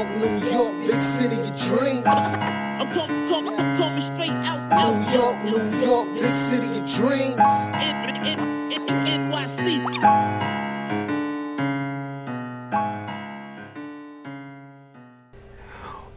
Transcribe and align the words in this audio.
York, 0.00 0.16
New 0.16 0.50
York, 0.50 0.80
big 0.86 1.02
city 1.02 1.36
of 1.36 1.54
dreams. 1.60 2.06
I'm 2.06 2.90
coming, 2.92 3.28
coming, 3.28 3.54
I'm 3.58 3.76
coming 3.76 4.00
straight 4.00 4.30
out, 4.30 4.72
out, 4.72 4.96
New 4.96 5.12
York, 5.12 5.44
New 5.44 5.86
York, 5.86 6.14
big 6.14 6.34
city 6.34 6.66
of 6.68 6.90
dreams. 6.90 7.36
NYC. 9.06 9.84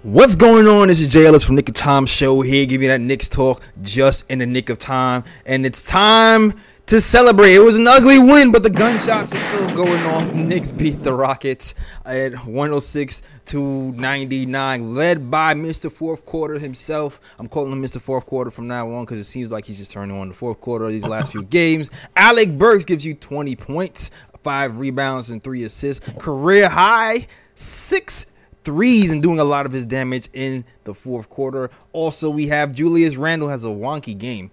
What's 0.04 0.36
going 0.36 0.68
on? 0.68 0.88
This 0.88 1.02
is 1.02 1.10
Jay 1.10 1.26
Ellis 1.26 1.44
from 1.44 1.56
Nick 1.56 1.68
of 1.68 1.76
Time 1.76 2.06
Show 2.06 2.42
here, 2.42 2.66
giving 2.66 2.84
you 2.84 2.90
that 2.90 3.02
Knicks 3.02 3.28
talk 3.28 3.62
just 3.82 4.30
in 4.30 4.40
the 4.40 4.46
nick 4.46 4.70
of 4.70 4.80
time. 4.80 5.26
And 5.46 5.66
it's 5.66 5.84
time 5.84 6.54
to 6.88 7.00
celebrate. 7.00 7.54
It 7.54 7.64
was 7.64 7.78
an 7.78 7.88
ugly 7.88 8.20
win, 8.20 8.52
but 8.52 8.64
the 8.64 8.70
gunshots 8.70 9.34
are 9.34 9.38
still 9.38 9.76
going 9.76 10.04
off. 10.04 10.34
Knicks 10.34 10.72
beat 10.72 11.02
the 11.04 11.14
Rockets 11.14 11.76
at 12.06 12.34
106 12.34 13.22
to 13.46 13.92
99, 13.94 14.96
led 14.96 15.32
by 15.32 15.54
Mr. 15.54 15.92
Fourth 15.92 16.26
Quarter 16.26 16.60
himself. 16.60 17.20
I'm 17.40 17.48
calling 17.48 17.72
him 17.72 17.82
Mr. 17.82 18.02
Fourth 18.02 18.26
Quarter 18.26 18.52
from 18.52 18.68
now 18.68 18.92
on 18.92 19.06
because 19.06 19.20
it 19.20 19.24
seems 19.26 19.52
like 19.52 19.66
he's 19.66 19.78
just 19.78 19.92
turning 19.92 20.18
on 20.18 20.30
the 20.30 20.34
fourth 20.36 20.60
quarter 20.60 20.86
of 20.86 20.92
these 20.92 21.06
last 21.06 21.32
few 21.32 21.44
games. 21.44 21.90
Alec 22.16 22.58
Burks 22.58 22.86
gives 22.86 23.06
you 23.06 23.14
20 23.14 23.56
points, 23.56 24.12
five 24.44 24.78
rebounds, 24.78 25.30
and 25.30 25.44
three 25.44 25.64
assists. 25.64 26.06
Career 26.20 26.68
high, 26.70 27.28
six 27.56 28.26
threes 28.64 29.12
and 29.12 29.22
doing 29.22 29.40
a 29.40 29.44
lot 29.44 29.66
of 29.66 29.72
his 29.72 29.86
damage 29.86 30.30
in 30.34 30.66
the 30.84 30.94
fourth 30.94 31.30
quarter. 31.30 31.70
Also, 31.92 32.30
we 32.30 32.48
have 32.48 32.74
Julius 32.74 33.16
Randle 33.16 33.50
has 33.50 33.66
a 33.66 33.70
wonky 33.70 34.18
game. 34.18 34.52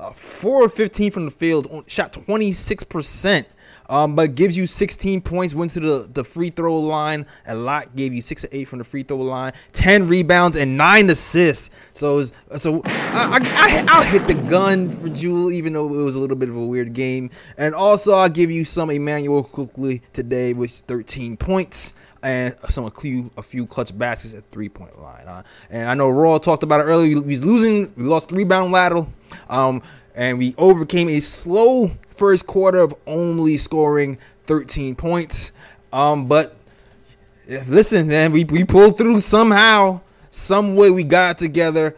Uh, 0.00 0.12
4 0.12 0.64
of 0.64 0.72
15 0.72 1.10
from 1.10 1.24
the 1.26 1.30
field, 1.30 1.84
shot 1.86 2.10
26%, 2.14 3.44
um, 3.90 4.14
but 4.14 4.34
gives 4.34 4.56
you 4.56 4.66
16 4.66 5.20
points, 5.20 5.54
went 5.54 5.72
to 5.72 5.80
the, 5.80 6.08
the 6.10 6.24
free 6.24 6.48
throw 6.48 6.78
line. 6.78 7.26
A 7.46 7.54
lot 7.54 7.94
gave 7.94 8.14
you 8.14 8.22
6 8.22 8.40
to 8.40 8.56
8 8.56 8.64
from 8.64 8.78
the 8.78 8.84
free 8.86 9.02
throw 9.02 9.18
line, 9.18 9.52
10 9.74 10.08
rebounds, 10.08 10.56
and 10.56 10.78
9 10.78 11.10
assists. 11.10 11.68
So, 11.92 12.16
was, 12.16 12.32
so 12.56 12.80
I, 12.86 13.40
I, 13.42 13.84
I, 13.86 13.98
will 13.98 14.06
hit 14.06 14.26
the 14.26 14.48
gun 14.48 14.90
for 14.90 15.10
Jewel, 15.10 15.52
even 15.52 15.74
though 15.74 15.84
it 15.84 16.02
was 16.02 16.14
a 16.14 16.18
little 16.18 16.36
bit 16.36 16.48
of 16.48 16.56
a 16.56 16.64
weird 16.64 16.94
game. 16.94 17.28
And 17.58 17.74
also, 17.74 18.14
I'll 18.14 18.30
give 18.30 18.50
you 18.50 18.64
some 18.64 18.88
Immanuel 18.88 19.44
Quickley 19.44 20.00
today 20.14 20.54
with 20.54 20.70
13 20.70 21.36
points 21.36 21.92
and 22.22 22.54
some 22.68 22.84
a 22.84 22.90
few, 22.90 23.30
a 23.36 23.42
few 23.42 23.66
clutch 23.66 23.96
baskets 23.96 24.34
at 24.34 24.44
three 24.50 24.68
point 24.68 25.00
line. 25.00 25.26
Uh, 25.26 25.42
and 25.70 25.88
I 25.88 25.94
know 25.94 26.10
Raw 26.10 26.38
talked 26.38 26.62
about 26.62 26.80
it 26.80 26.84
earlier. 26.84 27.20
We, 27.20 27.38
losing, 27.38 27.92
we 27.96 28.04
lost 28.04 28.30
rebound 28.32 28.72
lateral, 28.72 29.08
um, 29.48 29.82
and 30.14 30.38
we 30.38 30.54
overcame 30.58 31.08
a 31.08 31.20
slow 31.20 31.90
first 32.10 32.46
quarter 32.46 32.80
of 32.80 32.94
only 33.06 33.56
scoring 33.56 34.18
13 34.46 34.96
points. 34.96 35.52
Um, 35.92 36.26
but 36.26 36.56
listen, 37.66 38.08
man, 38.08 38.32
we 38.32 38.44
we 38.44 38.64
pulled 38.64 38.98
through 38.98 39.20
somehow, 39.20 40.00
some 40.30 40.76
way 40.76 40.90
we 40.90 41.04
got 41.04 41.38
together, 41.38 41.96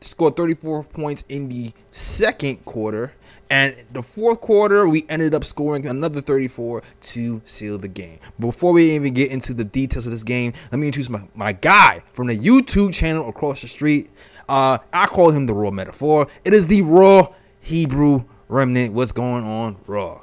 scored 0.00 0.36
34 0.36 0.84
points 0.84 1.24
in 1.28 1.48
the 1.48 1.72
second 1.90 2.64
quarter. 2.64 3.12
And 3.52 3.76
the 3.92 4.02
fourth 4.02 4.40
quarter, 4.40 4.88
we 4.88 5.04
ended 5.10 5.34
up 5.34 5.44
scoring 5.44 5.86
another 5.86 6.22
34 6.22 6.82
to 7.02 7.42
seal 7.44 7.76
the 7.76 7.86
game. 7.86 8.18
Before 8.40 8.72
we 8.72 8.92
even 8.92 9.12
get 9.12 9.30
into 9.30 9.52
the 9.52 9.62
details 9.62 10.06
of 10.06 10.12
this 10.12 10.22
game, 10.22 10.54
let 10.72 10.78
me 10.78 10.86
introduce 10.86 11.10
my, 11.10 11.22
my 11.34 11.52
guy 11.52 12.02
from 12.14 12.28
the 12.28 12.38
YouTube 12.38 12.94
channel 12.94 13.28
across 13.28 13.60
the 13.60 13.68
street. 13.68 14.08
Uh, 14.48 14.78
I 14.90 15.04
call 15.04 15.32
him 15.32 15.44
the 15.44 15.52
Raw 15.52 15.70
Metaphor. 15.70 16.28
It 16.46 16.54
is 16.54 16.66
the 16.66 16.80
Raw 16.80 17.34
Hebrew 17.60 18.24
Remnant. 18.48 18.94
What's 18.94 19.12
going 19.12 19.44
on, 19.44 19.76
Raw? 19.86 20.22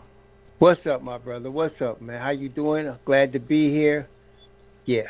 What's 0.57 0.87
up, 0.87 1.03
my 1.03 1.19
brother? 1.19 1.51
What's 1.51 1.79
up, 1.83 2.01
man? 2.01 2.19
How 2.19 2.31
you 2.31 2.49
doing? 2.49 2.91
Glad 3.05 3.33
to 3.33 3.39
be 3.39 3.69
here. 3.69 4.07
Yeah. 4.85 5.03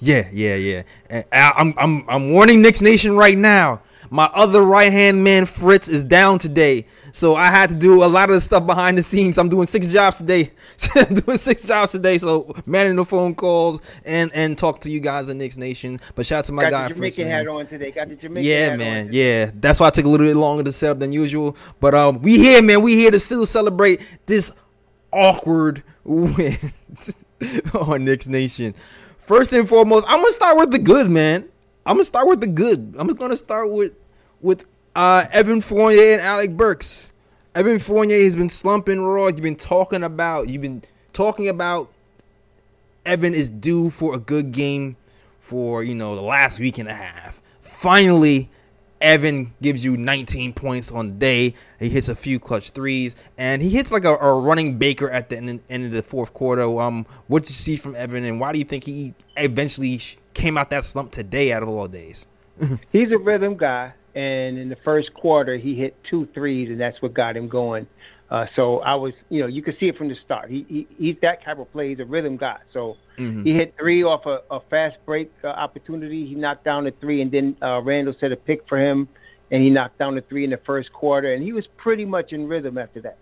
Yeah, 0.00 0.28
yeah, 0.32 0.54
yeah. 0.54 0.82
And 1.10 1.24
I'm, 1.32 1.74
I'm, 1.76 2.08
I'm 2.08 2.30
warning 2.30 2.62
Knicks 2.62 2.82
Nation 2.82 3.16
right 3.16 3.36
now. 3.36 3.82
My 4.10 4.30
other 4.32 4.62
right 4.62 4.90
hand 4.92 5.22
man, 5.22 5.44
Fritz, 5.44 5.86
is 5.88 6.02
down 6.02 6.38
today. 6.38 6.86
So 7.12 7.34
I 7.34 7.46
had 7.46 7.68
to 7.70 7.74
do 7.74 8.02
a 8.02 8.06
lot 8.06 8.30
of 8.30 8.36
the 8.36 8.40
stuff 8.40 8.64
behind 8.64 8.96
the 8.96 9.02
scenes. 9.02 9.36
I'm 9.36 9.48
doing 9.50 9.66
six 9.66 9.88
jobs 9.88 10.18
today. 10.18 10.52
Doing 11.26 11.36
six 11.36 11.64
jobs 11.64 11.92
today. 11.92 12.16
So 12.16 12.54
managing 12.64 12.96
the 12.96 13.04
phone 13.04 13.34
calls 13.34 13.80
and 14.06 14.30
and 14.32 14.56
talk 14.56 14.80
to 14.82 14.90
you 14.90 15.00
guys 15.00 15.28
in 15.28 15.36
Knicks 15.36 15.58
Nation. 15.58 16.00
But 16.14 16.24
shout 16.24 16.38
out 16.40 16.44
to 16.46 16.52
my 16.52 16.62
Got 16.64 16.70
guy, 16.70 16.88
the 16.88 16.94
Fritz. 16.94 17.16
Jamaican 17.16 17.28
man. 17.32 17.46
hat 17.46 17.52
on 17.52 17.66
today. 17.66 17.90
Got 17.90 18.08
the 18.08 18.16
Jamaican 18.16 18.48
Yeah, 18.48 18.64
hat 18.64 18.72
on 18.72 18.78
man. 18.78 19.06
today. 19.06 19.40
Yeah, 19.44 19.50
that's 19.56 19.80
why 19.80 19.88
I 19.88 19.90
took 19.90 20.04
a 20.04 20.08
little 20.08 20.26
bit 20.26 20.36
longer 20.36 20.62
to 20.62 20.72
set 20.72 20.90
up 20.92 21.00
than 21.00 21.12
usual. 21.12 21.56
But 21.80 21.94
um, 21.94 22.22
we 22.22 22.38
here, 22.38 22.62
man. 22.62 22.80
We 22.82 22.94
here 22.94 23.10
to 23.10 23.20
still 23.20 23.44
celebrate 23.44 24.00
this 24.26 24.52
awkward 25.12 25.82
win 26.04 26.56
on 27.74 28.04
Knicks 28.04 28.28
Nation. 28.28 28.74
First 29.28 29.52
and 29.52 29.68
foremost, 29.68 30.06
I'm 30.08 30.20
gonna 30.20 30.32
start 30.32 30.56
with 30.56 30.70
the 30.70 30.78
good, 30.78 31.10
man. 31.10 31.46
I'm 31.84 31.96
gonna 31.96 32.04
start 32.04 32.28
with 32.28 32.40
the 32.40 32.46
good. 32.46 32.94
I'm 32.96 33.08
gonna 33.08 33.36
start 33.36 33.70
with 33.70 33.92
with 34.40 34.64
uh, 34.96 35.26
Evan 35.30 35.60
Fournier 35.60 36.14
and 36.14 36.22
Alec 36.22 36.56
Burks. 36.56 37.12
Evan 37.54 37.78
Fournier 37.78 38.24
has 38.24 38.36
been 38.36 38.48
slumping 38.48 39.02
raw. 39.02 39.26
You've 39.26 39.42
been 39.42 39.54
talking 39.54 40.02
about. 40.02 40.48
You've 40.48 40.62
been 40.62 40.82
talking 41.12 41.46
about 41.46 41.92
Evan 43.04 43.34
is 43.34 43.50
due 43.50 43.90
for 43.90 44.14
a 44.14 44.18
good 44.18 44.50
game 44.50 44.96
for 45.40 45.84
you 45.84 45.94
know 45.94 46.14
the 46.14 46.22
last 46.22 46.58
week 46.58 46.78
and 46.78 46.88
a 46.88 46.94
half. 46.94 47.42
Finally, 47.60 48.48
Evan 49.00 49.54
gives 49.62 49.84
you 49.84 49.96
19 49.96 50.52
points 50.52 50.90
on 50.90 51.08
the 51.08 51.14
day. 51.14 51.54
He 51.78 51.88
hits 51.88 52.08
a 52.08 52.16
few 52.16 52.38
clutch 52.38 52.70
threes, 52.70 53.16
and 53.36 53.62
he 53.62 53.70
hits 53.70 53.90
like 53.90 54.04
a, 54.04 54.14
a 54.14 54.40
running 54.40 54.78
Baker 54.78 55.08
at 55.10 55.28
the 55.28 55.36
end, 55.36 55.60
end 55.70 55.86
of 55.86 55.92
the 55.92 56.02
fourth 56.02 56.34
quarter. 56.34 56.62
Um, 56.80 57.06
what 57.28 57.42
did 57.42 57.50
you 57.50 57.56
see 57.56 57.76
from 57.76 57.94
Evan, 57.94 58.24
and 58.24 58.40
why 58.40 58.52
do 58.52 58.58
you 58.58 58.64
think 58.64 58.84
he 58.84 59.14
eventually 59.36 60.00
came 60.34 60.58
out 60.58 60.70
that 60.70 60.84
slump 60.84 61.12
today 61.12 61.52
out 61.52 61.62
of 61.62 61.68
all 61.68 61.88
days? 61.88 62.26
He's 62.92 63.12
a 63.12 63.18
rhythm 63.18 63.56
guy, 63.56 63.92
and 64.14 64.58
in 64.58 64.68
the 64.68 64.78
first 64.84 65.14
quarter, 65.14 65.56
he 65.56 65.74
hit 65.74 65.96
two 66.10 66.26
threes, 66.34 66.68
and 66.70 66.80
that's 66.80 67.00
what 67.00 67.14
got 67.14 67.36
him 67.36 67.48
going. 67.48 67.86
Uh, 68.30 68.44
so 68.56 68.80
I 68.80 68.94
was, 68.94 69.14
you 69.30 69.40
know, 69.40 69.46
you 69.46 69.62
could 69.62 69.76
see 69.80 69.88
it 69.88 69.96
from 69.96 70.08
the 70.08 70.16
start. 70.24 70.50
He, 70.50 70.66
he 70.68 70.86
he's 70.98 71.16
that 71.22 71.42
type 71.44 71.58
of 71.58 71.72
play. 71.72 71.90
He's 71.90 72.00
a 72.00 72.04
rhythm 72.04 72.36
guy. 72.36 72.58
So 72.74 72.96
Mhm. 73.16 73.42
he 73.44 73.54
hit 73.54 73.74
three 73.78 74.02
off 74.02 74.26
a, 74.26 74.42
a 74.50 74.60
fast 74.68 74.96
break 75.06 75.30
uh, 75.42 75.48
opportunity. 75.48 76.26
He 76.26 76.34
knocked 76.34 76.64
down 76.64 76.84
the 76.84 76.90
three, 77.00 77.22
and 77.22 77.30
then 77.32 77.56
uh, 77.62 77.80
Randle 77.80 78.14
set 78.20 78.30
a 78.30 78.36
pick 78.36 78.68
for 78.68 78.78
him, 78.78 79.08
and 79.50 79.62
he 79.62 79.70
knocked 79.70 79.98
down 79.98 80.14
the 80.14 80.20
three 80.20 80.44
in 80.44 80.50
the 80.50 80.58
first 80.58 80.92
quarter, 80.92 81.32
and 81.32 81.42
he 81.42 81.52
was 81.54 81.66
pretty 81.78 82.04
much 82.04 82.32
in 82.32 82.48
rhythm 82.48 82.76
after 82.76 83.00
that. 83.00 83.16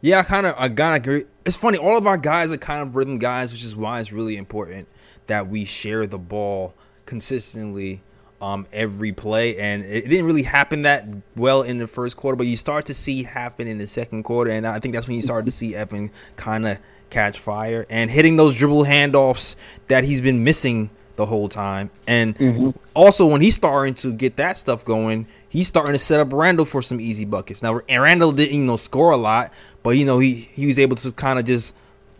Yeah, 0.00 0.20
I 0.20 0.22
kind 0.22 0.46
of 0.46 0.54
I 0.56 0.68
gotta 0.68 0.96
agree. 0.96 1.24
It's 1.44 1.56
funny, 1.56 1.76
all 1.76 1.98
of 1.98 2.06
our 2.06 2.16
guys 2.18 2.50
are 2.50 2.56
kind 2.56 2.80
of 2.88 2.96
rhythm 2.96 3.18
guys, 3.18 3.52
which 3.52 3.62
is 3.64 3.76
why 3.76 4.00
it's 4.00 4.12
really 4.12 4.36
important 4.36 4.88
that 5.26 5.48
we 5.48 5.64
share 5.66 6.06
the 6.06 6.18
ball 6.18 6.72
consistently 7.04 8.00
um 8.40 8.66
every 8.72 9.12
play. 9.12 9.58
And 9.58 9.84
it, 9.84 10.08
didn't 10.08 10.26
really 10.26 10.42
happen 10.42 10.82
that 10.82 11.06
well 11.36 11.62
in 11.62 11.78
the 11.78 11.86
first 11.86 12.16
quarter, 12.16 12.36
but 12.36 12.46
you 12.46 12.56
start 12.56 12.86
to 12.86 12.94
see 12.94 13.22
happen 13.22 13.66
in 13.66 13.78
the 13.78 13.86
second 13.86 14.22
quarter, 14.22 14.50
and 14.50 14.66
I 14.66 14.78
think 14.80 14.94
that's 14.94 15.06
when 15.06 15.16
you 15.16 15.22
started 15.22 15.46
to 15.46 15.52
see 15.52 15.74
Evan 15.74 16.10
kind 16.36 16.66
of 16.66 16.78
catch 17.10 17.38
fire 17.38 17.86
and 17.88 18.10
hitting 18.10 18.36
those 18.36 18.54
dribble 18.54 18.84
handoffs 18.84 19.56
that 19.88 20.04
he's 20.04 20.20
been 20.20 20.44
missing 20.44 20.90
the 21.16 21.26
whole 21.26 21.48
time. 21.48 21.90
And 22.06 22.74
also 22.94 23.26
when 23.26 23.40
he's 23.40 23.56
starting 23.56 23.94
to 23.94 24.12
get 24.12 24.36
that 24.36 24.56
stuff 24.56 24.84
going, 24.84 25.26
he's 25.48 25.66
starting 25.66 25.92
to 25.92 25.98
set 25.98 26.20
up 26.20 26.32
Randle 26.32 26.64
for 26.64 26.80
some 26.80 27.00
easy 27.00 27.24
buckets. 27.24 27.62
Now 27.62 27.80
Randle 27.88 28.32
didn't 28.32 28.54
you 28.54 28.64
know 28.64 28.76
score 28.76 29.10
a 29.10 29.16
lot, 29.16 29.52
but 29.82 29.90
you 29.90 30.04
know 30.04 30.18
he 30.18 30.34
he 30.34 30.66
was 30.66 30.78
able 30.78 30.96
to 30.96 31.12
kind 31.12 31.38
of 31.38 31.44
just 31.44 31.74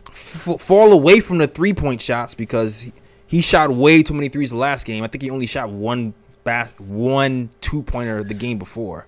f- 0.09 0.59
fall 0.59 0.91
away 0.91 1.19
from 1.19 1.37
the 1.37 1.47
three 1.47 1.73
point 1.73 2.01
shots 2.01 2.33
because 2.33 2.81
he, 2.81 2.93
he 3.29 3.41
shot 3.41 3.69
way 3.71 4.01
too 4.01 4.15
many 4.15 4.27
threes 4.27 4.49
the 4.49 4.55
last 4.57 4.85
game. 4.87 5.03
I 5.03 5.07
think 5.07 5.21
he 5.21 5.29
only 5.29 5.45
shot 5.45 5.69
one 5.69 6.15
bat 6.43 6.71
one 6.81 7.51
two 7.61 7.83
pointer 7.83 8.23
the 8.23 8.33
game 8.33 8.57
before. 8.57 9.05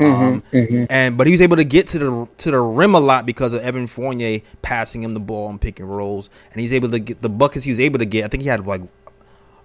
Um, 0.00 0.42
and 0.90 1.16
but 1.16 1.26
he 1.26 1.30
was 1.30 1.40
able 1.40 1.56
to 1.56 1.64
get 1.64 1.86
to 1.88 1.98
the 1.98 2.28
to 2.38 2.50
the 2.50 2.58
rim 2.60 2.94
a 2.94 3.00
lot 3.00 3.24
because 3.24 3.52
of 3.52 3.62
Evan 3.62 3.86
Fournier 3.86 4.40
passing 4.60 5.02
him 5.02 5.14
the 5.14 5.20
ball 5.20 5.48
and 5.48 5.60
pick 5.60 5.78
and 5.80 5.88
rolls, 5.96 6.28
and 6.52 6.60
he's 6.60 6.72
able 6.72 6.88
to 6.90 6.98
get 6.98 7.22
the 7.22 7.28
buckets 7.28 7.64
he 7.64 7.70
was 7.70 7.80
able 7.80 7.98
to 8.00 8.04
get. 8.04 8.24
I 8.24 8.28
think 8.28 8.42
he 8.42 8.48
had 8.48 8.66
like 8.66 8.82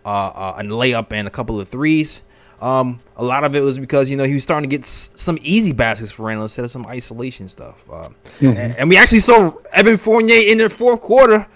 uh, 0.05 0.09
uh, 0.09 0.55
a 0.59 0.63
layup 0.63 1.11
and 1.11 1.27
a 1.27 1.31
couple 1.31 1.59
of 1.59 1.67
threes. 1.69 2.21
Um, 2.61 3.01
a 3.15 3.23
lot 3.23 3.43
of 3.43 3.55
it 3.55 3.63
was 3.63 3.77
because 3.79 4.09
you 4.09 4.15
know 4.17 4.23
he 4.25 4.33
was 4.35 4.43
starting 4.43 4.69
to 4.69 4.73
get 4.75 4.83
s- 4.83 5.09
some 5.15 5.37
easy 5.41 5.73
baskets 5.73 6.11
for 6.11 6.23
Randle 6.23 6.43
instead 6.45 6.65
of 6.65 6.71
some 6.71 6.85
isolation 6.87 7.49
stuff. 7.49 7.83
Um, 7.91 8.15
and, 8.39 8.75
and 8.77 8.89
we 8.89 8.97
actually 8.97 9.19
saw 9.19 9.53
Evan 9.73 9.97
Fournier 9.97 10.51
in 10.51 10.59
the 10.59 10.69
fourth 10.69 11.01
quarter 11.01 11.47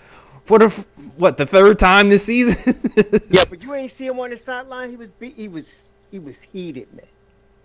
for 0.46 0.60
the 0.60 0.70
what 1.18 1.38
the 1.38 1.46
third 1.46 1.80
time 1.80 2.10
this 2.10 2.26
season. 2.26 2.76
Yeah, 3.30 3.46
but 3.50 3.62
you 3.64 3.74
ain't 3.74 3.94
see 3.98 4.06
him 4.06 4.20
on 4.20 4.30
the 4.32 4.40
sideline. 4.46 4.90
He 4.92 4.96
was 4.98 5.10
be- 5.20 5.32
he 5.32 5.48
was 5.48 5.64
he 6.12 6.20
was 6.20 6.36
heated, 6.52 6.94
man. 6.94 7.06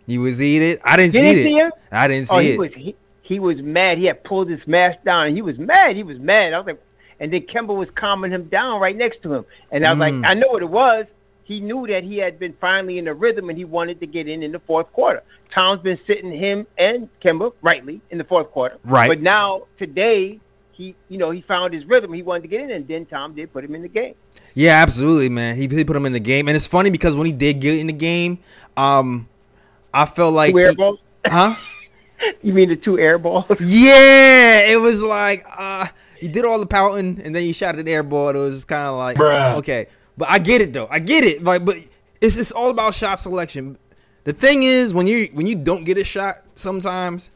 he 0.06 0.18
was 0.18 0.38
heated. 0.38 0.80
I 0.84 0.96
didn't 0.96 1.12
see 1.12 1.20
didn't 1.20 1.38
it. 1.40 1.44
see 1.44 1.54
him? 1.54 1.72
I 1.90 2.08
didn't 2.08 2.28
see 2.28 2.36
oh, 2.36 2.38
he 2.38 2.52
it. 2.52 2.58
was 2.58 2.70
he, 2.74 2.96
he 3.22 3.38
was 3.40 3.56
mad. 3.60 3.98
He 3.98 4.04
had 4.06 4.22
pulled 4.24 4.48
his 4.48 4.64
mask 4.66 5.02
down, 5.04 5.26
and 5.26 5.36
he 5.36 5.42
was 5.42 5.58
mad. 5.58 5.96
He 5.96 6.02
was 6.04 6.18
mad. 6.18 6.52
I 6.52 6.58
was 6.58 6.66
like, 6.66 6.80
and 7.18 7.32
then 7.32 7.42
Kemba 7.42 7.74
was 7.76 7.88
calming 7.96 8.30
him 8.30 8.44
down 8.44 8.80
right 8.80 8.96
next 8.96 9.22
to 9.24 9.32
him, 9.34 9.44
and 9.72 9.84
I 9.86 9.92
was 9.92 9.98
Mm. 9.98 10.22
like, 10.22 10.30
I 10.30 10.34
know 10.34 10.48
what 10.48 10.62
it 10.62 10.68
was. 10.70 11.06
He 11.44 11.60
knew 11.60 11.86
that 11.88 12.02
he 12.04 12.18
had 12.18 12.38
been 12.38 12.54
finally 12.60 12.98
in 12.98 13.04
the 13.06 13.14
rhythm, 13.14 13.48
and 13.48 13.56
he 13.58 13.64
wanted 13.64 14.00
to 14.00 14.06
get 14.06 14.28
in 14.28 14.42
in 14.42 14.52
the 14.52 14.58
fourth 14.60 14.92
quarter. 14.92 15.22
Tom's 15.54 15.80
been 15.82 15.98
sitting 16.06 16.32
him 16.32 16.66
and 16.76 17.08
Kemba 17.24 17.52
rightly 17.62 18.00
in 18.10 18.18
the 18.18 18.24
fourth 18.24 18.50
quarter, 18.50 18.78
Right. 18.84 19.08
But 19.08 19.20
now 19.22 19.62
today 19.78 20.40
he, 20.76 20.94
you 21.08 21.18
know, 21.18 21.30
he 21.30 21.40
found 21.42 21.72
his 21.72 21.84
rhythm. 21.86 22.12
He 22.12 22.22
wanted 22.22 22.42
to 22.42 22.48
get 22.48 22.60
in, 22.60 22.70
and 22.70 22.86
then 22.86 23.06
Tom 23.06 23.34
did 23.34 23.52
put 23.52 23.64
him 23.64 23.74
in 23.74 23.82
the 23.82 23.88
game. 23.88 24.14
Yeah, 24.54 24.82
absolutely, 24.82 25.28
man. 25.28 25.56
He, 25.56 25.66
he 25.68 25.84
put 25.84 25.96
him 25.96 26.06
in 26.06 26.12
the 26.12 26.20
game, 26.20 26.48
and 26.48 26.56
it's 26.56 26.66
funny 26.66 26.90
because 26.90 27.16
when 27.16 27.26
he 27.26 27.32
did 27.32 27.60
get 27.60 27.78
in 27.78 27.86
the 27.86 27.92
game, 27.92 28.38
um, 28.76 29.28
I 29.92 30.06
felt 30.06 30.34
like 30.34 30.52
Two 30.52 30.58
air 30.58 30.72
he- 30.72 30.98
huh? 31.26 31.56
You 32.42 32.54
mean 32.54 32.70
the 32.70 32.76
two 32.76 32.98
air 32.98 33.18
balls? 33.18 33.44
Yeah, 33.60 34.70
it 34.72 34.80
was 34.80 35.02
like 35.02 35.44
uh 35.54 35.86
he 36.18 36.28
did 36.28 36.46
all 36.46 36.58
the 36.58 36.66
pouting 36.66 37.20
and 37.22 37.34
then 37.34 37.42
he 37.42 37.52
shot 37.52 37.78
an 37.78 37.86
air 37.86 38.02
ball. 38.02 38.30
It 38.30 38.38
was 38.38 38.64
kind 38.64 38.88
of 38.88 38.96
like 38.96 39.20
okay, 39.20 39.86
but 40.16 40.28
I 40.30 40.38
get 40.38 40.62
it 40.62 40.72
though. 40.72 40.88
I 40.90 40.98
get 40.98 41.24
it. 41.24 41.44
Like, 41.44 41.66
but 41.66 41.76
it's 42.22 42.36
it's 42.36 42.52
all 42.52 42.70
about 42.70 42.94
shot 42.94 43.18
selection. 43.18 43.76
The 44.24 44.32
thing 44.32 44.62
is, 44.62 44.94
when 44.94 45.06
you 45.06 45.28
when 45.34 45.46
you 45.46 45.56
don't 45.56 45.84
get 45.84 45.98
a 45.98 46.04
shot 46.04 46.42
sometimes, 46.54 47.30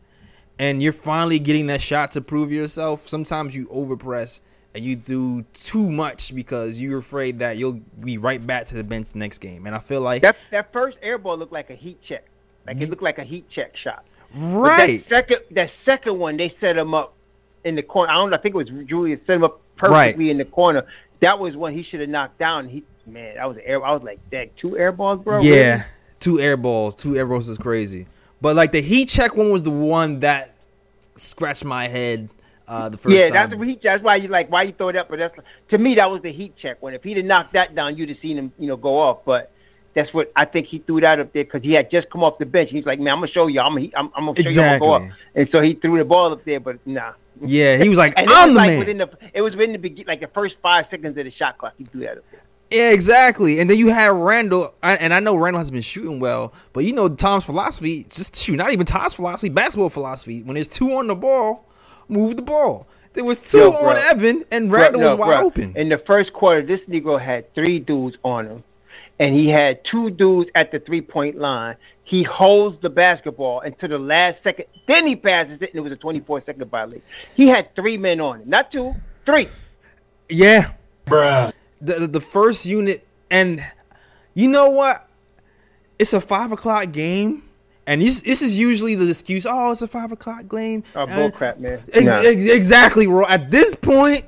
and 0.60 0.82
you're 0.82 0.92
finally 0.92 1.38
getting 1.38 1.68
that 1.68 1.80
shot 1.80 2.12
to 2.12 2.20
prove 2.20 2.52
yourself, 2.52 3.08
sometimes 3.08 3.56
you 3.56 3.66
overpress 3.68 4.42
and 4.74 4.84
you 4.84 4.94
do 4.94 5.42
too 5.54 5.90
much 5.90 6.34
because 6.34 6.78
you're 6.78 6.98
afraid 6.98 7.38
that 7.38 7.56
you'll 7.56 7.80
be 7.98 8.18
right 8.18 8.46
back 8.46 8.66
to 8.66 8.74
the 8.74 8.84
bench 8.84 9.08
next 9.14 9.38
game. 9.38 9.64
And 9.66 9.74
I 9.74 9.78
feel 9.78 10.02
like 10.02 10.20
That 10.20 10.36
that 10.50 10.70
first 10.70 10.98
air 11.00 11.16
ball 11.16 11.38
looked 11.38 11.52
like 11.52 11.70
a 11.70 11.74
heat 11.74 11.98
check. 12.06 12.24
Like 12.66 12.80
it 12.82 12.90
looked 12.90 13.02
like 13.02 13.16
a 13.18 13.24
heat 13.24 13.48
check 13.50 13.74
shot. 13.74 14.04
But 14.34 14.38
right, 14.40 15.08
That 15.08 15.08
second, 15.08 15.38
that 15.52 15.70
second 15.86 16.18
one, 16.18 16.36
they 16.36 16.54
set 16.60 16.76
him 16.76 16.92
up 16.92 17.14
in 17.64 17.74
the 17.74 17.82
corner. 17.82 18.12
I 18.12 18.16
don't 18.16 18.28
know. 18.30 18.36
I 18.36 18.40
think 18.40 18.54
it 18.54 18.58
was 18.58 18.68
Julius 18.86 19.18
set 19.26 19.36
him 19.36 19.44
up 19.44 19.62
perfectly 19.78 20.28
in 20.30 20.36
the 20.36 20.44
corner. 20.44 20.84
That 21.20 21.38
was 21.38 21.56
one 21.56 21.72
he 21.72 21.82
should 21.82 22.00
have 22.00 22.10
knocked 22.10 22.38
down. 22.38 22.68
He 22.68 22.84
man, 23.06 23.36
that 23.36 23.48
was 23.48 23.56
air. 23.64 23.82
I 23.82 23.92
was 23.92 24.02
like, 24.02 24.20
that 24.30 24.54
two 24.58 24.76
air 24.76 24.92
balls, 24.92 25.24
bro. 25.24 25.40
Yeah, 25.40 25.70
Really? 25.72 25.84
two 26.20 26.38
air 26.38 26.58
balls. 26.58 26.94
Two 26.94 27.16
air 27.16 27.24
balls 27.26 27.48
is 27.48 27.56
crazy. 27.56 28.06
But 28.42 28.56
like 28.56 28.72
the 28.72 28.80
heat 28.80 29.08
check 29.08 29.36
one 29.36 29.50
was 29.50 29.62
the 29.62 29.70
one 29.70 30.20
that 30.20 30.49
scratched 31.20 31.64
my 31.64 31.88
head 31.88 32.28
uh, 32.68 32.88
the 32.88 32.96
first 32.98 33.16
Yeah, 33.16 33.30
time. 33.30 33.50
that's 33.50 33.62
heat. 33.62 33.80
That's 33.82 34.02
why 34.02 34.16
you 34.16 34.28
like 34.28 34.50
why 34.50 34.62
you 34.64 34.72
throw 34.72 34.88
it 34.88 34.96
up. 34.96 35.08
But 35.08 35.18
that's 35.18 35.34
to 35.70 35.78
me 35.78 35.94
that 35.96 36.10
was 36.10 36.22
the 36.22 36.32
heat 36.32 36.54
check 36.60 36.80
one. 36.82 36.94
If 36.94 37.02
he'd 37.02 37.16
have 37.18 37.26
knocked 37.26 37.52
that 37.54 37.74
down, 37.74 37.96
you'd 37.96 38.08
have 38.08 38.18
seen 38.20 38.38
him, 38.38 38.52
you 38.58 38.66
know, 38.68 38.76
go 38.76 38.98
off. 38.98 39.18
But 39.24 39.52
that's 39.94 40.12
what 40.14 40.30
I 40.36 40.44
think 40.44 40.68
he 40.68 40.78
threw 40.78 41.00
that 41.00 41.18
up 41.18 41.32
there 41.32 41.44
because 41.44 41.62
he 41.62 41.72
had 41.72 41.90
just 41.90 42.08
come 42.10 42.22
off 42.22 42.38
the 42.38 42.46
bench. 42.46 42.70
He's 42.70 42.86
like, 42.86 43.00
man, 43.00 43.12
I'm 43.14 43.20
gonna 43.20 43.32
show 43.32 43.48
you. 43.48 43.60
I'm 43.60 43.74
gonna, 43.74 43.88
I'm, 43.96 44.10
I'm 44.14 44.26
gonna 44.26 44.40
show 44.42 44.50
you. 44.50 44.60
I'm 44.62 44.78
gonna 44.78 44.78
go 44.78 44.92
up. 44.92 45.02
And 45.34 45.48
so 45.52 45.60
he 45.62 45.74
threw 45.74 45.98
the 45.98 46.04
ball 46.04 46.32
up 46.32 46.44
there, 46.44 46.60
but 46.60 46.84
nah. 46.86 47.12
yeah, 47.40 47.76
he 47.76 47.88
was 47.88 47.98
like, 47.98 48.14
And 48.16 48.28
it 48.28 48.32
I'm 48.32 48.50
was 48.50 48.54
the 48.54 48.58
like 48.60 48.68
man. 48.68 48.78
within 48.78 48.98
the 48.98 49.10
it 49.34 49.42
was 49.42 49.54
within 49.56 49.72
the 49.72 49.78
begin 49.78 50.06
like 50.06 50.20
the 50.20 50.28
first 50.28 50.54
five 50.62 50.86
seconds 50.90 51.18
of 51.18 51.24
the 51.24 51.32
shot 51.32 51.58
clock. 51.58 51.74
He 51.76 51.84
threw 51.84 52.02
that 52.02 52.18
up 52.18 52.24
there. 52.30 52.40
Yeah, 52.70 52.90
exactly. 52.92 53.58
And 53.58 53.68
then 53.68 53.78
you 53.78 53.88
had 53.88 54.12
Randle, 54.12 54.74
and 54.82 55.12
I 55.12 55.18
know 55.20 55.34
Randle 55.36 55.58
has 55.58 55.70
been 55.70 55.82
shooting 55.82 56.20
well, 56.20 56.52
but 56.72 56.84
you 56.84 56.92
know 56.92 57.08
Tom's 57.08 57.44
philosophy, 57.44 58.04
just 58.08 58.36
shoot. 58.36 58.56
Not 58.56 58.72
even 58.72 58.86
Tom's 58.86 59.12
philosophy, 59.14 59.48
basketball 59.48 59.90
philosophy. 59.90 60.42
When 60.44 60.54
there's 60.54 60.68
two 60.68 60.92
on 60.94 61.08
the 61.08 61.16
ball, 61.16 61.66
move 62.08 62.36
the 62.36 62.42
ball. 62.42 62.86
There 63.12 63.24
was 63.24 63.38
two 63.38 63.58
Yo, 63.58 63.70
bro. 63.72 63.88
on 63.90 63.96
Evan, 63.96 64.44
and 64.52 64.70
Bro, 64.70 64.82
Randle 64.82 65.00
no, 65.00 65.16
was 65.16 65.18
wide 65.18 65.34
bro. 65.38 65.46
open. 65.46 65.76
In 65.76 65.88
the 65.88 65.98
first 66.06 66.32
quarter, 66.32 66.62
this 66.64 66.78
Negro 66.88 67.20
had 67.20 67.52
three 67.54 67.80
dudes 67.80 68.16
on 68.24 68.46
him, 68.46 68.64
and 69.18 69.34
he 69.34 69.48
had 69.48 69.80
two 69.90 70.10
dudes 70.10 70.48
at 70.54 70.70
the 70.70 70.78
three 70.78 71.00
point 71.00 71.36
line. 71.36 71.74
He 72.04 72.22
holds 72.24 72.80
the 72.82 72.88
basketball 72.88 73.60
until 73.60 73.88
the 73.88 73.98
last 73.98 74.42
second. 74.44 74.66
Then 74.86 75.06
he 75.08 75.16
passes 75.16 75.60
it, 75.60 75.70
and 75.70 75.76
it 75.76 75.80
was 75.80 75.92
a 75.92 75.96
24 75.96 76.42
second 76.44 76.68
violation. 76.70 77.02
He 77.34 77.48
had 77.48 77.74
three 77.74 77.96
men 77.96 78.20
on 78.20 78.42
him, 78.42 78.48
not 78.48 78.70
two, 78.70 78.94
three. 79.26 79.48
Yeah. 80.28 80.72
Bruh. 81.06 81.52
The, 81.80 81.94
the 82.00 82.06
the 82.06 82.20
first 82.20 82.66
unit 82.66 83.06
and 83.30 83.60
you 84.34 84.48
know 84.48 84.70
what? 84.70 85.08
It's 85.98 86.12
a 86.12 86.20
five 86.20 86.52
o'clock 86.52 86.92
game. 86.92 87.44
And 87.86 88.00
this, 88.02 88.20
this 88.20 88.40
is 88.42 88.56
usually 88.58 88.94
the 88.94 89.08
excuse, 89.08 89.44
oh, 89.48 89.72
it's 89.72 89.82
a 89.82 89.88
five 89.88 90.12
o'clock 90.12 90.48
game. 90.48 90.84
Oh, 90.94 91.06
bullcrap, 91.06 91.58
man. 91.58 91.82
Ex- 91.92 92.06
Nah. 92.06 92.20
ex- 92.20 92.48
exactly, 92.48 93.06
bro. 93.06 93.26
At 93.26 93.50
this 93.50 93.74
point, 93.74 94.24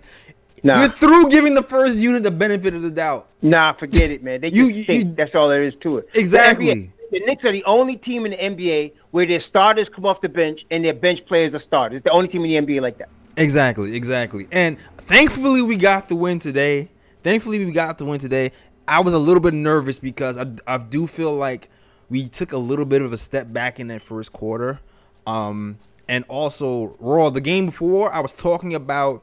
Nah. 0.65 0.81
you're 0.81 0.89
through 0.91 1.29
giving 1.29 1.55
the 1.55 1.63
first 1.63 1.99
unit 1.99 2.23
the 2.25 2.31
benefit 2.31 2.75
of 2.75 2.83
the 2.83 2.91
doubt. 2.91 3.29
Nah, 3.41 3.73
forget 3.75 4.11
it, 4.11 4.23
man. 4.25 4.41
They 4.41 4.51
just 4.51 4.57
You- 4.57 4.67
you- 4.69 4.85
think 4.85 5.05
you- 5.05 5.15
that's 5.15 5.35
all 5.35 5.49
there 5.49 5.63
is 5.63 5.75
to 5.83 5.99
it. 5.99 6.13
The 6.13 6.19
Exactly. 6.21 6.67
NBA 6.69 6.89
The 7.13 7.21
Knicks 7.27 7.45
are 7.45 7.53
the 7.53 7.63
only 7.65 7.97
team 7.97 8.25
in 8.25 8.33
the 8.33 8.39
NBA 8.43 8.93
where 9.13 9.27
their 9.27 9.43
starters 9.49 9.87
come 9.95 10.07
off 10.07 10.21
the 10.23 10.29
bench 10.31 10.61
and 10.71 10.85
their 10.85 10.95
bench 10.95 11.21
players 11.27 11.53
are 11.55 11.63
starters. 11.67 11.99
It's 11.99 12.05
the 12.05 12.11
only 12.11 12.29
team 12.29 12.45
in 12.45 12.51
the 12.51 12.57
NBA 12.75 12.81
like 12.81 12.99
that. 12.99 13.11
Exactly, 13.37 13.95
exactly. 13.95 14.49
And 14.51 14.77
thankfully 14.99 15.63
we 15.63 15.77
got 15.77 16.09
the 16.09 16.17
win 16.17 16.39
today. 16.39 16.89
Thankfully 17.23 17.65
we 17.65 17.73
got 17.73 17.99
the 17.99 18.05
win 18.05 18.19
today. 18.21 18.53
I 18.87 19.01
was 19.01 19.15
a 19.15 19.19
little 19.19 19.41
bit 19.41 19.55
nervous 19.55 19.99
because 19.99 20.37
I, 20.37 20.47
I 20.67 20.79
do 20.79 21.07
feel 21.07 21.35
like 21.35 21.69
we 22.11 22.29
took 22.29 22.53
a 22.53 22.59
little 22.59 22.85
bit 22.85 23.01
of 23.03 23.13
a 23.13 23.17
step 23.17 23.53
back 23.53 23.79
in 23.81 23.89
that 23.89 24.03
first 24.03 24.33
quarter. 24.33 24.81
Um 25.27 25.79
and 26.09 26.25
also 26.29 26.97
Raw, 26.99 27.31
the 27.31 27.41
game 27.41 27.67
before 27.67 28.13
I 28.13 28.21
was 28.21 28.33
talking 28.33 28.75
about 28.75 29.23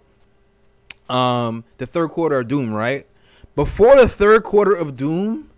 um 1.10 1.64
the 1.78 1.86
third 1.86 2.10
quarter 2.10 2.40
of 2.40 2.48
Doom, 2.48 2.74
right? 2.74 3.06
Before 3.56 3.96
the 4.00 4.08
third 4.08 4.44
quarter 4.44 4.74
of 4.76 4.96
Doom, 4.96 5.50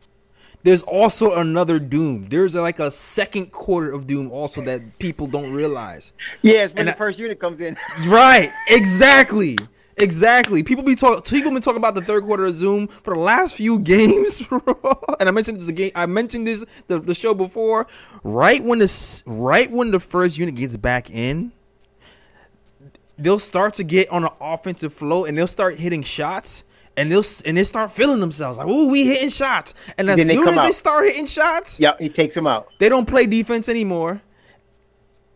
there's 0.64 0.82
also 0.84 1.36
another 1.36 1.78
Doom. 1.80 2.30
There's 2.30 2.56
like 2.56 2.80
a 2.80 2.90
second 2.90 3.52
quarter 3.52 3.92
of 3.92 4.08
Doom 4.08 4.32
also 4.32 4.62
that 4.62 4.98
people 5.00 5.28
don't 5.28 5.52
realize. 5.52 6.14
Yeah, 6.42 6.64
it's 6.66 6.72
when 6.74 6.80
And 6.80 6.88
the 6.90 6.94
I- 6.96 6.98
first 6.98 7.20
unit 7.20 7.40
comes 7.40 7.60
in. 7.60 7.78
Right. 8.08 8.52
Exactly. 8.70 9.58
Exactly. 9.98 10.64
People 10.64 10.84
be 10.84 10.96
talk. 10.96 11.28
People 11.28 11.52
been 11.52 11.62
talking 11.62 11.78
about 11.78 11.96
the 11.96 12.02
third 12.02 12.24
quarter 12.24 12.46
of 12.46 12.56
Zoom 12.56 12.88
for 12.88 13.14
the 13.14 13.20
last 13.20 13.56
few 13.56 13.80
games, 13.94 14.42
and 15.20 15.28
I 15.28 15.32
mentioned 15.32 15.60
this 15.60 15.68
again. 15.68 15.92
I 15.96 16.06
mentioned 16.06 16.48
this 16.48 16.66
the, 16.88 17.00
the 17.00 17.14
show 17.14 17.34
before. 17.34 17.88
Right 18.24 18.64
when 18.64 18.80
this, 18.80 19.24
right 19.26 19.70
when 19.70 19.92
the 19.92 20.00
first 20.00 20.38
unit 20.38 20.56
gets 20.56 20.78
back 20.78 21.10
in, 21.10 21.52
they'll 23.18 23.40
start 23.40 23.76
to 23.76 23.84
get 23.84 24.10
on 24.10 24.24
an 24.24 24.32
offensive 24.40 24.94
flow, 24.94 25.26
and 25.26 25.38
they'll 25.38 25.48
start 25.48 25.78
hitting 25.78 26.04
shots, 26.04 26.64
and 26.96 27.12
they'll 27.12 27.24
and 27.46 27.58
they 27.58 27.64
start 27.64 27.92
feeling 27.92 28.20
themselves 28.22 28.58
like, 28.58 28.68
"Oh, 28.68 28.88
we 28.90 29.06
hitting 29.06 29.30
shots." 29.30 29.74
And 29.98 30.10
as 30.10 30.26
soon 30.26 30.48
as 30.48 30.56
they 30.56 30.72
start 30.72 31.06
hitting 31.06 31.26
shots, 31.26 31.80
yeah, 31.80 31.92
he 32.00 32.10
takes 32.10 32.34
them 32.36 32.48
out. 32.48 32.70
they 32.80 32.90
don't 32.90 33.08
play 33.08 33.26
defense 33.26 33.68
anymore. 33.70 34.22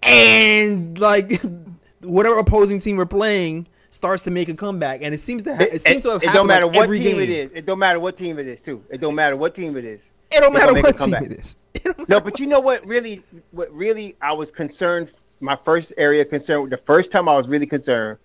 And 0.01 0.97
like 0.99 1.41
whatever 2.01 2.37
opposing 2.37 2.79
team 2.79 2.97
we're 2.97 3.05
playing 3.05 3.67
starts 3.95 4.23
to 4.23 4.31
make 4.31 4.49
a 4.49 4.53
comeback, 4.53 5.01
and 5.01 5.13
it 5.13 5.19
seems 5.19 5.43
to 5.43 5.55
ha- 5.55 5.63
it 5.63 5.81
seems 5.81 6.03
to 6.03 6.11
have 6.11 6.23
it 6.23 6.33
don't 6.33 6.47
matter 6.47 6.67
like 6.67 6.75
what 6.75 6.83
every 6.83 6.99
team 6.99 7.13
game. 7.17 7.21
it 7.21 7.29
is. 7.29 7.51
It 7.55 7.65
don't 7.65 7.79
matter 7.79 7.99
what 7.99 8.17
team 8.17 8.37
it 8.37 8.47
is 8.47 8.59
too. 8.65 8.83
It 8.89 8.99
don't 8.99 9.15
matter 9.15 9.35
what 9.37 9.55
team 9.55 9.75
it 9.77 9.85
is. 9.85 9.99
It 10.31 10.41
don't 10.41 10.53
matter 10.53 10.73
gonna 10.73 10.83
make 10.83 10.99
a 10.99 11.03
what 11.03 11.21
team 11.21 11.31
it 11.31 11.39
is. 11.39 11.55
No, 12.09 12.19
but 12.19 12.39
you 12.39 12.45
know 12.47 12.59
what? 12.59 12.85
Really, 12.85 13.23
what 13.51 13.71
really 13.73 14.15
I 14.21 14.33
was 14.33 14.49
concerned. 14.55 15.09
My 15.39 15.57
first 15.65 15.87
area 15.97 16.21
of 16.23 16.29
concern, 16.29 16.69
the 16.69 16.79
first 16.85 17.11
time 17.11 17.27
I 17.29 17.35
was 17.37 17.47
really 17.47 17.65
concerned. 17.67 18.17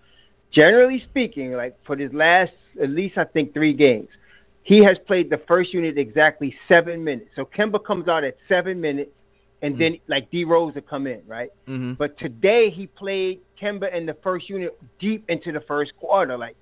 Generally 0.52 1.04
speaking, 1.08 1.52
like 1.52 1.76
for 1.84 1.96
his 1.96 2.12
last 2.12 2.52
at 2.82 2.90
least 2.90 3.18
I 3.18 3.24
think 3.24 3.52
three 3.54 3.72
games, 3.72 4.08
he 4.62 4.82
has 4.84 4.96
played 5.06 5.30
the 5.30 5.38
first 5.46 5.72
unit 5.72 5.98
exactly 5.98 6.54
seven 6.72 7.04
minutes. 7.04 7.30
So 7.36 7.44
Kemba 7.44 7.84
comes 7.84 8.08
out 8.08 8.24
at 8.24 8.36
seven 8.48 8.80
minutes, 8.80 9.10
and 9.62 9.76
then 9.78 9.98
like 10.08 10.30
D 10.30 10.44
Rose 10.44 10.74
will 10.74 10.82
come 10.82 11.06
in, 11.06 11.22
right? 11.26 11.50
Mhm. 11.68 11.96
But 11.98 12.18
today 12.18 12.70
he 12.70 12.86
played 12.86 13.40
Kemba 13.60 13.94
in 13.94 14.06
the 14.06 14.14
first 14.22 14.48
unit 14.48 14.78
deep 14.98 15.24
into 15.28 15.52
the 15.52 15.60
first 15.60 15.92
quarter. 15.96 16.36
Like 16.36 16.56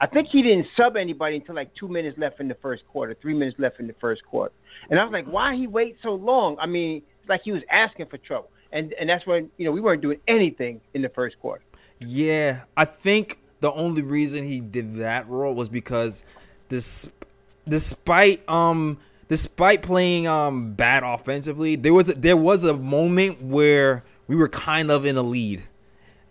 I 0.00 0.06
think 0.06 0.28
he 0.28 0.42
didn't 0.42 0.66
sub 0.76 0.96
anybody 0.96 1.36
until 1.36 1.54
like 1.54 1.74
two 1.74 1.88
minutes 1.88 2.18
left 2.18 2.40
in 2.40 2.48
the 2.48 2.56
first 2.56 2.86
quarter, 2.88 3.16
three 3.20 3.34
minutes 3.34 3.58
left 3.58 3.80
in 3.80 3.86
the 3.86 3.94
first 4.00 4.24
quarter. 4.24 4.54
And 4.90 4.98
I 4.98 5.04
was 5.04 5.12
like, 5.12 5.26
why 5.26 5.56
he 5.56 5.66
wait 5.66 5.96
so 6.02 6.14
long? 6.14 6.56
I 6.60 6.66
mean, 6.66 7.02
it's 7.20 7.28
like 7.28 7.42
he 7.42 7.52
was 7.52 7.62
asking 7.70 8.06
for 8.06 8.18
trouble. 8.18 8.50
And 8.70 8.92
and 8.94 9.08
that's 9.08 9.26
when 9.26 9.50
you 9.56 9.64
know 9.64 9.72
we 9.72 9.80
weren't 9.80 10.02
doing 10.02 10.20
anything 10.28 10.80
in 10.94 11.02
the 11.02 11.08
first 11.08 11.38
quarter. 11.40 11.62
Yeah, 12.00 12.64
I 12.76 12.84
think 12.84 13.38
the 13.60 13.72
only 13.72 14.02
reason 14.02 14.44
he 14.44 14.60
did 14.60 14.96
that 14.96 15.28
role 15.28 15.54
was 15.54 15.68
because 15.68 16.22
this, 16.68 17.08
despite 17.66 18.48
um 18.48 18.98
despite 19.28 19.82
playing 19.82 20.26
um 20.26 20.74
bad 20.74 21.02
offensively, 21.02 21.76
there 21.76 21.94
was 21.94 22.10
a, 22.10 22.14
there 22.14 22.36
was 22.36 22.64
a 22.64 22.74
moment 22.74 23.42
where 23.42 24.04
we 24.26 24.36
were 24.36 24.48
kind 24.48 24.90
of 24.90 25.04
in 25.04 25.16
a 25.16 25.22
lead. 25.22 25.62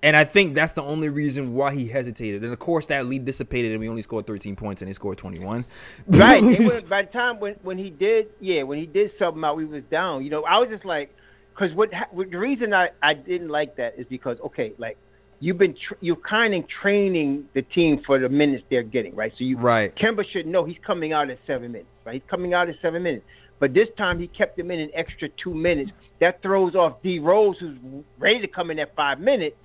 And 0.04 0.16
I 0.16 0.24
think 0.24 0.54
that's 0.54 0.74
the 0.74 0.84
only 0.84 1.10
reason 1.10 1.54
why 1.54 1.74
he 1.74 1.88
hesitated. 1.88 2.44
And 2.44 2.54
of 2.54 2.60
course 2.60 2.86
that 2.88 3.08
lead 3.08 3.26
dissipated 3.26 3.72
and 3.72 3.80
we 3.80 3.90
only 3.90 4.02
scored 4.02 4.28
13 4.28 4.56
points 4.56 4.82
and 4.82 4.90
they 4.90 4.94
scored 4.94 5.18
21. 5.18 5.66
Right. 6.08 6.42
Were, 6.60 6.82
by 6.82 7.04
the 7.04 7.12
time 7.12 7.40
when 7.40 7.56
when 7.64 7.78
he 7.78 7.90
did, 7.90 8.28
yeah, 8.40 8.64
when 8.64 8.78
he 8.78 8.86
did 8.86 9.12
sub 9.18 9.36
him 9.36 9.44
out, 9.44 9.58
we 9.58 9.66
was 9.66 9.84
down. 9.90 10.24
You 10.24 10.30
know, 10.30 10.44
I 10.44 10.60
was 10.60 10.70
just 10.70 10.86
like, 10.86 11.16
because 11.54 11.76
what, 11.76 11.92
what 12.12 12.30
the 12.30 12.38
reason 12.38 12.74
I 12.74 12.90
I 13.02 13.14
didn't 13.16 13.50
like 13.50 13.76
that 13.78 13.96
is 13.98 14.06
because 14.08 14.40
okay, 14.42 14.74
like 14.78 14.98
you've 15.40 15.58
been 15.58 15.74
tr- 15.74 15.96
you're 16.02 16.16
kind 16.16 16.54
of 16.54 16.66
training 16.68 17.48
the 17.54 17.62
team 17.62 18.02
for 18.06 18.20
the 18.20 18.30
minutes 18.30 18.64
they're 18.70 18.84
getting, 18.84 19.16
right? 19.16 19.32
So 19.38 19.44
you 19.44 19.58
Right. 19.58 19.96
Kemba 19.96 20.30
should 20.30 20.46
know 20.46 20.64
he's 20.64 20.78
coming 20.86 21.14
out 21.14 21.30
at 21.30 21.40
seven 21.48 21.72
minutes, 21.72 21.90
right? 22.06 22.14
He's 22.14 22.30
coming 22.30 22.54
out 22.54 22.70
at 22.70 22.76
seven 22.82 23.04
minutes. 23.04 23.26
But 23.60 23.74
this 23.74 23.88
time 23.98 24.20
he 24.20 24.28
kept 24.28 24.60
him 24.60 24.70
in 24.70 24.80
an 24.80 24.92
extra 24.94 25.30
two 25.30 25.54
minutes. 25.54 25.92
That 26.20 26.42
throws 26.42 26.76
off 26.76 27.02
D 27.02 27.20
Rose, 27.20 27.58
who's 27.60 27.78
ready 28.20 28.42
to 28.42 28.48
come 28.48 28.72
in 28.72 28.80
at 28.80 28.96
five 28.96 29.20
minutes, 29.20 29.56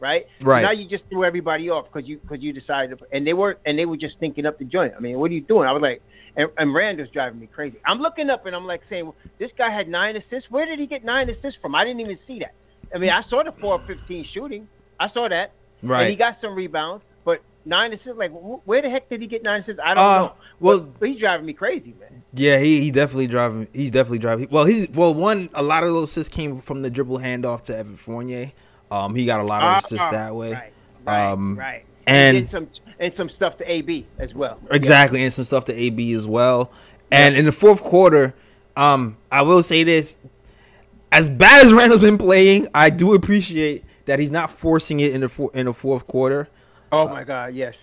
right? 0.00 0.26
Right. 0.42 0.62
Now 0.62 0.70
you 0.72 0.86
just 0.88 1.04
threw 1.10 1.24
everybody 1.24 1.70
off 1.70 1.86
because 1.92 2.08
you 2.08 2.18
because 2.18 2.42
you 2.42 2.52
decided, 2.52 2.98
to, 2.98 3.06
and 3.12 3.26
they 3.26 3.32
were 3.32 3.58
and 3.66 3.78
they 3.78 3.86
were 3.86 3.96
just 3.96 4.18
thinking 4.18 4.46
up 4.46 4.58
the 4.58 4.64
joint. 4.64 4.94
I 4.96 5.00
mean, 5.00 5.18
what 5.18 5.30
are 5.30 5.34
you 5.34 5.40
doing? 5.40 5.68
I 5.68 5.72
was 5.72 5.82
like, 5.82 6.02
and, 6.36 6.48
and 6.58 6.74
Randle's 6.74 7.08
driving 7.10 7.40
me 7.40 7.46
crazy. 7.46 7.78
I'm 7.86 8.00
looking 8.00 8.28
up 8.30 8.46
and 8.46 8.54
I'm 8.54 8.66
like 8.66 8.82
saying, 8.90 9.04
well, 9.06 9.14
this 9.38 9.50
guy 9.56 9.70
had 9.70 9.88
nine 9.88 10.16
assists. 10.16 10.50
Where 10.50 10.66
did 10.66 10.78
he 10.78 10.86
get 10.86 11.04
nine 11.04 11.30
assists 11.30 11.58
from? 11.60 11.74
I 11.74 11.84
didn't 11.84 12.00
even 12.00 12.18
see 12.26 12.38
that. 12.40 12.52
I 12.94 12.98
mean, 12.98 13.10
I 13.10 13.22
saw 13.28 13.42
the 13.42 13.52
four 13.52 13.78
fifteen 13.80 14.24
shooting. 14.32 14.68
I 15.00 15.08
saw 15.10 15.28
that. 15.28 15.52
Right. 15.82 16.02
And 16.02 16.10
he 16.10 16.16
got 16.16 16.40
some 16.40 16.54
rebounds, 16.54 17.04
but 17.24 17.42
nine 17.64 17.92
assists. 17.92 18.16
Like, 18.16 18.30
wh- 18.32 18.66
where 18.66 18.80
the 18.82 18.88
heck 18.90 19.08
did 19.08 19.20
he 19.20 19.26
get 19.26 19.44
nine 19.44 19.60
assists? 19.60 19.80
I 19.82 19.94
don't 19.94 20.04
Uh, 20.04 20.18
know. 20.18 20.32
well- 20.60 20.80
but 20.98 21.08
he's 21.08 21.18
driving 21.18 21.44
me 21.46 21.52
crazy, 21.52 21.94
man. 22.00 22.22
Yeah, 22.32 22.58
he 22.58 22.80
he 22.82 22.90
definitely 22.90 23.28
driving. 23.28 23.66
He's 23.72 23.90
definitely 23.90 24.18
driving. 24.18 24.48
Well, 24.50 24.66
he's 24.66 24.88
well 24.90 25.14
one. 25.14 25.48
A 25.54 25.62
lot 25.62 25.84
of 25.84 25.90
those 25.90 26.10
assists 26.10 26.32
came 26.32 26.60
from 26.60 26.82
the 26.82 26.90
dribble 26.90 27.18
handoff 27.18 27.62
to 27.64 27.76
Evan 27.76 27.96
Fournier. 27.96 28.52
Um, 28.90 29.14
he 29.14 29.26
got 29.26 29.40
a 29.40 29.44
lot 29.44 29.62
of 29.64 29.78
assists 29.84 30.06
Ah, 30.06 30.10
that 30.10 30.34
way. 30.34 30.52
Right. 30.52 30.72
Right. 31.06 31.30
Um, 31.32 31.58
right. 31.58 31.84
and- 32.06 32.36
did 32.38 32.50
some 32.50 32.68
and 32.98 33.12
some 33.16 33.28
stuff 33.28 33.58
to 33.58 33.70
AB 33.70 34.06
as 34.18 34.32
well. 34.34 34.58
Exactly, 34.70 35.22
and 35.22 35.30
some 35.32 35.44
stuff 35.44 35.64
to 35.66 35.74
AB 35.74 36.12
as 36.14 36.26
well. 36.26 36.70
And 37.10 37.36
in 37.36 37.44
the 37.44 37.52
fourth 37.52 37.82
quarter, 37.82 38.34
um, 38.76 39.16
I 39.30 39.42
will 39.42 39.62
say 39.62 39.82
this: 39.84 40.16
as 41.12 41.28
bad 41.28 41.64
as 41.64 41.72
Randle's 41.72 42.00
been 42.00 42.18
playing, 42.18 42.68
I 42.74 42.90
do 42.90 43.14
appreciate 43.14 43.84
that 44.06 44.18
he's 44.18 44.30
not 44.32 44.50
forcing 44.50 45.00
it 45.00 45.12
in 45.12 45.20
the 45.20 45.28
four, 45.28 45.50
in 45.54 45.66
the 45.66 45.72
fourth 45.72 46.06
quarter, 46.06 46.48
Oh 46.92 47.08
my 47.08 47.24
God, 47.24 47.54
yes. 47.54 47.74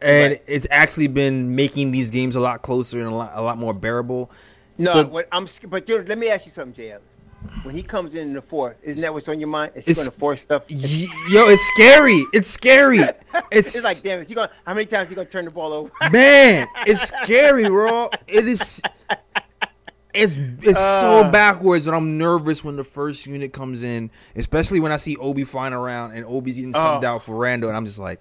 and 0.00 0.32
Right. 0.32 0.42
it's 0.46 0.66
actually 0.70 1.06
been 1.08 1.54
making 1.56 1.90
these 1.92 2.10
games 2.10 2.36
a 2.36 2.40
lot 2.40 2.62
closer 2.62 2.98
and 2.98 3.08
a 3.08 3.14
lot, 3.14 3.32
a 3.34 3.42
lot 3.42 3.56
more 3.58 3.72
bearable. 3.74 4.30
No, 4.78 5.02
The- 5.02 5.08
what 5.08 5.28
I'm. 5.32 5.48
But 5.66 5.86
dude, 5.86 6.08
let 6.08 6.18
me 6.18 6.28
ask 6.28 6.46
you 6.46 6.52
something, 6.54 6.74
JL. 6.74 6.98
When 7.64 7.74
he 7.76 7.82
comes 7.82 8.12
in 8.14 8.20
in 8.20 8.32
the 8.34 8.42
fourth, 8.42 8.76
isn't 8.82 9.00
that 9.02 9.12
what's 9.14 9.28
on 9.28 9.38
your 9.40 9.48
mind? 9.48 9.72
Is 9.76 9.84
he 9.84 9.90
It's- 9.92 9.96
going 10.08 10.12
to 10.12 10.18
force 10.18 10.40
stuff? 10.44 10.62
Yo, 10.68 11.48
it's 11.48 11.62
scary. 11.74 12.24
It's 12.32 12.48
scary. 12.48 13.00
It's, 13.50 13.74
It's 13.74 13.84
like, 13.84 14.00
damn 14.02 14.20
it, 14.20 14.28
you 14.30 14.34
going 14.34 14.48
how 14.64 14.72
many 14.74 14.86
times 14.86 15.08
you 15.10 15.16
gonna 15.16 15.28
turn 15.28 15.44
the 15.46 15.50
ball 15.50 15.72
over? 15.72 15.90
man, 16.10 16.66
it's 16.86 17.02
scary, 17.24 17.64
bro. 17.68 18.08
It 18.26 18.46
is. 18.46 18.80
It's 20.14 20.36
it's 20.60 20.78
so 20.78 21.20
Uh. 21.24 21.30
backwards, 21.30 21.86
and 21.86 21.96
I'm 21.96 22.18
nervous 22.18 22.62
when 22.62 22.76
the 22.76 22.84
first 22.84 23.26
unit 23.26 23.52
comes 23.54 23.82
in, 23.82 24.10
especially 24.36 24.80
when 24.80 24.92
I 24.92 24.96
see 24.98 25.16
Obi 25.16 25.44
flying 25.44 25.72
around 25.72 26.12
and 26.12 26.24
Obi's 26.26 26.56
getting 26.56 26.72
subbed 26.74 27.04
Oh. 27.04 27.08
out 27.08 27.22
for 27.24 27.34
Randle, 27.36 27.68
and 27.70 27.76
I'm 27.76 27.86
just 27.86 27.98
like, 27.98 28.20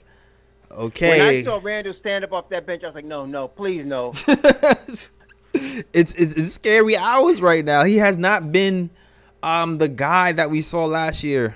okay. 0.72 1.10
When 1.20 1.22
I 1.22 1.44
saw 1.44 1.60
Randle 1.62 1.94
stand 2.00 2.24
up 2.24 2.32
off 2.32 2.48
that 2.50 2.66
bench, 2.66 2.84
I 2.84 2.88
was 2.88 2.96
like, 2.96 3.06
no, 3.06 3.26
no, 3.26 3.48
please, 3.50 3.86
no. 3.86 4.12
it's, 4.28 5.12
it's 5.94 6.14
it's 6.16 6.54
scary 6.54 6.96
hours 6.96 7.42
right 7.42 7.64
now. 7.66 7.84
He 7.84 7.98
has 7.98 8.18
not 8.18 8.52
been 8.54 8.90
um 9.44 9.78
the 9.78 9.88
guy 9.88 10.32
that 10.34 10.50
we 10.50 10.62
saw 10.62 10.86
last 10.86 11.24
year. 11.24 11.56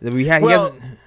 That 0.00 0.12
we 0.12 0.26
had. 0.26 0.42
Well- 0.42 0.72
he 0.72 0.78
hasn't. 0.78 0.98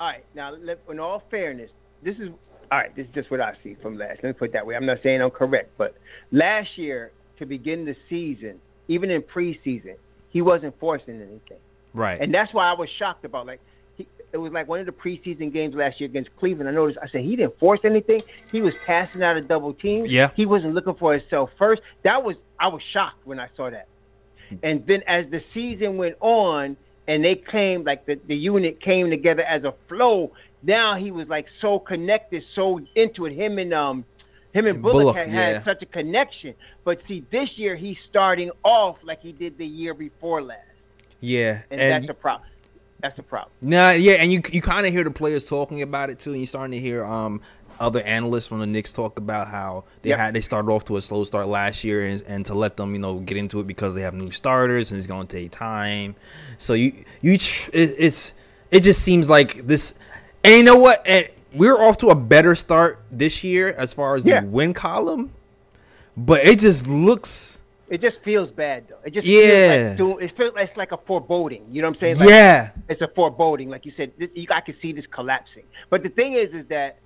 all 0.00 0.08
right, 0.08 0.24
now, 0.34 0.54
in 0.90 1.00
all 1.00 1.22
fairness, 1.30 1.70
this 2.02 2.16
is 2.18 2.28
all 2.70 2.78
right. 2.78 2.94
This 2.94 3.06
is 3.06 3.14
just 3.14 3.30
what 3.30 3.40
I 3.40 3.54
see 3.62 3.74
from 3.80 3.96
last. 3.96 4.16
Let 4.22 4.24
me 4.24 4.32
put 4.32 4.50
it 4.50 4.52
that 4.52 4.66
way. 4.66 4.74
I'm 4.76 4.86
not 4.86 4.98
saying 5.02 5.22
I'm 5.22 5.30
correct, 5.30 5.70
but 5.78 5.96
last 6.32 6.76
year 6.76 7.12
to 7.38 7.46
begin 7.46 7.84
the 7.84 7.96
season, 8.08 8.60
even 8.88 9.10
in 9.10 9.22
preseason, 9.22 9.96
he 10.30 10.42
wasn't 10.42 10.78
forcing 10.78 11.20
anything. 11.20 11.58
Right. 11.92 12.20
And 12.20 12.34
that's 12.34 12.52
why 12.52 12.68
I 12.68 12.72
was 12.74 12.88
shocked 12.98 13.24
about 13.24 13.46
like 13.46 13.60
he, 13.96 14.08
it 14.32 14.38
was 14.38 14.52
like 14.52 14.66
one 14.66 14.80
of 14.80 14.86
the 14.86 14.92
preseason 14.92 15.52
games 15.52 15.74
last 15.74 16.00
year 16.00 16.08
against 16.08 16.34
Cleveland. 16.36 16.68
I 16.68 16.72
noticed 16.72 16.98
I 17.00 17.08
said 17.08 17.20
he 17.22 17.36
didn't 17.36 17.58
force 17.58 17.80
anything. 17.84 18.20
He 18.50 18.60
was 18.60 18.74
passing 18.84 19.22
out 19.22 19.36
of 19.36 19.46
double 19.46 19.72
teams. 19.72 20.10
Yeah. 20.10 20.30
He 20.34 20.44
wasn't 20.44 20.74
looking 20.74 20.94
for 20.94 21.16
himself 21.16 21.50
first. 21.56 21.82
That 22.02 22.24
was 22.24 22.36
I 22.58 22.68
was 22.68 22.82
shocked 22.92 23.24
when 23.24 23.38
I 23.38 23.48
saw 23.56 23.70
that. 23.70 23.86
And 24.62 24.86
then 24.86 25.02
as 25.06 25.30
the 25.30 25.42
season 25.52 25.96
went 25.96 26.16
on 26.20 26.76
and 27.06 27.24
they 27.24 27.34
came 27.34 27.84
like 27.84 28.06
the, 28.06 28.18
the 28.26 28.36
unit 28.36 28.80
came 28.80 29.10
together 29.10 29.42
as 29.42 29.64
a 29.64 29.74
flow, 29.88 30.32
now 30.62 30.96
he 30.96 31.10
was 31.10 31.28
like 31.28 31.46
so 31.60 31.78
connected, 31.78 32.42
so 32.54 32.80
into 32.94 33.26
it. 33.26 33.34
Him 33.34 33.58
and 33.58 33.74
um 33.74 34.04
him 34.52 34.66
and 34.66 34.76
And 34.76 34.82
Bullock, 34.82 35.14
Bullock, 35.14 35.16
had, 35.16 35.30
yeah. 35.30 35.52
had 35.54 35.64
such 35.64 35.82
a 35.82 35.86
connection. 35.86 36.54
But 36.84 37.00
see, 37.08 37.24
this 37.30 37.50
year 37.56 37.76
he's 37.76 37.96
starting 38.08 38.50
off 38.62 38.96
like 39.02 39.20
he 39.20 39.32
did 39.32 39.58
the 39.58 39.66
year 39.66 39.94
before 39.94 40.42
last 40.42 40.60
yeah. 41.20 41.62
and, 41.70 41.80
And, 41.80 41.92
that's 41.92 42.08
a 42.08 42.14
problem. 42.14 42.48
That's 43.00 43.18
a 43.18 43.22
problem. 43.22 43.52
Nah, 43.60 43.90
yeah, 43.90 44.14
and 44.14 44.32
you 44.32 44.40
you 44.50 44.62
kind 44.62 44.86
of 44.86 44.92
hear 44.92 45.04
the 45.04 45.10
players 45.10 45.44
talking 45.44 45.82
about 45.82 46.08
it 46.08 46.18
too, 46.18 46.30
and 46.30 46.38
you're 46.40 46.46
starting 46.46 46.72
to 46.72 46.80
hear 46.80 47.04
um 47.04 47.42
other 47.80 48.00
analysts 48.02 48.46
from 48.46 48.58
the 48.60 48.66
Knicks 48.66 48.92
talk 48.92 49.18
about 49.18 49.48
how 49.48 49.84
they 50.02 50.10
Yep. 50.10 50.18
had 50.18 50.34
they 50.34 50.40
started 50.40 50.70
off 50.70 50.84
to 50.86 50.96
a 50.96 51.00
slow 51.00 51.24
start 51.24 51.46
last 51.48 51.84
year, 51.84 52.06
and, 52.06 52.22
and 52.26 52.46
to 52.46 52.54
let 52.54 52.76
them 52.76 52.92
you 52.94 52.98
know 53.00 53.20
get 53.20 53.36
into 53.36 53.60
it 53.60 53.66
because 53.66 53.94
they 53.94 54.02
have 54.02 54.14
new 54.14 54.30
starters 54.30 54.90
and 54.90 54.98
it's 54.98 55.06
going 55.06 55.26
to 55.26 55.36
take 55.36 55.50
time. 55.50 56.14
So 56.58 56.74
you 56.74 56.92
you 57.22 57.34
it, 57.34 57.70
it's 57.72 58.32
it 58.70 58.80
just 58.80 59.02
seems 59.02 59.28
like 59.28 59.66
this, 59.66 59.94
and 60.42 60.54
you 60.54 60.62
know 60.64 60.76
what? 60.76 61.02
And 61.06 61.28
we're 61.52 61.76
off 61.80 61.98
to 61.98 62.08
a 62.10 62.14
better 62.16 62.54
start 62.54 63.00
this 63.12 63.44
year 63.44 63.72
as 63.78 63.92
far 63.92 64.16
as 64.16 64.24
Yeah. 64.24 64.40
the 64.40 64.46
win 64.46 64.72
column, 64.74 65.32
but 66.16 66.44
it 66.44 66.58
just 66.58 66.86
looks 66.86 67.58
It 67.90 68.00
just 68.00 68.16
feels 68.24 68.50
bad 68.50 68.88
though. 68.88 68.96
It 69.04 69.12
just 69.12 69.26
Yeah. 69.28 69.94
feels 69.94 70.14
like 70.20 70.24
it 70.30 70.36
feels 70.36 70.54
like 70.54 70.68
it's 70.68 70.76
like 70.76 70.92
a 70.92 70.96
foreboding. 70.96 71.64
You 71.70 71.82
know 71.82 71.88
what 71.88 71.96
I'm 71.96 72.00
saying? 72.00 72.16
Like, 72.18 72.28
yeah 72.28 72.70
it's 72.88 73.00
a 73.02 73.08
foreboding. 73.08 73.68
Like 73.68 73.86
you 73.86 73.92
said, 73.96 74.10
this, 74.18 74.30
you, 74.34 74.46
I 74.50 74.60
can 74.60 74.74
see 74.82 74.92
this 74.92 75.06
collapsing. 75.10 75.62
But 75.90 76.02
the 76.02 76.08
thing 76.08 76.34
is, 76.34 76.52
is 76.52 76.66
that 76.68 76.96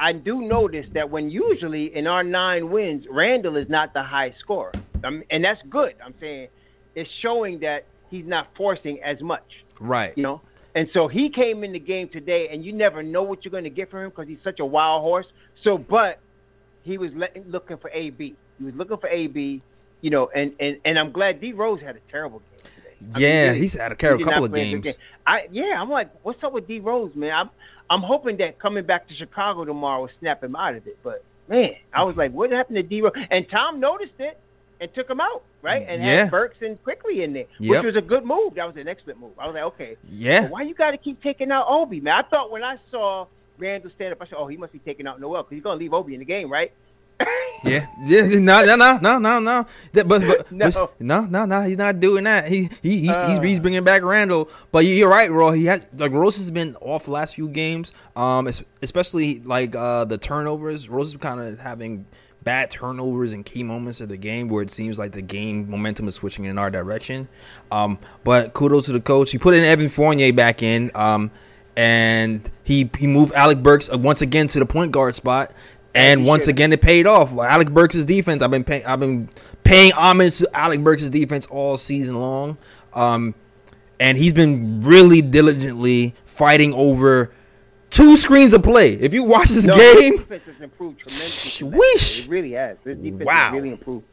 I 0.00 0.12
do 0.12 0.40
notice 0.40 0.86
that 0.94 1.10
when 1.10 1.30
usually 1.30 1.94
in 1.94 2.06
our 2.06 2.24
nine 2.24 2.70
wins, 2.70 3.04
Randle 3.10 3.56
is 3.56 3.68
not 3.68 3.92
the 3.92 4.02
high 4.02 4.34
scorer, 4.40 4.72
um, 5.04 5.22
and 5.30 5.44
that's 5.44 5.60
good. 5.68 5.94
I'm 6.04 6.14
saying 6.18 6.48
it's 6.94 7.10
showing 7.20 7.60
that 7.60 7.84
he's 8.10 8.26
not 8.26 8.48
forcing 8.56 9.02
as 9.02 9.20
much. 9.20 9.44
right 9.78 10.16
you 10.16 10.22
know. 10.22 10.40
And 10.74 10.88
so 10.94 11.08
he 11.08 11.30
came 11.30 11.64
in 11.64 11.72
the 11.72 11.80
game 11.80 12.08
today, 12.08 12.48
and 12.50 12.64
you 12.64 12.72
never 12.72 13.02
know 13.02 13.22
what 13.24 13.44
you're 13.44 13.50
going 13.50 13.64
to 13.64 13.70
get 13.70 13.90
from 13.90 14.04
him 14.04 14.10
because 14.10 14.28
he's 14.28 14.42
such 14.44 14.60
a 14.60 14.64
wild 14.64 15.02
horse. 15.02 15.26
So, 15.64 15.76
but 15.76 16.20
he 16.82 16.96
was 16.96 17.10
looking 17.46 17.76
for 17.76 17.90
AB. 17.90 18.36
He 18.58 18.64
was 18.64 18.74
looking 18.74 18.96
for 18.98 19.08
AB, 19.08 19.62
you 20.00 20.10
know, 20.10 20.30
and 20.34 20.52
and 20.60 20.78
and 20.84 20.98
I'm 20.98 21.12
glad 21.12 21.40
D 21.40 21.52
Rose 21.52 21.80
had 21.80 21.96
a 21.96 22.00
terrible 22.10 22.38
game 22.38 22.58
today. 22.62 22.96
I 23.00 23.18
mean, 23.18 23.22
yeah 23.22 23.52
he's 23.54 23.74
had 23.74 23.92
a, 23.92 24.16
he 24.16 24.24
couple 24.24 24.44
of 24.44 24.52
play 24.52 24.70
a 24.70 24.72
good 24.74 24.82
games. 24.82 24.84
game. 24.84 24.94
I 25.26 25.46
yeah, 25.50 25.80
I'm 25.80 25.90
like, 25.90 26.10
what's 26.22 26.42
up 26.44 26.52
with 26.52 26.66
D 26.66 26.78
Rose, 26.78 27.14
man? 27.14 27.32
I'm 27.32 27.50
I'm 27.90 28.02
hoping 28.02 28.36
that 28.38 28.58
coming 28.60 28.84
back 28.86 29.08
to 29.08 29.14
Chicago 29.14 29.64
tomorrow 29.64 30.02
will 30.02 30.10
snap 30.20 30.42
him 30.42 30.54
out 30.56 30.76
of 30.76 30.86
it. 30.86 30.98
But 31.02 31.24
man, 31.48 31.72
I 31.92 32.04
was 32.04 32.16
like, 32.16 32.30
what 32.32 32.52
happened 32.52 32.76
to 32.76 32.82
D 32.84 33.02
Rose? 33.02 33.12
And 33.30 33.46
Tom 33.50 33.80
noticed 33.80 34.14
it 34.20 34.38
and 34.80 34.88
took 34.94 35.10
him 35.10 35.20
out, 35.20 35.42
right? 35.60 35.84
And 35.88 36.00
Yeah. 36.00 36.22
had 36.22 36.30
Burks 36.30 36.58
and 36.62 36.80
Quickley 36.82 37.22
in 37.24 37.32
there, 37.32 37.46
Yep. 37.58 37.84
which 37.84 37.94
was 37.94 38.02
a 38.02 38.06
good 38.06 38.24
move. 38.24 38.54
That 38.54 38.66
was 38.66 38.76
an 38.76 38.86
excellent 38.88 39.18
move. 39.18 39.32
I 39.38 39.46
was 39.46 39.54
like, 39.54 39.64
okay, 39.64 39.96
Yeah. 40.04 40.48
why 40.48 40.62
you 40.62 40.74
got 40.74 40.92
to 40.92 40.98
keep 40.98 41.20
taking 41.22 41.50
out 41.50 41.66
Obi, 41.68 42.00
man? 42.00 42.14
I 42.14 42.22
thought 42.22 42.50
when 42.52 42.62
I 42.62 42.76
saw 42.90 43.26
Randle 43.58 43.90
stand 43.90 44.12
up, 44.12 44.18
I 44.22 44.26
said, 44.26 44.36
oh, 44.38 44.46
he 44.46 44.56
must 44.56 44.72
be 44.72 44.78
taking 44.78 45.06
out 45.06 45.20
Noel 45.20 45.42
because 45.42 45.56
he's 45.56 45.62
gonna 45.62 45.78
leave 45.78 45.92
Obi 45.92 46.14
in 46.14 46.20
the 46.20 46.24
game, 46.24 46.50
right? 46.50 46.70
Yeah, 47.62 47.86
yeah, 48.06 48.22
no, 48.38 48.64
no, 48.64 48.74
no, 48.76 48.96
no, 49.02 49.18
no, 49.18 49.38
no. 49.38 49.66
That, 49.92 50.08
but, 50.08 50.22
but 50.22 50.50
No. 50.52 50.70
but- 50.70 50.98
no, 50.98 51.20
no, 51.26 51.44
no. 51.44 51.60
He's 51.60 51.76
not 51.76 52.00
doing 52.00 52.24
that. 52.24 52.46
He, 52.48 52.70
he, 52.82 53.00
he's, 53.00 53.00
he's, 53.00 53.10
Uh. 53.10 53.40
he's 53.42 53.60
bringing 53.60 53.84
back 53.84 54.02
Randle. 54.02 54.48
But 54.72 54.86
you're 54.86 55.10
right, 55.10 55.30
Raw. 55.30 55.50
He 55.50 55.66
has 55.66 55.86
like 55.98 56.12
Rose 56.12 56.38
has 56.38 56.50
been 56.50 56.74
off 56.80 57.04
the 57.04 57.10
last 57.10 57.34
few 57.34 57.48
games. 57.48 57.92
Um, 58.16 58.48
especially 58.80 59.40
like 59.40 59.76
uh 59.76 60.06
the 60.06 60.16
turnovers. 60.16 60.88
Rose 60.88 61.08
is 61.08 61.16
kind 61.18 61.38
of 61.38 61.60
having 61.60 62.06
bad 62.44 62.70
turnovers 62.70 63.34
in 63.34 63.44
key 63.44 63.62
moments 63.62 64.00
of 64.00 64.08
the 64.08 64.16
game 64.16 64.48
where 64.48 64.62
it 64.62 64.70
seems 64.70 64.98
like 64.98 65.12
the 65.12 65.20
game 65.20 65.68
momentum 65.70 66.08
is 66.08 66.14
switching 66.14 66.46
in 66.46 66.56
our 66.56 66.70
direction. 66.70 67.28
Um, 67.70 67.98
but 68.24 68.54
kudos 68.54 68.86
to 68.86 68.92
the 68.92 69.00
coach. 69.00 69.32
He 69.32 69.36
put 69.36 69.52
in 69.52 69.64
Evan 69.64 69.90
Fournier 69.90 70.32
back 70.32 70.62
in. 70.62 70.90
Um, 70.94 71.30
and 71.76 72.50
he 72.64 72.90
he 72.98 73.06
moved 73.06 73.32
Alec 73.34 73.62
Burks 73.62 73.88
uh, 73.88 73.96
once 73.98 74.22
again 74.22 74.48
to 74.48 74.58
the 74.58 74.66
point 74.66 74.92
guard 74.92 75.14
spot. 75.14 75.52
And 75.94 76.24
once 76.24 76.46
again, 76.46 76.72
it 76.72 76.80
paid 76.80 77.06
off. 77.06 77.32
Like 77.32 77.50
Alec 77.50 77.70
Burks' 77.70 78.04
defense, 78.04 78.42
I've 78.42 78.50
been 78.50 78.64
paying, 78.64 78.84
I've 78.86 79.00
been 79.00 79.28
paying 79.64 79.92
homage 79.92 80.38
to 80.38 80.48
Alec 80.54 80.82
Burks' 80.84 81.08
defense 81.08 81.46
all 81.46 81.76
season 81.76 82.20
long. 82.20 82.56
Um, 82.94 83.34
and 83.98 84.16
he's 84.16 84.32
been 84.32 84.82
really 84.82 85.20
diligently 85.20 86.14
fighting 86.24 86.72
over 86.74 87.32
two 87.90 88.16
screens 88.16 88.52
of 88.52 88.62
play. 88.62 88.94
If 88.94 89.12
you 89.14 89.24
watch 89.24 89.48
this 89.48 89.66
No, 89.66 89.74
game, 89.74 90.18
defense 90.18 90.44
has 90.44 90.60
improved 90.60 91.00
tremendously. 91.00 91.70
Swish. 91.70 92.24
It 92.24 92.30
really 92.30 92.52
has. 92.52 92.76
His 92.84 92.96
defense 92.98 93.24
Wow. 93.26 93.34
has 93.34 93.52
really 93.52 93.70
improved. 93.70 94.06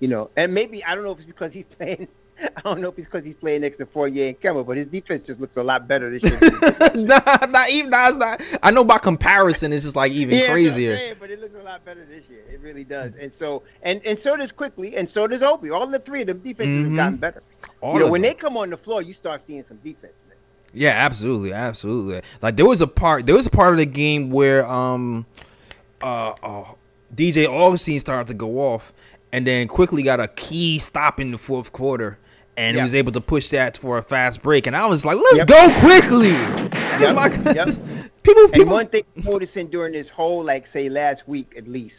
You 0.00 0.08
know, 0.08 0.30
and 0.36 0.54
maybe 0.54 0.84
I 0.84 0.94
don't 0.94 1.04
know 1.04 1.12
if 1.12 1.18
it's 1.18 1.26
because 1.26 1.52
he's 1.52 1.64
playing. 1.78 2.08
I 2.56 2.60
don't 2.62 2.80
know 2.80 2.88
if 2.88 2.98
it's 2.98 3.06
because 3.06 3.24
he's 3.24 3.36
playing 3.36 3.60
next 3.62 3.78
to 3.78 3.86
Fournier 3.86 4.28
and 4.28 4.40
Kemba, 4.40 4.66
but 4.66 4.76
his 4.76 4.88
defense 4.88 5.26
just 5.26 5.40
looks 5.40 5.56
a 5.56 5.62
lot 5.62 5.86
better 5.86 6.10
this 6.16 6.22
year. 6.40 6.50
nah, 6.94 7.20
not 7.48 7.70
even 7.70 7.90
nah, 7.90 8.08
it's 8.08 8.16
not. 8.16 8.40
I 8.62 8.70
know 8.70 8.84
by 8.84 8.98
comparison, 8.98 9.72
it's 9.72 9.84
just 9.84 9.96
like 9.96 10.12
even 10.12 10.38
Yeah, 10.38 10.50
crazier. 10.50 10.96
Saying, 10.96 11.16
but 11.20 11.30
it 11.30 11.40
looks 11.40 11.54
a 11.54 11.62
lot 11.62 11.84
better 11.84 12.04
this 12.04 12.24
year. 12.28 12.42
It 12.50 12.60
really 12.60 12.84
does. 12.84 13.12
And 13.20 13.32
so 13.38 13.62
and 13.82 14.00
and 14.04 14.18
so 14.22 14.36
does 14.36 14.50
Quickley, 14.52 14.96
and 14.96 15.08
so 15.14 15.26
does 15.26 15.42
Obi. 15.42 15.70
All 15.70 15.86
the 15.86 15.98
three 15.98 16.22
of 16.22 16.26
them 16.28 16.38
defenses 16.40 16.66
Mhm. 16.66 16.84
have 16.88 16.96
gotten 16.96 17.16
better. 17.16 17.42
All 17.80 17.94
you 17.94 18.00
know, 18.00 18.10
when 18.10 18.22
them. 18.22 18.30
they 18.32 18.34
come 18.40 18.56
on 18.56 18.70
the 18.70 18.76
floor, 18.76 19.02
you 19.02 19.14
start 19.14 19.42
seeing 19.46 19.64
some 19.68 19.76
defense. 19.78 20.12
Man. 20.28 20.36
Yeah, 20.72 20.90
absolutely, 20.90 21.52
absolutely. 21.52 22.22
Like 22.42 22.56
there 22.56 22.66
was 22.66 22.80
a 22.80 22.86
part, 22.86 23.26
there 23.26 23.34
was 23.36 23.46
a 23.46 23.50
part 23.50 23.72
of 23.72 23.78
the 23.78 23.86
game 23.86 24.30
where 24.30 24.66
um, 24.66 25.26
uh, 26.02 26.34
uh 26.42 26.64
DJ 27.14 27.46
Augustin 27.46 28.00
started 28.00 28.26
to 28.28 28.34
go 28.34 28.58
off, 28.58 28.92
and 29.32 29.46
then 29.46 29.68
Quickley 29.68 30.02
got 30.02 30.18
a 30.18 30.28
key 30.28 30.78
stop 30.80 31.20
in 31.20 31.30
the 31.30 31.38
fourth 31.38 31.72
quarter, 31.72 32.18
and 32.56 32.74
he 32.74 32.78
Yeah. 32.78 32.84
was 32.84 32.94
able 32.94 33.12
to 33.12 33.20
push 33.20 33.48
that 33.50 33.76
for 33.76 33.98
a 33.98 34.02
fast 34.02 34.42
break. 34.42 34.66
And 34.66 34.76
I 34.76 34.86
was 34.86 35.04
like, 35.04 35.16
let's 35.16 35.38
Yep. 35.38 35.46
go 35.48 35.80
Quickley. 35.80 36.30
That 36.32 37.00
is 37.00 37.02
Yep, 37.02 37.14
my- 37.16 37.52
yep. 37.52 37.68
people, 38.22 38.44
And 38.44 38.52
people. 38.52 38.72
one 38.74 38.86
thing 38.86 39.04
I'm 39.16 39.24
noticing 39.24 39.68
during 39.68 39.92
this 39.92 40.08
whole, 40.08 40.44
like, 40.44 40.64
say, 40.72 40.88
last 40.88 41.22
week 41.26 41.52
at 41.56 41.66
least, 41.68 41.94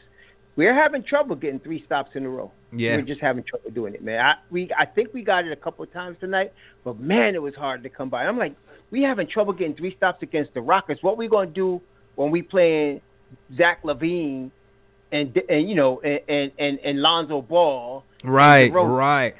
we're 0.55 0.73
having 0.73 1.03
trouble 1.03 1.35
getting 1.35 1.59
three 1.59 1.83
stops 1.83 2.15
in 2.15 2.25
a 2.25 2.29
row. 2.29 2.51
Yeah. 2.77 2.95
we're 2.97 3.03
just 3.03 3.21
having 3.21 3.43
trouble 3.43 3.69
doing 3.71 3.93
it, 3.93 4.03
man. 4.03 4.19
I 4.19 4.35
we 4.51 4.69
I 4.77 4.85
think 4.85 5.13
we 5.13 5.23
got 5.23 5.45
it 5.45 5.51
a 5.51 5.55
couple 5.55 5.83
of 5.83 5.93
times 5.93 6.17
tonight, 6.19 6.51
but 6.83 6.99
man, 6.99 7.33
it 7.35 7.41
was 7.41 7.55
hard 7.55 7.83
to 7.83 7.89
come 7.89 8.09
by. 8.09 8.25
I'm 8.25 8.37
like, 8.37 8.53
we 8.91 9.01
having 9.01 9.27
trouble 9.27 9.53
getting 9.53 9.75
three 9.75 9.95
stops 9.95 10.21
against 10.23 10.53
the 10.53 10.61
Rockets. 10.61 11.01
What 11.01 11.15
we 11.17 11.29
gonna 11.29 11.45
do 11.49 11.81
when 12.15 12.31
we 12.31 12.41
playing 12.41 12.99
Zach 13.55 13.81
LaVine 13.83 14.51
and 15.11 15.41
and 15.49 15.69
you 15.69 15.75
know 15.75 16.01
and 16.01 16.19
and 16.27 16.51
and, 16.59 16.79
and 16.83 17.01
Lonzo 17.01 17.41
Ball? 17.41 18.03
Right, 18.25 18.71
right. 18.73 19.35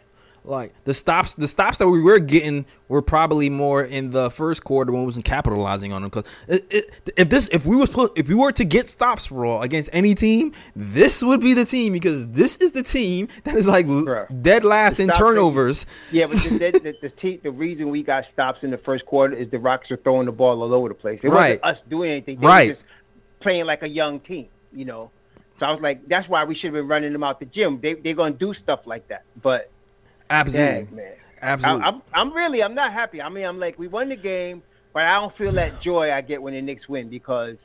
Like 0.47 0.73
the 0.83 0.93
stops, 0.93 1.33
the 1.33 1.47
stops 1.47 1.79
that 1.79 1.87
we 1.89 2.01
were 2.01 2.19
getting 2.19 2.65
were 2.87 3.01
probably 3.01 3.49
more 3.49 3.83
in 3.83 4.11
the 4.11 4.29
first 4.29 4.63
quarter 4.63 4.91
when 4.91 5.01
we 5.01 5.05
wasn't 5.07 5.25
capitalizing 5.25 5.91
on 5.91 6.03
them. 6.03 6.11
Because 6.11 6.31
if 7.17 7.29
this, 7.29 7.49
if 7.51 7.65
we 7.65 7.75
was 7.75 7.89
if 8.15 8.27
we 8.27 8.35
were 8.35 8.51
to 8.51 8.63
get 8.63 8.87
stops 8.87 9.31
raw 9.31 9.61
against 9.61 9.89
any 9.91 10.13
team, 10.13 10.53
this 10.75 11.23
would 11.23 11.41
be 11.41 11.53
the 11.53 11.65
team 11.65 11.93
because 11.93 12.27
this 12.27 12.57
is 12.57 12.73
the 12.73 12.83
team 12.83 13.27
that 13.43 13.55
is 13.55 13.67
like 13.67 13.87
dead 14.43 14.63
last 14.63 14.99
in 14.99 15.09
turnovers. 15.09 15.85
Yeah, 16.11 16.27
but 16.27 16.37
the, 16.37 16.49
the, 16.49 16.79
the, 16.79 16.95
the, 17.01 17.09
te- 17.09 17.37
the 17.37 17.51
reason 17.51 17.89
we 17.89 18.03
got 18.03 18.25
stops 18.33 18.59
in 18.63 18.69
the 18.71 18.77
first 18.77 19.05
quarter 19.05 19.35
is 19.35 19.49
the 19.49 19.57
Rockets 19.59 19.91
are 19.91 19.97
throwing 19.97 20.27
the 20.27 20.31
ball 20.31 20.61
all 20.61 20.73
over 20.73 20.89
the 20.89 20.95
place. 20.95 21.19
It 21.23 21.29
Right. 21.29 21.59
wasn't 21.61 21.79
us 21.79 21.83
doing 21.89 22.11
anything. 22.11 22.39
They 22.39 22.45
Right. 22.47 22.67
were 22.69 22.73
just 22.75 22.85
playing 23.39 23.65
like 23.65 23.81
a 23.81 23.89
young 23.89 24.19
team, 24.19 24.47
you 24.71 24.85
know. 24.85 25.09
So 25.59 25.65
I 25.65 25.71
was 25.71 25.81
like, 25.81 26.07
that's 26.07 26.27
why 26.29 26.43
we 26.43 26.53
should 26.53 26.65
have 26.65 26.73
been 26.73 26.87
running 26.87 27.13
them 27.13 27.23
out 27.23 27.39
the 27.39 27.45
gym. 27.45 27.79
They 27.81 27.93
they're 27.95 28.13
gonna 28.13 28.35
do 28.35 28.53
stuff 28.53 28.81
like 28.85 29.07
that, 29.07 29.23
but 29.41 29.71
Absolutely, 30.29 30.83
dang, 30.85 30.95
man. 30.95 31.13
absolutely. 31.41 31.83
I, 31.83 31.87
I'm 31.87 32.01
I'm 32.13 32.33
really 32.33 32.63
I'm 32.63 32.75
not 32.75 32.93
happy. 32.93 33.21
I 33.21 33.29
mean, 33.29 33.45
I'm 33.45 33.59
like 33.59 33.77
we 33.77 33.87
won 33.87 34.09
the 34.09 34.15
game, 34.15 34.63
but 34.93 35.03
I 35.03 35.19
don't 35.19 35.35
feel 35.37 35.53
that 35.53 35.81
joy 35.81 36.11
I 36.11 36.21
get 36.21 36.41
when 36.41 36.53
the 36.53 36.61
Knicks 36.61 36.87
win 36.89 37.09
because 37.09 37.57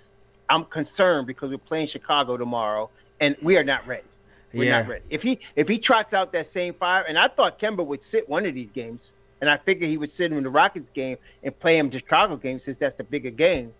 I'm 0.48 0.64
concerned 0.66 1.26
because 1.26 1.50
we're 1.50 1.58
playing 1.58 1.88
Chicago 1.92 2.36
tomorrow 2.36 2.90
and 3.20 3.36
we 3.42 3.56
are 3.56 3.64
not 3.64 3.86
ready. 3.86 4.08
We're 4.52 4.64
Yeah. 4.64 4.80
not 4.80 4.88
ready. 4.88 5.04
If 5.10 5.22
he 5.22 5.38
if 5.56 5.68
he 5.68 5.78
trots 5.78 6.12
out 6.12 6.32
that 6.32 6.48
same 6.52 6.74
fire, 6.74 7.02
and 7.08 7.18
I 7.18 7.28
thought 7.28 7.60
Kemba 7.60 7.84
would 7.86 8.00
sit 8.10 8.28
one 8.28 8.44
of 8.46 8.54
these 8.54 8.70
games, 8.74 9.00
and 9.40 9.48
I 9.48 9.58
figured 9.58 9.88
he 9.88 9.96
would 9.96 10.10
sit 10.16 10.30
him 10.30 10.38
in 10.38 10.44
the 10.44 10.50
Rockets 10.50 10.88
game 10.94 11.16
and 11.42 11.58
play 11.58 11.78
him 11.78 11.88
the 11.90 11.98
Chicago 11.98 12.36
game 12.36 12.60
since 12.64 12.76
that's 12.80 12.96
the 12.98 13.04
bigger 13.04 13.30
game. 13.30 13.72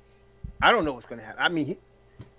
I 0.63 0.71
don't 0.71 0.85
know 0.85 0.93
what's 0.93 1.07
going 1.07 1.21
to 1.21 1.25
happen. 1.27 1.43
I 1.43 1.49
mean, 1.49 1.67
he, 1.67 1.79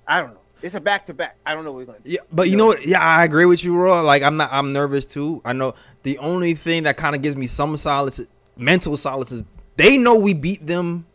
I 0.07 0.21
don't 0.21 0.33
know. 0.33 0.41
It's 0.62 0.75
a 0.75 0.80
back 0.80 1.08
to 1.08 1.13
back. 1.13 1.38
I 1.46 1.53
don't 1.53 1.63
know 1.63 1.72
what 1.72 1.80
we're 1.80 1.86
going 1.86 1.98
to 2.00 2.03
do. 2.03 2.12
Yeah, 2.12 2.20
but 2.32 2.50
you 2.50 2.58
know 2.58 2.68
what? 2.68 2.86
Yeah, 2.86 3.00
I 3.00 3.24
agree 3.24 3.46
with 3.46 3.63
you, 3.63 3.75
Raw. 3.75 4.01
Like 4.01 4.24
I'm 4.24 4.38
not. 4.38 4.50
I'm 4.51 4.74
nervous 4.74 5.06
too. 5.06 5.41
I 5.44 5.53
know 5.53 5.74
the 6.03 6.18
only 6.20 6.53
thing 6.53 6.84
that 6.84 6.98
kind 6.98 7.15
of 7.15 7.22
gives 7.22 7.36
me 7.36 7.48
some 7.48 7.75
solace, 7.77 8.22
mental 8.58 8.96
solace, 8.98 9.32
is 9.32 9.46
they 9.77 9.98
know 9.98 10.18
we 10.18 10.34
beat 10.34 10.65
them. 10.65 11.06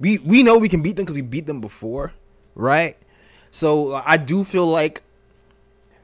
We 0.00 0.18
we 0.18 0.42
know 0.42 0.58
we 0.58 0.68
can 0.68 0.82
beat 0.82 0.96
them 0.96 1.04
because 1.04 1.14
we 1.14 1.22
beat 1.22 1.46
them 1.46 1.60
before, 1.60 2.12
right? 2.54 2.96
So 3.50 3.94
I 3.94 4.16
do 4.16 4.44
feel 4.44 4.66
like 4.66 5.02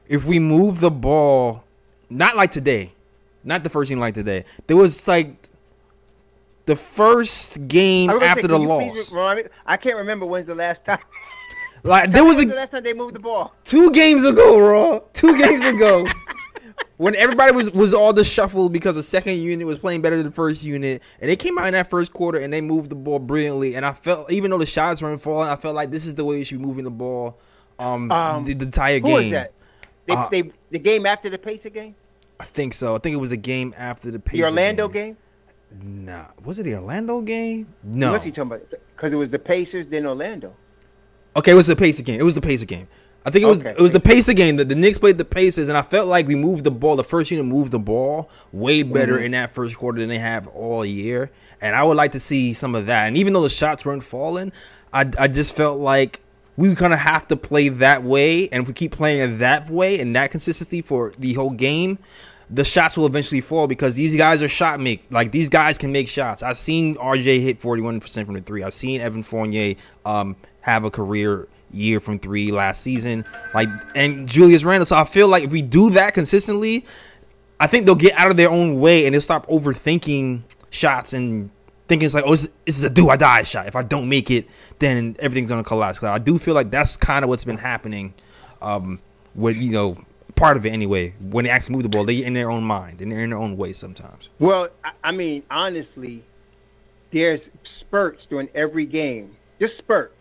if 0.07 0.25
we 0.25 0.39
move 0.39 0.79
the 0.79 0.91
ball, 0.91 1.65
not 2.09 2.35
like 2.35 2.51
today, 2.51 2.93
not 3.43 3.63
the 3.63 3.69
first 3.69 3.89
game 3.89 3.99
like 3.99 4.13
today. 4.13 4.45
There 4.67 4.77
was 4.77 5.07
like 5.07 5.49
the 6.65 6.75
first 6.75 7.67
game 7.67 8.09
gonna 8.09 8.25
after 8.25 8.43
say, 8.43 8.47
the 8.49 8.59
you 8.59 8.67
please 8.67 9.11
loss. 9.11 9.37
I 9.65 9.77
can't 9.77 9.97
remember 9.97 10.25
when's 10.25 10.47
the 10.47 10.55
last 10.55 10.83
time. 10.85 10.99
Like 11.83 12.11
there 12.11 12.23
was 12.23 12.43
a 12.43 12.47
last 12.47 12.71
time 12.71 12.83
they 12.83 12.93
moved 12.93 13.15
the 13.15 13.19
ball? 13.19 13.53
two 13.63 13.91
games 13.91 14.25
ago, 14.25 14.59
Raw. 14.59 14.99
Two 15.13 15.37
games 15.37 15.63
ago. 15.63 16.05
When 16.97 17.15
everybody 17.15 17.51
was 17.51 17.71
was 17.71 17.93
all 17.93 18.11
the 18.11 18.23
shuffle 18.23 18.69
because 18.69 18.95
the 18.95 19.03
second 19.03 19.37
unit 19.37 19.67
was 19.67 19.77
playing 19.77 20.01
better 20.01 20.15
than 20.15 20.25
the 20.25 20.31
first 20.31 20.63
unit, 20.63 21.03
and 21.21 21.29
they 21.29 21.35
came 21.35 21.59
out 21.59 21.67
in 21.67 21.73
that 21.73 21.91
first 21.91 22.11
quarter 22.11 22.39
and 22.39 22.51
they 22.51 22.59
moved 22.59 22.89
the 22.89 22.95
ball 22.95 23.19
brilliantly. 23.19 23.75
And 23.75 23.85
I 23.85 23.93
felt, 23.93 24.31
even 24.31 24.49
though 24.49 24.57
the 24.57 24.65
shots 24.65 24.99
weren't 24.99 25.21
falling, 25.21 25.47
I 25.47 25.55
felt 25.57 25.75
like 25.75 25.91
this 25.91 26.07
is 26.07 26.15
the 26.15 26.25
way 26.25 26.39
you 26.39 26.43
should 26.43 26.57
be 26.57 26.65
moving 26.65 26.85
the 26.85 26.89
ball, 26.89 27.37
um, 27.77 28.11
Um, 28.11 28.45
the, 28.45 28.55
the 28.55 28.65
entire 28.65 28.99
Who 28.99 29.05
game. 29.05 29.15
was 29.15 29.31
that? 29.31 29.51
They, 30.07 30.13
Uh, 30.15 30.29
they 30.29 30.51
the 30.71 30.79
game 30.79 31.05
after 31.05 31.29
the 31.29 31.37
Pacer 31.37 31.69
game, 31.69 31.93
I 32.39 32.45
think 32.45 32.73
so. 32.73 32.95
I 32.95 32.97
think 32.97 33.13
it 33.13 33.19
was 33.19 33.31
a 33.31 33.37
game 33.37 33.75
after 33.77 34.07
the 34.07 34.13
the 34.13 34.19
Pacers 34.19 34.49
Orlando 34.49 34.87
game. 34.87 35.17
Nah, 35.83 36.25
was 36.43 36.57
it 36.57 36.63
the 36.63 36.75
Orlando 36.75 37.21
game? 37.21 37.67
No. 37.83 38.13
What's 38.13 38.25
he 38.25 38.31
talking 38.31 38.53
about? 38.53 38.69
Because 38.95 39.13
it 39.13 39.17
was 39.17 39.29
the 39.29 39.39
Pacers, 39.39 39.85
then 39.91 40.07
Orlando. 40.07 40.51
Okay, 41.37 41.51
it 41.51 41.55
was 41.55 41.67
the 41.67 41.75
Pacer 41.75 42.03
game. 42.03 42.19
It 42.19 42.23
was 42.23 42.35
the 42.35 42.41
Pacer 42.41 42.65
game. 42.65 42.87
I 43.25 43.29
think 43.29 43.43
it 43.43 43.47
was 43.47 43.59
Okay. 43.59 43.71
it 43.71 43.79
was 43.79 43.91
the 43.91 43.99
Pacer 43.99 44.33
game. 44.33 44.55
The, 44.57 44.65
the 44.65 44.75
Knicks 44.75 44.97
played 44.97 45.17
the 45.17 45.25
Pacers, 45.25 45.69
and 45.69 45.77
I 45.77 45.81
felt 45.81 46.07
like 46.07 46.27
we 46.27 46.35
moved 46.35 46.63
the 46.63 46.71
ball. 46.71 46.95
The 46.95 47.03
first 47.03 47.29
unit 47.29 47.45
moved 47.45 47.71
the 47.71 47.79
ball 47.79 48.29
way 48.53 48.83
better 48.83 49.15
Mm-hmm. 49.15 49.23
in 49.25 49.31
that 49.31 49.53
first 49.53 49.75
quarter 49.75 49.99
than 49.99 50.09
they 50.09 50.17
have 50.19 50.47
all 50.47 50.83
year. 50.85 51.29
And 51.61 51.75
I 51.75 51.83
would 51.83 51.97
like 51.97 52.13
to 52.13 52.19
see 52.19 52.53
some 52.53 52.73
of 52.75 52.85
that. 52.85 53.07
And 53.07 53.17
even 53.17 53.33
though 53.33 53.41
the 53.41 53.49
shots 53.49 53.83
weren't 53.85 54.03
falling, 54.03 54.51
I, 54.93 55.09
I 55.19 55.27
just 55.27 55.55
felt 55.55 55.79
like 55.79 56.21
we 56.55 56.73
kind 56.75 56.93
of 56.93 56.99
have 56.99 57.27
to 57.27 57.35
play 57.35 57.69
that 57.69 58.03
way. 58.03 58.47
And 58.49 58.61
if 58.63 58.67
we 58.67 58.73
keep 58.73 58.91
playing 58.93 59.19
it 59.19 59.37
that 59.39 59.69
way 59.69 59.99
and 59.99 60.15
that 60.15 60.31
consistency 60.31 60.81
for 60.81 61.11
the 61.19 61.33
whole 61.33 61.49
game, 61.51 61.99
the 62.49 62.63
shots 62.63 62.95
will 62.95 63.05
eventually 63.07 63.41
fall 63.41 63.67
because 63.67 63.95
these 63.95 64.15
guys 64.15 64.41
are 64.41 64.47
shot 64.47 64.79
make 64.79 65.05
like 65.09 65.31
these 65.33 65.49
guys 65.49 65.77
can 65.77 65.91
make 65.91 66.07
shots. 66.07 66.41
I've 66.41 66.57
seen 66.57 66.95
RJ 66.95 67.41
hit 67.41 67.59
41% 67.59 68.25
from 68.25 68.35
the 68.35 68.41
three. 68.41 68.63
I've 68.63 68.73
seen 68.73 69.01
Evan 69.01 69.21
Fournier 69.21 69.75
um 70.05 70.37
have 70.67 70.83
a 70.83 70.91
career 70.91 71.47
year 71.71 71.99
from 71.99 72.19
three 72.19 72.51
last 72.51 72.81
season. 72.81 73.25
Like 73.53 73.69
and 73.95 74.29
Julius 74.29 74.63
Randle. 74.63 74.85
So 74.85 74.95
I 74.97 75.05
feel 75.05 75.27
like 75.27 75.43
if 75.43 75.51
we 75.51 75.61
do 75.61 75.89
that 75.91 76.13
consistently, 76.13 76.85
I 77.59 77.67
think 77.67 77.85
they'll 77.85 77.95
get 77.95 78.13
out 78.19 78.29
of 78.29 78.37
their 78.37 78.51
own 78.51 78.79
way 78.79 79.05
and 79.05 79.13
they'll 79.13 79.21
stop 79.21 79.47
overthinking 79.47 80.41
shots 80.69 81.13
and 81.13 81.49
thinking 81.87 82.05
it's 82.05 82.13
like, 82.13 82.25
oh, 82.27 82.31
this, 82.31 82.49
this 82.65 82.77
is 82.77 82.83
a 82.83 82.89
do 82.89 83.07
or 83.09 83.15
die 83.17 83.43
shot. 83.43 83.65
If 83.67 83.75
I 83.77 83.81
don't 83.83 84.09
make 84.09 84.29
it, 84.29 84.47
then 84.79 85.15
everything's 85.19 85.49
gonna 85.49 85.63
collapse. 85.63 85.99
'Cause 85.99 86.09
I 86.09 86.19
do 86.19 86.37
feel 86.37 86.53
like 86.53 86.69
that's 86.69 86.97
kind 86.97 87.23
of 87.23 87.29
what's 87.29 87.45
been 87.45 87.57
happening. 87.57 88.13
Um, 88.61 88.99
with 89.35 89.57
you 89.57 89.71
know, 89.71 89.97
part 90.35 90.57
of 90.57 90.65
it 90.65 90.69
anyway. 90.71 91.13
When 91.21 91.45
they 91.45 91.51
actually 91.51 91.75
move 91.75 91.83
the 91.83 91.89
ball, 91.89 92.03
they're 92.03 92.25
in 92.25 92.33
their 92.33 92.51
own 92.51 92.63
mind 92.63 93.01
and 93.01 93.09
they're 93.11 93.23
in 93.23 93.29
their 93.29 93.39
own 93.39 93.55
way 93.55 93.71
sometimes. 93.71 94.27
Well, 94.39 94.67
I, 94.83 94.91
I 95.05 95.11
mean, 95.11 95.43
honestly, 95.49 96.23
there's 97.13 97.39
spurts 97.79 98.21
during 98.29 98.49
every 98.53 98.85
game, 98.85 99.35
just 99.59 99.77
spurts 99.77 100.13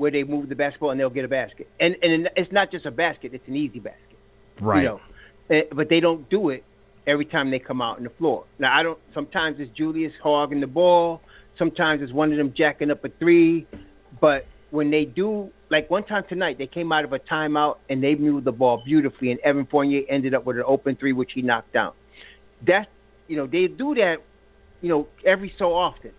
where 0.00 0.10
they 0.10 0.24
move 0.24 0.48
the 0.48 0.54
basketball 0.54 0.90
and 0.90 0.98
they'll 0.98 1.10
get 1.10 1.24
a 1.24 1.28
basket, 1.28 1.68
and 1.78 1.94
and 2.02 2.28
it's 2.36 2.52
not 2.52 2.70
just 2.70 2.86
a 2.86 2.90
basket; 2.90 3.32
it's 3.34 3.46
an 3.46 3.56
easy 3.56 3.78
basket. 3.78 4.18
Right. 4.60 4.82
You 4.82 4.88
know, 4.88 5.00
Eh, 5.50 5.62
but 5.72 5.88
they 5.88 6.00
don't 6.00 6.28
do 6.30 6.50
it 6.50 6.64
every 7.06 7.24
time 7.24 7.50
they 7.50 7.58
come 7.58 7.82
out 7.82 7.98
on 7.98 8.04
the 8.04 8.10
floor. 8.10 8.44
Now 8.58 8.78
I 8.78 8.82
don't. 8.82 8.98
Sometimes 9.12 9.56
it's 9.58 9.70
Julius 9.76 10.12
hogging 10.22 10.60
the 10.60 10.66
ball. 10.66 11.20
Sometimes 11.58 12.00
it's 12.02 12.12
one 12.12 12.30
of 12.30 12.38
them 12.38 12.54
jacking 12.56 12.90
up 12.90 13.04
a 13.04 13.08
three. 13.18 13.66
But 14.20 14.46
when 14.70 14.90
they 14.90 15.04
do, 15.04 15.50
like 15.70 15.90
one 15.90 16.04
time 16.04 16.22
tonight, 16.28 16.56
they 16.58 16.68
came 16.68 16.92
out 16.92 17.04
of 17.04 17.12
a 17.12 17.18
timeout 17.18 17.78
and 17.88 18.02
they 18.02 18.14
moved 18.14 18.44
the 18.44 18.52
ball 18.52 18.82
beautifully, 18.84 19.32
and 19.32 19.40
Evan 19.40 19.66
Fournier 19.66 20.02
ended 20.08 20.34
up 20.34 20.46
with 20.46 20.56
an 20.56 20.64
open 20.66 20.96
three, 20.96 21.12
which 21.12 21.32
he 21.34 21.42
knocked 21.42 21.72
down. 21.72 21.92
That's 22.64 22.88
you 23.26 23.36
know 23.36 23.46
they 23.46 23.66
do 23.66 23.94
that, 23.96 24.18
you 24.82 24.88
know, 24.88 25.08
every 25.26 25.52
so 25.58 25.74
often. 25.74 26.12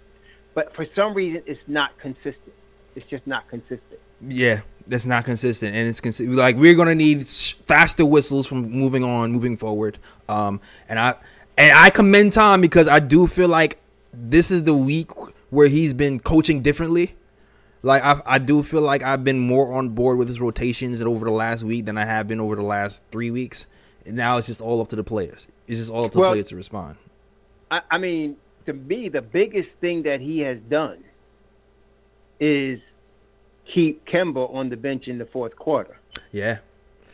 But 0.53 0.75
for 0.75 0.85
some 0.93 1.13
reason, 1.13 1.43
it's 1.45 1.61
not 1.67 1.91
consistent. 2.01 2.53
It's 2.95 3.05
just 3.05 3.25
not 3.27 3.47
consistent. 3.49 3.99
Yeah, 4.27 4.61
that's 4.87 5.05
not 5.05 5.25
consistent, 5.25 5.75
and 5.75 5.87
it's 5.87 6.19
like 6.19 6.55
we're 6.55 6.75
gonna 6.75 6.95
need 6.95 7.25
faster 7.27 8.05
whistles 8.05 8.47
from 8.47 8.69
moving 8.69 9.03
on, 9.03 9.31
moving 9.31 9.57
forward. 9.57 9.97
Um, 10.29 10.61
and 10.87 10.99
I 10.99 11.15
and 11.57 11.77
I 11.77 11.89
commend 11.89 12.33
Tom 12.33 12.61
because 12.61 12.87
I 12.87 12.99
do 12.99 13.27
feel 13.27 13.47
like 13.47 13.79
this 14.13 14.51
is 14.51 14.63
the 14.63 14.73
week 14.73 15.09
where 15.49 15.67
he's 15.67 15.93
been 15.93 16.19
coaching 16.19 16.61
differently. 16.61 17.15
Like 17.83 18.03
I, 18.03 18.21
I 18.25 18.37
do 18.39 18.61
feel 18.63 18.81
like 18.81 19.01
I've 19.03 19.23
been 19.23 19.39
more 19.39 19.73
on 19.73 19.89
board 19.89 20.17
with 20.17 20.27
his 20.27 20.39
rotations 20.39 21.01
over 21.01 21.25
the 21.25 21.31
last 21.31 21.63
week 21.63 21.85
than 21.85 21.97
I 21.97 22.05
have 22.05 22.27
been 22.27 22.39
over 22.39 22.55
the 22.55 22.61
last 22.61 23.01
three 23.11 23.31
weeks. 23.31 23.65
And 24.05 24.15
now 24.15 24.37
it's 24.37 24.47
just 24.47 24.61
all 24.61 24.81
up 24.81 24.89
to 24.89 24.95
the 24.95 25.03
players. 25.03 25.47
It's 25.67 25.79
just 25.79 25.91
all 25.91 26.05
up 26.05 26.11
to 26.11 26.19
Well- 26.19 26.29
the 26.29 26.35
players 26.35 26.49
to 26.49 26.55
respond. 26.55 26.97
I, 27.71 27.81
I 27.89 27.97
mean, 27.97 28.35
to 28.65 28.73
me, 28.73 29.09
the 29.09 29.21
biggest 29.21 29.69
thing 29.79 30.03
that 30.03 30.19
he 30.19 30.39
has 30.39 30.59
done 30.69 31.03
is 32.41 32.79
keep 33.73 34.05
Kemba 34.07 34.53
on 34.53 34.69
the 34.69 34.75
bench 34.75 35.07
in 35.07 35.17
the 35.17 35.25
fourth 35.25 35.55
quarter. 35.55 35.97
Yeah, 36.33 36.57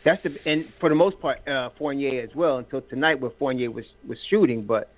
That's 0.02 0.22
the 0.22 0.50
and 0.50 0.64
for 0.64 0.88
the 0.88 0.94
most 0.94 1.20
part, 1.20 1.46
uh, 1.46 1.70
Fournier 1.78 2.22
as 2.22 2.34
well 2.34 2.56
until 2.56 2.80
tonight 2.80 3.20
where 3.20 3.30
Fournier 3.30 3.70
was 3.70 3.84
was 4.06 4.18
shooting. 4.28 4.62
But 4.62 4.90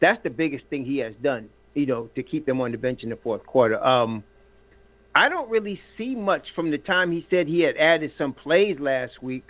that's 0.00 0.20
the 0.24 0.30
biggest 0.30 0.64
thing 0.66 0.84
he 0.84 0.98
has 0.98 1.14
done, 1.22 1.50
you 1.74 1.86
know, 1.86 2.10
to 2.16 2.22
keep 2.22 2.46
them 2.46 2.60
on 2.60 2.72
the 2.72 2.78
bench 2.78 3.02
in 3.02 3.10
the 3.10 3.16
fourth 3.16 3.46
quarter. 3.46 3.82
Um, 3.84 4.24
I 5.14 5.28
don't 5.28 5.48
really 5.48 5.80
see 5.96 6.16
much 6.16 6.46
from 6.56 6.72
the 6.72 6.78
time 6.78 7.12
he 7.12 7.24
said 7.30 7.46
he 7.46 7.60
had 7.60 7.76
added 7.76 8.12
some 8.18 8.32
plays 8.32 8.80
last 8.80 9.22
week. 9.22 9.44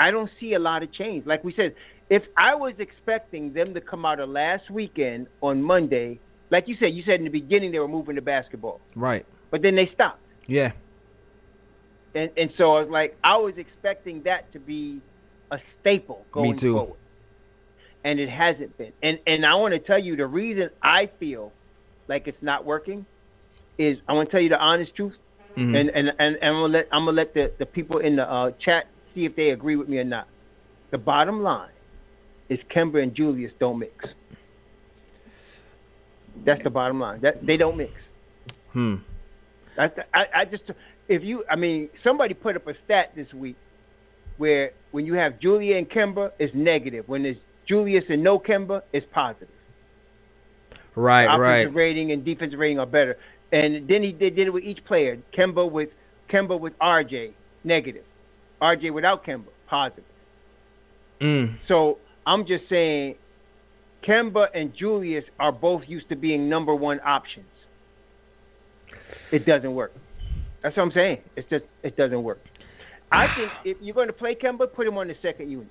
I 0.00 0.10
don't 0.10 0.30
see 0.40 0.54
a 0.54 0.58
lot 0.58 0.82
of 0.82 0.92
change. 0.92 1.26
Like 1.26 1.44
we 1.44 1.54
said, 1.54 1.76
if 2.10 2.24
I 2.36 2.56
was 2.56 2.74
expecting 2.78 3.52
them 3.52 3.74
to 3.74 3.80
come 3.80 4.04
out 4.04 4.18
of 4.18 4.28
last 4.28 4.68
weekend 4.70 5.28
on 5.40 5.62
Monday, 5.62 6.18
like 6.50 6.68
you 6.68 6.76
said, 6.78 6.86
you 6.94 7.02
said 7.04 7.14
in 7.20 7.24
the 7.24 7.30
beginning 7.30 7.72
they 7.72 7.78
were 7.78 7.88
moving 7.88 8.14
the 8.16 8.22
basketball, 8.22 8.80
right. 8.94 9.24
but 9.50 9.62
then 9.62 9.74
they 9.76 9.90
stopped. 9.94 10.20
Yeah, 10.46 10.72
And 12.14 12.30
and 12.36 12.52
so 12.58 12.76
I 12.76 12.80
was 12.80 12.90
like, 12.90 13.16
I 13.24 13.36
was 13.38 13.54
expecting 13.56 14.22
that 14.24 14.52
to 14.52 14.58
be 14.58 15.00
a 15.50 15.58
staple 15.80 16.24
going 16.32 16.54
too. 16.56 16.74
forward. 16.74 16.98
And 18.04 18.20
it 18.20 18.28
hasn't 18.28 18.76
been. 18.76 18.92
And 19.02 19.18
and 19.26 19.46
I 19.46 19.54
want 19.54 19.72
to 19.72 19.78
tell 19.80 19.98
you 19.98 20.14
the 20.16 20.26
reason 20.26 20.68
I 20.82 21.08
feel 21.18 21.52
like 22.08 22.28
it's 22.28 22.42
not 22.42 22.66
working 22.66 23.06
is 23.78 23.96
I 24.06 24.12
want 24.12 24.28
to 24.28 24.32
tell 24.32 24.42
you 24.42 24.50
the 24.50 24.58
honest 24.60 24.94
truth. 24.94 25.14
Mhm. 25.56 25.74
And, 25.80 25.88
and 25.90 26.08
and 26.18 26.36
and 26.36 26.36
I'm 26.44 26.52
gonna 26.54 26.66
let 26.72 26.88
I'm 26.92 27.04
gonna 27.06 27.16
let 27.16 27.32
the, 27.32 27.50
the 27.58 27.64
people 27.66 27.98
in 28.00 28.16
the 28.16 28.30
uh, 28.30 28.50
chat 28.62 28.86
see 29.14 29.24
if 29.24 29.34
they 29.36 29.50
agree 29.50 29.76
with 29.76 29.88
me 29.88 29.98
or 29.98 30.04
not. 30.04 30.26
The 30.90 30.98
bottom 30.98 31.42
line 31.42 31.70
is 32.50 32.58
Kemba 32.74 33.02
and 33.02 33.14
Julius 33.14 33.52
don't 33.58 33.78
mix. 33.78 34.04
That's 36.44 36.62
the 36.62 36.70
bottom 36.70 37.00
line. 37.00 37.20
That 37.20 37.44
they 37.44 37.56
don't 37.56 37.76
mix. 37.76 37.92
Hmm. 38.72 38.96
I, 39.78 39.90
I, 40.12 40.26
I 40.34 40.44
just 40.44 40.64
if 41.08 41.22
you 41.22 41.44
I 41.50 41.56
mean 41.56 41.88
somebody 42.02 42.34
put 42.34 42.56
up 42.56 42.66
a 42.66 42.74
stat 42.84 43.12
this 43.14 43.32
week 43.32 43.56
where 44.36 44.72
when 44.90 45.06
you 45.06 45.14
have 45.14 45.38
Julia 45.40 45.76
and 45.76 45.88
Kemba 45.88 46.32
it's 46.38 46.54
negative. 46.54 47.08
When 47.08 47.24
it's 47.24 47.40
Julius 47.66 48.04
and 48.08 48.22
no 48.22 48.38
Kemba, 48.38 48.82
it's 48.92 49.06
positive. 49.12 49.48
Right, 50.94 51.26
right. 51.26 51.60
Offensive 51.60 51.74
rating 51.74 52.12
and 52.12 52.24
defensive 52.24 52.58
rating 52.58 52.78
are 52.78 52.86
better. 52.86 53.16
And 53.52 53.88
then 53.88 54.02
he 54.02 54.12
did, 54.12 54.36
did 54.36 54.48
it 54.48 54.52
with 54.52 54.64
each 54.64 54.84
player. 54.84 55.18
Kemba 55.36 55.70
with 55.70 55.90
Kemba 56.30 56.58
with 56.58 56.78
RJ 56.78 57.32
negative. 57.64 58.04
RJ 58.60 58.92
without 58.92 59.24
Kemba 59.24 59.46
positive. 59.66 60.04
Mm. 61.20 61.58
So 61.68 61.98
I'm 62.26 62.46
just 62.46 62.68
saying, 62.68 63.16
Kemba 64.04 64.48
and 64.54 64.74
Julius 64.74 65.24
are 65.40 65.52
both 65.52 65.88
used 65.88 66.08
to 66.10 66.16
being 66.16 66.48
number 66.48 66.74
one 66.74 67.00
options. 67.04 67.46
It 69.32 69.46
doesn't 69.46 69.74
work. 69.74 69.94
That's 70.62 70.76
what 70.76 70.82
I'm 70.84 70.92
saying. 70.92 71.18
It's 71.36 71.48
just 71.48 71.64
it 71.82 71.96
doesn't 71.96 72.22
work. 72.22 72.44
I 73.10 73.26
think 73.34 73.50
if 73.64 73.76
you're 73.80 73.94
going 73.94 74.08
to 74.08 74.12
play 74.12 74.34
Kemba, 74.34 74.72
put 74.72 74.86
him 74.86 74.98
on 74.98 75.08
the 75.08 75.16
second 75.22 75.50
unit. 75.50 75.68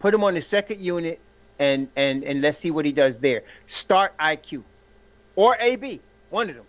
Put 0.00 0.14
him 0.14 0.24
on 0.24 0.34
the 0.34 0.44
second 0.50 0.80
unit, 0.80 1.20
and 1.58 1.88
and 1.96 2.24
and 2.24 2.40
let's 2.40 2.60
see 2.62 2.70
what 2.70 2.84
he 2.84 2.92
does 2.92 3.14
there. 3.20 3.42
Start 3.84 4.16
IQ 4.18 4.62
or 5.36 5.56
AB, 5.56 6.00
one 6.30 6.48
of 6.50 6.56
them. 6.56 6.66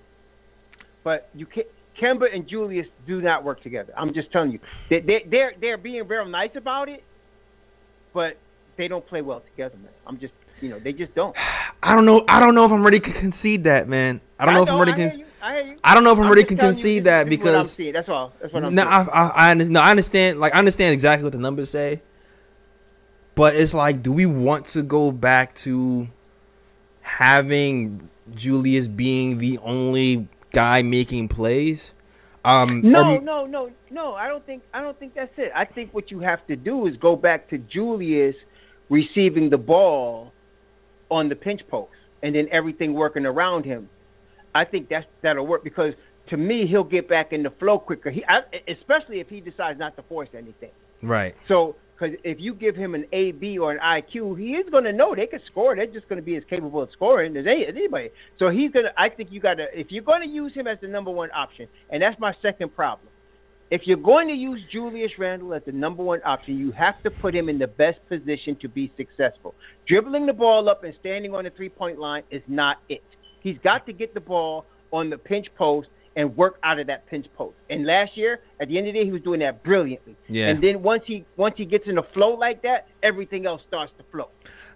But 1.04 1.30
you 1.34 1.46
can 1.46 1.64
Kemba 2.00 2.34
and 2.34 2.48
Julius 2.48 2.88
do 3.08 3.22
not 3.22 3.44
work 3.44 3.62
together. 3.62 3.94
I'm 3.96 4.14
just 4.14 4.32
telling 4.32 4.52
you. 4.52 4.60
They, 4.90 5.00
they, 5.00 5.26
they're 5.26 5.54
they're 5.60 5.78
being 5.78 6.08
real 6.08 6.26
nice 6.26 6.56
about 6.56 6.90
it, 6.90 7.04
but 8.14 8.38
they 8.78 8.88
don't 8.88 9.06
play 9.06 9.22
well 9.22 9.42
together, 9.42 9.76
man. 9.78 9.92
I'm 10.08 10.20
just 10.20 10.34
you 10.62 10.70
know 10.70 10.80
they 10.80 10.94
just 10.94 11.14
don't. 11.16 11.36
I 11.84 11.96
don't 11.96 12.06
know. 12.06 12.24
I 12.28 12.40
don't 12.40 12.56
know 12.56 12.66
if 12.66 12.72
I'm 12.72 12.84
ready 12.84 13.00
to 13.00 13.12
concede 13.12 13.66
that, 13.66 13.88
man. 13.90 14.22
I 14.40 14.46
don't 14.46 14.54
know 14.56 14.64
if 14.64 14.70
I'm 14.70 14.80
ready 14.80 14.92
I. 14.94 15.10
Con- 15.10 15.26
I. 15.42 15.76
I 15.84 15.94
don't 15.94 16.06
know 16.06 16.14
if 16.14 16.20
I'm 16.20 16.30
ready 16.30 16.46
to 16.46 16.56
concede 16.56 17.04
that 17.06 17.28
because- 17.28 17.76
that's 17.76 18.08
all. 18.08 18.32
That's 18.42 18.54
what 18.54 18.64
I'm 18.64 18.74
No. 18.74 18.84
I, 18.84 19.02
I, 19.04 19.52
I, 19.52 19.54
no, 19.54 19.82
I 19.82 19.92
understand. 19.92 20.40
Like, 20.40 20.56
I 20.56 20.60
understand 20.60 20.94
exactly 20.94 21.26
what 21.26 21.34
the 21.34 21.40
numbers 21.40 21.70
say, 21.70 22.02
but 23.36 23.56
it's 23.58 23.74
like, 23.74 24.02
do 24.02 24.14
we 24.14 24.26
want 24.26 24.66
to 24.68 24.82
go 24.84 25.12
back 25.12 25.54
to 25.56 26.08
having 27.02 28.10
Julius 28.34 28.88
being 28.88 29.38
the 29.40 29.58
only 29.60 30.28
guy 30.52 30.82
making 30.82 31.28
plays? 31.28 31.92
Um, 32.46 32.82
No, 32.82 33.16
or- 33.16 33.22
no, 33.22 33.46
no, 33.46 33.72
no. 33.90 34.14
I 34.16 34.28
don't 34.28 34.46
think 34.46 34.64
I 34.74 34.82
don't 34.82 34.98
think 35.00 35.14
that's 35.16 35.38
it. 35.38 35.52
I 35.56 35.66
think 35.66 35.94
what 35.94 36.12
you 36.12 36.20
have 36.20 36.46
to 36.48 36.56
do 36.56 36.88
is 36.88 36.98
go 36.98 37.16
back 37.16 37.50
to 37.50 37.58
Julius 37.58 38.36
receiving 38.94 39.50
the 39.50 39.58
ball 39.58 40.32
on 41.10 41.28
the 41.28 41.36
pinch 41.36 41.62
post 41.68 41.92
and 42.22 42.36
then 42.36 42.48
everything 42.52 42.94
working 42.94 43.26
around 43.26 43.66
him. 43.66 43.90
I 44.56 44.66
think 44.66 44.88
that's 44.88 45.08
that'll 45.22 45.48
work 45.48 45.64
because 45.64 45.94
to 46.30 46.38
me 46.38 46.68
he'll 46.68 46.84
get 46.84 47.10
back 47.10 47.34
in 47.34 47.44
the 47.44 47.50
flow 47.50 47.80
quicker. 47.80 48.12
He 48.12 48.24
I, 48.26 48.42
especially 48.68 49.20
if 49.20 49.28
he 49.30 49.42
decides 49.42 49.80
not 49.80 49.96
to 49.98 50.04
force 50.04 50.30
anything. 50.34 50.72
right. 51.02 51.36
So, 51.48 51.76
because 51.96 52.18
if 52.24 52.40
you 52.40 52.56
give 52.56 52.76
him 52.76 52.96
an 52.96 53.06
AB 53.14 53.60
or 53.60 53.72
an 53.72 53.80
IQ, 53.80 54.40
he 54.40 54.56
is 54.56 54.68
going 54.70 54.84
to 54.84 54.92
know 54.92 55.14
they 55.16 55.28
can 55.28 55.40
score. 55.46 55.76
They're 55.76 55.86
just 55.86 56.10
going 56.10 56.20
to 56.20 56.26
be 56.26 56.36
as 56.36 56.44
capable 56.50 56.82
of 56.82 56.90
scoring 56.92 57.38
as, 57.38 57.46
any, 57.46 57.66
as 57.66 57.76
anybody. 57.76 58.10
So 58.40 58.50
he's 58.50 58.72
going 58.72 58.86
to. 58.86 59.00
I 59.00 59.10
think 59.10 59.32
you 59.32 59.40
got 59.40 59.56
to. 59.56 59.68
If 59.80 59.92
you're 59.92 60.04
going 60.04 60.22
to 60.22 60.28
use 60.28 60.54
him 60.54 60.68
as 60.68 60.80
the 60.82 60.88
number 60.88 61.12
one 61.12 61.30
option, 61.32 61.68
and 61.90 62.02
that's 62.02 62.20
my 62.20 62.34
second 62.42 62.76
problem. 62.76 63.10
If 63.74 63.88
you're 63.88 63.98
going 63.98 64.28
to 64.28 64.36
use 64.36 64.62
Julius 64.72 65.18
Randle 65.18 65.52
as 65.56 65.64
the 65.66 65.72
number 65.72 66.04
one 66.04 66.22
option, 66.24 66.60
you 66.60 66.72
have 66.74 67.02
to 67.02 67.10
put 67.10 67.34
him 67.34 67.50
in 67.50 67.58
the 67.58 67.66
best 67.66 67.98
position 68.08 68.56
to 68.58 68.70
be 68.70 68.94
successful. 68.96 69.56
Dribbling 69.88 70.28
the 70.28 70.34
ball 70.34 70.70
up 70.70 70.84
and 70.84 70.94
standing 71.00 71.34
on 71.34 71.46
the 71.46 71.50
three 71.50 71.70
point 71.70 71.98
line 71.98 72.22
is 72.30 72.44
not 72.48 72.78
it. 72.88 73.04
He's 73.40 73.58
got 73.64 73.88
to 73.88 73.92
get 73.92 74.14
the 74.14 74.20
ball 74.20 74.68
on 74.92 75.10
the 75.10 75.18
pinch 75.18 75.48
post 75.56 75.88
and 76.16 76.38
work 76.38 76.60
out 76.62 76.78
of 76.78 76.86
that 76.86 77.08
pinch 77.08 77.26
post. 77.36 77.56
And 77.68 77.84
last 77.84 78.16
year, 78.16 78.42
at 78.60 78.68
the 78.68 78.78
end 78.78 78.88
of 78.90 78.94
the 78.94 79.00
day, 79.00 79.06
he 79.06 79.12
was 79.12 79.24
doing 79.24 79.40
that 79.40 79.64
brilliantly. 79.64 80.18
Yeah. 80.30 80.50
And 80.50 80.64
then 80.64 80.84
once 80.84 81.06
he 81.08 81.26
once 81.36 81.56
he 81.58 81.66
gets 81.66 81.88
in 81.88 81.98
a 81.98 82.04
flow 82.04 82.36
like 82.36 82.62
that, 82.62 82.88
everything 83.02 83.48
else 83.48 83.64
starts 83.68 83.92
to 83.98 84.04
flow. 84.12 84.30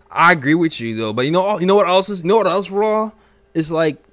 I 0.10 0.32
agree 0.32 0.56
with 0.56 0.80
you 0.80 0.96
though, 0.96 1.14
but 1.14 1.26
you 1.26 1.32
know, 1.32 1.60
you 1.60 1.68
know 1.68 1.76
what 1.76 1.88
else 1.88 2.10
is? 2.10 2.24
You 2.24 2.30
know 2.30 2.38
what 2.38 2.48
else 2.48 2.72
raw? 2.72 3.12
It's 3.54 3.70
like 3.70 4.04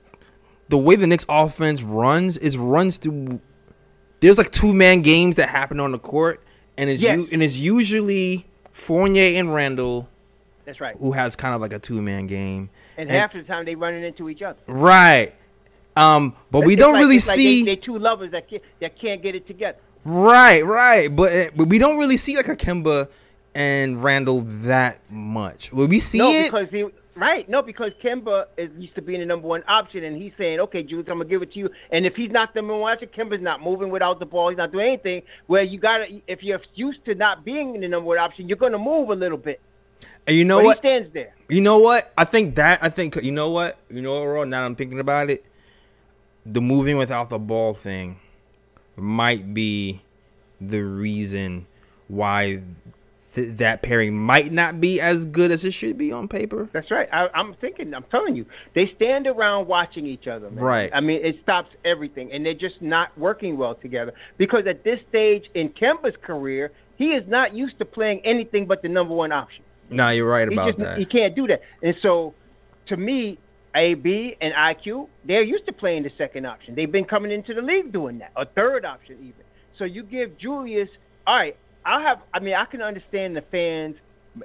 the 0.68 0.76
way 0.76 0.96
the 0.96 1.06
Knicks 1.06 1.24
offense 1.26 1.80
runs 1.82 2.36
is 2.36 2.58
runs 2.58 2.98
through. 2.98 3.40
There's 4.24 4.38
like 4.38 4.50
two 4.52 4.72
man 4.72 5.02
games 5.02 5.36
that 5.36 5.50
happen 5.50 5.78
on 5.80 5.92
the 5.92 5.98
court, 5.98 6.42
and 6.78 6.88
it's 6.88 7.02
Yes. 7.02 7.18
u- 7.18 7.28
and 7.30 7.42
it's 7.42 7.58
usually 7.58 8.46
Fournier 8.72 9.38
and 9.38 9.52
Randle 9.54 10.08
That's 10.64 10.80
right. 10.80 10.96
who 10.98 11.12
has 11.12 11.36
kind 11.36 11.54
of 11.54 11.60
like 11.60 11.74
a 11.74 11.78
two 11.78 12.00
man 12.00 12.26
game. 12.26 12.70
And, 12.96 13.10
And- 13.10 13.18
half 13.20 13.34
the 13.34 13.42
time 13.42 13.66
they 13.66 13.74
running 13.74 14.02
into 14.02 14.30
each 14.30 14.40
other. 14.40 14.56
Right. 14.66 15.34
Um, 15.94 16.34
but 16.50 16.64
we 16.64 16.74
don't 16.74 16.94
like- 16.94 17.02
really 17.02 17.16
it's 17.16 17.28
like 17.28 17.36
see. 17.36 17.64
they, 17.64 17.74
they 17.74 17.76
two 17.76 17.98
lovers 17.98 18.30
that 18.30 18.48
can't, 18.48 18.62
that 18.80 18.98
can't 18.98 19.22
get 19.22 19.34
it 19.34 19.46
together. 19.46 19.76
Right, 20.06 20.64
right. 20.64 21.14
But 21.14 21.32
uh, 21.34 21.50
but 21.54 21.68
we 21.68 21.78
don't 21.78 21.98
really 21.98 22.16
see 22.16 22.34
like 22.34 22.48
a 22.48 22.56
Kemba 22.56 23.08
and 23.54 24.02
Randle 24.02 24.40
that 24.62 25.00
much. 25.10 25.70
Will 25.70 25.86
we 25.86 25.98
see 26.00 26.16
no, 26.18 26.32
it? 26.32 26.44
because 26.44 26.70
he 26.70 26.86
right. 27.16 27.48
No, 27.48 27.62
because 27.62 27.92
Kemba 28.02 28.46
is 28.56 28.70
used 28.78 28.94
to 28.96 29.02
being 29.02 29.20
the 29.20 29.26
number 29.26 29.46
one 29.46 29.62
option, 29.68 30.04
and 30.04 30.20
he's 30.20 30.32
saying, 30.38 30.60
"Okay, 30.60 30.82
Julius, 30.82 31.08
I'm 31.08 31.18
gonna 31.18 31.28
give 31.28 31.42
it 31.42 31.52
to 31.52 31.58
you." 31.58 31.70
And 31.90 32.06
if 32.06 32.14
he's 32.14 32.30
not 32.30 32.54
the 32.54 32.60
number 32.60 32.76
one 32.76 32.92
option, 32.92 33.08
Kemba's 33.16 33.42
not 33.42 33.62
moving 33.62 33.90
without 33.90 34.18
the 34.18 34.26
ball. 34.26 34.48
He's 34.50 34.58
not 34.58 34.72
doing 34.72 34.86
anything. 34.88 35.22
Where 35.46 35.62
you 35.62 35.78
gotta, 35.78 36.06
if 36.26 36.42
you're 36.42 36.60
used 36.74 37.04
to 37.06 37.14
not 37.14 37.44
being 37.44 37.80
the 37.80 37.88
number 37.88 38.06
one 38.06 38.18
option, 38.18 38.48
you're 38.48 38.58
gonna 38.58 38.78
move 38.78 39.10
a 39.10 39.14
little 39.14 39.38
bit. 39.38 39.60
and 40.26 40.36
you 40.36 40.44
know 40.44 40.58
but 40.58 40.64
what? 40.64 40.76
he 40.76 40.80
stands 40.80 41.12
there. 41.12 41.34
You 41.48 41.60
know 41.60 41.78
what? 41.78 42.12
I 42.16 42.24
think 42.24 42.56
that 42.56 42.78
I 42.82 42.88
think 42.88 43.16
you 43.22 43.32
know 43.32 43.50
what? 43.50 43.78
You 43.90 44.02
know 44.02 44.24
what? 44.24 44.48
Now 44.48 44.64
I'm 44.64 44.74
thinking 44.74 45.00
about 45.00 45.30
it, 45.30 45.44
the 46.44 46.60
moving 46.60 46.96
without 46.96 47.30
the 47.30 47.38
ball 47.38 47.74
thing 47.74 48.18
might 48.96 49.54
be 49.54 50.02
the 50.60 50.80
reason 50.80 51.66
why 52.08 52.62
th- 53.34 53.56
that 53.58 53.82
pairing 53.82 54.16
might 54.16 54.52
not 54.52 54.80
be 54.80 55.00
as 55.00 55.26
good 55.26 55.50
as 55.50 55.64
it 55.64 55.72
should 55.72 55.98
be 55.98 56.12
on 56.12 56.28
paper. 56.28 56.68
That's 56.72 56.90
right. 56.90 57.08
I, 57.12 57.28
I'm 57.34 57.54
thinking. 57.54 57.92
I'm 57.94 58.04
telling 58.10 58.36
you, 58.36 58.46
they 58.74 58.92
stand 58.96 59.26
around 59.26 59.66
watching 59.66 60.06
each 60.06 60.26
other. 60.26 60.50
Man. 60.50 60.62
Right. 60.64 60.90
I 60.94 61.00
mean, 61.00 61.24
it 61.24 61.36
stops 61.42 61.70
everything, 61.84 62.32
and 62.32 62.44
they're 62.44 62.54
just 62.54 62.80
not 62.80 63.16
working 63.18 63.56
well 63.56 63.74
together. 63.74 64.12
Because 64.38 64.66
at 64.66 64.84
this 64.84 65.00
stage 65.08 65.44
in 65.54 65.70
Kemba's 65.70 66.16
career, 66.22 66.72
he 66.96 67.06
is 67.06 67.26
not 67.28 67.54
used 67.54 67.78
to 67.78 67.84
playing 67.84 68.20
anything 68.24 68.66
but 68.66 68.82
the 68.82 68.88
number 68.88 69.14
one 69.14 69.32
option. 69.32 69.64
No, 69.90 70.08
you're 70.10 70.28
right 70.30 70.48
He 70.48 70.54
about 70.54 70.68
just 70.68 70.78
that. 70.78 70.98
he 70.98 71.04
can't 71.04 71.34
do 71.34 71.46
that. 71.48 71.60
And 71.82 71.94
so, 72.00 72.34
to 72.86 72.96
me, 72.96 73.38
AB 73.74 74.36
and 74.40 74.54
IQ, 74.54 75.08
they're 75.24 75.42
used 75.42 75.66
to 75.66 75.72
playing 75.72 76.04
the 76.04 76.10
second 76.16 76.46
option. 76.46 76.74
They've 76.74 76.90
been 76.90 77.04
coming 77.04 77.32
into 77.32 77.54
the 77.54 77.60
league 77.62 77.92
doing 77.92 78.18
that, 78.18 78.32
a 78.36 78.46
third 78.46 78.84
option 78.84 79.16
even. 79.20 79.44
So 79.76 79.84
you 79.84 80.04
give 80.04 80.38
Julius, 80.38 80.88
all 81.26 81.36
right. 81.36 81.56
I 81.84 82.02
have. 82.02 82.20
I 82.32 82.40
mean, 82.40 82.54
I 82.54 82.64
can 82.64 82.82
understand 82.82 83.36
the 83.36 83.42
fans, 83.42 83.96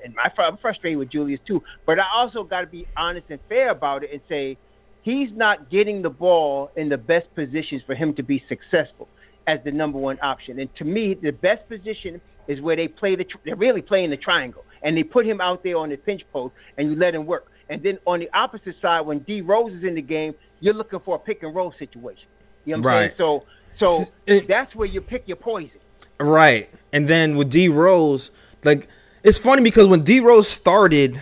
and 0.04 0.14
my, 0.16 0.32
I'm 0.44 0.58
frustrated 0.58 0.98
with 1.00 1.10
Julius 1.10 1.40
too. 1.46 1.64
But 1.86 2.00
I 2.00 2.06
also 2.14 2.44
got 2.44 2.62
to 2.62 2.68
be 2.68 2.86
honest 2.98 3.28
and 3.30 3.40
fair 3.50 3.70
about 3.70 4.04
it 4.04 4.12
and 4.12 4.22
say 4.28 4.58
he's 5.04 5.30
not 5.32 5.70
getting 5.70 6.02
the 6.02 6.10
ball 6.10 6.72
in 6.76 6.90
the 6.90 6.98
best 6.98 7.34
positions 7.36 7.82
for 7.86 7.96
him 7.96 8.14
to 8.16 8.24
be 8.24 8.44
successful 8.50 9.08
as 9.48 9.60
the 9.64 9.72
number 9.72 9.98
one 9.98 10.20
option. 10.22 10.60
And 10.60 10.74
to 10.76 10.84
me, 10.84 11.14
the 11.16 11.32
best 11.32 11.68
position 11.70 12.22
is 12.48 12.62
where 12.62 12.76
they 12.76 12.88
play 12.88 13.16
the. 13.16 13.26
They're 13.46 13.56
really 13.56 13.82
playing 13.82 14.10
the 14.10 14.18
triangle, 14.18 14.66
and 14.84 14.98
they 14.98 15.04
put 15.04 15.26
him 15.26 15.40
out 15.40 15.64
there 15.64 15.78
on 15.78 15.90
the 15.90 15.98
pinch 15.98 16.24
post, 16.34 16.54
and 16.78 16.90
you 16.90 16.96
let 16.98 17.16
him 17.16 17.26
work. 17.26 17.48
And 17.70 17.82
then 17.84 18.00
on 18.06 18.20
the 18.20 18.30
opposite 18.34 18.76
side, 18.82 19.02
when 19.02 19.20
D 19.20 19.42
Rose 19.42 19.72
is 19.74 19.84
in 19.84 19.96
the 19.96 20.02
game, 20.02 20.34
you're 20.60 20.74
looking 20.74 21.00
for 21.00 21.16
a 21.16 21.20
pick 21.20 21.44
and 21.44 21.56
roll 21.56 21.74
situation. 21.80 22.26
You 22.66 22.76
know 22.76 22.82
what 22.82 22.90
I'm 22.90 22.96
Right. 22.96 23.18
saying? 23.18 23.40
So, 23.80 23.86
so 23.86 24.04
it- 24.26 24.48
that's 24.48 24.76
where 24.76 24.88
you 24.88 25.02
pick 25.02 25.28
your 25.28 25.38
poison. 25.38 25.80
Right. 26.20 26.70
And 26.94 27.08
then 27.08 27.36
with 27.36 27.50
D 27.50 27.68
Rose, 27.70 28.32
like 28.64 28.88
it's 29.24 29.38
funny 29.38 29.62
because 29.62 29.88
when 29.88 30.02
D 30.04 30.20
Rose 30.20 30.48
started, 30.48 31.22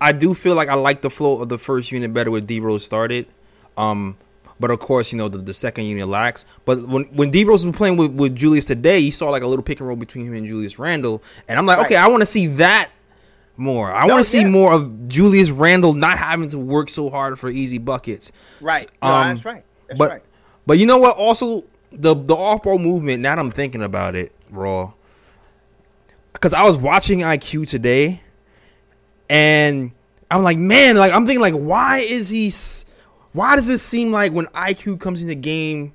I 0.00 0.12
do 0.12 0.34
feel 0.34 0.54
like 0.54 0.68
I 0.68 0.74
like 0.74 1.00
the 1.02 1.10
flow 1.10 1.40
of 1.40 1.48
the 1.48 1.58
first 1.58 1.92
unit 1.92 2.12
better 2.12 2.30
with 2.30 2.46
D 2.46 2.60
Rose 2.60 2.84
started. 2.84 3.26
Um 3.76 4.16
but 4.60 4.70
of 4.70 4.78
course, 4.78 5.10
you 5.10 5.18
know, 5.18 5.28
the, 5.28 5.38
the 5.38 5.52
second 5.52 5.84
unit 5.84 6.06
lacks. 6.08 6.44
But 6.64 6.86
when 6.86 7.04
when 7.06 7.30
D 7.30 7.44
Rose 7.44 7.64
was 7.66 7.74
playing 7.76 7.96
with, 7.96 8.12
with 8.12 8.34
Julius 8.36 8.64
today, 8.64 8.98
you 8.98 9.12
saw 9.12 9.30
like 9.30 9.42
a 9.42 9.46
little 9.46 9.62
pick 9.64 9.80
and 9.80 9.86
roll 9.88 9.96
between 9.96 10.26
him 10.26 10.34
and 10.34 10.46
Julius 10.46 10.78
Randle. 10.78 11.22
And 11.48 11.58
I'm 11.58 11.66
like, 11.66 11.78
Right. 11.78 11.86
okay, 11.86 11.96
I 11.96 12.08
want 12.08 12.20
to 12.22 12.26
see 12.26 12.46
that 12.46 12.90
more. 13.56 13.92
I 13.92 14.06
No, 14.06 14.14
want 14.14 14.24
to 14.24 14.30
see 14.30 14.42
yeah. 14.42 14.48
more 14.48 14.72
of 14.72 15.08
Julius 15.08 15.50
Randle 15.50 15.92
not 15.94 16.18
having 16.18 16.48
to 16.50 16.58
work 16.58 16.88
so 16.88 17.10
hard 17.10 17.38
for 17.38 17.48
easy 17.50 17.78
buckets. 17.78 18.32
Right. 18.60 18.88
No, 19.02 19.08
Um, 19.08 19.34
that's 19.36 19.44
right. 19.44 19.64
That's 19.88 19.98
but 19.98 20.10
right. 20.10 20.22
but 20.66 20.78
you 20.78 20.86
know 20.86 20.98
what? 20.98 21.16
Also, 21.16 21.64
the 21.90 22.14
the 22.14 22.34
off 22.34 22.62
ball 22.62 22.78
movement. 22.78 23.22
Now 23.22 23.34
that 23.34 23.40
I'm 23.40 23.50
thinking 23.50 23.82
about 23.82 24.14
it, 24.14 24.32
raw. 24.50 24.92
Because 26.44 26.52
I 26.52 26.64
was 26.64 26.76
watching 26.76 27.20
IQ 27.20 27.66
today, 27.66 28.20
and 29.30 29.92
I'm 30.30 30.42
like, 30.42 30.58
man, 30.58 30.94
like 30.94 31.10
I'm 31.10 31.24
thinking, 31.24 31.40
like, 31.40 31.54
why 31.54 32.00
is 32.00 32.28
he? 32.28 32.52
Why 33.32 33.56
does 33.56 33.70
it 33.70 33.78
seem 33.78 34.12
like 34.12 34.32
when 34.32 34.44
IQ 34.48 35.00
comes 35.00 35.22
in 35.22 35.28
the 35.28 35.34
game, 35.34 35.94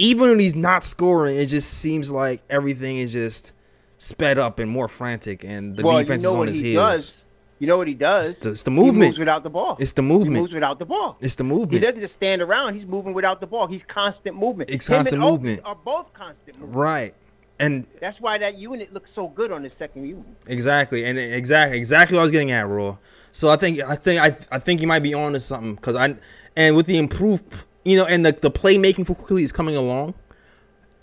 even 0.00 0.30
when 0.30 0.40
he's 0.40 0.56
not 0.56 0.82
scoring, 0.82 1.36
it 1.36 1.46
just 1.46 1.70
seems 1.74 2.10
like 2.10 2.42
everything 2.50 2.96
is 2.96 3.12
just 3.12 3.52
sped 3.98 4.36
up 4.36 4.58
and 4.58 4.68
more 4.68 4.88
frantic, 4.88 5.44
and 5.44 5.76
the 5.76 5.86
well, 5.86 6.00
defense 6.00 6.24
you 6.24 6.26
know 6.26 6.30
is 6.30 6.34
on 6.34 6.38
what 6.40 6.48
his 6.48 6.56
he 6.56 6.72
heels. 6.72 6.96
does. 6.96 7.12
You 7.60 7.68
know 7.68 7.76
what 7.78 7.86
he 7.86 7.94
does? 7.94 8.32
It's 8.32 8.42
the- 8.42 8.50
it's 8.50 8.62
the 8.64 8.72
He 8.72 8.76
movement. 8.76 9.10
moves 9.10 9.18
without 9.20 9.44
the 9.44 9.50
ball. 9.50 9.76
It's 9.78 9.92
the 9.92 10.02
movement. 10.02 10.34
He 10.34 10.40
moves 10.42 10.52
without 10.52 10.80
the 10.80 10.86
ball. 10.86 11.16
It's 11.20 11.36
the 11.36 11.44
movement. 11.44 11.72
He 11.74 11.78
doesn't 11.78 12.00
just 12.00 12.16
stand 12.16 12.42
around. 12.42 12.74
He's 12.74 12.84
moving 12.88 13.14
without 13.14 13.38
the 13.38 13.46
ball. 13.46 13.68
He's 13.68 13.82
constant 13.86 14.36
movement. 14.36 14.70
It's 14.70 14.88
constant 14.88 15.20
movement. 15.22 15.60
Are 15.64 15.76
both 15.76 16.12
constant 16.14 16.58
movement. 16.58 16.76
Right. 16.76 17.14
And 17.58 17.86
That's 18.00 18.20
why 18.20 18.38
that 18.38 18.58
unit 18.58 18.92
looks 18.92 19.10
so 19.14 19.28
good 19.28 19.52
on 19.52 19.62
the 19.62 19.70
second 19.78 20.06
unit. 20.06 20.26
Exactly, 20.48 21.04
and 21.04 21.18
exactly 21.18 21.78
exactly 21.78 22.16
what 22.16 22.22
I 22.22 22.24
was 22.24 22.32
getting 22.32 22.50
at, 22.50 22.66
Raw. 22.66 22.96
So 23.32 23.48
I 23.48 23.56
think 23.56 23.80
I 23.80 23.94
think 23.94 24.20
I 24.20 24.36
I 24.50 24.58
think 24.58 24.80
you 24.80 24.86
might 24.86 25.02
be 25.02 25.14
on 25.14 25.32
to 25.32 25.40
something 25.40 25.76
because 25.76 25.94
I 25.94 26.16
and 26.56 26.76
with 26.76 26.86
the 26.86 26.98
improved, 26.98 27.44
you 27.84 27.96
know, 27.96 28.06
and 28.06 28.26
the 28.26 28.32
the 28.32 28.50
playmaking 28.50 29.06
for 29.06 29.14
Quickley 29.14 29.44
is 29.44 29.52
coming 29.52 29.76
along. 29.76 30.14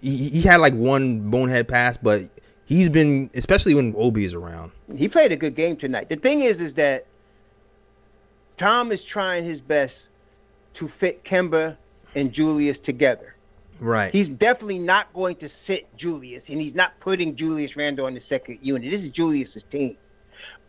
He, 0.02 0.30
he 0.30 0.42
had 0.42 0.58
like 0.58 0.74
one 0.74 1.30
bonehead 1.30 1.68
pass, 1.68 1.98
but 1.98 2.24
he's 2.66 2.90
been 2.90 3.30
especially 3.34 3.74
when 3.74 3.94
Obi 3.98 4.26
is 4.26 4.34
around. 4.34 4.72
He 4.96 5.08
played 5.08 5.32
a 5.32 5.38
good 5.38 5.56
game 5.56 5.78
tonight. 5.78 6.10
The 6.10 6.18
thing 6.18 6.44
is, 6.44 6.60
is 6.60 6.76
that 6.76 7.06
Tom 8.58 8.92
is 8.92 9.00
trying 9.12 9.50
his 9.50 9.62
best 9.62 9.94
to 10.80 10.92
fit 11.00 11.24
Kemba 11.24 11.78
and 12.16 12.34
Julius 12.34 12.78
together. 12.86 13.36
Right. 13.82 14.14
He's 14.14 14.30
definitely 14.30 14.78
not 14.78 15.12
going 15.12 15.38
to 15.38 15.50
sit 15.66 15.90
Julius, 15.98 16.44
and 16.48 16.62
he's 16.62 16.76
not 16.76 16.92
putting 17.00 17.36
Julius 17.36 17.72
Randle 17.76 18.06
on 18.06 18.14
the 18.14 18.22
second 18.30 18.60
unit. 18.62 18.92
This 18.92 19.02
is 19.02 19.12
Julius's 19.12 19.64
team, 19.72 19.98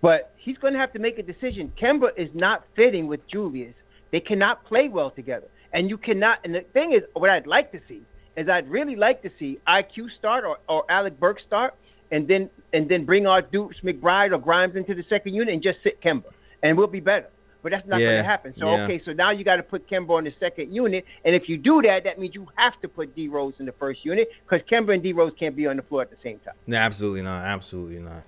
but 0.00 0.34
he's 0.38 0.56
going 0.56 0.72
to 0.72 0.78
have 0.78 0.94
to 0.94 0.98
make 0.98 1.18
a 1.18 1.22
decision. 1.22 1.70
Kemba 1.80 2.08
is 2.16 2.30
not 2.32 2.64
fitting 2.74 3.06
with 3.06 3.20
Julius. 3.28 3.74
They 4.12 4.20
cannot 4.20 4.64
play 4.64 4.88
well 4.88 5.10
together, 5.10 5.46
and 5.74 5.90
you 5.90 5.98
cannot. 5.98 6.38
And 6.42 6.54
the 6.54 6.62
thing 6.72 6.94
is, 6.94 7.02
what 7.12 7.28
I'd 7.28 7.46
like 7.46 7.70
to 7.72 7.80
see 7.86 8.00
is 8.34 8.48
I'd 8.48 8.70
really 8.70 8.96
like 8.96 9.20
to 9.24 9.30
see 9.38 9.60
IQ 9.68 10.08
start 10.18 10.44
or, 10.44 10.56
or 10.66 10.90
Alec 10.90 11.20
Burke 11.20 11.40
start, 11.46 11.74
and 12.12 12.26
then 12.26 12.48
and 12.72 12.88
then 12.88 13.04
bring 13.04 13.26
our 13.26 13.42
Deuce 13.42 13.76
McBride 13.84 14.32
or 14.32 14.38
Grimes 14.38 14.74
into 14.74 14.94
the 14.94 15.04
second 15.10 15.34
unit 15.34 15.52
and 15.52 15.62
just 15.62 15.78
sit 15.82 16.00
Kemba, 16.00 16.32
and 16.62 16.78
we'll 16.78 16.86
be 16.86 17.00
better. 17.00 17.28
But 17.62 17.72
that's 17.72 17.86
not 17.86 18.00
going 18.00 18.18
to 18.18 18.24
happen. 18.24 18.54
So 18.58 18.66
yeah. 18.66 18.84
okay, 18.84 19.00
so 19.04 19.12
now 19.12 19.30
you 19.30 19.44
got 19.44 19.56
to 19.56 19.62
put 19.62 19.88
Kemba 19.88 20.10
on 20.10 20.24
the 20.24 20.34
second 20.40 20.74
unit, 20.74 21.04
and 21.24 21.34
if 21.34 21.48
you 21.48 21.56
do 21.56 21.80
that, 21.82 22.04
that 22.04 22.18
means 22.18 22.34
you 22.34 22.48
have 22.56 22.80
to 22.80 22.88
put 22.88 23.14
D 23.14 23.28
Rose 23.28 23.54
in 23.58 23.66
the 23.66 23.72
first 23.72 24.04
unit 24.04 24.28
because 24.48 24.66
Kemba 24.68 24.94
and 24.94 25.02
D 25.02 25.12
Rose 25.12 25.32
can't 25.38 25.54
be 25.54 25.66
on 25.66 25.76
the 25.76 25.82
floor 25.82 26.02
at 26.02 26.10
the 26.10 26.16
same 26.22 26.38
time. 26.40 26.54
No, 26.66 26.76
absolutely 26.76 27.22
not. 27.22 27.44
Absolutely 27.44 28.00
not. 28.00 28.24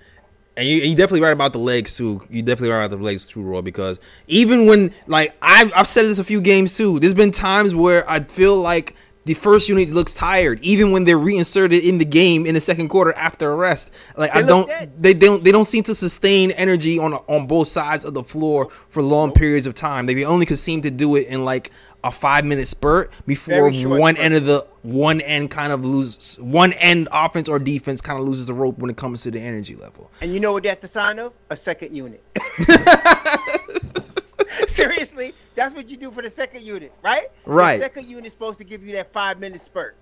And 0.56 0.68
you 0.68 0.76
you 0.76 0.94
definitely 0.94 1.22
right 1.22 1.32
about 1.32 1.52
the 1.52 1.58
legs 1.58 1.96
too. 1.96 2.22
You 2.30 2.42
definitely 2.42 2.70
right 2.70 2.84
about 2.84 2.96
the 2.96 3.02
legs 3.02 3.26
too, 3.26 3.42
Roy. 3.42 3.60
Because 3.60 3.98
even 4.28 4.66
when 4.66 4.94
like 5.08 5.34
I've 5.42 5.72
I've 5.74 5.88
said 5.88 6.06
this 6.06 6.20
a 6.20 6.24
few 6.24 6.40
games 6.40 6.76
too. 6.76 7.00
There's 7.00 7.14
been 7.14 7.32
times 7.32 7.74
where 7.74 8.08
I 8.08 8.20
feel 8.20 8.56
like 8.56 8.94
the 9.24 9.34
first 9.34 9.68
unit 9.68 9.90
looks 9.90 10.12
tired, 10.12 10.60
even 10.60 10.92
when 10.92 11.04
they're 11.04 11.18
reinserted 11.18 11.82
in 11.82 11.98
the 11.98 12.04
game 12.04 12.46
in 12.46 12.54
the 12.54 12.60
second 12.60 12.88
quarter 12.88 13.12
after 13.14 13.50
a 13.50 13.56
rest. 13.56 13.90
Like 14.16 14.34
I 14.34 14.42
don't, 14.42 14.66
dead. 14.66 14.92
they 14.98 15.14
don't, 15.14 15.42
they 15.42 15.52
don't 15.52 15.64
seem 15.64 15.82
to 15.84 15.94
sustain 15.94 16.50
energy 16.52 16.98
on 16.98 17.14
on 17.14 17.46
both 17.46 17.68
sides 17.68 18.04
of 18.04 18.14
the 18.14 18.22
floor 18.22 18.70
for 18.88 19.02
long 19.02 19.32
periods 19.32 19.66
of 19.66 19.74
time. 19.74 20.06
They 20.06 20.24
only 20.24 20.46
could 20.46 20.58
seem 20.58 20.82
to 20.82 20.90
do 20.90 21.16
it 21.16 21.26
in 21.28 21.44
like 21.44 21.72
a 22.04 22.10
five 22.10 22.44
minute 22.44 22.68
spurt 22.68 23.10
before 23.26 23.70
one 23.70 24.14
spurt. 24.14 24.24
end 24.24 24.34
of 24.34 24.44
the 24.44 24.66
one 24.82 25.22
end 25.22 25.50
kind 25.50 25.72
of 25.72 25.84
loses 25.84 26.38
one 26.38 26.74
end 26.74 27.08
offense 27.10 27.48
or 27.48 27.58
defense 27.58 28.02
kind 28.02 28.18
of 28.20 28.26
loses 28.26 28.44
the 28.44 28.52
rope 28.52 28.78
when 28.78 28.90
it 28.90 28.96
comes 28.96 29.22
to 29.22 29.30
the 29.30 29.40
energy 29.40 29.74
level. 29.74 30.10
And 30.20 30.32
you 30.34 30.38
know 30.38 30.52
what 30.52 30.64
that's 30.64 30.84
a 30.84 30.90
sign 30.92 31.18
of? 31.18 31.32
A 31.50 31.56
second 31.64 31.96
unit. 31.96 32.22
Seriously, 34.76 35.34
that's 35.54 35.74
what 35.74 35.88
you 35.88 35.96
do 35.96 36.10
for 36.10 36.22
the 36.22 36.32
second 36.36 36.62
unit, 36.64 36.92
right? 37.02 37.28
Right. 37.46 37.76
The 37.78 37.84
second 37.84 38.08
unit 38.08 38.26
is 38.26 38.32
supposed 38.32 38.58
to 38.58 38.64
give 38.64 38.82
you 38.82 38.92
that 38.96 39.12
five 39.12 39.38
minute 39.40 39.62
spurt, 39.66 39.96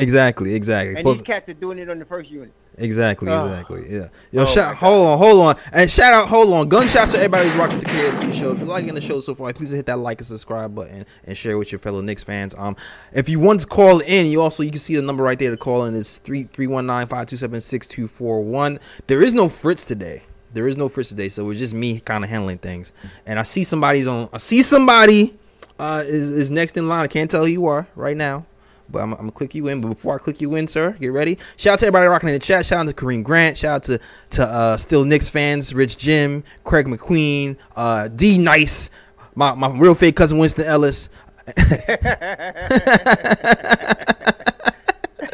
Exactly, 0.00 0.54
exactly. 0.54 0.90
and 0.90 0.98
Supposed- 0.98 1.20
these 1.20 1.26
cats 1.26 1.48
are 1.48 1.54
doing 1.54 1.78
it 1.78 1.90
on 1.90 1.98
the 1.98 2.04
first 2.04 2.30
unit. 2.30 2.52
exactly, 2.76 3.28
Oh. 3.28 3.44
exactly. 3.46 3.86
Yeah. 3.92 4.06
Yo, 4.30 4.42
Oh 4.42 4.44
shout, 4.44 4.76
hold 4.76 5.08
on, 5.08 5.18
hold 5.18 5.40
on, 5.46 5.56
and 5.72 5.90
shout 5.90 6.14
out, 6.14 6.28
hold 6.28 6.52
on. 6.54 6.68
Gunshots 6.68 7.10
to 7.10 7.16
everybody 7.18 7.48
who's 7.48 7.56
rocking 7.58 7.80
the 7.80 7.86
KLT 7.86 8.32
show. 8.32 8.52
If 8.52 8.58
you're 8.58 8.68
liking 8.68 8.94
the 8.94 9.00
show 9.00 9.18
so 9.18 9.34
far, 9.34 9.52
please 9.52 9.72
hit 9.72 9.86
that 9.86 9.98
like 9.98 10.18
and 10.18 10.26
subscribe 10.28 10.72
button 10.72 11.04
and 11.24 11.36
share 11.36 11.58
with 11.58 11.72
your 11.72 11.80
fellow 11.80 12.00
Knicks 12.00 12.22
fans. 12.22 12.54
Um, 12.56 12.76
if 13.12 13.28
you 13.28 13.40
want 13.40 13.60
to 13.62 13.66
call 13.66 13.98
in, 13.98 14.26
you 14.26 14.40
also 14.40 14.62
you 14.62 14.70
can 14.70 14.78
see 14.78 14.94
the 14.94 15.02
number 15.02 15.24
right 15.24 15.38
there 15.38 15.50
to 15.50 15.56
call 15.56 15.84
in 15.86 15.94
is 15.96 16.18
three 16.18 16.44
three 16.44 16.68
one 16.68 16.86
nine 16.86 17.08
five 17.08 17.26
two 17.26 17.36
seven 17.36 17.60
six 17.60 17.88
two 17.88 18.06
four 18.06 18.40
one. 18.44 18.78
There 19.08 19.20
is 19.20 19.34
no 19.34 19.48
Fritz 19.48 19.84
today. 19.84 20.22
There 20.52 20.66
is 20.66 20.76
no 20.76 20.88
Fritz 20.88 21.10
today, 21.10 21.28
so 21.28 21.48
it's 21.50 21.58
just 21.58 21.74
me 21.74 22.00
kind 22.00 22.24
of 22.24 22.30
handling 22.30 22.58
things. 22.58 22.92
And 23.26 23.38
I 23.38 23.42
see 23.42 23.64
somebody's 23.64 24.08
on. 24.08 24.28
I 24.32 24.38
see 24.38 24.62
somebody 24.62 25.34
uh 25.78 26.02
is 26.06 26.36
is 26.36 26.50
next 26.50 26.76
in 26.76 26.88
line. 26.88 27.04
I 27.04 27.06
can't 27.06 27.30
tell 27.30 27.44
who 27.44 27.50
you 27.50 27.66
are 27.66 27.86
right 27.94 28.16
now. 28.16 28.46
But 28.90 29.02
I'm, 29.02 29.12
I'm 29.12 29.18
gonna 29.18 29.32
click 29.32 29.54
you 29.54 29.68
in. 29.68 29.82
But 29.82 29.88
before 29.88 30.14
I 30.14 30.18
click 30.18 30.40
you 30.40 30.54
in, 30.54 30.66
sir, 30.66 30.92
get 30.92 31.12
ready. 31.12 31.36
Shout 31.56 31.74
out 31.74 31.78
to 31.80 31.86
everybody 31.86 32.06
rocking 32.06 32.30
in 32.30 32.34
the 32.34 32.38
chat. 32.38 32.64
Shout 32.64 32.80
out 32.80 32.86
to 32.86 32.94
Kareem 32.94 33.22
Grant. 33.22 33.58
Shout 33.58 33.76
out 33.76 33.82
to 33.84 34.00
to 34.30 34.44
uh, 34.44 34.76
still 34.78 35.04
Knicks 35.04 35.28
fans, 35.28 35.74
Rich 35.74 35.98
Jim, 35.98 36.42
Craig 36.64 36.86
McQueen, 36.86 37.56
uh, 37.76 38.08
D 38.08 38.38
Nice, 38.38 38.90
my 39.34 39.54
my 39.54 39.68
real 39.68 39.94
fake 39.94 40.16
cousin 40.16 40.38
Winston 40.38 40.64
Ellis. 40.64 41.10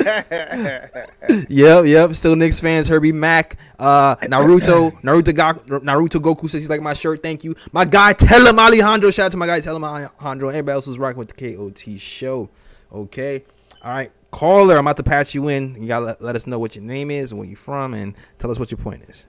yep, 1.48 1.86
yep. 1.86 2.14
Still 2.14 2.36
Knicks 2.36 2.60
fans. 2.60 2.88
Herbie 2.88 3.12
Mack, 3.12 3.56
uh, 3.78 4.16
Naruto, 4.16 4.90
Naruto, 5.02 5.34
Ga- 5.34 5.54
Naruto 5.80 6.20
Goku 6.20 6.50
says 6.50 6.60
he's 6.62 6.68
like 6.70 6.82
my 6.82 6.94
shirt. 6.94 7.22
Thank 7.22 7.44
you. 7.44 7.54
My 7.72 7.84
guy, 7.84 8.12
tell 8.12 8.46
him 8.46 8.58
Alejandro. 8.58 9.10
Shout 9.10 9.26
out 9.26 9.32
to 9.32 9.38
my 9.38 9.46
guy, 9.46 9.60
tell 9.60 9.76
him 9.76 9.84
Alejandro. 9.84 10.48
Everybody 10.50 10.74
else 10.74 10.86
is 10.86 10.98
rocking 10.98 11.18
with 11.18 11.34
the 11.34 11.54
KOT 11.56 11.98
show. 12.00 12.48
Okay. 12.92 13.44
All 13.82 13.94
right. 13.94 14.12
Caller, 14.30 14.74
I'm 14.74 14.80
about 14.86 14.96
to 14.96 15.02
patch 15.04 15.34
you 15.34 15.48
in. 15.48 15.80
You 15.80 15.86
gotta 15.86 16.04
let, 16.06 16.20
let 16.22 16.36
us 16.36 16.46
know 16.46 16.58
what 16.58 16.74
your 16.74 16.84
name 16.84 17.10
is 17.10 17.30
and 17.30 17.38
where 17.38 17.48
you're 17.48 17.56
from, 17.56 17.94
and 17.94 18.14
tell 18.38 18.50
us 18.50 18.58
what 18.58 18.70
your 18.70 18.78
point 18.78 19.02
is. 19.04 19.26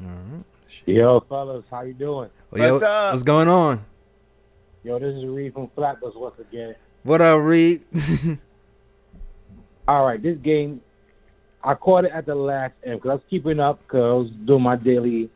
All 0.00 0.08
right. 0.08 0.44
Yo, 0.86 1.20
fellas, 1.28 1.64
how 1.70 1.82
you 1.82 1.92
doing? 1.92 2.30
Well, 2.50 2.62
yo, 2.62 2.72
What's 2.74 2.84
up? 2.84 3.12
what's 3.12 3.22
going 3.22 3.48
on? 3.48 3.84
Yo, 4.84 4.98
this 4.98 5.14
is 5.14 5.24
Reed 5.26 5.52
from 5.52 5.68
Flatbush 5.76 6.14
once 6.16 6.34
again. 6.40 6.74
What 7.04 7.20
up, 7.20 7.40
Reed? 7.42 7.82
All 9.88 10.06
right, 10.06 10.22
this 10.22 10.38
game, 10.38 10.80
I 11.64 11.74
caught 11.74 12.04
it 12.04 12.12
at 12.12 12.26
the 12.26 12.34
last 12.34 12.74
end 12.84 13.00
because 13.00 13.10
I 13.10 13.14
was 13.14 13.22
keeping 13.28 13.58
up 13.58 13.80
because 13.82 14.00
I 14.00 14.12
was 14.12 14.30
doing 14.46 14.62
my 14.62 14.76
daily. 14.76 15.28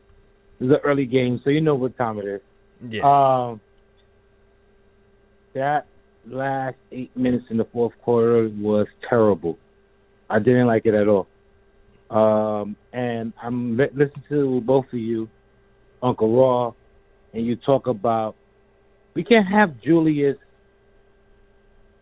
This 0.61 0.67
is 0.67 0.73
an 0.73 0.81
early 0.85 1.07
game, 1.07 1.41
so 1.43 1.51
you 1.51 1.61
know 1.61 1.75
what 1.75 1.97
time 1.99 2.19
it 2.19 2.25
is. 2.27 2.41
yeah. 2.89 3.03
Um, 3.03 3.61
that 5.55 5.87
last 6.27 6.77
eight 6.93 7.17
minutes 7.17 7.47
in 7.51 7.57
the 7.57 7.65
fourth 7.65 7.95
quarter 8.03 8.49
was 8.49 8.87
terrible. 9.09 9.59
I 10.31 10.39
didn't 10.39 10.67
like 10.67 10.87
it 10.87 10.95
at 10.95 11.09
all. 11.09 11.27
Um, 12.11 12.77
and 12.93 13.33
I'm 13.43 13.77
li- 13.77 13.91
listening 13.93 14.25
to 14.29 14.61
both 14.61 14.87
of 14.93 14.99
you, 14.99 15.29
Uncle 16.03 16.37
Raw, 16.37 16.73
and 17.33 17.45
you 17.45 17.57
talk 17.57 17.89
about 17.89 18.37
we 19.15 19.25
can't 19.25 19.47
have 19.49 19.81
Julius 19.81 20.37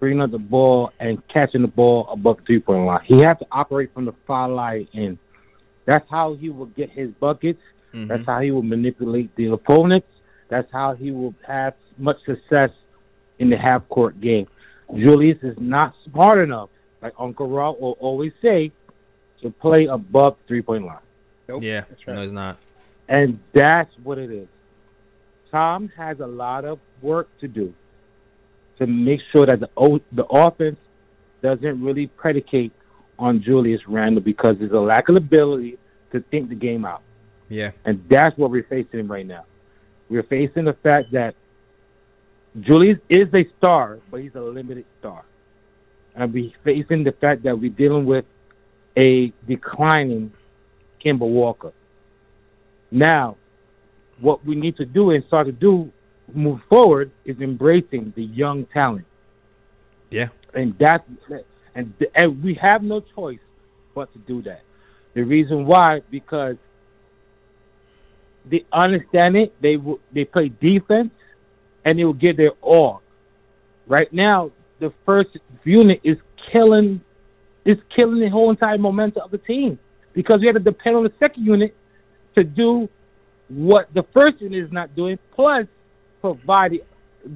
bringing 0.05 0.21
up 0.21 0.31
the 0.31 0.39
ball 0.39 0.93
and 1.01 1.27
catching 1.29 1.63
the 1.63 1.69
ball 1.69 2.07
above 2.11 2.37
the 2.37 2.43
three 2.43 2.61
point 2.61 2.85
line. 2.85 3.01
He 3.07 3.21
has 3.21 3.39
to 3.39 3.47
operate 3.51 3.95
from 3.95 4.05
the 4.05 4.13
far 4.27 4.51
line, 4.51 4.87
and 4.93 5.17
that's 5.87 6.05
how 6.11 6.35
he 6.35 6.51
will 6.51 6.67
get 6.67 6.91
his 6.91 7.11
buckets. 7.13 7.63
Mhm. 7.95 8.09
That's 8.09 8.27
how 8.27 8.41
he 8.41 8.51
will 8.51 8.63
manipulate 8.63 9.35
the 9.37 9.47
opponents. 9.47 10.07
That's 10.51 10.71
how 10.71 10.93
he 10.93 11.11
will 11.11 11.35
have 11.47 11.73
much 11.97 12.23
success 12.27 12.69
in 13.39 13.49
the 13.49 13.57
half 13.57 13.89
court 13.89 14.21
game. 14.21 14.47
Julius 14.95 15.39
is 15.43 15.59
not 15.59 15.95
smart 16.05 16.39
enough, 16.39 16.69
like 17.01 17.15
Uncle 17.19 17.49
Raw 17.49 17.71
will 17.73 17.97
always 17.99 18.33
say, 18.43 18.73
to 19.41 19.49
play 19.49 19.87
above 19.87 20.37
three 20.47 20.61
point 20.61 20.85
line. 20.85 20.99
Nope, 21.49 21.63
yeah. 21.63 21.85
that's 21.89 22.07
right. 22.07 22.15
No, 22.15 22.23
it's 22.23 22.33
not. 22.33 22.59
And 23.09 23.39
that's 23.55 23.93
what 24.03 24.19
it 24.19 24.31
is. 24.31 24.49
Tom 25.51 25.89
has 25.97 26.21
a 26.21 26.27
lot 26.27 26.67
of 26.67 26.79
work 27.01 27.29
to 27.41 27.49
do 27.49 27.73
to 28.79 28.87
make 28.87 29.21
sure 29.33 29.47
that 29.47 29.61
the 29.61 29.71
o- 29.77 30.01
the 30.13 30.25
offense 30.27 30.79
doesn't 31.43 31.83
really 31.83 32.07
predicate 32.07 32.73
on 33.19 33.43
Julius 33.43 33.81
Randle 33.87 34.23
because 34.23 34.57
there's 34.59 34.73
a 34.73 34.81
lack 34.81 35.09
of 35.09 35.17
ability 35.17 35.79
to 36.13 36.21
think 36.31 36.49
the 36.49 36.55
game 36.55 36.85
out. 36.85 37.03
Yeah. 37.49 37.71
And 37.85 38.05
that's 38.09 38.37
what 38.37 38.51
we're 38.51 38.65
facing 38.65 39.07
right 39.07 39.27
now. 39.27 39.45
We're 40.09 40.23
facing 40.23 40.65
the 40.65 40.77
fact 40.83 41.13
that 41.13 41.35
Julius 42.61 42.99
is 43.09 43.29
a 43.35 43.45
star, 43.59 43.99
but 44.11 44.21
he's 44.21 44.35
a 44.35 44.41
limited 44.41 44.87
star. 45.01 45.25
And 46.15 46.33
we're 46.33 46.53
facing 46.63 47.05
the 47.05 47.13
fact 47.13 47.43
that 47.45 47.59
we're 47.59 47.71
dealing 47.71 48.07
with 48.07 48.25
a 48.97 49.33
declining 49.47 50.33
Kemba 51.05 51.21
Walker. 51.21 51.73
Now, 52.91 53.37
what 54.21 54.45
we 54.47 54.55
need 54.55 54.77
to 54.77 54.85
do 54.85 55.11
and 55.11 55.25
start 55.25 55.47
to 55.47 55.53
do 55.53 55.91
move 56.33 56.61
forward 56.69 57.11
is 57.25 57.39
embracing 57.41 58.13
the 58.17 58.23
young 58.25 58.67
talent. 58.67 59.07
Yeah. 60.11 60.29
And 60.55 60.77
that 60.79 61.05
and, 61.75 61.93
and 62.15 62.43
we 62.43 62.55
have 62.55 62.83
no 62.83 63.01
choice 63.01 63.41
but 63.95 64.13
to 64.13 64.19
do 64.21 64.43
that. 64.43 64.63
The 65.15 65.23
reason 65.23 65.67
why 65.67 66.03
because 66.11 66.57
they 68.47 68.65
understand 68.73 69.37
it. 69.37 69.55
They 69.61 69.77
will- 69.77 70.01
they 70.13 70.25
play 70.25 70.49
defense, 70.51 71.11
and 71.85 71.99
they 71.99 72.05
will 72.05 72.13
give 72.13 72.37
their 72.37 72.53
all. 72.61 73.01
Right 73.87 74.13
now, 74.13 74.51
the 74.81 74.93
first 75.07 75.31
unit 75.65 76.01
is 76.05 76.19
killing, 76.51 77.01
is 77.65 77.79
killing 77.97 78.21
the 78.21 78.29
whole 78.29 78.51
entire 78.51 78.79
momentum 78.79 79.23
of 79.25 79.31
the 79.31 79.39
team. 79.39 79.79
because 80.13 80.39
we 80.41 80.47
have 80.47 80.55
to 80.55 80.61
depend 80.63 80.95
on 80.95 81.03
the 81.03 81.13
second 81.19 81.45
unit 81.45 81.75
to 82.37 82.45
do 82.45 82.89
what 83.49 83.93
the 83.95 84.05
first 84.17 84.41
unit 84.41 84.63
is 84.63 84.71
not 84.71 84.95
doing, 84.95 85.19
plus 85.35 85.67
provide 86.25 86.73
the, 86.73 86.83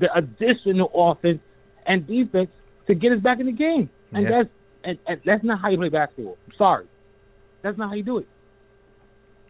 the 0.03 0.09
additional 0.17 0.91
offense 0.95 1.41
and 1.87 2.07
defense 2.07 2.49
to 2.87 2.95
get 2.95 3.13
us 3.13 3.21
back 3.21 3.39
in 3.41 3.47
the 3.47 3.53
game. 3.53 3.91
And 4.13 4.23
Yeah. 4.25 4.31
that's 4.31 4.49
and, 4.85 4.99
and 5.07 5.21
that's 5.27 5.45
not 5.45 5.61
how 5.61 5.69
you 5.69 5.77
play 5.77 5.89
basketball. 5.91 6.39
I'm 6.47 6.55
sorry, 6.57 6.87
that's 7.63 7.77
not 7.77 7.89
how 7.91 7.95
you 7.95 8.03
do 8.03 8.19
it. 8.19 8.29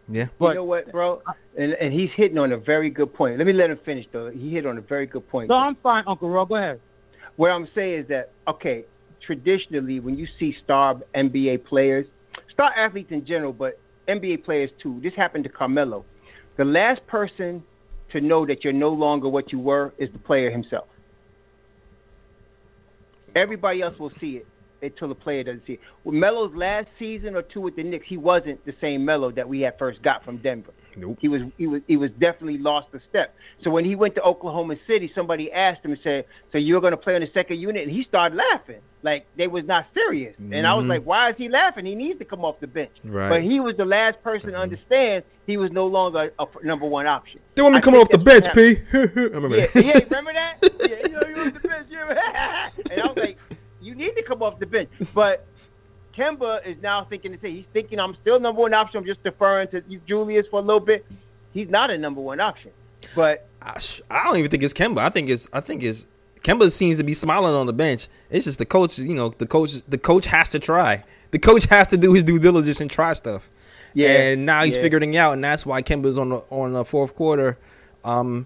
Yeah. 0.09 0.25
But 0.39 0.49
you 0.49 0.53
know 0.55 0.63
what, 0.65 0.91
bro? 0.91 1.21
And 1.57 1.73
and 1.73 1.93
he's 1.93 2.09
hitting 2.17 2.37
on 2.37 2.51
a 2.51 2.57
very 2.57 2.89
good 2.89 3.13
point. 3.13 3.37
Let 3.37 3.45
me 3.47 3.53
let 3.53 3.69
him 3.69 3.79
finish 3.85 4.05
though. 4.11 4.29
He 4.31 4.49
hit 4.51 4.65
on 4.65 4.77
a 4.77 4.81
very 4.81 5.05
good 5.05 5.27
point. 5.29 5.49
so 5.49 5.53
I'm 5.53 5.75
fine, 5.75 6.03
Uncle 6.07 6.29
Roy. 6.29 6.45
Go 6.45 6.55
ahead. 6.55 6.79
what 7.37 7.49
I'm 7.51 7.67
saying 7.75 8.01
is 8.01 8.07
that 8.09 8.31
okay, 8.47 8.83
traditionally 9.25 9.99
when 9.99 10.17
you 10.17 10.27
see 10.39 10.55
star 10.63 10.95
NBA 11.15 11.65
players, 11.65 12.07
star 12.51 12.71
athletes 12.75 13.11
in 13.11 13.25
general, 13.25 13.53
but 13.53 13.79
NBA 14.07 14.43
players 14.43 14.71
too. 14.81 14.99
This 15.03 15.13
happened 15.15 15.43
to 15.45 15.49
Carmelo. 15.49 16.03
The 16.57 16.65
last 16.65 17.05
person 17.07 17.63
to 18.11 18.21
know 18.21 18.45
that 18.45 18.63
you're 18.63 18.73
no 18.73 18.89
longer 18.89 19.29
what 19.29 19.51
you 19.51 19.59
were 19.59 19.93
is 19.97 20.09
the 20.11 20.19
player 20.19 20.49
himself. 20.49 20.87
Everybody 23.35 23.81
else 23.81 23.97
will 23.99 24.11
see 24.19 24.37
it 24.37 24.47
until 24.81 25.07
the 25.07 25.15
player 25.15 25.43
doesn't 25.43 25.65
see 25.65 25.73
it. 25.73 25.79
With 26.03 26.15
Melo's 26.15 26.53
last 26.55 26.87
season 26.97 27.35
or 27.35 27.41
two 27.41 27.61
with 27.61 27.75
the 27.75 27.83
Knicks, 27.83 28.07
he 28.07 28.17
wasn't 28.17 28.63
the 28.65 28.73
same 28.81 29.05
Melo 29.05 29.31
that 29.31 29.47
we 29.47 29.61
had 29.61 29.77
first 29.77 30.01
got 30.01 30.23
from 30.23 30.37
Denver. 30.37 30.71
Nope. 30.95 31.17
He 31.21 31.27
was 31.27 31.43
he 31.57 31.67
was 31.67 31.81
he 31.87 31.97
was 31.97 32.11
definitely 32.11 32.57
lost 32.57 32.87
a 32.93 32.99
step. 33.09 33.35
So 33.63 33.69
when 33.69 33.85
he 33.85 33.95
went 33.95 34.15
to 34.15 34.21
Oklahoma 34.23 34.75
City, 34.87 35.11
somebody 35.13 35.51
asked 35.51 35.85
him 35.85 35.91
and 35.91 35.99
said, 36.01 36.25
"So 36.51 36.57
you're 36.57 36.81
going 36.81 36.91
to 36.91 36.97
play 36.97 37.15
on 37.15 37.21
the 37.21 37.29
second 37.33 37.57
unit?" 37.59 37.87
And 37.87 37.91
he 37.95 38.03
started 38.03 38.35
laughing 38.35 38.81
like 39.03 39.25
they 39.37 39.47
was 39.47 39.65
not 39.65 39.85
serious. 39.93 40.35
And 40.39 40.65
I 40.67 40.73
was 40.73 40.85
Mhm. 40.85 40.89
like, 40.89 41.03
"Why 41.03 41.29
is 41.29 41.37
he 41.37 41.47
laughing? 41.47 41.85
He 41.85 41.95
needs 41.95 42.19
to 42.19 42.25
come 42.25 42.43
off 42.43 42.59
the 42.59 42.67
bench." 42.67 42.91
Right. 43.05 43.29
But 43.29 43.43
he 43.43 43.59
was 43.59 43.77
the 43.77 43.85
last 43.85 44.21
person 44.23 44.51
to 44.51 44.57
understand 44.57 45.23
he 45.45 45.57
was 45.57 45.71
no 45.71 45.85
longer 45.87 46.33
a 46.39 46.47
number 46.63 46.85
one 46.87 47.07
option. 47.07 47.39
They 47.55 47.61
want 47.61 47.75
me 47.75 47.81
to 47.81 47.85
come 47.85 47.95
off 47.95 48.09
the 48.09 48.17
bench, 48.17 48.47
P. 48.53 48.77
I 48.93 48.97
remember 49.35 49.57
yeah, 49.57 49.67
that. 49.67 49.85
yeah, 49.85 49.99
remember 50.09 50.33
that? 50.33 50.57
Yeah, 50.81 50.95
you 51.03 51.09
know, 51.09 51.21
you 51.27 51.43
was 51.53 51.61
the 51.61 51.67
bench. 51.67 51.85
And 52.91 53.01
I 53.01 53.07
was 53.07 53.17
like, 53.17 53.37
you 53.89 53.95
need 53.95 54.15
to 54.15 54.23
come 54.23 54.43
off 54.43 54.59
the 54.59 54.65
bench. 54.65 54.89
But 55.13 55.45
Kemba 56.15 56.65
is 56.65 56.81
now 56.81 57.05
thinking 57.05 57.31
to 57.31 57.39
say 57.39 57.51
He's 57.51 57.65
thinking 57.73 57.99
I'm 57.99 58.15
still 58.21 58.39
number 58.39 58.61
one 58.61 58.73
option. 58.73 58.99
I'm 58.99 59.05
just 59.05 59.23
deferring 59.23 59.67
to 59.69 59.81
Julius 60.07 60.47
for 60.47 60.59
a 60.59 60.63
little 60.63 60.79
bit. 60.79 61.05
He's 61.53 61.69
not 61.69 61.89
a 61.89 61.97
number 61.97 62.21
one 62.21 62.39
option. 62.39 62.71
But 63.15 63.47
I, 63.61 63.79
I 64.09 64.23
don't 64.25 64.37
even 64.37 64.51
think 64.51 64.63
it's 64.63 64.73
Kemba. 64.73 64.99
I 64.99 65.09
think 65.09 65.29
it's 65.29 65.47
I 65.53 65.61
think 65.61 65.83
it's 65.83 66.05
Kemba 66.41 66.71
seems 66.71 66.97
to 66.97 67.03
be 67.03 67.13
smiling 67.13 67.53
on 67.53 67.65
the 67.65 67.73
bench. 67.73 68.07
It's 68.29 68.45
just 68.45 68.59
the 68.59 68.65
coach. 68.65 68.97
You 68.99 69.13
know, 69.13 69.29
the 69.29 69.47
coach. 69.47 69.81
The 69.87 69.97
coach 69.97 70.25
has 70.25 70.51
to 70.51 70.59
try. 70.59 71.03
The 71.31 71.39
coach 71.39 71.65
has 71.65 71.87
to 71.87 71.97
do 71.97 72.13
his 72.13 72.23
due 72.23 72.39
diligence 72.39 72.81
and 72.81 72.89
try 72.89 73.13
stuff. 73.13 73.49
Yeah, 73.93 74.09
And 74.09 74.45
now 74.45 74.63
he's 74.63 74.75
yeah. 74.75 74.83
figuring 74.83 75.13
it 75.13 75.17
out, 75.17 75.33
and 75.33 75.43
that's 75.43 75.65
why 75.65 75.81
Kemba's 75.81 76.17
on 76.17 76.29
the 76.29 76.43
on 76.49 76.73
the 76.73 76.85
fourth 76.85 77.15
quarter, 77.15 77.57
um, 78.03 78.45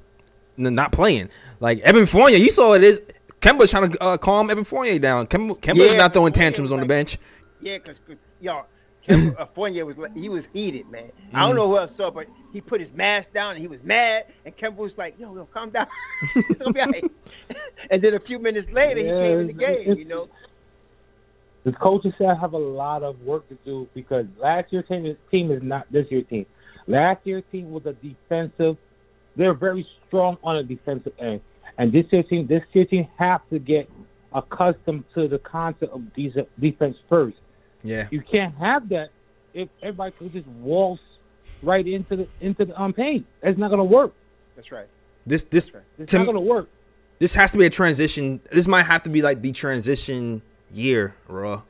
not 0.57 0.91
playing. 0.91 1.29
Like 1.59 1.79
Evan 1.79 2.05
Fournier, 2.05 2.37
you 2.37 2.49
saw 2.49 2.73
it 2.73 2.83
is 2.83 3.01
Kemba's 3.43 3.69
trying 3.71 3.91
to 3.91 4.01
uh, 4.01 4.17
calm 4.17 4.49
Evan 4.49 4.63
Fournier 4.63 4.99
down. 4.99 5.27
Kemba, 5.27 5.59
Kemba's 5.59 5.91
Yeah, 5.91 5.95
not 5.95 6.13
throwing 6.13 6.31
Fournier 6.33 6.49
tantrums 6.51 6.71
on 6.71 6.79
the 6.79 6.85
bench. 6.85 7.17
yeah, 7.61 7.77
because 7.77 7.97
y'all. 8.39 8.65
Kemba, 9.07 9.37
uh, 9.37 9.45
Fournier 9.53 9.85
was 9.85 9.97
he 10.15 10.29
was 10.29 10.45
heated, 10.53 10.89
man. 10.89 11.11
I 11.33 11.41
don't 11.41 11.57
know 11.57 11.67
who 11.67 11.77
else 11.77 11.91
saw, 11.97 12.09
but 12.09 12.25
he 12.53 12.61
put 12.61 12.79
his 12.79 12.89
mask 12.95 13.27
down 13.33 13.51
and 13.55 13.61
he 13.61 13.67
was 13.67 13.79
mad. 13.83 14.27
And 14.45 14.55
Kemba 14.55 14.77
was 14.77 14.93
like, 14.97 15.19
"Yo, 15.19 15.35
yo, 15.35 15.45
calm 15.53 15.71
down." 15.71 15.87
it's 16.35 16.57
gonna 16.57 16.71
be 16.71 16.79
all 16.79 16.85
right. 16.87 17.03
and 17.91 18.01
then 18.01 18.13
a 18.13 18.19
few 18.21 18.39
minutes 18.39 18.69
later, 18.71 19.01
he 19.01 19.07
came 19.07 19.39
in 19.39 19.47
the 19.57 19.63
it's- 19.63 19.85
game. 19.87 19.97
You 19.97 20.05
know, 20.05 20.29
The 21.65 21.73
coaches 21.73 22.13
said 22.17 22.37
have 22.39 22.53
a 22.53 22.57
lot 22.57 23.03
of 23.03 23.19
work 23.23 23.47
to 23.49 23.57
do 23.65 23.89
because 23.93 24.25
last 24.39 24.71
year's 24.71 24.87
team, 24.87 25.05
is- 25.05 25.17
team 25.31 25.51
is 25.51 25.61
not 25.61 25.85
this 25.91 26.05
year's 26.09 26.25
team. 26.29 26.45
Last 26.87 27.19
year's 27.25 27.43
team 27.51 27.71
was 27.71 27.85
a 27.85 27.93
defensive. 27.93 28.77
They're 29.35 29.53
very 29.53 29.85
strong 30.07 30.37
on 30.45 30.55
a 30.57 30.63
defensive 30.63 31.13
end, 31.19 31.41
and 31.77 31.91
this 31.91 32.05
year's 32.11 32.27
team, 32.27 32.47
this 32.47 32.63
year's 32.73 32.89
team 32.89 33.07
have 33.17 33.41
to 33.49 33.59
get 33.59 33.89
accustomed 34.33 35.03
to 35.13 35.27
the 35.27 35.39
concept 35.39 35.93
of 35.93 36.01
these 36.15 36.33
defense 36.59 36.97
first. 37.09 37.37
Yeah, 37.83 38.07
You 38.11 38.21
can't 38.21 38.55
have 38.55 38.89
that 38.89 39.09
if 39.53 39.69
everybody 39.81 40.11
could 40.17 40.31
just 40.33 40.47
waltz 40.47 41.01
right 41.61 41.85
into 41.87 42.15
the 42.15 42.27
into 42.41 42.65
the 42.65 42.81
um, 42.81 42.93
paint. 42.93 43.25
It's 43.41 43.57
not 43.57 43.67
going 43.69 43.79
to 43.79 43.83
work. 43.83 44.13
that's 44.55 44.71
right. 44.71 44.87
this 45.25 45.43
this 45.43 45.69
It's 45.99 46.11
to 46.11 46.19
not 46.19 46.25
going 46.25 46.35
to 46.35 46.41
work. 46.41 46.69
this 47.19 47.33
has 47.33 47.51
to 47.51 47.57
be 47.57 47.65
a 47.65 47.69
transition. 47.69 48.39
This 48.51 48.67
might 48.67 48.83
have 48.83 49.03
to 49.03 49.09
be 49.09 49.21
like 49.21 49.41
the 49.41 49.51
transition 49.51 50.41
year, 50.71 51.15
raw. 51.27 51.61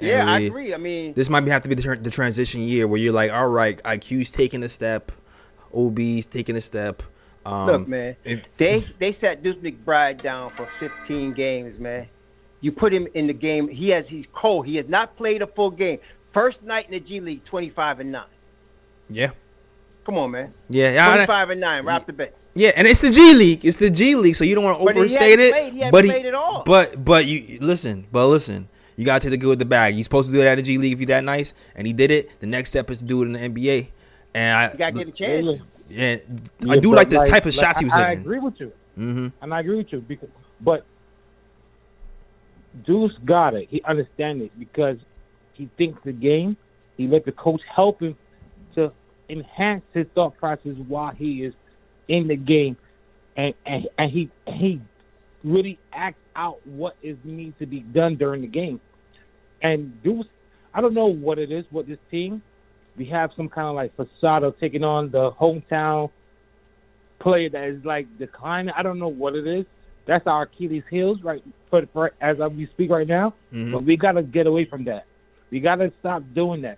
Yeah, 0.00 0.24
I 0.26 0.40
agree. 0.40 0.72
I 0.72 0.78
mean, 0.78 1.12
This 1.12 1.28
might 1.28 1.42
be, 1.42 1.50
have 1.50 1.60
to 1.62 1.68
be 1.68 1.74
the, 1.74 1.82
tran- 1.82 2.02
the 2.02 2.08
transition 2.10 2.62
year 2.62 2.88
where 2.88 2.98
you're 2.98 3.12
like, 3.12 3.30
all 3.30 3.48
right, 3.48 3.82
IQ's 3.82 4.30
taking 4.30 4.62
a 4.64 4.68
step, 4.70 5.12
OB's 5.74 6.24
taking 6.24 6.56
a 6.56 6.60
step. 6.62 7.02
Um, 7.46 7.66
Look, 7.66 7.88
man, 7.88 8.16
it- 8.24 8.44
they 8.58 8.84
they 8.98 9.16
sat 9.20 9.42
Deuce 9.42 9.56
McBride 9.56 10.20
down 10.20 10.50
for 10.50 10.68
15 10.78 11.32
games, 11.32 11.78
man. 11.78 12.06
You 12.60 12.70
put 12.72 12.92
him 12.92 13.08
in 13.14 13.26
the 13.26 13.32
game. 13.32 13.68
He 13.68 13.88
has 13.90 14.04
he's 14.08 14.26
cold. 14.34 14.66
He 14.66 14.76
has 14.76 14.86
not 14.88 15.16
played 15.16 15.40
a 15.40 15.46
full 15.46 15.70
game. 15.70 15.98
First 16.34 16.62
night 16.62 16.84
in 16.86 16.92
the 16.92 17.00
G 17.00 17.20
League, 17.20 17.44
25 17.46 18.00
and 18.00 18.12
nine. 18.12 18.24
yeah, 19.08 19.30
Come 20.04 20.18
on, 20.18 20.30
man. 20.30 20.52
yeah, 20.68 20.92
yeah, 20.92 21.06
I- 21.08 21.14
25 21.16 21.50
and 21.50 21.60
nine, 21.60 21.84
right 21.84 21.94
off 21.96 22.06
the 22.06 22.12
bench. 22.12 22.32
yeah, 22.54 22.70
and 22.76 22.86
it's 22.86 23.00
the 23.00 23.10
G 23.10 23.34
League. 23.34 23.64
It's 23.64 23.76
the 23.78 23.90
G 23.90 24.14
League, 24.16 24.36
so 24.36 24.44
you 24.44 24.54
don't 24.54 24.64
want 24.64 24.78
to 24.78 24.84
But 24.84 24.94
he 24.94 25.00
overstate 25.00 25.38
hasn't 25.38 25.40
it. 25.40 25.52
played- 25.52 25.72
he 25.72 25.78
hasn't 25.80 25.92
but 25.92 26.04
played 26.04 26.26
at 26.26 26.34
all. 26.34 26.62
But 26.66 27.04
but 27.04 27.24
you 27.24 27.58
listen, 27.60 28.06
but 28.12 28.26
listen, 28.28 28.68
you 28.96 29.04
gotta 29.06 29.20
take 29.22 29.30
the 29.30 29.38
good 29.38 29.48
with 29.48 29.58
the 29.60 29.64
bad. 29.64 29.94
You're 29.94 30.04
supposed 30.04 30.28
to 30.30 30.32
do 30.36 30.42
that 30.42 30.52
in 30.52 30.56
the 30.58 30.62
G 30.62 30.76
League 30.78 30.92
if 30.92 31.00
you're 31.00 31.06
that 31.06 31.24
nice, 31.24 31.54
and 31.74 31.86
he 31.86 31.92
did 31.94 32.10
it. 32.10 32.38
The 32.40 32.46
next 32.46 32.68
step 32.70 32.90
is 32.90 32.98
to 32.98 33.04
do 33.06 33.22
it 33.22 33.26
in 33.26 33.32
the 33.32 33.38
NBA. 33.40 33.88
And 34.34 34.56
I, 34.56 34.70
You 34.72 34.78
gotta 34.78 34.92
get 34.92 35.08
a 35.08 35.12
chance. 35.12 35.60
Yeah, 35.90 36.16
Yeah, 36.60 36.72
I 36.72 36.76
do 36.78 36.94
like 36.94 37.10
the 37.10 37.20
type 37.20 37.46
of 37.46 37.54
shots 37.54 37.78
he 37.78 37.84
was 37.84 37.94
I, 37.94 38.10
I 38.10 38.12
agree 38.12 38.38
with 38.38 38.54
you. 38.58 38.72
hmm 38.94 39.28
and 39.42 39.54
I 39.54 39.60
agree 39.60 39.76
with 39.76 39.92
you 39.92 40.00
because, 40.00 40.28
but 40.60 40.84
Deuce 42.86 43.12
got 43.24 43.54
it. 43.54 43.68
He 43.70 43.82
understands 43.82 44.44
it 44.44 44.58
because 44.58 44.96
he 45.54 45.68
thinks 45.76 46.00
the 46.04 46.12
game. 46.12 46.56
He 46.96 47.06
let 47.06 47.24
the 47.24 47.32
coach 47.32 47.60
help 47.74 48.00
him 48.00 48.16
to 48.74 48.92
enhance 49.28 49.82
his 49.92 50.06
thought 50.14 50.36
process 50.36 50.74
while 50.86 51.12
he 51.12 51.44
is 51.44 51.54
in 52.08 52.28
the 52.28 52.36
game, 52.36 52.76
and 53.36 53.54
and, 53.66 53.88
and 53.98 54.10
he 54.10 54.30
he 54.46 54.80
really 55.42 55.78
acts 55.92 56.20
out 56.36 56.64
what 56.66 56.96
is 57.02 57.16
needs 57.24 57.56
to 57.58 57.66
be 57.66 57.80
done 57.80 58.16
during 58.16 58.42
the 58.42 58.46
game. 58.46 58.80
And 59.62 60.02
Deuce, 60.02 60.26
I 60.74 60.80
don't 60.80 60.94
know 60.94 61.06
what 61.06 61.38
it 61.38 61.50
is 61.50 61.64
with 61.70 61.86
this 61.86 61.98
team. 62.10 62.42
We 63.00 63.06
have 63.06 63.30
some 63.34 63.48
kind 63.48 63.66
of 63.66 63.74
like 63.76 63.96
facade 63.96 64.42
of 64.42 64.60
taking 64.60 64.84
on 64.84 65.10
the 65.10 65.30
hometown 65.40 66.10
player 67.18 67.48
that 67.48 67.64
is 67.64 67.82
like 67.82 68.06
declining. 68.18 68.74
I 68.76 68.82
don't 68.82 68.98
know 68.98 69.08
what 69.08 69.34
it 69.34 69.46
is. 69.46 69.64
That's 70.06 70.26
our 70.26 70.42
Achilles 70.42 70.82
heels, 70.90 71.22
right? 71.22 71.42
For, 71.70 71.86
for 71.94 72.12
as 72.20 72.36
we 72.54 72.66
speak 72.66 72.90
right 72.90 73.06
now, 73.08 73.32
Mhm. 73.54 73.72
but 73.72 73.84
we 73.84 73.96
gotta 73.96 74.22
get 74.22 74.46
away 74.46 74.66
from 74.66 74.84
that. 74.84 75.06
We 75.50 75.60
gotta 75.60 75.90
stop 76.00 76.22
doing 76.34 76.60
that. 76.60 76.76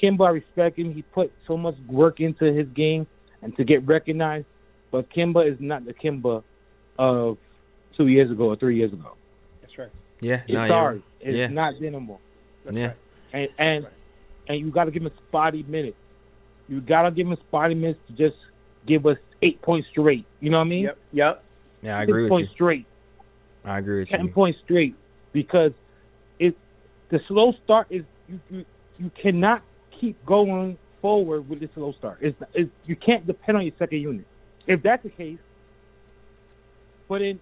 Kemba, 0.00 0.28
I 0.28 0.30
respect 0.30 0.78
him. 0.78 0.94
He 0.94 1.02
put 1.02 1.32
so 1.44 1.56
much 1.56 1.74
work 1.88 2.20
into 2.20 2.44
his 2.52 2.68
game 2.68 3.04
and 3.42 3.56
to 3.56 3.64
get 3.64 3.84
recognized. 3.84 4.46
But 4.92 5.10
Kemba 5.10 5.44
is 5.52 5.58
not 5.58 5.84
the 5.86 5.92
Kemba 5.94 6.44
of 7.00 7.36
two 7.96 8.06
years 8.06 8.30
ago 8.30 8.44
or 8.50 8.54
three 8.56 8.76
years 8.76 8.92
ago. 8.92 9.16
That's 9.60 9.76
right. 9.76 9.90
Yeah, 10.20 10.42
It's 10.46 10.52
no, 10.52 10.68
sorry. 10.68 10.94
right. 10.94 11.04
It's 11.20 11.36
Yeah. 11.36 11.48
not 11.48 11.74
there 11.80 11.88
anymore. 11.88 12.20
That's 12.64 12.76
Yeah. 12.76 12.86
right. 12.86 12.96
And 13.32 13.48
and 13.58 13.86
and 14.48 14.58
you 14.58 14.70
got 14.70 14.84
to 14.84 14.90
give 14.90 15.02
him 15.02 15.10
spotty 15.28 15.62
minutes. 15.64 15.96
You 16.68 16.80
got 16.80 17.02
to 17.02 17.10
give 17.10 17.26
him 17.26 17.36
spotty 17.48 17.74
minutes 17.74 18.00
to 18.08 18.12
just 18.14 18.36
give 18.86 19.06
us 19.06 19.18
eight 19.42 19.60
points 19.62 19.88
straight. 19.90 20.24
You 20.40 20.50
know 20.50 20.58
what 20.58 20.64
I 20.64 20.68
mean? 20.68 20.84
Yep. 20.84 20.98
Yep. 21.12 21.44
Yeah, 21.82 21.96
I 21.96 22.00
Six 22.00 22.10
agree 22.10 22.22
with 22.22 22.30
points 22.30 22.50
you. 22.50 22.54
straight. 22.54 22.86
I 23.64 23.78
agree 23.78 24.00
with 24.00 24.08
ten 24.08 24.26
you. 24.26 24.32
points 24.32 24.58
straight 24.64 24.94
because 25.32 25.72
it 26.38 26.56
the 27.10 27.20
slow 27.28 27.54
start 27.64 27.86
is 27.90 28.04
you 28.28 28.40
you, 28.50 28.64
you 28.98 29.10
cannot 29.20 29.62
keep 30.00 30.24
going 30.24 30.78
forward 31.00 31.48
with 31.48 31.60
the 31.60 31.68
slow 31.74 31.92
start. 31.92 32.18
It's, 32.20 32.36
it's 32.54 32.70
you 32.86 32.96
can't 32.96 33.26
depend 33.26 33.58
on 33.58 33.64
your 33.64 33.74
second 33.78 34.00
unit. 34.00 34.26
If 34.66 34.82
that's 34.82 35.02
the 35.02 35.10
case, 35.10 35.38
put 37.08 37.20
in 37.20 37.38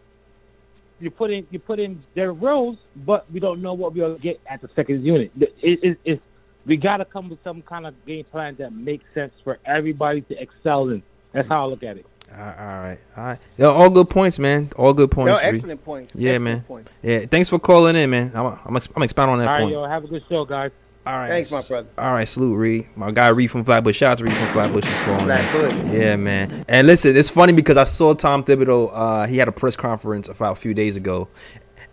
you 1.00 1.10
put 1.10 1.31
in 1.31 1.46
you 1.50 1.58
put 1.58 1.79
in 1.79 2.02
Derrick 2.14 2.38
Rose, 2.40 2.77
but 2.96 3.31
we 3.33 3.40
don't 3.40 3.62
know 3.62 3.74
what 3.74 3.94
we'll 3.94 4.18
get 4.18 4.40
at 4.46 4.60
the 4.60 4.68
second 4.74 5.04
unit. 5.04 5.33
It, 5.38 5.54
it, 5.83 5.98
it's 6.04 6.22
we 6.67 6.77
got 6.77 6.98
to 6.98 7.04
come 7.04 7.29
with 7.31 7.42
some 7.44 7.63
kind 7.63 7.87
of 7.87 7.94
game 8.06 8.25
plan 8.31 8.56
that 8.56 8.73
makes 8.73 9.04
sense 9.15 9.33
for 9.44 9.58
everybody 9.65 10.21
to 10.23 10.40
excel 10.40 10.88
in. 10.90 11.02
That's 11.33 11.48
how 11.48 11.65
I 11.65 11.67
look 11.67 11.83
at 11.83 11.96
it. 11.96 12.06
All 12.31 12.38
right, 12.38 12.98
all 13.17 13.25
right. 13.25 13.38
Yeah, 13.58 13.67
all 13.67 13.90
good 13.90 14.08
points, 14.08 14.38
man. 14.38 14.71
All 14.77 14.94
good 14.94 15.10
No, 15.10 15.15
points. 15.15 15.42
Reed. 15.42 15.54
excellent 15.56 15.85
points. 15.85 16.13
Yeah, 16.15 16.31
Excellent 16.31 16.44
man. 16.44 16.60
Points. 16.63 16.92
Yeah, 17.02 17.19
thanks 17.21 17.48
for 17.50 17.58
calling 17.58 17.94
in, 17.94 18.08
man. 18.08 18.33
I'm 18.35 18.46
I'm, 18.46 18.79
I'm 18.96 19.02
expounding 19.02 19.35
on 19.35 19.38
that 19.40 19.48
point. 19.48 19.48
All 19.48 19.54
right, 19.54 19.60
point. 19.60 19.73
yo, 19.73 19.85
have 19.87 20.04
a 20.04 20.06
good 20.08 20.23
show, 20.29 20.44
guys. 20.46 20.71
All 21.04 21.13
right, 21.15 21.29
Thanks, 21.29 21.50
my 21.50 21.60
brother. 21.60 21.88
All 21.98 22.15
right, 22.15 22.25
salute 22.29 22.54
Reed. 22.54 22.87
My 22.96 23.10
guy 23.10 23.27
Reed 23.29 23.50
from 23.50 23.65
Flatbush. 23.65 23.96
Shout 23.96 24.13
out 24.13 24.19
to 24.19 24.25
Reed 24.25 24.35
from 24.35 24.48
Flatbush. 24.52 24.85
Is 24.88 25.00
calling. 25.00 25.21
in. 25.23 25.27
Flatbush. 25.27 25.92
Yeah, 25.92 26.17
man. 26.17 26.65
And 26.69 26.87
listen, 26.87 27.17
it's 27.17 27.29
funny 27.29 27.52
because 27.52 27.77
I 27.77 27.85
saw 27.85 28.15
Tom 28.15 28.44
Thibodeau. 28.44 28.88
Uh, 28.92 29.27
he 29.27 29.37
had 29.37 29.48
a 29.48 29.52
press 29.52 29.75
conference 29.77 30.29
about 30.29 30.52
a 30.52 30.60
few 30.60 30.73
days 30.75 30.96
ago, 30.96 31.27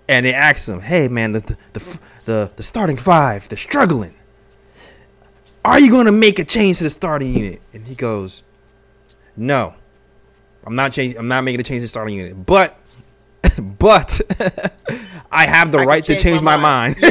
and 0.07 0.25
they 0.25 0.33
asked 0.33 0.69
him, 0.69 0.79
"Hey, 0.79 1.07
man, 1.07 1.31
the 1.33 1.39
the 1.41 1.57
the, 1.73 1.99
the, 2.25 2.51
the 2.57 2.63
starting 2.63 2.97
five, 2.97 3.49
they're 3.49 3.57
struggling." 3.57 4.13
Are 5.65 5.79
you 5.79 5.89
going 5.89 6.05
to 6.05 6.11
make 6.11 6.39
a 6.39 6.43
change 6.43 6.77
to 6.77 6.83
the 6.85 6.89
starting 6.89 7.33
unit? 7.33 7.61
And 7.73 7.85
he 7.85 7.95
goes, 7.95 8.43
no, 9.35 9.73
I'm 10.65 10.75
not 10.75 10.91
changing. 10.93 11.19
I'm 11.19 11.27
not 11.27 11.43
making 11.43 11.59
a 11.61 11.63
change 11.63 11.79
to 11.79 11.83
the 11.83 11.87
starting 11.87 12.15
unit, 12.15 12.45
but, 12.45 12.77
but 13.79 14.19
I 15.31 15.45
have 15.45 15.71
the 15.71 15.79
I 15.79 15.83
right 15.85 16.05
to 16.07 16.15
change 16.15 16.41
my, 16.41 16.57
mind. 16.57 16.95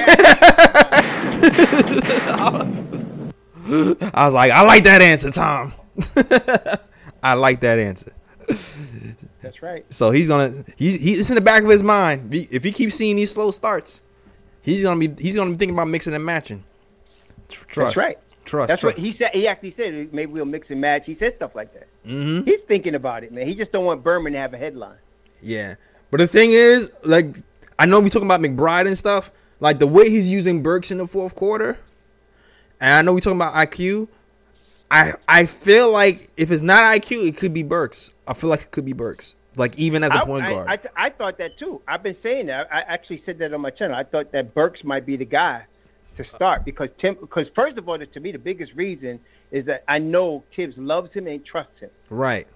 I 3.71 4.25
was 4.25 4.35
like, 4.35 4.51
I 4.51 4.63
like 4.63 4.85
that 4.85 5.03
answer, 5.03 5.31
Tom. 5.31 5.75
I 7.23 7.35
like 7.35 7.61
that 7.61 7.79
answer. 7.79 8.13
That's 9.43 9.63
right. 9.63 9.85
So 9.93 10.11
he's 10.11 10.29
gonna 10.29 10.65
he's 10.77 10.97
he's 11.01 11.31
in 11.31 11.35
the 11.35 11.41
back 11.41 11.63
of 11.63 11.69
his 11.69 11.83
mind. 11.83 12.35
If 12.35 12.65
he- 12.65 12.73
keeps 12.73 12.97
seeing 12.97 13.17
these 13.17 13.31
slow 13.31 13.51
starts, 13.51 14.01
he's 14.63 14.83
gonna 14.83 14.99
be 15.07 15.23
he's 15.23 15.35
gonna 15.35 15.51
be 15.51 15.57
thinking 15.57 15.75
about 15.75 15.89
mixing 15.89 16.15
and 16.15 16.25
matching. 16.25 16.65
Tr- 17.49 17.65
Trust. 17.67 17.97
That's 17.97 18.07
right. 18.07 18.19
Trust. 18.49 18.69
That's 18.69 18.81
trust. 18.81 18.97
what 18.99 19.05
he 19.07 19.15
said. 19.19 19.31
He 19.33 19.47
actually 19.47 19.75
said 19.77 20.13
maybe 20.13 20.33
we'll 20.33 20.45
mix 20.45 20.69
and 20.71 20.81
match. 20.81 21.03
He 21.07 21.17
said 21.19 21.35
stuff 21.37 21.55
like 21.55 21.73
that. 21.75 21.87
hmm 22.05 22.43
He's 22.45 22.61
thinking 22.67 22.95
about 22.95 23.23
it, 23.25 23.33
man. 23.33 23.47
He 23.47 23.55
just 23.55 23.73
don't 23.73 23.85
want 23.85 24.03
Berman 24.03 24.33
to 24.33 24.39
have 24.39 24.55
a 24.55 24.59
headline. 24.59 24.97
Yeah. 25.43 25.75
But 26.11 26.19
the 26.21 26.27
thing 26.27 26.51
is, 26.53 26.91
like, 27.05 27.27
I 27.79 27.85
know 27.87 28.01
we 28.01 28.09
talking 28.11 28.27
about 28.27 28.41
McBride 28.41 28.87
and 28.87 28.97
stuff. 28.97 29.31
Like 29.61 29.79
the 29.79 29.87
way 29.87 30.09
he's 30.09 30.29
using 30.33 30.63
Burks 30.63 30.91
in 30.91 30.99
the 30.99 31.07
fourth 31.07 31.35
quarter, 31.35 31.77
and 32.81 32.95
I 32.95 33.03
know 33.03 33.13
we 33.13 33.21
talking 33.21 33.37
about 33.39 33.55
IQ. 33.55 34.09
I 34.91 35.15
I 35.27 35.47
feel 35.47 35.93
like 35.93 36.31
if 36.37 36.51
it's 36.51 36.63
not 36.63 36.83
IQ, 36.95 37.27
it 37.29 37.37
could 37.37 37.53
be 37.53 37.63
Burks. 37.63 38.11
I 38.27 38.35
feel 38.35 38.49
like 38.51 38.63
it 38.63 38.71
could 38.71 38.85
be 38.85 38.93
Burks. 38.93 39.35
Like 39.57 39.77
even 39.77 40.05
as 40.05 40.13
a 40.13 40.21
I, 40.21 40.25
point 40.25 40.47
I- 40.47 40.51
guard. 40.51 40.69
I, 40.69 41.07
I 41.07 41.11
thought 41.11 41.39
that 41.39 41.59
too. 41.59 41.83
I've 41.89 42.03
been 42.03 42.17
saying 42.23 42.47
that. 42.47 42.73
I 42.73 42.81
actually 42.83 43.23
said 43.27 43.39
that 43.41 43.53
on 43.53 43.61
my 43.61 43.71
channel. 43.71 43.97
I 43.97 44.05
thought 44.05 44.31
that 44.33 44.55
Burks 44.55 44.85
might 44.85 45.05
be 45.05 45.17
the 45.17 45.25
guy 45.25 45.65
to 46.19 46.25
start 46.35 46.65
because 46.65 46.91
Tim. 47.01 47.17
Because 47.21 47.47
first 47.55 47.79
of 47.79 47.89
all, 47.89 47.99
to 47.99 48.21
me, 48.21 48.33
the 48.33 48.39
biggest 48.39 48.73
reason 48.75 49.19
is 49.51 49.65
that 49.67 49.85
I 49.89 49.99
know 49.99 50.45
Thibs 50.55 50.77
loves 50.77 51.13
him 51.13 51.27
and 51.27 51.45
trusts 51.45 51.81
him, 51.81 51.91
right. 52.11 52.47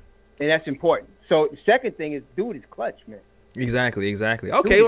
and 0.40 0.50
that's 0.50 0.68
important. 0.68 1.10
So 1.28 1.48
the 1.50 1.58
second 1.64 1.96
thing 1.96 2.12
is, 2.12 2.22
dude 2.36 2.56
is 2.56 2.62
clutch, 2.70 2.98
man. 3.06 3.20
Exactly. 3.56 4.08
Exactly. 4.08 4.52
Okay. 4.52 4.82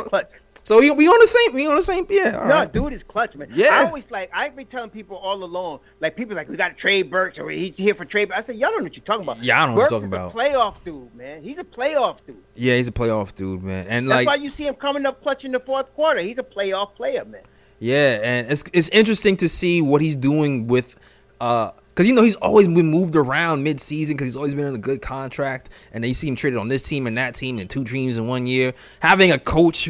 So 0.65 0.81
we, 0.81 0.91
we 0.91 1.07
on 1.07 1.21
the 1.21 1.27
same 1.27 1.53
we 1.53 1.67
on 1.67 1.77
the 1.77 1.83
same 1.83 2.07
yeah. 2.09 2.31
No, 2.31 2.39
right. 2.39 2.73
dude 2.73 2.95
is 2.95 3.03
clutch, 3.07 3.35
man. 3.35 3.49
Yeah. 3.53 3.81
I 3.81 3.85
always 3.85 4.05
like 4.09 4.31
I've 4.33 4.57
been 4.57 4.67
telling 4.67 4.89
people 4.89 5.19
all 5.19 5.45
along, 5.45 5.81
like 6.01 6.17
people 6.17 6.35
like 6.35 6.49
we 6.49 6.57
got 6.57 6.69
to 6.69 6.75
trade 6.75 7.11
Burks 7.11 7.39
or 7.39 7.51
he's 7.51 7.75
here 7.77 7.95
for 7.95 8.07
trade. 8.07 8.33
I 8.33 8.43
said 8.45 8.57
y'all 8.57 8.71
don't 8.71 8.79
know 8.79 8.85
what 8.85 8.97
you're 8.97 9.05
talking 9.05 9.25
about. 9.25 9.43
Yeah, 9.43 9.63
I 9.63 9.67
don't 9.67 9.75
know 9.75 9.83
what 9.83 9.91
you're 9.91 10.01
talking 10.01 10.09
about. 10.09 10.33
A 10.33 10.35
playoff 10.35 10.77
dude, 10.83 11.15
man. 11.15 11.43
He's 11.43 11.59
a 11.59 11.65
playoff 11.65 12.17
dude. 12.27 12.43
Yeah, 12.55 12.77
he's 12.77 12.89
a 12.89 12.93
playoff 12.93 13.35
dude, 13.35 13.63
man. 13.63 13.87
And 13.89 14.09
That's 14.09 14.25
like 14.25 14.27
why 14.27 14.43
you 14.43 14.51
see 14.57 14.67
him 14.67 14.75
coming 14.75 15.05
up 15.05 15.23
clutch 15.23 15.45
in 15.45 15.53
the 15.53 15.61
fourth 15.61 15.93
quarter. 15.95 16.23
He's 16.23 16.39
a 16.39 16.43
playoff 16.43 16.95
player, 16.95 17.27
man. 17.27 17.43
Yeah, 17.81 18.21
and 18.23 18.51
it's 18.51 18.65
it's 18.73 18.89
interesting 18.91 19.37
to 19.39 19.49
see 19.49 19.83
what 19.83 20.01
he's 20.03 20.17
doing 20.17 20.67
with 20.67 20.97
uh 21.41 21.73
because 21.89 22.09
you 22.09 22.15
know 22.15 22.23
he's 22.23 22.37
always 22.37 22.67
been 22.67 22.89
moved 22.91 23.15
around 23.15 23.63
mid-season 23.63 24.15
because 24.15 24.27
he's 24.27 24.37
always 24.37 24.55
been 24.55 24.67
in 24.67 24.75
a 24.75 24.79
good 24.79 25.01
contract, 25.03 25.69
and 25.93 26.03
then 26.03 26.09
you 26.09 26.15
see 26.15 26.27
him 26.29 26.35
traded 26.37 26.59
on 26.59 26.69
this 26.69 26.83
team 26.83 27.07
and 27.07 27.17
that 27.19 27.35
team 27.37 27.59
and 27.59 27.71
two 27.71 27.85
dreams 27.85 28.19
in 28.19 28.27
one 28.27 28.47
year. 28.49 28.75
Having 29.01 29.31
a 29.31 29.39
coach, 29.39 29.89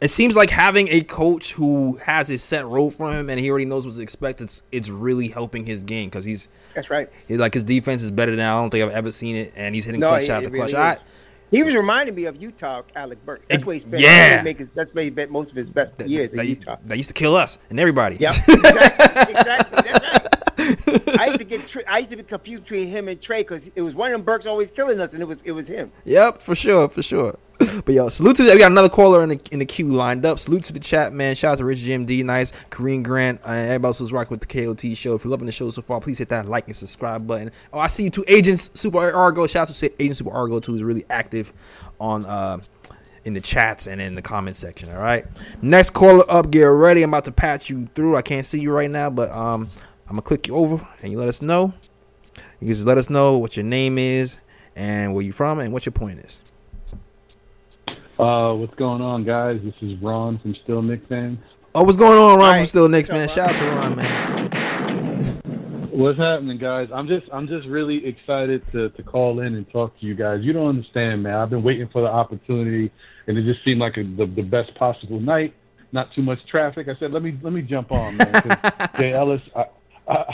it 0.00 0.08
seems 0.10 0.36
like 0.36 0.50
having 0.50 0.88
a 0.88 1.00
coach 1.02 1.52
who 1.52 1.96
has 1.96 2.28
his 2.28 2.42
set 2.42 2.66
role 2.66 2.90
for 2.90 3.10
him 3.10 3.30
and 3.30 3.40
he 3.40 3.48
already 3.48 3.64
knows 3.64 3.86
what's 3.86 3.98
expected. 4.00 4.44
It's, 4.44 4.62
it's 4.70 4.88
really 4.90 5.28
helping 5.28 5.64
his 5.64 5.82
game 5.82 6.10
because 6.10 6.26
he's, 6.26 6.48
That's 6.74 6.90
right. 6.90 7.08
he, 7.26 7.38
like 7.38 7.54
his 7.54 7.62
defense 7.62 8.02
is 8.02 8.10
better 8.10 8.32
than 8.36 8.44
I 8.44 8.60
don't 8.60 8.68
think 8.68 8.84
I've 8.84 8.94
ever 8.94 9.10
seen 9.10 9.36
it, 9.36 9.54
and 9.56 9.74
he's 9.74 9.86
hitting 9.86 10.00
No, 10.00 10.08
clutch 10.08 10.24
it- 10.24 10.26
shot 10.26 10.44
the 10.44 10.50
clutch 10.50 10.66
is. 10.66 10.72
shot. 10.72 11.02
He 11.50 11.62
was 11.62 11.74
reminding 11.74 12.14
me 12.14 12.24
of 12.24 12.36
Utah, 12.36 12.82
Alec 12.94 13.24
Burks. 13.24 13.44
That's 13.48 13.64
where 13.66 13.74
he 13.76 13.80
spent. 13.80 14.00
yeah. 14.00 14.08
That's 14.08 14.28
where 14.34 14.38
he, 14.38 14.44
make 14.44 14.58
his, 14.58 14.68
that's 14.74 14.94
where 14.94 15.04
he 15.04 15.10
spent 15.10 15.30
most 15.30 15.50
of 15.50 15.56
his 15.56 15.68
best 15.70 15.96
That, 15.98 16.08
years 16.08 16.30
that, 16.32 16.40
in 16.40 16.46
used- 16.48 16.60
Utah. 16.60 16.76
that 16.86 16.96
used 16.96 17.08
to 17.08 17.14
kill 17.14 17.36
us 17.36 17.58
and 17.70 17.78
everybody. 17.78 18.16
Yep, 18.16 18.32
exactly, 18.48 19.78
exactly. 19.90 20.30
Right. 20.58 21.18
I 21.20 21.26
used 21.26 21.38
to 21.38 21.44
get 21.44 21.60
I 21.88 21.98
used 21.98 22.10
to 22.10 22.16
be 22.16 22.22
confused 22.24 22.64
between 22.64 22.88
him 22.88 23.06
and 23.08 23.22
Trey 23.22 23.42
because 23.42 23.62
it 23.76 23.82
was 23.82 23.94
one 23.94 24.10
of 24.10 24.18
them 24.18 24.24
Burks 24.24 24.46
always 24.46 24.68
killing 24.74 24.98
us, 25.00 25.10
and 25.12 25.22
it 25.22 25.26
was 25.26 25.38
it 25.44 25.52
was 25.52 25.66
him. 25.66 25.92
Yep, 26.04 26.42
for 26.42 26.54
sure, 26.56 26.88
for 26.88 27.02
sure. 27.02 27.38
But 27.84 27.94
yo, 27.94 28.08
salute 28.08 28.36
to 28.36 28.42
we 28.42 28.58
got 28.58 28.72
another 28.72 28.88
caller 28.88 29.22
in 29.22 29.28
the 29.30 29.40
in 29.50 29.58
the 29.60 29.64
queue 29.64 29.88
lined 29.88 30.26
up. 30.26 30.38
Salute 30.38 30.64
to 30.64 30.72
the 30.72 30.80
chat, 30.80 31.12
man. 31.12 31.34
Shout 31.34 31.52
out 31.52 31.58
to 31.58 31.64
Rich 31.64 31.80
Jim 31.80 32.04
D, 32.04 32.22
nice, 32.22 32.52
Kareem 32.70 33.02
Grant, 33.02 33.40
uh, 33.44 33.50
and 33.50 33.68
everybody 33.68 33.88
else 33.88 33.98
who's 33.98 34.12
rocking 34.12 34.36
with 34.36 34.46
the 34.46 34.46
KOT 34.46 34.96
show. 34.96 35.14
If 35.14 35.24
you're 35.24 35.30
loving 35.30 35.46
the 35.46 35.52
show 35.52 35.70
so 35.70 35.82
far, 35.82 36.00
please 36.00 36.18
hit 36.18 36.28
that 36.30 36.46
like 36.46 36.66
and 36.66 36.76
subscribe 36.76 37.26
button. 37.26 37.52
Oh, 37.72 37.78
I 37.78 37.86
see 37.86 38.04
you 38.04 38.10
two 38.10 38.24
agents, 38.26 38.70
Super 38.74 39.12
Argo. 39.12 39.46
Shout 39.46 39.70
out 39.70 39.76
to 39.76 40.02
Agent 40.02 40.16
Super 40.16 40.32
Argo 40.32 40.60
too, 40.60 40.72
who's 40.72 40.82
really 40.82 41.04
active 41.08 41.52
on 42.00 42.26
uh 42.26 42.58
in 43.24 43.34
the 43.34 43.40
chats 43.40 43.86
and 43.86 44.00
in 44.00 44.14
the 44.14 44.22
comment 44.22 44.56
section. 44.56 44.90
All 44.90 45.00
right, 45.00 45.24
next 45.62 45.90
caller 45.90 46.24
up, 46.28 46.50
get 46.50 46.64
ready. 46.64 47.02
I'm 47.02 47.10
about 47.10 47.24
to 47.26 47.32
patch 47.32 47.70
you 47.70 47.88
through. 47.94 48.16
I 48.16 48.22
can't 48.22 48.46
see 48.46 48.60
you 48.60 48.72
right 48.72 48.90
now, 48.90 49.10
but 49.10 49.30
um, 49.30 49.70
I'm 50.06 50.12
gonna 50.12 50.22
click 50.22 50.48
you 50.48 50.54
over 50.54 50.86
and 51.02 51.12
you 51.12 51.18
let 51.18 51.28
us 51.28 51.42
know. 51.42 51.74
You 52.60 52.68
just 52.68 52.86
let 52.86 52.98
us 52.98 53.10
know 53.10 53.38
what 53.38 53.56
your 53.56 53.64
name 53.64 53.98
is 53.98 54.38
and 54.74 55.14
where 55.14 55.22
you 55.22 55.32
from 55.32 55.58
and 55.58 55.72
what 55.72 55.86
your 55.86 55.92
point 55.92 56.20
is. 56.20 56.40
Uh, 58.18 58.54
what's 58.54 58.74
going 58.76 59.02
on, 59.02 59.24
guys? 59.24 59.60
This 59.62 59.74
is 59.82 60.00
Ron 60.00 60.38
from 60.38 60.54
Still 60.64 60.80
Nick 60.82 61.06
fans. 61.08 61.38
Oh, 61.74 61.82
what's 61.82 61.98
going 61.98 62.18
on, 62.18 62.38
Ron? 62.38 62.46
All 62.48 62.52
from. 62.54 62.66
Still 62.66 62.88
Knicks, 62.88 63.10
man. 63.10 63.28
Shout 63.28 63.50
out 63.50 63.56
to 63.56 63.64
Ron, 63.76 63.96
man. 63.96 65.40
What's 65.90 66.18
happening, 66.18 66.56
guys? 66.58 66.88
I'm 66.94 67.06
just, 67.08 67.26
I'm 67.32 67.46
just 67.46 67.66
really 67.66 68.06
excited 68.06 68.62
to 68.72 68.88
to 68.90 69.02
call 69.02 69.40
in 69.40 69.54
and 69.54 69.68
talk 69.70 69.98
to 70.00 70.06
you 70.06 70.14
guys. 70.14 70.40
You 70.42 70.52
don't 70.54 70.68
understand, 70.68 71.22
man. 71.22 71.34
I've 71.34 71.50
been 71.50 71.62
waiting 71.62 71.88
for 71.92 72.00
the 72.02 72.08
opportunity, 72.08 72.90
and 73.26 73.36
it 73.36 73.44
just 73.44 73.62
seemed 73.64 73.80
like 73.80 73.96
a, 73.98 74.02
the 74.04 74.26
the 74.34 74.42
best 74.42 74.74
possible 74.76 75.20
night. 75.20 75.54
Not 75.92 76.12
too 76.14 76.22
much 76.22 76.38
traffic. 76.50 76.88
I 76.88 76.98
said, 76.98 77.12
let 77.12 77.22
me 77.22 77.38
let 77.42 77.52
me 77.52 77.62
jump 77.62 77.92
on, 77.92 78.16
man. 78.16 78.32
'Cause 78.32 78.88
Jay 78.98 79.12
Ellis, 79.12 79.40
I, 79.54 79.64
I 80.08 80.24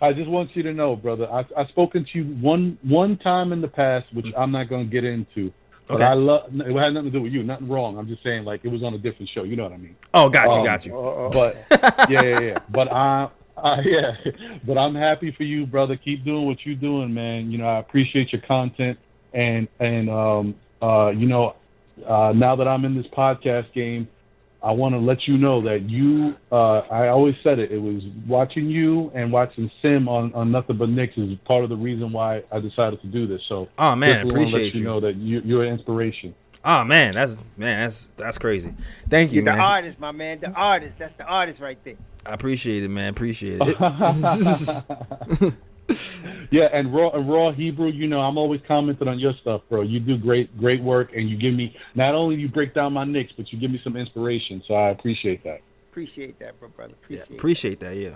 I 0.00 0.12
just 0.12 0.28
want 0.28 0.54
you 0.56 0.62
to 0.64 0.72
know, 0.72 0.94
brother. 0.96 1.28
I 1.30 1.44
I've 1.56 1.68
spoken 1.68 2.04
to 2.12 2.18
you 2.18 2.24
one 2.36 2.78
one 2.82 3.16
time 3.18 3.52
in 3.52 3.60
the 3.60 3.68
past, 3.68 4.06
which 4.12 4.32
I'm 4.36 4.50
not 4.52 4.68
going 4.68 4.86
to 4.86 4.90
get 4.92 5.04
into. 5.04 5.52
But 5.88 6.02
I 6.02 6.14
love. 6.14 6.48
It 6.54 6.76
had 6.76 6.94
nothing 6.94 7.10
to 7.12 7.18
do 7.18 7.22
with 7.22 7.32
you. 7.32 7.42
Nothing 7.42 7.68
wrong. 7.68 7.98
I'm 7.98 8.06
just 8.08 8.22
saying, 8.22 8.44
like 8.44 8.64
it 8.64 8.68
was 8.68 8.82
on 8.82 8.94
a 8.94 8.98
different 8.98 9.30
show. 9.34 9.42
You 9.42 9.56
know 9.56 9.64
what 9.64 9.72
I 9.72 9.76
mean? 9.78 9.96
Oh, 10.14 10.28
got 10.28 10.52
you, 10.52 10.60
Um, 10.60 10.64
got 10.64 10.86
you. 10.86 11.30
But 11.32 11.66
yeah, 12.10 12.22
yeah, 12.22 12.40
yeah. 12.40 12.58
But 12.70 12.92
I, 12.92 13.28
I, 13.56 13.80
yeah. 13.84 14.16
But 14.64 14.78
I'm 14.78 14.94
happy 14.94 15.32
for 15.32 15.42
you, 15.42 15.66
brother. 15.66 15.96
Keep 15.96 16.24
doing 16.24 16.46
what 16.46 16.64
you're 16.64 16.76
doing, 16.76 17.12
man. 17.12 17.50
You 17.50 17.58
know, 17.58 17.66
I 17.66 17.78
appreciate 17.78 18.32
your 18.32 18.42
content, 18.42 18.98
and 19.34 19.68
and 19.80 20.08
um, 20.08 20.54
uh, 20.80 21.10
you 21.10 21.26
know, 21.26 21.56
uh, 22.06 22.32
now 22.34 22.56
that 22.56 22.68
I'm 22.68 22.84
in 22.84 22.94
this 22.94 23.06
podcast 23.08 23.72
game, 23.72 24.08
I 24.62 24.70
want 24.72 24.94
to 24.94 24.98
let 24.98 25.26
you 25.26 25.36
know 25.36 25.60
that 25.62 25.88
you. 25.90 26.36
Uh, 26.50 26.80
I 26.80 27.08
always 27.08 27.34
said 27.42 27.58
it. 27.58 27.72
It 27.72 27.78
was 27.80 28.02
watching 28.26 28.66
you 28.66 29.10
and 29.14 29.32
watching 29.32 29.70
Sim 29.80 30.08
on 30.08 30.32
on 30.34 30.52
Nothing 30.52 30.76
But 30.76 30.88
Knicks 30.90 31.16
is 31.16 31.36
part 31.44 31.64
of 31.64 31.70
the 31.70 31.76
reason 31.76 32.12
why 32.12 32.42
I 32.52 32.60
decided 32.60 33.00
to 33.02 33.06
do 33.08 33.26
this. 33.26 33.42
So. 33.48 33.68
Oh 33.78 33.96
man, 33.96 34.16
definitely 34.16 34.32
wanna 34.32 34.42
appreciate 34.42 34.64
let 34.64 34.74
you, 34.74 34.80
you. 34.80 34.86
know 34.86 35.00
that 35.00 35.16
you, 35.16 35.42
you're 35.44 35.64
an 35.64 35.72
inspiration. 35.72 36.34
Oh 36.64 36.84
man, 36.84 37.14
that's 37.14 37.42
man, 37.56 37.84
that's 37.86 38.08
that's 38.16 38.38
crazy. 38.38 38.72
Thank 39.08 39.32
you, 39.32 39.42
You're 39.42 39.52
the 39.52 39.58
man. 39.58 39.60
artist, 39.60 39.98
my 39.98 40.12
man. 40.12 40.38
The 40.40 40.50
artist. 40.52 40.94
That's 40.98 41.16
the 41.18 41.24
artist 41.24 41.60
right 41.60 41.78
there. 41.84 41.96
I 42.24 42.34
appreciate 42.34 42.84
it, 42.84 42.88
man. 42.88 43.10
Appreciate 43.10 43.60
it. 43.60 45.54
Yeah, 46.50 46.68
and 46.72 46.94
raw 46.94 47.10
and 47.10 47.28
raw 47.30 47.50
Hebrew, 47.52 47.88
you 47.88 48.06
know, 48.06 48.20
I'm 48.20 48.36
always 48.38 48.60
commenting 48.68 49.08
on 49.08 49.18
your 49.18 49.32
stuff, 49.40 49.62
bro. 49.68 49.82
You 49.82 50.00
do 50.00 50.16
great 50.18 50.56
great 50.58 50.82
work 50.82 51.10
and 51.14 51.28
you 51.28 51.36
give 51.36 51.54
me 51.54 51.74
not 51.94 52.14
only 52.14 52.36
you 52.36 52.48
break 52.48 52.74
down 52.74 52.92
my 52.92 53.04
Knicks, 53.04 53.32
but 53.36 53.52
you 53.52 53.58
give 53.58 53.70
me 53.70 53.80
some 53.82 53.96
inspiration. 53.96 54.62
So 54.68 54.74
I 54.74 54.90
appreciate 54.90 55.42
that. 55.44 55.60
Appreciate 55.90 56.38
that, 56.40 56.58
bro, 56.60 56.68
brother. 56.68 56.94
yeah, 57.08 57.18
Appreciate. 57.20 57.38
appreciate 57.38 57.80
that. 57.80 57.96
Yeah, 57.96 58.14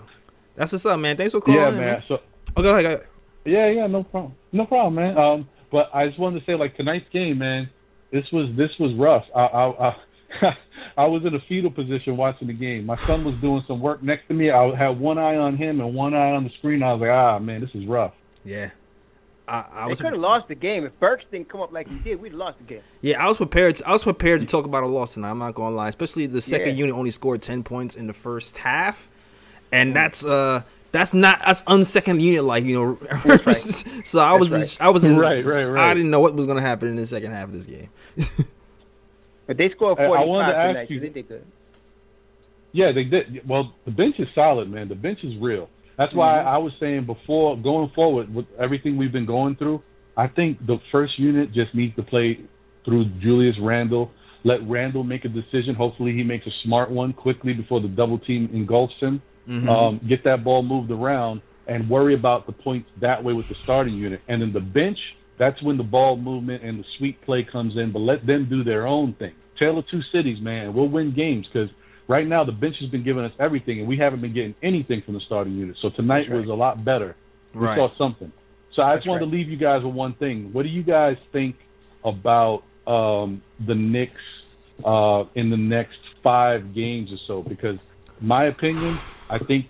that's 0.55 0.71
what's 0.71 0.85
up, 0.85 0.99
man. 0.99 1.17
Thanks 1.17 1.33
for 1.33 1.41
calling. 1.41 1.59
yeah, 1.61 1.67
in, 1.69 1.77
man. 1.77 2.03
So 2.07 2.19
Oh, 2.55 2.61
go 2.63 2.71
ahead. 2.71 2.83
Go 2.83 2.93
ahead. 2.95 3.07
yeah, 3.45 3.67
yeah, 3.69 3.87
no 3.87 4.03
problem. 4.03 4.33
No 4.51 4.65
problem, 4.65 4.95
man. 4.95 5.17
Um 5.17 5.49
but 5.71 5.89
I 5.93 6.07
just 6.07 6.19
wanted 6.19 6.39
to 6.39 6.45
say 6.45 6.55
like 6.55 6.75
tonight's 6.77 7.05
game, 7.11 7.39
man, 7.39 7.69
this 8.11 8.25
was 8.31 8.49
this 8.55 8.71
was 8.79 8.93
rough. 8.95 9.25
I 9.35 9.41
I 9.41 9.87
I, 9.89 9.95
I 10.97 11.05
was 11.05 11.25
in 11.25 11.35
a 11.35 11.39
fetal 11.41 11.69
position 11.71 12.17
watching 12.17 12.47
the 12.47 12.53
game. 12.53 12.85
My 12.85 12.95
son 12.95 13.23
was 13.23 13.35
doing 13.35 13.63
some 13.67 13.79
work 13.79 14.01
next 14.01 14.27
to 14.29 14.33
me. 14.33 14.49
I 14.51 14.75
had 14.75 14.99
one 14.99 15.17
eye 15.17 15.35
on 15.35 15.55
him 15.57 15.79
and 15.79 15.93
one 15.93 16.13
eye 16.13 16.31
on 16.31 16.43
the 16.43 16.49
screen. 16.51 16.81
I 16.83 16.93
was 16.93 17.01
like, 17.01 17.09
ah 17.11 17.39
man, 17.39 17.61
this 17.61 17.69
is 17.75 17.85
rough. 17.85 18.13
Yeah, 18.43 18.71
I, 19.47 19.65
I 19.71 19.87
They 19.89 19.95
could 19.95 20.13
have 20.13 20.21
lost 20.21 20.47
the 20.47 20.55
game 20.55 20.85
if 20.85 20.97
Burks 20.99 21.25
didn't 21.31 21.49
come 21.49 21.61
up 21.61 21.71
like 21.71 21.87
he 21.87 21.95
did. 21.99 22.21
We'd 22.21 22.31
have 22.31 22.39
lost 22.39 22.57
the 22.57 22.63
game. 22.63 22.81
Yeah, 23.01 23.23
I 23.23 23.27
was 23.27 23.37
prepared. 23.37 23.81
I 23.85 23.91
was 23.93 24.03
prepared 24.03 24.41
to 24.41 24.47
talk 24.47 24.65
about 24.65 24.83
a 24.83 24.87
loss 24.87 25.13
tonight. 25.13 25.31
I'm 25.31 25.39
not 25.39 25.53
gonna 25.55 25.75
lie. 25.75 25.89
Especially 25.89 26.25
the 26.25 26.41
second 26.41 26.69
Yeah. 26.69 26.85
unit 26.85 26.95
only 26.95 27.11
scored 27.11 27.41
ten 27.41 27.63
points 27.63 27.95
in 27.95 28.07
the 28.07 28.13
first 28.13 28.57
half, 28.57 29.07
and 29.71 29.95
that's 29.95 30.25
uh 30.25 30.63
that's 30.91 31.13
not 31.13 31.39
that's 31.45 31.61
unsecond 31.63 32.21
unit 32.21 32.43
like 32.43 32.63
you 32.63 32.73
know. 32.75 32.97
right. 33.45 33.55
so 34.05 34.19
I 34.19 34.37
was 34.37 34.49
That's 34.49 34.79
I 34.81 34.89
was 34.89 35.03
in, 35.03 35.17
Right, 35.17 35.45
right, 35.45 35.65
right. 35.65 35.91
I 35.91 35.93
didn't 35.93 36.09
know 36.09 36.21
what 36.21 36.33
was 36.33 36.45
gonna 36.45 36.61
happen 36.61 36.87
in 36.87 36.95
the 36.95 37.05
second 37.05 37.31
half 37.31 37.45
of 37.45 37.53
this 37.53 37.65
game. 37.65 37.89
But 39.47 39.57
they 39.57 39.69
scored 39.69 39.97
I- 39.99 40.03
I 40.03 40.07
45 40.07 40.27
wanted 40.27 40.51
to 40.51 40.57
ask 40.81 40.89
you- 40.89 40.99
so 40.99 41.01
they 41.01 41.09
did 41.09 41.27
good. 41.27 41.45
Yeah, 42.73 42.91
they 42.91 43.05
did. 43.05 43.47
Well, 43.47 43.73
the 43.85 43.91
bench 43.91 44.19
is 44.19 44.27
solid, 44.35 44.69
man. 44.69 44.87
The 44.89 44.95
bench 44.95 45.23
is 45.23 45.35
real. 45.37 45.69
That's 45.97 46.13
why 46.13 46.37
Mm-hmm. 46.37 46.47
I 46.49 46.57
was 46.57 46.73
saying 46.79 47.05
before 47.05 47.57
going 47.57 47.89
forward 47.95 48.33
with 48.33 48.45
everything 48.59 48.97
we've 48.97 49.11
been 49.11 49.25
going 49.25 49.55
through. 49.55 49.81
I 50.15 50.27
think 50.27 50.63
the 50.65 50.79
first 50.91 51.17
unit 51.17 51.51
just 51.53 51.73
needs 51.73 51.95
to 51.95 52.03
play 52.03 52.39
through 52.85 53.05
Julius 53.19 53.57
Randle. 53.59 54.11
Let 54.43 54.67
Randle 54.67 55.03
make 55.03 55.25
a 55.25 55.29
decision. 55.29 55.75
Hopefully, 55.75 56.13
he 56.13 56.23
makes 56.23 56.45
a 56.45 56.51
smart 56.63 56.91
one 56.91 57.13
quickly 57.13 57.53
before 57.53 57.79
the 57.79 57.87
double 57.87 58.19
team 58.19 58.49
engulfs 58.53 58.95
him. 58.99 59.21
Mm-hmm. 59.47 59.69
Um, 59.69 60.01
get 60.07 60.23
that 60.25 60.43
ball 60.43 60.61
moved 60.61 60.91
around, 60.91 61.41
and 61.67 61.89
worry 61.89 62.13
about 62.13 62.45
the 62.45 62.51
points 62.53 62.89
that 62.99 63.23
way 63.23 63.33
with 63.33 63.47
the 63.47 63.55
starting 63.63 63.95
unit. 63.95 64.21
And 64.27 64.41
then 64.41 64.53
the 64.53 64.59
bench, 64.59 64.99
that's 65.37 65.61
when 65.61 65.77
the 65.77 65.83
ball 65.83 66.17
movement 66.17 66.63
and 66.63 66.79
the 66.79 66.85
sweet 66.97 67.21
play 67.21 67.43
comes 67.43 67.77
in. 67.77 67.91
But 67.91 67.99
let 67.99 68.25
them 68.25 68.47
do 68.49 68.63
their 68.63 68.87
own 68.87 69.13
thing. 69.13 69.33
Tale 69.59 69.77
of 69.79 69.87
two 69.87 70.01
cities, 70.11 70.39
man. 70.41 70.73
We'll 70.73 70.87
win 70.87 71.13
games 71.13 71.47
because 71.51 71.69
right 72.07 72.27
now 72.27 72.43
the 72.43 72.51
bench 72.51 72.75
has 72.79 72.89
been 72.89 73.03
giving 73.03 73.23
us 73.23 73.31
everything, 73.39 73.79
and 73.79 73.87
we 73.87 73.97
haven't 73.97 74.21
been 74.21 74.33
getting 74.33 74.55
anything 74.63 75.01
from 75.03 75.13
the 75.15 75.21
starting 75.21 75.53
unit. 75.55 75.77
So 75.81 75.89
tonight 75.89 76.29
was 76.29 76.47
a 76.47 76.53
lot 76.53 76.83
better. 76.83 77.15
We 77.53 77.61
Right. 77.61 77.75
saw 77.77 77.89
something. 77.97 78.31
So 78.73 78.83
I 78.83 78.95
just 78.95 78.99
That's 78.99 79.07
wanted 79.07 79.25
right. 79.25 79.31
to 79.31 79.37
leave 79.37 79.49
you 79.49 79.57
guys 79.57 79.83
with 79.83 79.93
one 79.95 80.13
thing. 80.13 80.51
What 80.53 80.63
do 80.63 80.69
you 80.69 80.83
guys 80.83 81.17
think 81.31 81.55
about 82.05 82.63
um, 82.85 83.41
the 83.65 83.73
Knicks 83.75 84.21
uh, 84.85 85.23
in 85.35 85.49
the 85.49 85.57
next 85.57 85.97
five 86.23 86.73
games 86.75 87.11
or 87.11 87.17
so? 87.25 87.41
Because 87.41 87.79
my 88.21 88.45
opinion, 88.45 88.97
I 89.29 89.39
think 89.39 89.65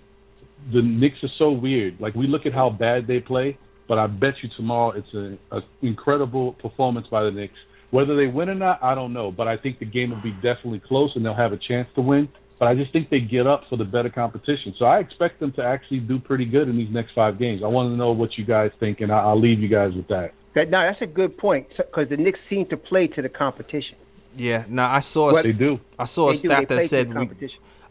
the 0.72 0.82
Knicks 0.82 1.22
are 1.24 1.30
so 1.38 1.50
weird. 1.50 1.98
Like 2.00 2.14
we 2.14 2.26
look 2.26 2.44
at 2.46 2.52
how 2.52 2.68
bad 2.68 3.06
they 3.06 3.20
play, 3.20 3.56
but 3.88 3.98
I 3.98 4.06
bet 4.06 4.34
you 4.42 4.50
tomorrow 4.56 4.90
it's 4.90 5.12
an 5.14 5.38
incredible 5.82 6.52
performance 6.52 7.06
by 7.10 7.24
the 7.24 7.30
Knicks. 7.30 7.58
Whether 7.90 8.14
they 8.14 8.26
win 8.26 8.50
or 8.50 8.54
not, 8.54 8.82
I 8.82 8.94
don't 8.94 9.14
know. 9.14 9.32
But 9.32 9.48
I 9.48 9.56
think 9.56 9.78
the 9.78 9.86
game 9.86 10.10
will 10.10 10.20
be 10.20 10.32
definitely 10.32 10.80
close, 10.80 11.10
and 11.16 11.24
they'll 11.24 11.34
have 11.34 11.52
a 11.52 11.58
chance 11.58 11.88
to 11.94 12.02
win. 12.02 12.28
But 12.58 12.66
I 12.66 12.74
just 12.74 12.92
think 12.92 13.08
they 13.08 13.20
get 13.20 13.46
up 13.46 13.62
for 13.70 13.76
the 13.76 13.84
better 13.84 14.10
competition. 14.10 14.74
So 14.78 14.84
I 14.84 14.98
expect 14.98 15.40
them 15.40 15.52
to 15.52 15.64
actually 15.64 16.00
do 16.00 16.18
pretty 16.18 16.44
good 16.44 16.68
in 16.68 16.76
these 16.76 16.90
next 16.90 17.12
five 17.14 17.38
games. 17.38 17.62
I 17.64 17.68
want 17.68 17.90
to 17.90 17.96
know 17.96 18.12
what 18.12 18.36
you 18.36 18.44
guys 18.44 18.70
think, 18.78 19.00
and 19.00 19.10
I'll 19.10 19.40
leave 19.40 19.60
you 19.60 19.68
guys 19.68 19.94
with 19.94 20.08
that. 20.08 20.32
That, 20.54 20.70
that's 20.70 21.00
a 21.00 21.06
good 21.06 21.38
point 21.38 21.68
because 21.76 22.08
the 22.10 22.16
Knicks 22.16 22.40
seem 22.50 22.66
to 22.66 22.76
play 22.76 23.06
to 23.06 23.22
the 23.22 23.28
competition. 23.28 23.96
Yeah. 24.40 24.64
Now 24.68 24.92
I 24.92 25.00
saw 25.00 25.30
a, 25.36 25.42
They 25.42 25.52
do. 25.52 25.80
I 25.98 26.04
saw 26.04 26.28
a 26.30 26.32
They 26.32 26.38
stat 26.38 26.68
that 26.68 26.82
said 26.84 27.12
we. 27.14 27.30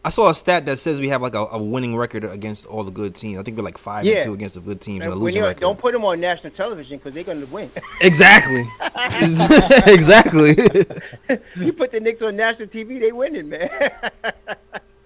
I 0.04 0.10
saw 0.10 0.30
a 0.30 0.34
stat 0.34 0.64
that 0.66 0.78
says 0.78 1.00
we 1.00 1.08
have 1.08 1.20
like 1.20 1.34
a, 1.34 1.44
a 1.52 1.62
winning 1.62 1.94
record 1.96 2.24
against 2.24 2.64
all 2.66 2.84
the 2.84 2.90
good 2.92 3.14
teams. 3.16 3.38
I 3.38 3.42
think 3.42 3.56
we're 3.56 3.64
like 3.64 3.76
five 3.76 4.04
Yeah. 4.04 4.14
and 4.16 4.24
two 4.24 4.32
against 4.32 4.54
the 4.54 4.60
good 4.60 4.80
teams 4.80 5.02
and 5.04 5.12
And 5.12 5.12
when 5.14 5.24
losing 5.24 5.42
record. 5.42 5.60
don't 5.60 5.78
put 5.78 5.92
them 5.92 6.04
on 6.04 6.20
national 6.20 6.52
television 6.52 6.98
because 6.98 7.14
they're 7.14 7.24
going 7.24 7.40
to 7.40 7.46
win. 7.46 7.70
Exactly. 8.00 8.64
exactly. 9.86 10.50
you 11.56 11.72
put 11.72 11.90
the 11.92 12.00
Knicks 12.00 12.22
on 12.22 12.36
national 12.36 12.68
TV, 12.68 13.00
they 13.00 13.12
winning, 13.12 13.48
man. 13.48 13.68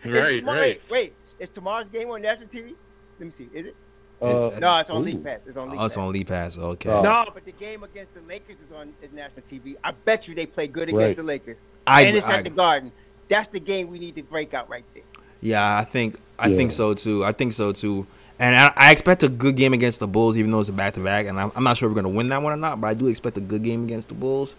Is 0.04 0.12
Right, 0.12 0.38
tomorrow- 0.40 0.60
right. 0.60 0.80
Wait, 0.90 1.14
is 1.38 1.48
tomorrow's 1.54 1.88
game 1.90 2.08
on 2.10 2.22
national 2.22 2.48
TV? 2.48 2.74
Let 3.18 3.26
me 3.26 3.32
see. 3.38 3.48
Is 3.58 3.66
it? 3.66 3.76
Uh, 4.22 4.58
No, 4.60 4.78
it's 4.78 4.90
on 4.90 5.02
Ooh. 5.02 5.04
League 5.04 5.24
Pass. 5.24 5.40
It's 5.46 5.56
on 5.56 5.70
League 5.70 5.80
oh, 5.80 5.84
it's 5.84 5.94
Pass. 5.94 6.00
on 6.02 6.12
League 6.12 6.26
Pass. 6.26 6.58
Okay. 6.58 6.90
Oh. 6.90 7.02
No, 7.02 7.24
but 7.34 7.44
the 7.44 7.52
game 7.52 7.82
against 7.82 8.14
the 8.14 8.20
Lakers 8.28 8.56
is 8.66 8.74
on 8.76 8.92
is 9.02 9.10
national 9.12 9.42
TV. 9.50 9.76
I 9.82 9.90
bet 9.92 10.26
you 10.28 10.34
they 10.34 10.46
play 10.46 10.66
good 10.66 10.88
against 10.88 10.98
Right. 11.00 11.16
the 11.16 11.22
Lakers. 11.22 11.56
I, 11.86 12.02
and 12.06 12.16
it's 12.16 12.26
I- 12.26 12.38
at 12.38 12.44
the 12.44 12.50
Garden. 12.50 12.92
That's 13.28 13.50
the 13.52 13.60
game 13.60 13.88
we 13.90 13.98
need 13.98 14.14
to 14.16 14.22
break 14.22 14.52
out 14.54 14.68
right 14.68 14.84
there. 14.94 15.02
yeah, 15.40 15.78
I 15.78 15.84
think 15.84 16.18
I 16.38 16.48
Yeah. 16.48 16.56
think 16.56 16.72
so 16.72 16.94
too. 16.94 17.24
I 17.24 17.32
think 17.32 17.52
so 17.52 17.72
too. 17.72 18.06
And 18.38 18.56
I, 18.56 18.72
I 18.76 18.92
expect 18.92 19.22
a 19.22 19.28
good 19.28 19.56
game 19.56 19.72
against 19.72 20.00
the 20.00 20.08
Bulls, 20.08 20.36
even 20.36 20.50
though 20.50 20.60
it's 20.60 20.68
a 20.68 20.72
back 20.72 20.94
to 20.94 21.00
back. 21.00 21.26
And 21.26 21.38
I'm, 21.38 21.52
I'm 21.54 21.62
not 21.64 21.76
sure 21.78 21.88
if 21.88 21.94
we're 21.94 22.02
gonna 22.02 22.14
win 22.14 22.26
that 22.28 22.42
one 22.42 22.52
or 22.52 22.56
not, 22.56 22.80
but 22.80 22.88
I 22.88 22.94
do 22.94 23.06
expect 23.06 23.36
a 23.36 23.40
good 23.40 23.62
game 23.62 23.84
against 23.84 24.08
the 24.08 24.14
Bulls. 24.14 24.54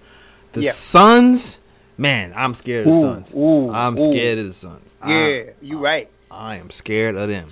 The 0.53 0.61
Yeah. 0.61 0.71
Suns, 0.71 1.59
man, 1.97 2.31
I'm 2.35 2.53
scared 2.53 2.87
of 2.87 2.93
the 2.93 2.99
Ooh, 2.99 3.01
Suns. 3.01 3.33
ooh, 3.35 3.69
I'm 3.71 3.97
ooh. 3.99 4.11
scared 4.11 4.39
of 4.39 4.45
the 4.47 4.53
Suns. 4.53 4.95
I- 5.01 5.11
Yeah, 5.11 5.43
you 5.61 5.79
right. 5.79 6.09
I 6.31 6.57
am 6.57 6.69
scared 6.69 7.15
of 7.15 7.27
them. 7.29 7.51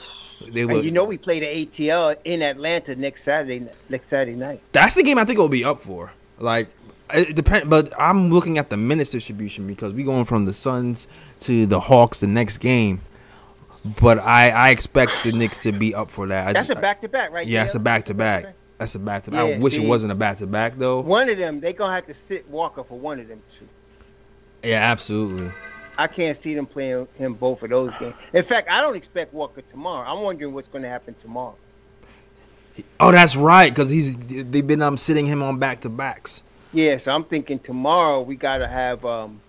They 0.49 0.61
And 0.61 0.83
you 0.83 0.91
know 0.91 1.05
we 1.05 1.17
play 1.17 1.39
the 1.39 1.45
ATL 1.45 2.15
in 2.25 2.41
Atlanta 2.41 2.95
next 2.95 3.23
Saturday 3.25 3.67
next 3.89 4.09
Saturday 4.09 4.35
night. 4.35 4.61
that's 4.71 4.95
the 4.95 5.03
game 5.03 5.17
I 5.17 5.25
think 5.25 5.37
it'll 5.37 5.49
be 5.49 5.65
up 5.65 5.81
for. 5.81 6.11
Like 6.39 6.69
it 7.13 7.35
depend, 7.35 7.69
but 7.69 7.91
I'm 7.99 8.29
looking 8.31 8.57
at 8.57 8.69
the 8.69 8.77
minutes 8.77 9.11
distribution 9.11 9.67
because 9.67 9.93
we 9.93 10.03
going 10.03 10.25
from 10.25 10.45
the 10.45 10.53
Suns 10.53 11.07
to 11.41 11.65
the 11.65 11.79
Hawks 11.79 12.19
the 12.21 12.27
next 12.27 12.59
game. 12.59 13.01
But 13.83 14.19
I 14.19 14.49
I 14.49 14.69
expect 14.69 15.11
the 15.23 15.31
Knicks 15.31 15.59
to 15.59 15.71
be 15.71 15.93
up 15.95 16.11
for 16.11 16.27
that. 16.27 16.47
I 16.47 16.53
That's 16.53 16.69
a 16.69 16.75
back 16.75 17.01
to 17.01 17.09
back, 17.09 17.31
right? 17.31 17.45
Yeah, 17.45 17.63
it's 17.65 17.75
a 17.75 17.79
back 17.79 18.05
to 18.05 18.13
back. 18.13 18.53
That's 18.77 18.95
a 18.95 18.99
back 18.99 19.23
to 19.23 19.31
back. 19.31 19.39
I 19.39 19.57
wish 19.57 19.75
it 19.75 19.83
wasn't 19.83 20.11
a 20.11 20.15
back 20.15 20.37
to 20.37 20.47
back 20.47 20.77
though. 20.77 21.01
One 21.01 21.29
of 21.29 21.37
them, 21.37 21.59
they 21.59 21.73
gonna 21.73 21.93
have 21.93 22.07
to 22.07 22.15
sit 22.27 22.49
Walker 22.49 22.83
for 22.83 22.97
one 22.97 23.19
of 23.19 23.27
them 23.27 23.41
two. 23.59 23.67
Yeah, 24.63 24.91
absolutely. 24.91 25.51
I 25.97 26.07
can't 26.07 26.41
see 26.43 26.55
them 26.55 26.65
playing 26.65 27.07
him 27.15 27.33
both 27.33 27.61
of 27.63 27.69
those 27.69 27.91
games. 27.99 28.15
In 28.33 28.43
fact, 28.45 28.69
I 28.69 28.81
don't 28.81 28.95
expect 28.95 29.33
Walker 29.33 29.61
tomorrow. 29.61 30.09
I'm 30.09 30.23
wondering 30.23 30.53
what's 30.53 30.67
going 30.69 30.83
to 30.83 30.89
happen 30.89 31.15
tomorrow. 31.21 31.55
Oh, 32.99 33.11
that's 33.11 33.35
right, 33.35 33.69
because 33.73 33.89
he's 33.89 34.15
they've 34.15 34.65
been 34.65 34.81
um 34.81 34.97
sitting 34.97 35.25
him 35.25 35.43
on 35.43 35.59
back 35.59 35.81
to 35.81 35.89
backs. 35.89 36.41
Yeah, 36.73 36.99
so 37.03 37.11
I'm 37.11 37.25
thinking 37.25 37.59
tomorrow 37.59 38.21
we 38.21 38.35
got 38.35 38.57
to 38.57 38.67
have. 38.67 39.03
um 39.05 39.41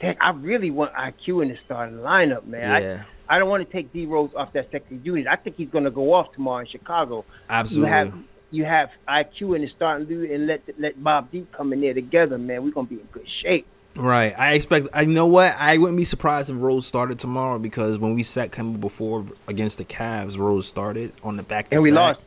Dang, 0.00 0.16
I 0.20 0.30
really 0.30 0.70
want 0.70 0.94
IQ 0.94 1.42
in 1.42 1.48
the 1.48 1.58
starting 1.66 1.98
lineup, 1.98 2.46
man. 2.46 2.82
Yeah, 2.82 3.04
I, 3.28 3.36
I 3.36 3.38
don't 3.38 3.48
want 3.48 3.66
to 3.66 3.72
take 3.72 3.92
D 3.92 4.06
Rose 4.06 4.30
off 4.34 4.52
that 4.54 4.70
second 4.70 5.04
unit. 5.04 5.26
I 5.26 5.36
think 5.36 5.56
he's 5.56 5.68
going 5.68 5.84
to 5.84 5.90
go 5.90 6.14
off 6.14 6.32
tomorrow 6.32 6.60
in 6.60 6.66
Chicago. 6.66 7.24
absolutely. 7.48 7.88
You 7.88 7.94
have 7.94 8.24
you 8.50 8.64
have 8.64 8.90
IQ 9.08 9.56
in 9.56 9.62
the 9.62 9.68
starting 9.74 10.08
unit 10.08 10.30
and 10.30 10.46
let 10.46 10.62
let 10.78 11.02
Bob 11.02 11.30
Deep 11.30 11.50
come 11.52 11.72
in 11.72 11.80
there 11.80 11.94
together, 11.94 12.38
man. 12.38 12.64
We're 12.64 12.72
going 12.72 12.86
to 12.88 12.94
be 12.94 13.00
in 13.00 13.06
good 13.12 13.26
shape. 13.42 13.66
Right. 13.96 14.32
I 14.38 14.54
expect. 14.54 14.88
I 14.94 15.02
you 15.02 15.08
know 15.12 15.26
what. 15.26 15.54
I 15.58 15.76
wouldn't 15.78 15.96
be 15.98 16.04
surprised 16.04 16.48
if 16.50 16.56
Rose 16.58 16.86
started 16.86 17.18
tomorrow 17.18 17.58
because 17.58 17.98
when 17.98 18.14
we 18.14 18.22
sat 18.22 18.50
Kemba 18.52 18.80
before 18.80 19.26
against 19.48 19.78
the 19.78 19.84
Cavs, 19.84 20.38
Rose 20.38 20.66
started 20.66 21.12
on 21.22 21.36
the 21.36 21.42
back. 21.42 21.68
And 21.72 21.82
we 21.82 21.90
lost. 21.90 22.20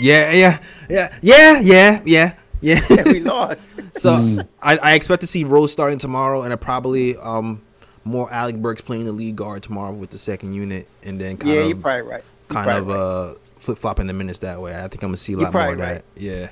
Yeah, 0.00 0.30
yeah, 0.32 0.58
yeah, 0.88 1.18
yeah, 1.20 1.60
yeah, 1.60 2.00
yeah, 2.04 2.34
yeah. 2.60 2.80
And 2.90 3.06
we 3.12 3.20
lost. 3.20 3.60
so 3.96 4.10
Mm. 4.16 4.48
I, 4.62 4.76
I 4.76 4.94
expect 4.94 5.22
to 5.22 5.26
see 5.26 5.42
Rose 5.44 5.72
starting 5.72 5.98
tomorrow, 5.98 6.42
and 6.42 6.52
I 6.52 6.56
probably 6.56 7.16
um 7.16 7.60
more 8.04 8.30
Alec 8.32 8.56
Burks 8.56 8.80
playing 8.82 9.06
the 9.06 9.12
lead 9.12 9.34
guard 9.34 9.62
tomorrow 9.62 9.92
with 9.92 10.10
the 10.10 10.18
second 10.18 10.52
unit, 10.52 10.86
and 11.02 11.20
then 11.20 11.36
kind 11.38 11.54
yeah, 11.54 11.60
of 11.62 11.68
you're 11.68 11.76
probably 11.78 12.02
right. 12.02 12.22
You're 12.50 12.54
kind 12.62 12.64
probably 12.66 12.94
of 12.94 13.00
right. 13.00 13.34
uh 13.34 13.34
flip 13.58 13.78
flopping 13.78 14.06
the 14.06 14.12
minutes 14.12 14.38
that 14.40 14.60
way. 14.60 14.74
I 14.74 14.82
think 14.82 15.02
I'm 15.02 15.08
gonna 15.08 15.16
see 15.16 15.32
a 15.32 15.38
lot 15.38 15.52
more 15.52 15.72
of 15.72 15.78
probably 15.78 15.94
that. 15.94 16.04
Yeah. 16.16 16.50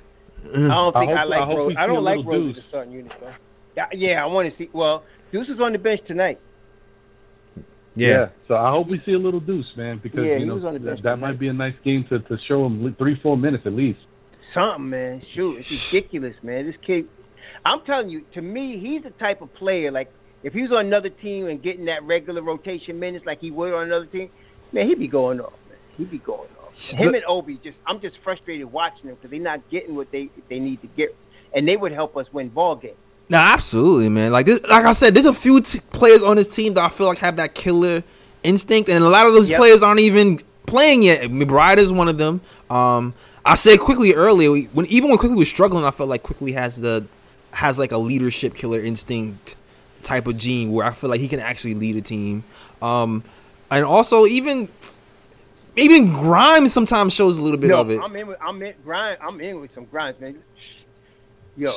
I 0.52 0.58
don't 0.74 0.92
think 0.92 1.12
I, 1.12 1.16
hope- 1.20 1.28
like 1.30 1.40
I 1.40 1.54
Rose. 1.54 1.74
I 1.78 1.86
don't 1.86 2.02
like 2.04 2.26
Rose 2.26 2.34
in 2.34 2.46
Deuce. 2.48 2.56
the 2.56 2.62
starting 2.68 2.92
unit 2.92 3.12
though. 3.20 3.32
Yeah, 3.76 3.86
yeah, 3.92 4.22
I 4.22 4.26
want 4.26 4.50
to 4.50 4.56
see. 4.58 4.70
Well, 4.72 5.04
Deuce 5.30 5.48
is 5.48 5.60
on 5.60 5.72
the 5.72 5.78
bench 5.78 6.00
tonight. 6.06 6.38
Yeah. 7.94 8.28
So 8.48 8.56
I 8.56 8.70
hope 8.70 8.88
we 8.88 9.00
see 9.04 9.12
a 9.12 9.18
little 9.18 9.40
deuce, 9.40 9.70
man, 9.76 10.00
because 10.02 10.24
Yeah, 10.24 10.36
you 10.36 10.46
know 10.46 10.54
was 10.54 10.64
on 10.64 10.74
the 10.74 10.80
bench 10.80 10.98
that, 10.98 11.02
that 11.02 11.14
tonight. 11.16 11.28
might 11.32 11.38
be 11.38 11.48
a 11.48 11.52
nice 11.52 11.74
game 11.84 12.04
to, 12.08 12.20
to 12.20 12.38
show 12.46 12.66
him 12.66 12.94
three, 12.98 13.18
four 13.22 13.36
minutes 13.36 13.66
at 13.66 13.72
least. 13.72 13.98
Something, 14.54 14.90
man. 14.90 15.22
Shoot, 15.22 15.58
it's 15.58 15.70
ridiculous, 15.70 16.34
man. 16.42 16.66
This 16.66 16.76
kid, 16.86 17.06
I'm 17.64 17.82
telling 17.82 18.10
you, 18.10 18.24
to 18.34 18.42
me, 18.42 18.78
he's 18.78 19.02
the 19.02 19.10
type 19.10 19.40
of 19.42 19.52
player 19.54 19.90
like 19.90 20.10
if 20.42 20.52
he 20.52 20.62
was 20.62 20.72
on 20.72 20.86
another 20.86 21.08
team 21.08 21.46
and 21.46 21.62
getting 21.62 21.84
that 21.86 22.02
regular 22.02 22.42
rotation 22.42 22.98
minutes 22.98 23.24
like 23.24 23.40
he 23.40 23.50
would 23.50 23.72
on 23.72 23.84
another 23.84 24.06
team, 24.06 24.28
man, 24.72 24.88
he'd 24.88 24.98
be 24.98 25.08
going 25.08 25.40
off. 25.40 25.52
Man. 25.68 25.78
He'd 25.98 26.10
be 26.10 26.18
going 26.18 26.48
off. 26.62 26.74
Him 26.74 27.14
and 27.14 27.24
Obi, 27.28 27.58
just 27.62 27.76
I'm 27.86 28.00
just 28.00 28.16
frustrated 28.24 28.72
watching 28.72 29.06
them 29.06 29.16
because 29.16 29.30
they're 29.30 29.40
not 29.40 29.68
getting 29.70 29.94
what 29.94 30.10
they 30.10 30.30
they 30.48 30.58
need 30.58 30.80
to 30.80 30.88
get, 30.88 31.14
and 31.54 31.68
they 31.68 31.76
would 31.76 31.92
help 31.92 32.16
us 32.16 32.26
win 32.32 32.48
ball 32.48 32.76
games. 32.76 32.96
No, 33.32 33.38
absolutely, 33.38 34.10
man. 34.10 34.30
Like 34.30 34.44
this, 34.44 34.60
like 34.64 34.84
I 34.84 34.92
said, 34.92 35.14
there's 35.14 35.24
a 35.24 35.32
few 35.32 35.62
t- 35.62 35.80
players 35.90 36.22
on 36.22 36.36
this 36.36 36.54
team 36.54 36.74
that 36.74 36.84
I 36.84 36.90
feel 36.90 37.06
like 37.06 37.16
have 37.16 37.36
that 37.36 37.54
killer 37.54 38.04
instinct, 38.42 38.90
and 38.90 39.02
a 39.02 39.08
lot 39.08 39.26
of 39.26 39.32
those 39.32 39.48
Yep. 39.48 39.58
players 39.58 39.82
aren't 39.82 40.00
even 40.00 40.42
playing 40.66 41.02
yet. 41.02 41.30
McBride 41.30 41.78
is 41.78 41.90
one 41.90 42.08
of 42.08 42.18
them. 42.18 42.42
Um, 42.68 43.14
I 43.42 43.54
said 43.54 43.80
Quickley 43.80 44.12
earlier 44.12 44.50
when 44.74 44.84
even 44.84 45.08
when 45.08 45.16
Quickley 45.16 45.38
was 45.38 45.48
struggling, 45.48 45.82
I 45.82 45.90
felt 45.92 46.10
like 46.10 46.22
Quickley 46.22 46.52
has 46.52 46.76
the 46.76 47.06
has 47.54 47.78
like 47.78 47.90
a 47.90 47.96
leadership 47.96 48.54
killer 48.54 48.78
instinct 48.78 49.56
type 50.02 50.26
of 50.26 50.36
gene 50.36 50.70
where 50.70 50.84
I 50.84 50.92
feel 50.92 51.08
like 51.08 51.20
he 51.20 51.28
can 51.28 51.40
actually 51.40 51.74
lead 51.74 51.96
a 51.96 52.02
team. 52.02 52.44
Um, 52.82 53.24
and 53.70 53.82
also 53.82 54.26
even 54.26 54.68
even 55.76 56.12
Grimes 56.12 56.70
sometimes 56.70 57.14
shows 57.14 57.38
a 57.38 57.42
little 57.42 57.58
bit 57.58 57.70
no, 57.70 57.80
of 57.80 57.90
it. 57.90 57.98
I'm 57.98 58.14
in 58.14 58.26
with 58.26 58.38
I'm 58.42 58.62
in 58.62 58.74
grind. 58.84 59.20
I'm 59.22 59.40
in 59.40 59.58
with 59.58 59.72
some 59.74 59.86
Grimes, 59.86 60.20
man. 60.20 60.36
Yo, 61.56 61.70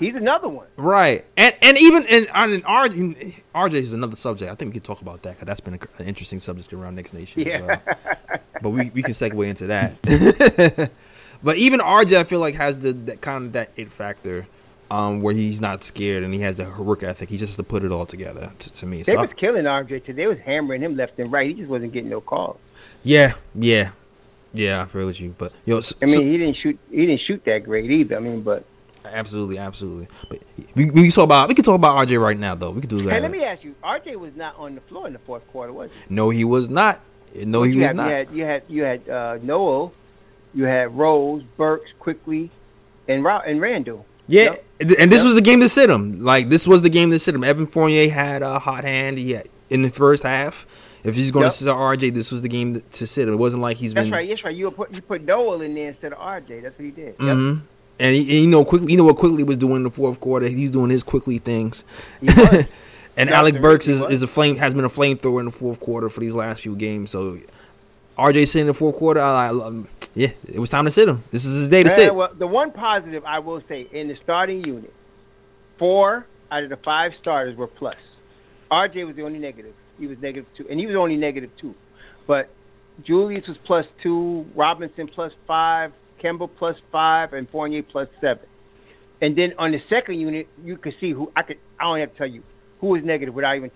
he's 0.00 0.14
another 0.16 0.48
one. 0.48 0.66
Right, 0.76 1.24
and 1.36 1.54
and 1.62 1.78
even 1.78 2.04
and, 2.08 2.26
and 2.34 2.62
R, 2.66 2.88
RJ 2.88 3.74
is 3.74 3.92
another 3.92 4.16
subject. 4.16 4.50
I 4.50 4.54
think 4.56 4.70
we 4.70 4.80
can 4.80 4.82
talk 4.82 5.00
about 5.02 5.22
that 5.22 5.34
because 5.34 5.46
that's 5.46 5.60
been 5.60 5.74
a, 5.74 5.78
an 6.02 6.06
interesting 6.08 6.40
subject 6.40 6.72
around 6.72 6.96
Knicks 6.96 7.12
Nation 7.12 7.42
Yeah. 7.42 7.56
as 7.58 7.62
well. 7.62 8.40
But 8.62 8.70
we, 8.70 8.90
we 8.90 9.02
can 9.02 9.12
segue 9.14 9.46
into 9.48 9.68
that. 9.68 9.96
but 11.42 11.56
even 11.56 11.80
RJ, 11.80 12.12
I 12.18 12.24
feel 12.24 12.40
like 12.40 12.54
has 12.56 12.78
the 12.80 12.92
that 12.92 13.22
kind 13.22 13.46
of 13.46 13.52
that 13.54 13.70
it 13.74 13.90
factor, 13.90 14.46
um, 14.90 15.22
where 15.22 15.32
he's 15.32 15.62
not 15.62 15.82
scared 15.82 16.24
and 16.24 16.34
he 16.34 16.40
has 16.40 16.60
a 16.60 16.68
work 16.82 17.02
ethic. 17.02 17.30
He 17.30 17.38
just 17.38 17.52
has 17.52 17.56
to 17.56 17.62
put 17.62 17.84
it 17.84 17.90
all 17.90 18.04
together. 18.04 18.52
To, 18.58 18.72
to 18.74 18.86
me, 18.86 18.98
They 19.02 19.12
so 19.12 19.18
I- 19.18 19.22
was 19.22 19.32
killing 19.32 19.64
RJ 19.64 20.04
today. 20.04 20.12
They 20.12 20.26
was 20.26 20.38
hammering 20.40 20.82
him 20.82 20.94
left 20.96 21.18
and 21.18 21.32
right. 21.32 21.46
He 21.48 21.54
just 21.54 21.70
wasn't 21.70 21.92
getting 21.92 22.10
no 22.10 22.20
calls. 22.20 22.58
yeah, 23.02 23.32
yeah, 23.54 23.92
yeah. 24.52 24.82
I 24.82 24.84
feel 24.86 25.06
with 25.06 25.20
you, 25.20 25.34
but 25.38 25.52
yo, 25.64 25.80
so, 25.80 25.96
I 26.02 26.04
mean, 26.04 26.14
so- 26.16 26.20
he 26.22 26.36
didn't 26.36 26.56
shoot. 26.58 26.78
He 26.90 27.06
didn't 27.06 27.22
shoot 27.26 27.42
that 27.46 27.64
great 27.64 27.90
either. 27.90 28.16
I 28.16 28.20
mean, 28.20 28.42
but 28.42 28.64
absolutely, 29.04 29.58
absolutely. 29.58 30.08
But 30.28 30.38
we 30.74 30.90
we 30.90 31.10
talk 31.10 31.24
about 31.24 31.48
we 31.48 31.54
can 31.54 31.64
talk 31.64 31.74
about 31.76 31.96
RJ 32.06 32.20
right 32.20 32.38
now 32.38 32.54
though. 32.54 32.70
We 32.70 32.80
can 32.80 32.90
do 32.90 33.02
that. 33.04 33.12
hey, 33.14 33.20
let 33.20 33.30
me 33.30 33.44
ask 33.44 33.62
you: 33.64 33.74
RJ 33.84 34.16
was 34.16 34.34
not 34.36 34.56
on 34.58 34.74
the 34.74 34.80
floor 34.82 35.06
in 35.06 35.12
the 35.12 35.18
fourth 35.20 35.46
quarter, 35.48 35.72
was 35.72 35.90
he? 35.92 36.14
no, 36.14 36.30
he 36.30 36.44
was 36.44 36.68
not. 36.68 37.00
No, 37.44 37.62
he 37.62 37.76
was 37.76 37.86
had, 37.86 37.96
not. 37.96 38.08
You 38.08 38.14
had 38.14 38.30
you 38.32 38.44
had 38.44 38.62
you 38.68 38.82
had 38.82 39.08
uh, 39.08 39.38
Noel, 39.42 39.92
you 40.54 40.64
had 40.64 40.96
Rose, 40.96 41.42
Burks, 41.56 41.90
Quickley, 41.98 42.50
and 43.08 43.22
Ra- 43.24 43.42
and 43.46 43.60
Randle. 43.60 44.04
Yeah, 44.26 44.42
Yep. 44.42 44.64
and- 44.80 45.12
this 45.12 45.20
Yep. 45.20 45.24
was 45.26 45.34
the 45.34 45.40
game 45.40 45.60
to 45.60 45.68
sit 45.68 45.90
him. 45.90 46.18
Like 46.20 46.48
this 46.50 46.66
was 46.66 46.82
the 46.82 46.90
game 46.90 47.10
to 47.10 47.18
sit 47.18 47.34
him. 47.34 47.44
Evan 47.44 47.66
Fournier 47.66 48.08
had 48.10 48.42
a 48.42 48.58
hot 48.58 48.84
hand. 48.84 49.18
He 49.18 49.32
had 49.32 49.48
in 49.68 49.82
the 49.82 49.90
first 49.90 50.22
half. 50.24 50.66
If 51.02 51.14
he's 51.14 51.30
going 51.30 51.44
Yep. 51.44 51.52
to 51.52 51.58
sit 51.58 51.68
RJ, 51.68 52.10
this 52.14 52.30
was 52.30 52.42
the 52.42 52.48
game 52.48 52.78
to 52.80 53.06
sit. 53.06 53.26
him. 53.26 53.34
It 53.34 53.38
wasn't 53.38 53.62
like 53.62 53.78
he's 53.78 53.94
That's 53.94 54.04
been. 54.04 54.12
right. 54.12 54.28
That's 54.28 54.44
right. 54.44 54.54
You 54.54 54.70
put 54.70 54.92
you 54.92 55.00
put 55.00 55.22
Noel 55.24 55.62
in 55.62 55.74
there 55.74 55.88
instead 55.88 56.12
of 56.12 56.18
RJ. 56.18 56.60
That's 56.62 56.78
what 56.78 56.84
he 56.84 56.90
did. 56.90 57.14
Yep. 57.18 57.58
And, 58.00 58.16
he, 58.16 58.22
and 58.22 58.44
you 58.44 58.48
know, 58.48 58.64
Quickley, 58.64 58.90
you 58.92 58.98
know 58.98 59.04
what 59.04 59.16
Quickley 59.16 59.44
was 59.44 59.56
doing 59.58 59.76
in 59.76 59.82
the 59.84 59.90
fourth 59.90 60.18
quarter. 60.18 60.48
He's 60.48 60.70
doing 60.72 60.90
his 60.90 61.04
Quickley 61.04 61.38
things. 61.38 61.84
And 63.16 63.28
Yeah, 63.28 63.38
Alec 63.38 63.60
Burks 63.60 63.88
is, 63.88 64.00
is 64.02 64.22
a 64.22 64.26
flame 64.26 64.56
has 64.56 64.72
been 64.72 64.84
a 64.84 64.88
flamethrower 64.88 65.40
in 65.40 65.46
the 65.46 65.52
fourth 65.52 65.80
quarter 65.80 66.08
for 66.08 66.20
these 66.20 66.32
last 66.32 66.62
few 66.62 66.76
games. 66.76 67.10
So 67.10 67.38
RJ 68.16 68.48
sitting 68.48 68.62
in 68.62 68.66
the 68.68 68.74
fourth 68.74 68.96
quarter, 68.96 69.20
I, 69.20 69.50
I, 69.50 69.82
yeah, 70.14 70.28
it 70.46 70.58
was 70.58 70.70
time 70.70 70.84
to 70.84 70.90
sit 70.90 71.08
him. 71.08 71.22
This 71.30 71.44
is 71.44 71.60
his 71.60 71.68
day 71.68 71.82
to 71.82 71.88
Man, 71.88 71.96
sit. 71.96 72.14
well, 72.14 72.32
the 72.32 72.46
one 72.46 72.70
positive 72.70 73.24
I 73.24 73.40
will 73.40 73.62
say 73.68 73.86
in 73.92 74.08
the 74.08 74.16
starting 74.22 74.64
unit, 74.64 74.92
four 75.78 76.26
out 76.50 76.62
of 76.62 76.70
the 76.70 76.76
five 76.78 77.12
starters 77.20 77.56
were 77.56 77.66
plus. 77.66 77.96
RJ 78.70 79.06
was 79.06 79.16
the 79.16 79.22
only 79.22 79.38
negative. 79.38 79.74
He 79.98 80.06
was 80.06 80.18
negative 80.20 80.46
two, 80.56 80.66
and 80.70 80.78
he 80.78 80.86
was 80.86 80.96
only 80.96 81.16
negative 81.16 81.50
two. 81.60 81.74
But 82.26 82.48
Julius 83.02 83.46
was 83.46 83.58
plus 83.64 83.86
two, 84.02 84.46
Robinson 84.54 85.08
plus 85.08 85.32
five, 85.46 85.92
Kemba 86.22 86.48
plus 86.58 86.76
five, 86.92 87.32
and 87.32 87.48
Fournier 87.50 87.82
plus 87.82 88.08
seven. 88.20 88.44
And 89.22 89.36
then 89.36 89.52
on 89.58 89.72
the 89.72 89.80
second 89.88 90.18
unit, 90.20 90.48
you 90.64 90.76
could 90.76 90.94
see 91.00 91.12
who 91.12 91.30
I 91.36 91.42
could. 91.42 91.58
I 91.78 91.84
don't 91.84 92.00
have 92.00 92.12
to 92.12 92.18
tell 92.18 92.26
you 92.26 92.42
who 92.80 92.88
was 92.88 93.02
negative 93.04 93.34
without 93.34 93.56
even. 93.56 93.70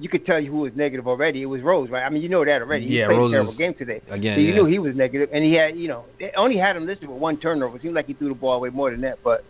You 0.00 0.08
could 0.08 0.24
tell 0.26 0.38
you 0.38 0.50
who 0.50 0.58
was 0.58 0.72
negative 0.76 1.08
already. 1.08 1.42
It 1.42 1.46
was 1.46 1.60
Rose, 1.60 1.90
right? 1.90 2.04
I 2.04 2.08
mean, 2.08 2.22
you 2.22 2.28
know 2.28 2.44
that 2.44 2.62
already. 2.62 2.86
He 2.86 2.98
Yeah, 2.98 3.06
played 3.06 3.18
Rose 3.18 3.32
a 3.32 3.36
terrible 3.36 3.52
game 3.54 3.74
today. 3.74 4.00
again, 4.08 4.36
so 4.36 4.40
you 4.40 4.48
yeah. 4.50 4.54
knew 4.54 4.66
he 4.66 4.78
was 4.78 4.94
negative, 4.94 5.30
and 5.32 5.42
he 5.42 5.54
had, 5.54 5.76
you 5.76 5.88
know, 5.88 6.04
they 6.20 6.30
only 6.36 6.56
had 6.56 6.76
him 6.76 6.86
listed 6.86 7.08
with 7.08 7.18
one 7.18 7.36
turnover. 7.36 7.76
It 7.76 7.82
seemed 7.82 7.94
like 7.94 8.06
he 8.06 8.14
threw 8.14 8.28
the 8.28 8.34
ball 8.34 8.54
away 8.54 8.70
more 8.70 8.90
than 8.92 9.00
that, 9.00 9.18
but 9.24 9.44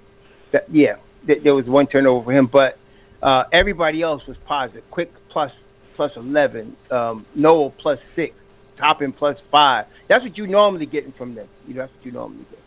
that, 0.52 0.64
yeah, 0.72 0.96
th- 1.26 1.42
there 1.42 1.54
was 1.54 1.66
one 1.66 1.86
turnover 1.86 2.24
for 2.24 2.32
him. 2.32 2.46
But 2.46 2.78
uh, 3.22 3.44
everybody 3.52 4.00
else 4.00 4.22
was 4.26 4.38
positive. 4.46 4.84
Quick 4.90 5.12
plus 5.28 5.52
plus 5.96 6.12
eleven, 6.16 6.76
um, 6.90 7.26
Noel 7.34 7.70
plus 7.70 7.98
six, 8.16 8.34
Toppin 8.78 9.12
plus 9.12 9.38
five. 9.50 9.86
That's 10.08 10.22
what 10.22 10.38
you 10.38 10.46
normally 10.46 10.86
getting 10.86 11.12
from 11.12 11.34
them. 11.34 11.48
You 11.66 11.74
know, 11.74 11.80
that's 11.82 11.94
what 11.94 12.06
you 12.06 12.12
normally 12.12 12.44
get. 12.50 12.58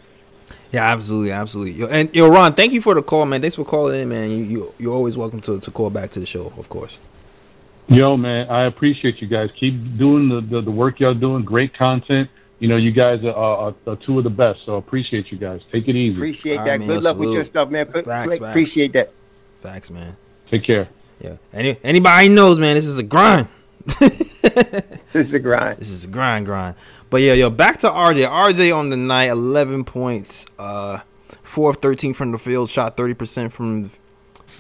Yeah, 0.71 0.85
absolutely, 0.91 1.31
absolutely. 1.31 1.73
Yo, 1.73 1.87
and 1.87 2.13
yo, 2.15 2.27
Ron, 2.27 2.53
thank 2.53 2.73
you 2.73 2.81
for 2.81 2.93
the 2.93 3.01
call, 3.01 3.25
man. 3.25 3.41
Thanks 3.41 3.55
for 3.55 3.65
calling 3.65 3.99
in, 3.99 4.09
man. 4.09 4.29
You 4.29 4.37
you 4.37 4.73
you're 4.77 4.93
always 4.93 5.17
welcome 5.17 5.41
to, 5.41 5.59
to 5.59 5.71
call 5.71 5.89
back 5.89 6.11
to 6.11 6.19
the 6.19 6.25
show, 6.25 6.53
of 6.57 6.69
course. 6.69 6.99
Yo, 7.87 8.15
man, 8.15 8.49
I 8.49 8.65
appreciate 8.65 9.21
you 9.21 9.27
guys. 9.27 9.49
Keep 9.59 9.97
doing 9.97 10.29
the, 10.29 10.39
the, 10.39 10.61
the 10.61 10.71
work 10.71 10.99
y'all 10.99 11.13
doing. 11.13 11.43
Great 11.43 11.77
content. 11.77 12.29
You 12.59 12.67
know, 12.67 12.77
you 12.77 12.91
guys 12.91 13.23
are, 13.23 13.33
are, 13.33 13.75
are 13.87 13.95
two 13.97 14.17
of 14.17 14.23
the 14.23 14.29
best. 14.29 14.59
So 14.65 14.75
appreciate 14.75 15.31
you 15.31 15.37
guys. 15.37 15.61
Take 15.71 15.87
it 15.87 15.95
easy. 15.95 16.15
Appreciate 16.15 16.57
All 16.57 16.63
that. 16.65 16.71
right, 16.71 16.79
man, 16.79 16.87
Good 16.87 17.03
luck 17.03 17.17
with 17.17 17.31
your 17.31 17.45
stuff, 17.45 17.69
man. 17.69 17.85
Facts, 17.87 18.05
p- 18.05 18.09
facts. 18.09 18.37
Appreciate 18.37 18.93
that. 18.93 19.11
Facts, 19.61 19.91
man. 19.91 20.15
Take 20.49 20.63
care. 20.63 20.87
Yeah. 21.19 21.37
Any 21.51 21.77
anybody 21.83 22.29
knows, 22.29 22.57
man, 22.57 22.75
this 22.75 22.85
is 22.85 22.97
a 22.99 23.03
grind. 23.03 23.47
This 25.13 25.27
is 25.27 25.33
a 25.33 25.39
grind. 25.39 25.79
This 25.79 25.91
is 25.91 26.05
a 26.05 26.07
grind, 26.07 26.45
grind. 26.45 26.75
But 27.09 27.21
yeah, 27.21 27.33
yo, 27.33 27.49
back 27.49 27.79
to 27.79 27.89
RJ. 27.89 28.27
RJ 28.27 28.75
on 28.75 28.89
the 28.89 28.97
night, 28.97 29.25
eleven 29.25 29.83
points, 29.83 30.45
uh, 30.57 30.99
four 31.43 31.69
of 31.69 31.77
thirteen 31.77 32.13
from 32.13 32.31
the 32.31 32.37
field, 32.37 32.69
shot 32.69 32.95
thirty 32.95 33.13
percent 33.13 33.51
from 33.51 33.91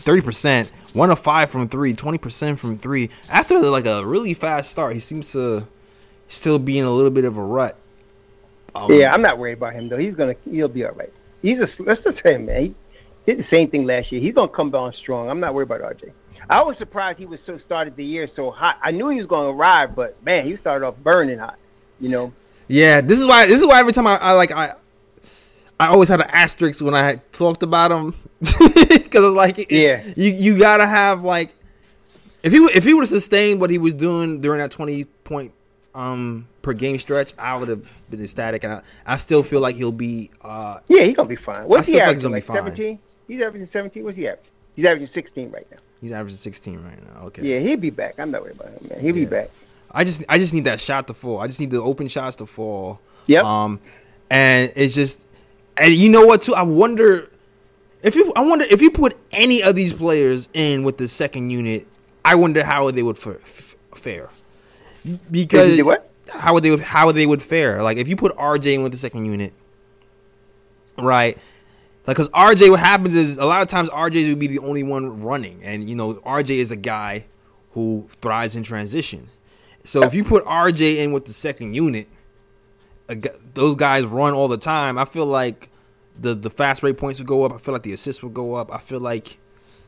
thirty 0.03 0.21
percent, 0.21 0.69
one 0.93 1.09
of 1.09 1.19
five 1.19 1.49
from 1.49 1.69
three, 1.69 1.93
20 1.93 2.17
percent 2.17 2.59
from 2.59 2.77
three. 2.77 3.09
After 3.29 3.59
like 3.59 3.85
a 3.85 4.05
really 4.05 4.33
fast 4.33 4.69
start, 4.71 4.93
he 4.93 4.99
seems 4.99 5.31
to 5.31 5.67
still 6.27 6.59
be 6.59 6.77
in 6.79 6.85
a 6.85 6.91
little 6.91 7.11
bit 7.11 7.25
of 7.25 7.37
a 7.37 7.43
rut. 7.43 7.77
Um, 8.75 8.91
Yeah, 8.91 9.11
I'm 9.13 9.21
not 9.21 9.37
worried 9.37 9.53
about 9.53 9.73
him 9.73 9.89
though. 9.89 9.97
He's 9.97 10.15
gonna 10.15 10.35
he'll 10.49 10.67
be 10.67 10.85
all 10.85 10.91
right. 10.93 11.13
He's 11.41 11.59
a 11.59 11.67
let's 11.79 12.03
just 12.03 12.17
say 12.25 12.37
man. 12.37 12.75
He 13.25 13.33
did 13.33 13.39
the 13.39 13.55
same 13.55 13.69
thing 13.69 13.85
last 13.85 14.11
year. 14.11 14.21
He's 14.21 14.33
gonna 14.33 14.51
come 14.51 14.71
down 14.71 14.93
strong. 14.93 15.29
I'm 15.29 15.39
not 15.39 15.53
worried 15.53 15.71
about 15.71 15.81
RJ. 15.81 16.11
I 16.51 16.61
was 16.63 16.77
surprised 16.77 17.17
he 17.17 17.25
was 17.25 17.39
so 17.45 17.57
started 17.59 17.95
the 17.95 18.03
year 18.05 18.29
so 18.35 18.51
hot. 18.51 18.77
I 18.83 18.91
knew 18.91 19.07
he 19.09 19.17
was 19.17 19.25
gonna 19.27 19.49
arrive, 19.49 19.95
but 19.95 20.21
man, 20.23 20.45
he 20.45 20.57
started 20.57 20.85
off 20.85 20.95
burning 20.97 21.39
hot. 21.39 21.57
You 21.99 22.09
know. 22.09 22.33
Yeah, 22.67 23.01
this 23.01 23.19
is 23.19 23.25
why. 23.25 23.45
This 23.47 23.59
is 23.61 23.65
why 23.67 23.79
every 23.79 23.93
time 23.93 24.05
I, 24.07 24.17
I 24.17 24.31
like 24.33 24.51
I, 24.51 24.73
I 25.79 25.87
always 25.87 26.09
had 26.09 26.21
an 26.21 26.29
asterisk 26.31 26.83
when 26.83 26.93
I 26.93 27.03
had 27.03 27.31
talked 27.31 27.63
about 27.63 27.91
him 27.91 28.13
because 28.39 29.25
it's 29.25 29.35
like 29.35 29.59
it- 29.59 29.71
Yeah. 29.71 30.03
you 30.15 30.29
you 30.31 30.59
gotta 30.59 30.85
have 30.85 31.23
like 31.23 31.53
if 32.43 32.51
he 32.51 32.59
would- 32.59 32.75
if 32.75 32.83
he 32.83 32.93
would 32.93 33.01
have 33.01 33.09
sustained 33.09 33.61
what 33.61 33.69
he 33.69 33.77
was 33.77 33.93
doing 33.93 34.41
during 34.41 34.59
that 34.59 34.71
twenty 34.71 35.05
point 35.05 35.53
um 35.95 36.47
per 36.61 36.73
game 36.73 36.99
stretch, 36.99 37.33
I 37.39 37.55
would 37.55 37.69
have 37.69 37.83
been 38.09 38.21
ecstatic. 38.23 38.63
And 38.63 38.73
I, 38.73 38.81
I 39.05 39.17
still 39.17 39.41
feel 39.43 39.61
like 39.61 39.75
he'll 39.75 39.91
be 39.91 40.31
uh 40.41 40.79
Yeah, 40.87 41.03
he's 41.05 41.15
gonna 41.15 41.29
be 41.29 41.35
fine. 41.37 41.63
What's 41.67 41.87
still 41.87 41.99
he 41.99 41.99
feel 41.99 42.07
like 42.07 42.15
he's 42.17 42.25
averaging? 42.25 42.31
Like. 42.31 42.43
17? 42.97 42.99
He's 43.27 43.41
averaging 43.41 43.69
17. 43.71 44.03
What's 44.03 44.17
he 44.17 44.27
averaging? 44.27 44.51
He's 44.75 44.85
averaging 44.85 45.09
16 45.13 45.51
right 45.51 45.67
now. 45.71 45.77
He's 46.01 46.11
averaging 46.11 46.37
sixteen 46.37 46.83
right 46.83 47.01
now. 47.05 47.21
Okay. 47.27 47.43
Yeah, 47.43 47.59
he'll 47.59 47.77
be 47.77 47.89
back. 47.91 48.15
I'm 48.17 48.31
not 48.31 48.41
worried 48.41 48.55
about 48.59 48.69
him, 48.73 48.87
man. 48.89 48.99
He'll 48.99 49.13
be 49.15 49.25
back. 49.25 49.49
I 49.91 50.03
just 50.03 50.23
I 50.27 50.37
just 50.37 50.53
need 50.53 50.65
that 50.65 50.79
shot 50.81 51.07
to 51.07 51.13
fall. 51.13 51.39
I 51.39 51.47
just 51.47 51.59
need 51.59 51.69
the 51.71 51.81
open 51.81 52.07
shots 52.07 52.35
to 52.37 52.45
fall. 52.45 52.99
Yep. 53.27 53.43
Um, 53.43 53.79
and 54.29 54.71
it's 54.75 54.95
just, 54.95 55.27
and 55.77 55.93
you 55.93 56.09
know 56.09 56.25
what 56.25 56.41
too? 56.41 56.55
I 56.55 56.61
wonder 56.63 57.29
if 58.01 58.15
you 58.15 58.31
I 58.35 58.41
wonder 58.41 58.65
if 58.69 58.81
you 58.81 58.89
put 58.91 59.17
any 59.31 59.61
of 59.61 59.75
these 59.75 59.93
players 59.93 60.49
in 60.53 60.83
with 60.83 60.97
the 60.97 61.07
second 61.07 61.49
unit, 61.49 61.87
I 62.25 62.35
wonder 62.35 62.63
how 62.63 62.89
they 62.91 63.03
would 63.03 63.17
fa- 63.17 63.39
f- 63.41 63.75
fare. 63.93 64.29
Because 65.29 65.65
If 65.65 65.69
you 65.71 65.75
did 65.77 65.85
what? 65.85 66.09
how 66.29 66.53
would 66.53 66.63
they 66.63 66.71
would 66.71 66.79
how 66.81 67.11
they 67.11 67.25
would 67.25 67.41
fare? 67.43 67.83
Like 67.83 67.97
if 67.97 68.07
you 68.07 68.15
put 68.15 68.35
RJ 68.37 68.73
in 68.75 68.83
with 68.83 68.91
the 68.93 68.97
second 68.97 69.25
unit, 69.25 69.53
right? 70.97 71.37
Like, 72.07 72.17
cause 72.17 72.29
RJ, 72.29 72.71
what 72.71 72.79
happens 72.79 73.13
is 73.13 73.37
a 73.37 73.45
lot 73.45 73.61
of 73.61 73.67
times 73.67 73.89
RJ 73.89 74.29
would 74.29 74.39
be 74.39 74.47
the 74.47 74.59
only 74.59 74.83
one 74.83 75.21
running, 75.21 75.63
and 75.63 75.87
you 75.89 75.95
know 75.95 76.15
RJ 76.15 76.49
is 76.49 76.71
a 76.71 76.75
guy 76.75 77.25
who 77.73 78.07
thrives 78.21 78.55
in 78.55 78.63
transition. 78.63 79.29
So 79.83 80.03
if 80.03 80.13
you 80.13 80.23
put 80.23 80.43
RJ 80.45 80.97
in 80.97 81.11
with 81.11 81.25
the 81.25 81.33
second 81.33 81.73
unit, 81.73 82.07
a 83.07 83.15
those 83.53 83.75
guys 83.75 84.03
run 84.03 84.33
all 84.33 84.47
the 84.47 84.57
time. 84.57 84.97
I 84.97 85.05
feel 85.05 85.25
like 85.25 85.69
the 86.19 86.33
the 86.33 86.49
fast 86.49 86.81
break 86.81 86.97
points 86.97 87.19
would 87.19 87.27
go 87.27 87.43
up. 87.43 87.53
I 87.53 87.57
feel 87.57 87.73
like 87.73 87.83
the 87.83 87.93
assists 87.93 88.23
would 88.23 88.33
go 88.33 88.55
up. 88.55 88.73
I 88.73 88.79
feel 88.79 88.99
like 88.99 89.37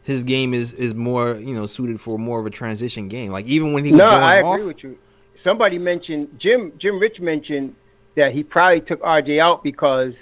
his 0.04 0.24
game 0.24 0.54
is 0.54 0.74
is 0.74 0.94
more 0.94 1.36
you 1.36 1.54
know 1.56 1.66
suited 1.66 2.00
for 2.00 2.20
more 2.20 2.40
of 2.40 2.46
a 2.46 2.50
transition 2.50 3.08
game. 3.08 3.32
Like 3.32 3.46
even 3.46 3.74
when 3.74 3.86
he 3.86 3.92
was 3.92 4.00
No, 4.00 4.06
I 4.06 4.42
off, 4.42 4.56
agree 4.56 4.68
with 4.68 4.84
you. 4.84 5.00
Somebody 5.44 5.78
mentioned 5.78 6.40
Jim. 6.40 6.74
Jim 6.78 7.00
Rich 7.00 7.20
mentioned 7.20 7.76
that 8.16 8.34
he 8.34 8.44
probably 8.44 8.82
took 8.82 9.02
RJ 9.02 9.42
out 9.42 9.64
because 9.64 10.14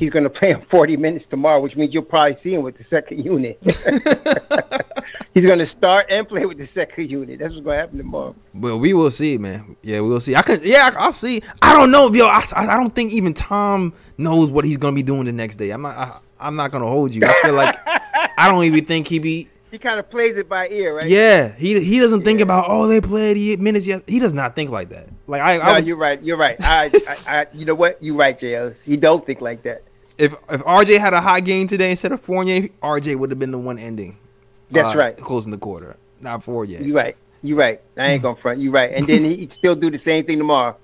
he's 0.00 0.10
going 0.10 0.24
to 0.24 0.30
play 0.30 0.48
him 0.50 0.62
40 0.70 0.96
minutes 0.96 1.24
tomorrow, 1.30 1.60
which 1.60 1.76
means 1.76 1.94
you'll 1.94 2.02
probably 2.02 2.36
see 2.42 2.54
him 2.54 2.62
with 2.62 2.76
the 2.78 2.84
second 2.90 3.24
unit. 3.24 3.58
he's 5.34 5.44
going 5.46 5.58
to 5.58 5.68
start 5.76 6.06
and 6.10 6.26
play 6.28 6.44
with 6.46 6.58
the 6.58 6.68
second 6.74 7.10
unit. 7.10 7.38
That's 7.38 7.52
what's 7.52 7.64
going 7.64 7.76
to 7.76 7.80
happen 7.82 7.98
tomorrow. 7.98 8.34
Well, 8.54 8.78
we 8.80 8.94
will 8.94 9.10
see, 9.10 9.38
man. 9.38 9.76
Yeah, 9.82 10.00
we 10.00 10.08
will 10.08 10.20
see. 10.20 10.34
I 10.34 10.42
could, 10.42 10.64
yeah, 10.64 10.90
I- 10.92 11.04
I'll 11.04 11.12
see. 11.12 11.42
I 11.62 11.74
don't 11.74 11.90
know, 11.90 12.12
yo. 12.12 12.26
I, 12.26 12.44
I 12.56 12.66
I 12.66 12.76
don't 12.76 12.94
think 12.94 13.12
even 13.12 13.34
Tom 13.34 13.92
knows 14.18 14.50
what 14.50 14.64
he's 14.64 14.76
gonna 14.78 14.94
be 14.96 15.02
doing 15.02 15.24
the 15.26 15.32
next 15.32 15.56
day. 15.56 15.70
I'm 15.70 15.82
not. 15.82 15.96
I, 15.96 16.18
I'm 16.40 16.56
not 16.56 16.70
gonna 16.72 16.86
hold 16.86 17.14
you. 17.14 17.22
I 17.24 17.34
feel 17.42 17.54
like 17.54 17.76
I 18.38 18.48
don't 18.48 18.64
even 18.64 18.84
think 18.84 19.08
he 19.08 19.18
be. 19.18 19.48
He 19.70 19.78
kind 19.78 20.00
of 20.00 20.10
plays 20.10 20.36
it 20.36 20.48
by 20.48 20.66
ear, 20.68 20.96
right? 20.96 21.06
Yeah, 21.08 21.54
he 21.54 21.82
he 21.84 22.00
doesn't 22.00 22.22
think 22.24 22.40
about 22.40 22.64
oh 22.68 22.88
they 22.88 23.00
played 23.00 23.36
eight 23.36 23.60
minutes 23.60 23.86
yet. 23.86 24.02
He 24.08 24.18
does 24.18 24.32
not 24.32 24.56
think 24.56 24.70
like 24.70 24.88
that. 24.88 25.08
Like 25.26 25.42
I, 25.42 25.56
No, 25.58 25.62
I 25.62 25.74
would- 25.76 25.86
you're 25.86 25.96
right. 25.96 26.20
You're 26.22 26.36
right. 26.36 26.56
I, 26.64 26.86
I, 26.86 27.16
I, 27.28 27.46
you 27.52 27.64
know 27.66 27.74
what? 27.74 28.02
You're 28.02 28.16
right, 28.16 28.38
JLs. 28.40 28.76
He 28.84 28.96
don't 28.96 29.24
think 29.24 29.40
like 29.40 29.62
that. 29.64 29.82
If 30.20 30.34
if 30.50 30.62
RJ 30.62 30.98
had 30.98 31.14
a 31.14 31.20
hot 31.20 31.44
game 31.44 31.66
today 31.66 31.90
instead 31.90 32.12
of 32.12 32.20
Fournier, 32.20 32.68
RJ 32.82 33.16
would 33.16 33.30
have 33.30 33.38
been 33.38 33.50
the 33.50 33.58
one 33.58 33.78
ending. 33.78 34.18
That's 34.70 34.94
uh, 34.94 34.98
right. 34.98 35.16
Closing 35.16 35.50
the 35.50 35.58
quarter, 35.58 35.96
not 36.20 36.42
Fournier. 36.44 36.82
You're 36.82 36.96
right. 36.96 37.16
You're 37.42 37.56
right. 37.56 37.80
I 37.96 38.12
ain't 38.12 38.22
gonna 38.22 38.40
front. 38.40 38.60
You're 38.60 38.72
right. 38.72 38.92
And 38.92 39.06
then 39.06 39.24
he'd 39.24 39.52
still 39.58 39.74
do 39.74 39.90
the 39.90 40.00
same 40.04 40.26
thing 40.26 40.38
tomorrow. 40.38 40.76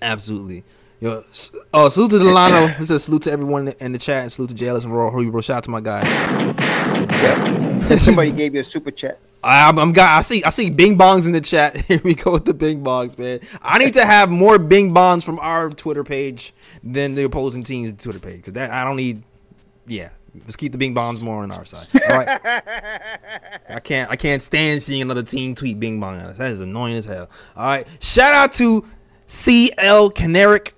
Absolutely. 0.00 0.64
Yo, 0.98 1.24
oh, 1.72 1.88
salute 1.88 2.10
to 2.10 2.18
Delano. 2.18 2.68
He 2.68 2.84
says 2.84 3.04
salute 3.04 3.22
to 3.22 3.32
everyone 3.32 3.60
in 3.60 3.64
the, 3.66 3.84
in 3.84 3.92
the 3.92 3.98
chat 3.98 4.22
and 4.22 4.32
salute 4.32 4.48
to 4.48 4.54
JLS 4.54 4.84
and 4.84 4.94
Raw 4.94 5.10
Bro. 5.10 5.40
Shout 5.40 5.58
out 5.58 5.64
to 5.64 5.70
my 5.70 5.80
guy. 5.80 6.86
Yep. 7.20 7.98
Somebody 7.98 8.32
gave 8.32 8.54
you 8.54 8.60
a 8.60 8.64
super 8.64 8.90
chat. 8.90 9.18
I, 9.42 9.68
I'm, 9.68 9.78
I'm 9.78 9.92
got. 9.92 10.18
I 10.18 10.22
see. 10.22 10.42
I 10.44 10.50
see 10.50 10.70
Bing 10.70 10.98
bongs 10.98 11.26
in 11.26 11.32
the 11.32 11.40
chat. 11.40 11.76
Here 11.86 12.00
we 12.02 12.14
go 12.14 12.32
with 12.32 12.44
the 12.44 12.54
Bing 12.54 12.82
bongs, 12.82 13.18
man. 13.18 13.40
I 13.62 13.78
need 13.78 13.94
to 13.94 14.04
have 14.04 14.30
more 14.30 14.58
Bing 14.58 14.92
bongs 14.94 15.24
from 15.24 15.38
our 15.38 15.70
Twitter 15.70 16.04
page 16.04 16.52
than 16.82 17.14
the 17.14 17.24
opposing 17.24 17.62
team's 17.62 17.92
Twitter 17.92 18.18
page 18.18 18.36
because 18.36 18.54
that 18.54 18.70
I 18.70 18.84
don't 18.84 18.96
need. 18.96 19.22
Yeah, 19.86 20.10
let's 20.34 20.56
keep 20.56 20.72
the 20.72 20.78
Bing 20.78 20.94
bongs 20.94 21.20
more 21.20 21.42
on 21.42 21.50
our 21.50 21.64
side. 21.64 21.88
All 21.94 22.18
right. 22.18 22.40
I 23.68 23.80
can't. 23.80 24.10
I 24.10 24.16
can't 24.16 24.42
stand 24.42 24.82
seeing 24.82 25.02
another 25.02 25.22
team 25.22 25.54
tweet 25.54 25.80
Bing 25.80 26.00
bong 26.00 26.18
at 26.18 26.26
us. 26.26 26.38
That 26.38 26.50
is 26.50 26.60
annoying 26.60 26.96
as 26.96 27.04
hell. 27.04 27.30
All 27.56 27.66
right. 27.66 27.86
Shout 28.00 28.34
out 28.34 28.52
to 28.54 28.86
CL 29.26 30.10
Caneric. 30.10 30.72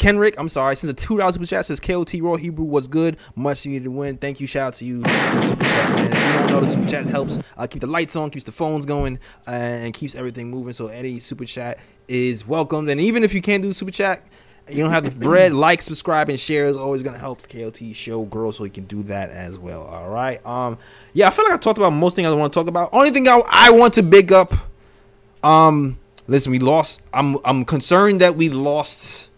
Kenrick, 0.00 0.34
I'm 0.38 0.48
sorry, 0.48 0.76
since 0.76 0.90
the 0.90 0.98
two 0.98 1.18
dollars 1.18 1.34
super 1.34 1.44
chat 1.44 1.66
says 1.66 1.78
KOT 1.78 2.14
Raw 2.20 2.36
Hebrew 2.36 2.64
was 2.64 2.88
good, 2.88 3.18
much 3.36 3.66
needed 3.66 3.84
to 3.84 3.90
win. 3.90 4.16
Thank 4.16 4.40
you, 4.40 4.46
shout 4.46 4.68
out 4.68 4.74
to 4.76 4.86
you, 4.86 5.02
the 5.02 5.42
super 5.42 5.62
chat 5.62 5.90
man. 5.94 6.06
If 6.06 6.14
you 6.14 6.38
don't 6.38 6.50
know, 6.50 6.60
the 6.60 6.66
super 6.66 6.88
chat 6.88 7.04
helps 7.04 7.38
uh, 7.58 7.66
keep 7.66 7.82
the 7.82 7.86
lights 7.86 8.16
on, 8.16 8.30
keeps 8.30 8.46
the 8.46 8.50
phones 8.52 8.86
going, 8.86 9.18
uh, 9.46 9.50
and 9.50 9.92
keeps 9.92 10.14
everything 10.14 10.50
moving. 10.50 10.72
So 10.72 10.86
any 10.86 11.20
super 11.20 11.44
chat 11.44 11.80
is 12.08 12.48
welcomed. 12.48 12.88
And 12.88 12.98
even 12.98 13.22
if 13.22 13.34
you 13.34 13.42
can't 13.42 13.62
do 13.62 13.74
super 13.74 13.90
chat, 13.90 14.26
you 14.70 14.78
don't 14.78 14.90
have 14.90 15.04
the 15.04 15.10
bread, 15.10 15.52
like, 15.66 15.82
subscribe, 15.82 16.30
and 16.30 16.40
share 16.40 16.64
is 16.64 16.78
always 16.78 17.02
gonna 17.02 17.18
help 17.18 17.42
the 17.42 17.70
KOT 17.70 17.94
show 17.94 18.22
grow, 18.24 18.52
so 18.52 18.64
you 18.64 18.70
can 18.70 18.86
do 18.86 19.02
that 19.02 19.28
as 19.28 19.58
well. 19.58 19.82
All 19.82 20.08
right. 20.08 20.44
Um. 20.46 20.78
Yeah, 21.12 21.28
I 21.28 21.30
feel 21.30 21.44
like 21.44 21.52
I 21.52 21.58
talked 21.58 21.76
about 21.76 21.90
most 21.90 22.16
things 22.16 22.26
I 22.26 22.32
want 22.32 22.54
to 22.54 22.58
talk 22.58 22.68
about. 22.68 22.88
Only 22.94 23.10
thing 23.10 23.28
I, 23.28 23.42
I 23.46 23.70
want 23.72 23.92
to 23.94 24.02
big 24.02 24.32
up, 24.32 24.54
um, 25.42 25.98
listen, 26.26 26.52
we 26.52 26.58
lost. 26.58 27.02
I'm 27.12 27.36
I'm 27.44 27.66
concerned 27.66 28.22
that 28.22 28.36
we 28.36 28.48
lost 28.48 29.29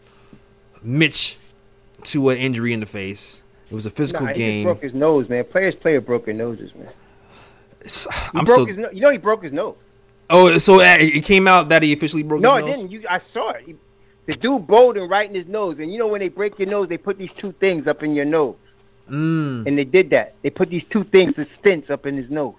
Mitch 0.83 1.39
to 2.05 2.29
an 2.31 2.39
injury 2.39 2.73
in 2.73 2.81
the 2.81 2.87
face. 2.87 3.41
It 3.71 3.75
was 3.75 3.87
a 3.87 3.91
physical 3.91 4.27
Nah, 4.27 4.33
he 4.33 4.39
game. 4.39 4.65
broke 4.65 4.83
his 4.83 4.93
nose, 4.95 5.29
man. 5.29 5.45
Players 5.45 5.75
play 5.77 5.95
with 5.95 6.05
broken 6.07 6.37
noses, 6.37 6.75
man. 6.75 6.89
He 7.85 7.91
I'm 8.35 8.45
broke 8.45 8.55
still. 8.63 8.67
his 8.67 8.77
no- 8.79 8.91
you 8.91 9.01
know 9.01 9.11
he 9.11 9.19
broke 9.19 9.43
his 9.43 9.53
nose. 9.53 9.77
Oh, 10.31 10.57
so 10.59 10.81
it 10.81 11.25
came 11.25 11.47
out 11.49 11.69
that 11.71 11.83
he 11.83 11.93
officially 11.93 12.23
broke 12.23 12.41
No, 12.41 12.57
his 12.57 12.65
it 12.65 12.67
nose. 12.69 12.77
didn't. 12.77 12.91
You, 12.93 13.03
I 13.09 13.21
saw 13.33 13.51
it. 13.51 13.65
He, 13.67 13.75
the 14.27 14.35
dude 14.37 14.67
bowled 14.67 14.97
and 14.97 15.11
right 15.11 15.29
in 15.29 15.35
his 15.35 15.47
nose, 15.49 15.79
and 15.79 15.93
you 15.93 15.99
know 15.99 16.07
when 16.07 16.21
they 16.21 16.29
break 16.29 16.59
your 16.59 16.69
nose, 16.69 16.89
they 16.89 16.97
put 16.97 17.19
these 17.19 17.31
two 17.39 17.53
things 17.53 17.87
up 17.87 18.03
in 18.03 18.15
your 18.15 18.25
nose, 18.25 18.55
Mm, 19.11 19.67
and 19.67 19.77
they 19.77 19.85
did 19.85 20.11
that. 20.11 20.35
They 20.43 20.51
put 20.51 20.69
these 20.71 20.85
two 20.89 21.03
things, 21.05 21.35
the 21.35 21.47
stents, 21.63 21.91
up 21.91 22.07
in 22.07 22.17
his 22.17 22.31
nose. 22.31 22.55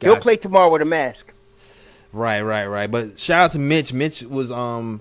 He'll 0.00 0.16
play 0.16 0.36
tomorrow 0.36 0.70
with 0.70 0.82
a 0.82 0.84
mask. 0.84 1.20
Right, 2.12 2.42
right, 2.42 2.66
right. 2.66 2.90
But 2.90 3.18
shout 3.18 3.40
out 3.40 3.50
to 3.52 3.58
Mitch. 3.58 3.92
Mitch 3.92 4.22
was 4.22 4.52
um 4.52 5.00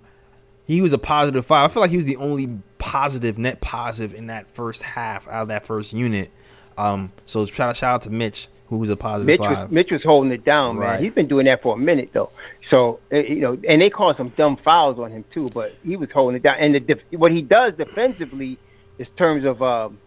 he 0.66 0.82
was 0.82 0.94
a 0.94 0.98
positive 0.98 1.46
five. 1.46 1.70
I 1.70 1.74
feel 1.74 1.82
like 1.82 1.92
he 1.92 1.98
was 1.98 2.06
the 2.06 2.18
only 2.18 2.50
positive, 2.78 3.38
net 3.38 3.62
positive 3.62 4.18
in 4.18 4.28
that 4.28 4.50
first 4.52 4.84
half 4.84 5.28
out 5.28 5.44
of 5.44 5.48
that 5.50 5.66
first 5.66 5.94
unit. 5.94 6.32
Um, 6.78 7.12
so 7.26 7.46
shout 7.46 7.70
out, 7.70 7.78
shout 7.78 7.96
out 7.96 8.02
to 8.04 8.10
Mitch, 8.10 8.48
who 8.68 8.78
was 8.78 8.90
a 8.90 8.96
positive 8.96 9.28
Mitch 9.28 9.40
five. 9.40 9.70
was, 9.70 9.72
Mitch 9.72 9.92
was 9.92 10.04
holding 10.04 10.32
it 10.32 10.44
down, 10.44 10.80
man. 10.80 11.02
He's 11.02 11.14
been 11.14 11.28
doing 11.28 11.46
that 11.46 11.62
for 11.62 11.76
a 11.76 11.78
minute 11.78 12.10
though. 12.14 12.32
So 12.72 13.00
uh, 13.12 13.18
you 13.18 13.42
know, 13.42 13.58
and 13.70 13.82
they 13.82 13.90
called 13.90 14.18
some 14.18 14.30
dumb 14.38 14.58
fouls 14.64 15.00
on 15.00 15.12
him 15.12 15.26
too, 15.34 15.50
but 15.54 15.76
he 15.84 15.98
was 15.98 16.10
holding 16.12 16.38
it 16.38 16.44
down. 16.44 16.58
And 16.60 16.76
the 16.76 17.18
what 17.18 17.32
he 17.32 17.42
does 17.42 17.74
defensively, 17.78 18.58
in 18.98 19.06
terms 19.18 19.46
of 19.46 19.62
um, 19.62 20.00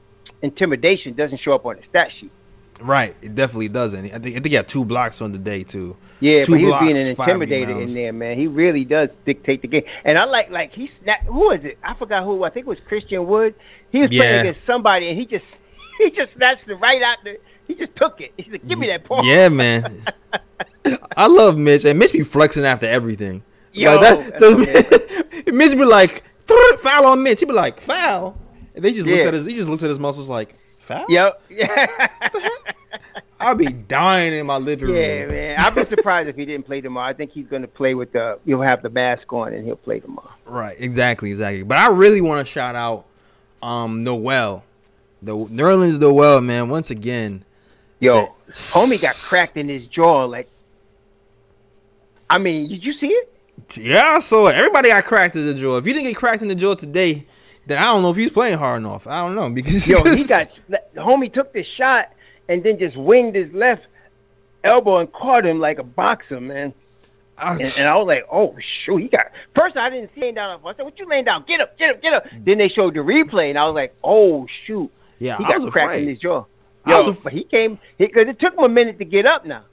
intimidation, 0.43 1.15
doesn't 1.15 1.41
show 1.41 1.53
up 1.53 1.67
on 1.67 1.77
the 1.77 1.83
stat 1.89 2.11
sheet. 2.19 2.33
Right, 2.81 3.17
it 3.23 3.35
definitely 3.35 3.69
doesn't. 3.69 4.05
I 4.07 4.19
think 4.19 4.27
I 4.37 4.41
think 4.41 4.47
he 4.47 4.55
had 4.55 4.69
two 4.69 4.85
blocks 4.85 5.23
on 5.23 5.33
the 5.33 5.39
day 5.39 5.63
too. 5.65 5.97
Yeah, 6.21 6.41
two 6.41 6.53
but 6.53 6.61
he 6.61 6.67
was 6.67 6.81
being 6.81 6.99
an 6.99 7.17
intimidator 7.17 7.83
in 7.83 7.93
there, 7.95 8.13
man. 8.13 8.37
He 8.39 8.47
really 8.49 8.85
does 8.85 9.09
dictate 9.25 9.63
the 9.63 9.69
game. 9.69 9.85
And 10.05 10.19
I 10.19 10.25
like 10.27 10.51
like 10.51 10.73
he 10.75 10.91
snapped. 11.03 11.25
Who 11.25 11.39
was 11.49 11.61
it? 11.65 11.79
I 11.83 11.95
forgot 11.95 12.25
who. 12.25 12.45
I 12.45 12.51
think 12.51 12.67
it 12.67 12.69
was 12.69 12.81
Christian 12.81 13.27
Wood. 13.27 13.55
He 13.91 14.01
was 14.03 14.11
Yeah. 14.13 14.21
playing 14.21 14.41
against 14.49 14.67
somebody, 14.67 15.09
and 15.09 15.19
he 15.19 15.25
just 15.25 15.45
he 15.99 16.11
just 16.11 16.35
snatched 16.35 16.69
it 16.69 16.75
right 16.75 17.03
out 17.03 17.19
there. 17.25 17.39
He 17.67 17.75
just 17.77 17.97
took 17.97 18.21
it. 18.21 18.33
He 18.37 18.47
said, 18.51 18.69
"Give 18.69 18.79
me 18.79 18.89
that 18.89 19.09
ball." 19.09 19.25
Yeah, 19.25 19.49
man. 19.49 19.85
I 21.17 21.27
love 21.29 21.57
Mitch, 21.59 21.85
and 21.87 21.99
Mitch 21.99 22.13
be 22.13 22.23
flexing 22.23 22.65
after 22.65 22.87
everything. 22.87 23.43
Yo, 23.73 23.97
Like, 23.97 24.01
that, 24.01 24.39
the- 24.39 25.25
Mitch 25.53 25.73
be 25.73 25.85
like 25.85 26.25
foul 26.47 27.07
on 27.07 27.23
Mitch. 27.23 27.41
He 27.41 27.47
be 27.47 27.53
like 27.53 27.81
foul, 27.81 28.39
and 28.75 28.85
they 28.85 28.93
just 28.93 29.07
looks 29.07 29.25
at 29.25 29.35
his. 29.35 29.47
He 29.47 29.55
just 29.55 29.69
looks 29.69 29.83
at 29.83 29.89
his 29.89 29.99
muscles 29.99 30.29
like 30.29 30.55
foul. 30.87 31.07
Yep. 31.09 31.43
Yeah. 31.51 32.09
I'll 33.39 33.55
be 33.55 33.67
dying 33.67 34.33
in 34.33 34.47
my 34.47 34.57
living 34.57 34.89
room. 34.89 34.97
Yeah, 34.97 35.27
man. 35.27 35.59
I'd 35.59 35.75
be 35.75 35.85
surprised 35.85 36.29
if 36.29 36.37
he 36.37 36.47
didn't 36.47 36.65
play 36.65 36.81
tomorrow. 36.81 37.09
I 37.09 37.13
think 37.13 37.33
he's 37.33 37.47
going 37.47 37.63
to 37.63 37.69
play 37.69 37.95
with 37.95 38.13
the. 38.13 38.39
He'll 38.47 38.63
have 38.63 38.83
the 38.83 38.89
mask 38.89 39.31
on 39.33 39.53
and 39.53 39.65
he'll 39.65 39.77
play 39.77 40.01
tomorrow. 40.01 40.33
Right, 40.47 40.77
exactly, 40.79 41.31
exactly. 41.31 41.63
But 41.63 41.79
I 41.79 41.91
really 41.91 42.21
want 42.21 42.47
to 42.47 42.51
shout 42.51 42.75
out 42.75 43.05
um 43.63 44.05
Noel. 44.05 44.65
The 45.23 45.37
Nerlens 45.37 45.99
Noel, 45.99 46.41
man, 46.41 46.69
once 46.69 46.91
again. 46.91 47.45
Yo, 48.01 48.35
homie 48.49 49.01
got 49.01 49.15
cracked 49.17 49.57
in 49.57 49.69
his 49.69 49.87
jaw. 49.87 50.25
Like, 50.25 50.49
I 52.29 52.39
mean, 52.39 52.69
did 52.69 52.85
you 52.85 52.93
see 52.95 53.09
it? 53.09 53.33
Yeah, 53.75 54.19
so 54.21 54.47
everybody 54.47 54.91
got 54.91 55.05
cracked 55.05 55.37
in 55.37 55.47
the 55.47 55.55
jaw. 55.55 55.79
If 55.79 55.87
you 55.87 55.93
didn't 55.93 56.07
get 56.07 56.17
cracked 56.17 56.43
in 56.43 56.49
the 56.49 56.55
jaw 56.55 56.75
today, 56.75 57.27
then 57.67 57.79
I 57.79 57.85
don't 57.85 58.03
know 58.03 58.11
if 58.11 58.17
he's 58.17 58.31
playing 58.31 58.59
hard 58.59 58.79
enough. 58.79 59.07
I 59.07 59.27
don't 59.27 59.35
know 59.35 59.51
because 59.55 59.89
Yo, 59.89 60.03
he 60.05 60.25
got 60.25 60.49
the 60.69 60.81
homie 60.97 61.33
took 61.33 61.53
the 61.53 61.65
shot 61.77 62.13
and 62.49 62.63
then 62.63 62.79
just 62.79 62.97
winged 62.97 63.35
his 63.35 63.53
left 63.53 63.83
elbow 64.65 64.99
and 64.99 65.13
caught 65.13 65.45
him 65.45 65.61
like 65.61 65.79
a 65.79 65.83
boxer, 65.83 66.41
man. 66.41 66.73
I- 67.39 67.53
And, 67.55 67.75
and 67.79 67.87
I 67.89 67.97
was 67.97 68.07
like, 68.07 68.25
oh 68.33 68.57
shoot, 68.85 68.97
he 68.99 69.09
got. 69.09 69.27
First, 69.55 69.77
I 69.77 69.91
didn't 69.91 70.11
see 70.15 70.29
him 70.29 70.35
down. 70.37 70.59
I 70.65 70.75
said, 70.75 70.85
what 70.85 70.99
you 70.99 71.07
laying 71.07 71.25
down? 71.25 71.45
Get 71.47 71.61
up, 71.61 71.77
get 71.79 71.91
up, 71.91 72.01
get 72.03 72.13
up. 72.15 72.25
Then 72.45 72.59
they 72.59 72.69
showed 72.69 72.95
the 72.95 73.01
replay, 73.01 73.51
and 73.51 73.59
I 73.59 73.65
was 73.67 73.75
like, 73.75 73.95
oh 74.03 74.47
shoot, 74.67 74.91
yeah, 75.19 75.37
he 75.39 75.45
I 75.45 75.49
got 75.59 75.71
cracked 75.71 75.95
in 75.99 76.09
his 76.09 76.19
jaw. 76.19 76.45
Yo, 76.87 76.97
was 76.99 77.09
af- 77.09 77.25
but 77.25 77.33
he 77.33 77.45
came 77.45 77.79
because 77.99 78.25
it 78.29 78.39
took 78.41 78.55
him 78.55 78.61
a 78.65 78.69
minute 78.69 78.99
to 78.99 79.05
get 79.05 79.27
up 79.27 79.45
now. 79.45 79.65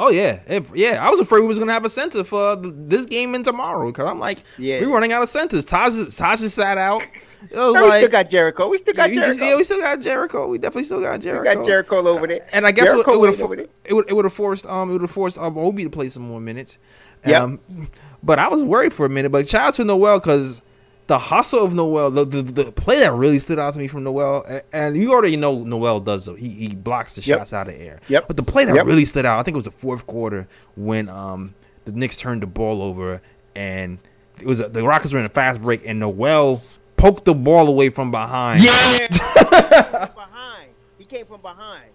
Oh 0.00 0.10
yeah, 0.10 0.38
if, 0.46 0.70
yeah. 0.76 1.04
I 1.04 1.10
was 1.10 1.18
afraid 1.18 1.40
we 1.40 1.48
was 1.48 1.58
gonna 1.58 1.72
have 1.72 1.84
a 1.84 1.90
center 1.90 2.22
for 2.22 2.54
th- 2.56 2.72
this 2.76 3.04
game 3.06 3.34
and 3.34 3.44
tomorrow 3.44 3.86
because 3.88 4.06
I'm 4.06 4.20
like, 4.20 4.44
Yeah. 4.56 4.78
we're 4.80 4.92
running 4.92 5.10
out 5.12 5.24
of 5.24 5.28
centers. 5.28 5.64
Taj, 5.64 5.92
Taj 6.16 6.38
sat 6.38 6.78
out. 6.78 7.02
It 7.50 7.56
was 7.56 7.74
No, 7.74 7.82
we 7.90 7.96
still 7.96 8.08
got 8.08 8.30
Jericho. 8.30 8.68
We 8.68 8.78
still 8.80 8.94
got 8.94 9.12
yeah, 9.12 9.22
Jericho. 9.22 9.44
yeah, 9.44 9.56
we 9.56 9.64
still 9.64 9.80
got 9.80 10.00
Jericho. 10.00 10.46
We 10.46 10.58
definitely 10.58 10.84
still 10.84 11.00
got 11.00 11.20
Jericho. 11.20 11.50
we 11.50 11.54
got 11.56 11.66
Jericho 11.66 12.06
over 12.08 12.28
there. 12.28 12.46
And 12.52 12.64
I 12.64 12.70
guess 12.70 12.90
Jericho 12.90 13.12
it 13.14 13.18
would 13.18 13.38
have 13.38 13.50
it 13.84 13.92
would 13.94 14.08
it 14.08 14.14
would 14.14 14.24
have 14.24 14.32
forced 14.32 14.66
um 14.66 14.90
it 14.90 14.92
would 14.92 15.02
have 15.02 15.10
forced 15.10 15.36
um 15.36 15.58
Obi 15.58 15.82
to 15.82 15.90
play 15.90 16.08
some 16.08 16.22
more 16.22 16.40
minutes. 16.40 16.78
Yep. 17.26 17.42
Um, 17.42 17.60
but 18.22 18.38
I 18.38 18.46
was 18.46 18.62
worried 18.62 18.92
for 18.92 19.04
a 19.04 19.08
minute. 19.08 19.32
But 19.32 19.48
shout 19.48 19.62
out 19.68 19.74
to 19.74 19.84
Noel 19.84 20.20
because 20.20 20.62
the 21.08 21.18
hustle 21.18 21.64
of 21.64 21.74
Noel, 21.74 22.10
the, 22.10 22.24
the 22.24 22.42
the 22.42 22.72
play 22.72 23.00
that 23.00 23.12
really 23.12 23.38
stood 23.40 23.58
out 23.58 23.74
to 23.74 23.80
me 23.80 23.88
from 23.88 24.04
Noel, 24.04 24.44
a- 24.46 24.62
and 24.74 24.96
you 24.96 25.10
already 25.12 25.36
know 25.36 25.62
Noel 25.64 25.98
does 26.00 26.24
though. 26.26 26.34
He 26.36 26.48
he 26.50 26.68
blocks 26.68 27.14
the 27.14 27.22
Yep. 27.22 27.38
shots 27.38 27.52
out 27.52 27.66
of 27.68 27.74
air. 27.74 28.00
Yep. 28.08 28.28
But 28.28 28.36
the 28.36 28.42
play 28.44 28.64
that 28.66 28.74
Yep. 28.76 28.86
really 28.86 29.04
stood 29.04 29.26
out, 29.26 29.40
I 29.40 29.42
think 29.42 29.54
it 29.54 29.58
was 29.58 29.64
the 29.64 29.70
fourth 29.72 30.06
quarter 30.06 30.46
when 30.76 31.08
um 31.08 31.54
the 31.84 31.92
Knicks 31.92 32.16
turned 32.18 32.42
the 32.42 32.46
ball 32.46 32.80
over 32.82 33.20
and 33.56 33.98
it 34.40 34.46
was 34.46 34.58
the 34.58 34.82
Rockets 34.84 35.12
were 35.12 35.18
in 35.18 35.24
a 35.26 35.30
fast 35.30 35.60
break 35.60 35.82
and 35.84 35.98
Noel 35.98 36.62
poked 36.96 37.24
the 37.24 37.34
ball 37.34 37.68
away 37.68 37.88
from 37.88 38.10
behind. 38.10 38.62
Yeah, 38.62 39.06
from 39.10 40.14
behind. 40.14 40.70
He 40.98 41.04
came 41.04 41.26
from 41.26 41.40
behind. 41.40 41.90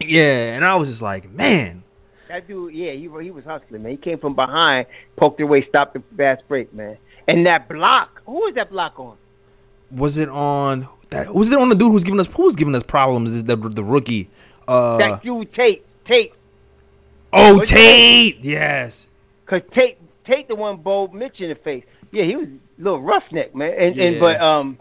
Yeah, 0.00 0.54
and 0.56 0.64
I 0.64 0.76
was 0.76 0.88
just 0.88 1.02
like, 1.02 1.30
man. 1.30 1.82
That 2.28 2.46
dude, 2.48 2.72
yeah, 2.74 2.92
he 2.92 3.02
he 3.22 3.30
was 3.30 3.44
hustling, 3.44 3.82
man. 3.82 3.92
He 3.92 3.98
came 3.98 4.18
from 4.18 4.34
behind, 4.34 4.86
poked 5.16 5.40
away, 5.40 5.66
stopped 5.68 5.94
the 5.94 6.02
fast 6.16 6.42
break, 6.48 6.72
man. 6.74 6.96
And 7.28 7.46
that 7.46 7.68
block, 7.68 8.22
who 8.26 8.32
was 8.32 8.54
that 8.54 8.70
block 8.70 8.98
on? 8.98 9.16
was 9.90 10.16
it 10.16 10.28
on 10.30 10.88
that 11.10 11.34
was 11.34 11.52
it 11.52 11.58
on 11.58 11.68
the 11.68 11.74
dude 11.74 11.92
who's 11.92 12.02
giving 12.02 12.18
us 12.18 12.26
who's 12.28 12.56
giving 12.56 12.74
us 12.74 12.82
problems 12.82 13.30
the 13.42 13.56
the, 13.56 13.68
the 13.68 13.84
rookie 13.84 14.30
uh 14.66 14.96
that 14.96 15.22
dude 15.22 15.52
Tate, 15.52 15.84
Tate, 16.06 16.32
oh 17.30 17.60
Tate 17.60 18.42
yes 18.42 19.06
cause 19.44 19.60
Tate, 19.76 19.98
Tate 20.24 20.48
the 20.48 20.54
one 20.54 20.78
bowled 20.78 21.12
Mitch 21.12 21.40
in 21.40 21.50
the 21.50 21.54
face. 21.56 21.84
Yeah, 22.12 22.24
he 22.24 22.36
was 22.36 22.46
a 22.46 22.82
little 22.82 23.02
roughneck, 23.02 23.54
man. 23.54 23.74
And, 23.78 23.94
Yeah. 23.94 24.04
and 24.04 24.20
but 24.20 24.40
um, 24.40 24.78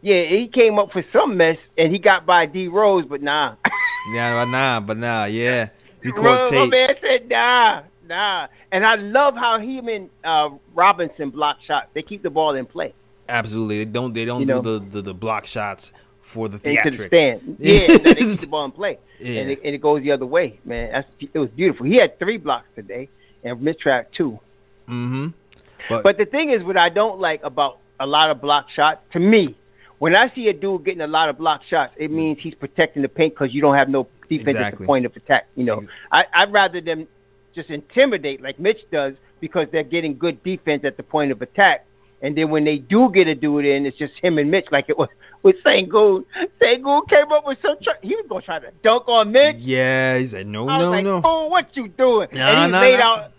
yeah, 0.00 0.24
he 0.28 0.48
came 0.52 0.78
up 0.78 0.90
for 0.92 1.04
some 1.16 1.36
mess, 1.36 1.58
and 1.78 1.92
he 1.92 1.98
got 1.98 2.26
by 2.26 2.46
D 2.46 2.66
Rose, 2.68 3.04
but 3.08 3.22
nah. 3.22 3.54
yeah 4.12 4.34
but 4.34 4.50
nah 4.50 4.80
but 4.80 4.96
nah 4.96 5.24
yeah 5.26 5.68
we 6.02 6.10
caught 6.12 6.24
Rose, 6.24 6.52
my 6.52 6.58
Tate 6.58 6.70
man 6.70 6.94
said 7.00 7.28
nah, 7.28 7.82
nah. 8.12 8.46
And 8.72 8.84
I 8.92 8.94
love 9.18 9.34
how 9.44 9.58
him 9.58 9.88
and 9.88 10.04
uh, 10.32 10.50
Robinson 10.74 11.30
block 11.30 11.56
shots. 11.66 11.88
They 11.94 12.02
keep 12.10 12.22
the 12.22 12.30
ball 12.38 12.52
in 12.60 12.66
play. 12.66 12.90
absolutely 13.28 13.78
they 13.84 13.90
don't 13.98 14.12
they 14.18 14.24
don't 14.30 14.40
You 14.42 14.46
do 14.46 14.54
know. 14.54 14.60
the, 14.70 14.76
the 14.94 15.00
the 15.10 15.16
block 15.24 15.44
shots 15.56 15.92
for 16.32 16.44
the 16.52 16.58
theatrics 16.64 17.10
the. 17.10 17.16
Yeah, 17.58 17.86
no, 17.88 17.96
they 17.96 18.14
keep 18.14 18.40
the 18.46 18.52
ball 18.54 18.64
in 18.70 18.72
play, 18.80 18.94
Yeah. 19.18 19.40
and, 19.40 19.50
it, 19.52 19.58
and 19.64 19.72
it 19.76 19.80
goes 19.88 19.98
the 20.06 20.12
other 20.16 20.26
way, 20.36 20.48
man. 20.64 20.84
That's 20.92 21.08
it 21.36 21.38
was 21.44 21.50
beautiful. 21.60 21.84
He 21.86 21.96
had 22.04 22.18
three 22.22 22.38
blocks 22.46 22.68
today, 22.80 23.04
and 23.44 23.52
Mistrap 23.66 24.06
two. 24.18 24.38
mm-hmm 24.88 25.26
but, 25.88 26.02
But 26.06 26.14
the 26.22 26.26
thing 26.34 26.50
is, 26.50 26.62
what 26.68 26.76
I 26.76 26.88
don't 27.00 27.18
like 27.28 27.40
about 27.42 27.78
a 27.98 28.06
lot 28.06 28.30
of 28.30 28.40
block 28.40 28.64
shots, 28.76 29.00
to 29.14 29.18
me, 29.34 29.56
when 29.98 30.14
I 30.22 30.32
see 30.34 30.46
a 30.48 30.52
dude 30.52 30.84
getting 30.84 31.00
a 31.10 31.12
lot 31.18 31.28
of 31.28 31.36
block 31.38 31.60
shots, 31.70 31.92
it 31.96 32.10
means 32.10 32.38
he's 32.40 32.54
protecting 32.54 33.02
the 33.02 33.08
paint 33.08 33.34
because 33.34 33.52
you 33.54 33.60
don't 33.60 33.76
have 33.76 33.88
no 33.88 34.06
defense 34.28 34.56
at 34.56 34.60
Exactly. 34.68 34.84
the 34.84 34.86
point 34.92 35.06
of 35.06 35.16
attack. 35.16 35.44
You 35.56 35.64
know, 35.64 35.82
I, 36.10 36.20
I'd 36.32 36.52
rather 36.52 36.80
them 36.80 37.06
just 37.54 37.70
intimidate 37.70 38.42
like 38.42 38.58
Mitch 38.58 38.80
does 38.90 39.14
because 39.40 39.66
they're 39.72 39.82
getting 39.82 40.16
good 40.18 40.42
defense 40.42 40.84
at 40.84 40.96
the 40.96 41.02
point 41.02 41.32
of 41.32 41.42
attack. 41.42 41.86
And 42.22 42.36
then 42.36 42.50
when 42.50 42.62
they 42.64 42.78
do 42.78 43.10
get 43.12 43.26
a 43.26 43.34
dude 43.34 43.64
in, 43.64 43.84
it's 43.84 43.98
just 43.98 44.12
him 44.22 44.38
and 44.38 44.48
Mitch, 44.50 44.66
like 44.70 44.84
it 44.88 44.96
was 44.96 45.08
with 45.42 45.56
Sengun. 45.64 46.24
Sengun 46.60 47.08
came 47.08 47.32
up 47.32 47.44
with 47.44 47.58
some. 47.60 47.76
Tr- 47.82 47.90
he 48.00 48.14
was 48.14 48.26
gonna 48.28 48.42
try 48.42 48.58
to 48.60 48.70
dunk 48.84 49.08
on 49.08 49.32
Mitch. 49.32 49.56
yeah 49.58 50.16
he 50.18 50.26
said 50.26 50.46
no 50.46 50.68
I 50.68 50.76
was 50.78 50.84
no 50.84 50.90
like, 50.90 51.04
no 51.04 51.20
"Oh, 51.24 51.46
what 51.46 51.76
you 51.76 51.88
doing?" 51.88 52.28
Nah, 52.32 52.48
and 52.48 52.66
he 52.66 52.72
nah, 52.72 52.80
laid 52.80 52.98
nah. 53.00 53.14
out. 53.14 53.32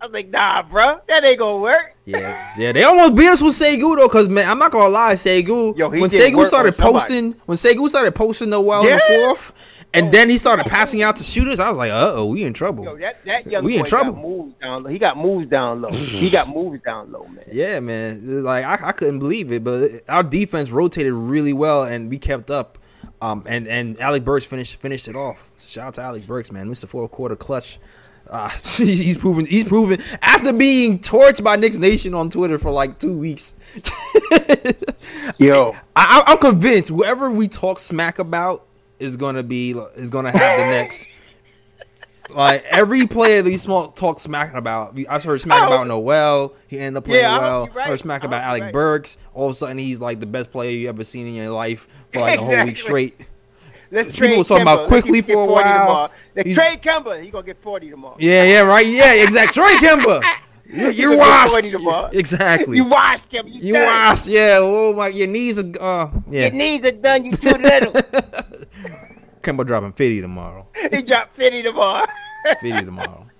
I 0.00 0.06
was 0.06 0.12
like, 0.12 0.28
"Nah, 0.28 0.62
bro, 0.62 1.00
that 1.08 1.26
ain't 1.26 1.40
gonna 1.40 1.56
work." 1.58 1.96
Yeah, 2.04 2.54
yeah, 2.56 2.70
they 2.70 2.84
almost 2.84 3.16
beat 3.16 3.26
us 3.26 3.42
with 3.42 3.54
Sengun 3.54 3.96
though, 3.96 4.08
cause 4.08 4.28
man, 4.28 4.48
I'm 4.48 4.60
not 4.60 4.70
gonna 4.70 4.88
lie, 4.88 5.14
Sengun. 5.14 5.76
Yo, 5.76 5.90
he 5.90 6.00
when 6.00 6.08
Sengun 6.08 6.46
started 6.46 6.78
posting, 6.78 7.32
when 7.46 7.58
Sengun 7.58 7.88
started 7.88 8.14
posting 8.14 8.50
the 8.50 8.62
Yeah. 8.62 8.98
fourth, 9.08 9.77
and 9.94 10.12
then 10.12 10.28
he 10.30 10.38
started 10.38 10.66
passing 10.66 11.02
out 11.02 11.16
to 11.16 11.24
shooters, 11.24 11.58
I 11.58 11.68
was 11.68 11.78
like, 11.78 11.90
uh 11.90 12.12
oh, 12.14 12.26
we 12.26 12.44
in 12.44 12.52
trouble. 12.52 12.84
Yo, 12.84 12.96
that 12.98 13.24
that 13.24 13.46
young 13.46 13.64
We 13.64 13.78
in 13.78 13.84
trouble. 13.84 14.12
got 14.14 14.22
moves 14.22 14.54
down 14.60 14.82
low. 14.82 14.90
He 14.90 14.98
got 14.98 15.16
moves 15.16 15.48
down 15.48 15.80
low. 15.82 15.90
he 15.90 16.30
got 16.30 16.48
moves 16.54 16.82
down 16.82 17.10
low, 17.12 17.24
man. 17.24 17.44
Yeah, 17.50 17.80
man. 17.80 18.42
Like 18.44 18.64
I, 18.64 18.88
I 18.88 18.92
couldn't 18.92 19.18
believe 19.18 19.50
it, 19.52 19.64
but 19.64 19.90
our 20.08 20.22
defense 20.22 20.70
rotated 20.70 21.12
really 21.12 21.52
well, 21.52 21.84
and 21.84 22.10
we 22.10 22.18
kept 22.18 22.50
up. 22.50 22.78
Um, 23.20 23.42
and 23.46 23.66
and 23.66 24.00
Alec 24.00 24.24
Burks 24.24 24.44
finished 24.44 24.76
finished 24.76 25.08
it 25.08 25.16
off. 25.16 25.50
Shout 25.58 25.88
out 25.88 25.94
to 25.94 26.02
Alec 26.02 26.26
Burks, 26.26 26.52
man. 26.52 26.70
Mr. 26.70 26.86
Fourth 26.86 27.10
Quarter 27.10 27.36
Clutch. 27.36 27.78
Uh, 28.30 28.48
he's 28.76 29.16
proven 29.16 29.46
he's 29.46 29.64
proven 29.64 30.00
after 30.22 30.52
being 30.52 30.98
torched 30.98 31.42
by 31.42 31.56
Knicks 31.56 31.78
Nation 31.78 32.12
on 32.14 32.28
Twitter 32.30 32.58
for 32.58 32.70
like 32.70 32.98
two 32.98 33.16
weeks. 33.16 33.54
Yo, 35.38 35.72
I, 35.96 36.22
I- 36.26 36.32
I'm 36.32 36.38
convinced 36.38 36.88
whoever 36.90 37.30
we 37.30 37.48
talk 37.48 37.78
smack 37.78 38.18
about 38.18 38.66
is 38.98 39.16
gonna 39.16 39.42
be 39.42 39.72
is 39.96 40.10
gonna 40.10 40.30
have 40.30 40.58
the 40.58 40.64
next 40.66 41.06
Like 42.30 42.62
every 42.68 43.06
player 43.06 43.40
that 43.40 43.48
we 43.48 43.56
small 43.56 43.88
talk 43.90 44.20
smack 44.20 44.52
about, 44.54 44.94
we- 44.94 45.08
I 45.08 45.18
heard 45.18 45.40
smack 45.40 45.62
Oh. 45.62 45.66
about 45.68 45.86
Noel. 45.86 46.52
He 46.66 46.78
ended 46.78 46.98
up 46.98 47.04
playing 47.06 47.22
Yeah, 47.22 47.38
well. 47.38 47.68
right. 47.74 47.88
Heard 47.88 48.00
smack 48.00 48.22
about 48.22 48.42
Alec 48.42 48.62
right. 48.64 48.72
Burks. 48.72 49.16
All 49.32 49.46
of 49.46 49.52
a 49.52 49.54
sudden, 49.54 49.78
he's 49.78 49.98
like 49.98 50.20
the 50.20 50.26
best 50.26 50.52
player 50.52 50.70
you 50.70 50.90
ever 50.90 51.04
seen 51.04 51.26
in 51.26 51.34
your 51.34 51.48
life 51.50 51.88
for 52.12 52.20
like 52.20 52.38
a 52.38 52.42
whole 52.44 52.64
week 52.64 52.76
straight. 52.76 53.16
Let's 53.90 54.12
People 54.12 54.26
trade 54.28 54.36
was 54.38 54.48
talking 54.48 54.60
about 54.60 54.80
Kemba. 54.80 54.90
Let's 54.90 55.04
quickly 55.06 55.22
for 55.22 55.32
a 55.32 55.46
40 55.46 55.52
while. 55.54 55.86
tomorrow. 55.86 56.10
Let's 56.36 56.54
trade 56.54 56.82
Kemba. 56.82 57.22
He's 57.22 57.32
gonna 57.32 57.46
get 57.46 57.62
forty 57.62 57.88
tomorrow. 57.88 58.16
Yeah, 58.18 58.42
yeah, 58.44 58.60
right. 58.60 58.86
Yeah, 58.86 59.14
exactly. 59.24 59.62
Troy 59.62 59.72
Kemba. 59.76 60.20
You, 60.70 60.90
He 60.90 61.00
you 61.00 61.16
washed. 61.16 61.64
Exactly. 62.12 62.76
You 62.76 62.84
washed 62.84 63.32
him. 63.32 63.48
You, 63.48 63.74
You 63.74 63.82
washed. 63.82 64.26
Yeah. 64.26 64.58
Oh 64.60 64.92
my. 64.92 65.08
Your 65.08 65.26
knees 65.26 65.58
are. 65.58 65.64
Uh, 65.80 66.10
Your 66.30 66.50
knees 66.50 66.84
are 66.84 66.90
done. 66.90 67.24
You 67.24 67.32
too 67.32 67.48
little. 67.56 67.94
Kemba 69.48 69.66
dropping 69.66 69.92
fifty 69.92 70.20
tomorrow. 70.20 70.66
he 70.90 71.02
dropped 71.02 71.36
fifty 71.36 71.62
tomorrow. 71.62 72.06
Fifty 72.60 72.84
tomorrow. 72.84 73.26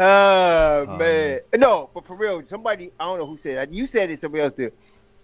Oh, 0.00 0.84
Oh, 0.88 0.96
man. 0.96 1.40
No, 1.56 1.90
but 1.92 2.06
for 2.06 2.14
real, 2.14 2.40
somebody 2.48 2.92
I 3.00 3.04
don't 3.04 3.18
know 3.18 3.26
who 3.26 3.36
said 3.42 3.56
that. 3.58 3.72
You 3.72 3.88
said 3.90 4.10
it. 4.10 4.20
Somebody 4.20 4.44
else 4.44 4.52
did. 4.56 4.72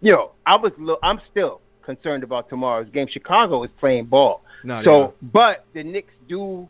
Yo, 0.01 0.33
I 0.45 0.57
was. 0.57 0.73
Lo- 0.79 0.99
I'm 1.01 1.21
still 1.31 1.61
concerned 1.83 2.25
about 2.25 2.49
tomorrow's 2.49 2.89
game. 2.91 3.07
Chicago 3.09 3.63
is 3.63 3.71
playing 3.79 4.07
ball. 4.07 4.43
No, 4.65 4.83
so, 4.83 5.03
are. 5.05 5.13
but 5.23 5.65
the 5.75 5.85
Knicks 5.85 6.13
do 6.29 6.69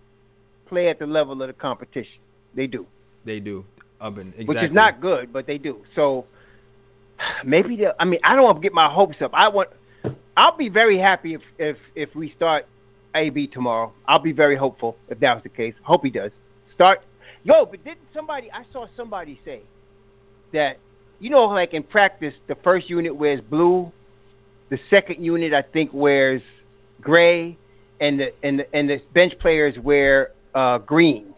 play 0.66 0.89
at 0.91 0.99
the 0.99 1.07
level 1.07 1.41
of 1.41 1.47
the 1.49 1.55
competition. 1.55 2.20
They 2.55 2.66
do, 2.66 2.87
They 3.25 3.41
do. 3.41 3.64
Up 4.03 4.18
in, 4.18 4.29
exactly. 4.29 4.45
which 4.55 4.64
is 4.64 4.72
not 4.72 5.01
good, 5.01 5.33
but 5.33 5.47
they 5.47 5.57
do. 5.57 5.79
So 5.95 6.27
maybe 7.45 7.77
they 7.77 7.89
I 7.99 8.05
mean, 8.05 8.20
I 8.22 8.35
don't 8.35 8.45
want 8.45 8.57
to 8.59 8.62
get 8.62 8.75
my 8.75 8.91
hopes 8.93 9.16
up. 9.22 9.31
I 9.33 9.49
want. 9.49 9.70
I'll 10.37 10.57
be 10.59 10.68
very 10.68 10.99
happy 10.99 11.33
if 11.35 11.43
if 11.59 11.79
if 11.95 12.14
we 12.14 12.35
start 12.37 12.66
AB 13.14 13.48
tomorrow. 13.48 13.92
I'll 14.06 14.18
be 14.18 14.32
very 14.32 14.56
hopeful 14.56 14.96
if 15.08 15.20
that 15.20 15.34
was 15.34 15.42
the 15.42 15.48
case. 15.48 15.74
Hope 15.82 16.04
he 16.04 16.10
does. 16.10 16.32
Start. 16.74 17.04
Yo, 17.44 17.66
but 17.66 17.84
didn't 17.84 18.08
somebody? 18.12 18.50
I 18.50 18.64
saw 18.72 18.86
somebody 18.96 19.38
say 19.44 19.60
that 20.52 20.78
you 21.20 21.30
know, 21.30 21.44
like 21.46 21.74
in 21.74 21.82
practice, 21.82 22.34
the 22.48 22.54
first 22.56 22.90
unit 22.90 23.14
wears 23.14 23.40
blue, 23.40 23.92
the 24.68 24.78
second 24.90 25.24
unit 25.24 25.54
I 25.54 25.62
think 25.62 25.90
wears 25.92 26.42
gray, 27.00 27.56
and 28.00 28.20
the 28.20 28.34
and 28.42 28.58
the, 28.60 28.76
and 28.76 28.90
the 28.90 29.00
bench 29.12 29.38
players 29.38 29.78
wear 29.78 30.32
uh, 30.54 30.78
green. 30.78 31.34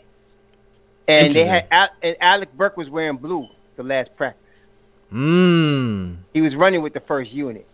And 1.09 1.33
they 1.33 1.45
had 1.45 1.69
and 2.03 2.17
Alec 2.21 2.53
Burke 2.57 2.77
was 2.77 2.89
wearing 2.89 3.17
blue 3.19 3.47
the 3.77 3.83
last 3.83 4.11
practice. 4.17 4.43
Mmm. 5.13 6.17
He 6.33 6.41
was 6.41 6.55
running 6.57 6.83
with 6.83 6.95
the 6.95 7.01
first 7.01 7.31
unit. 7.31 7.67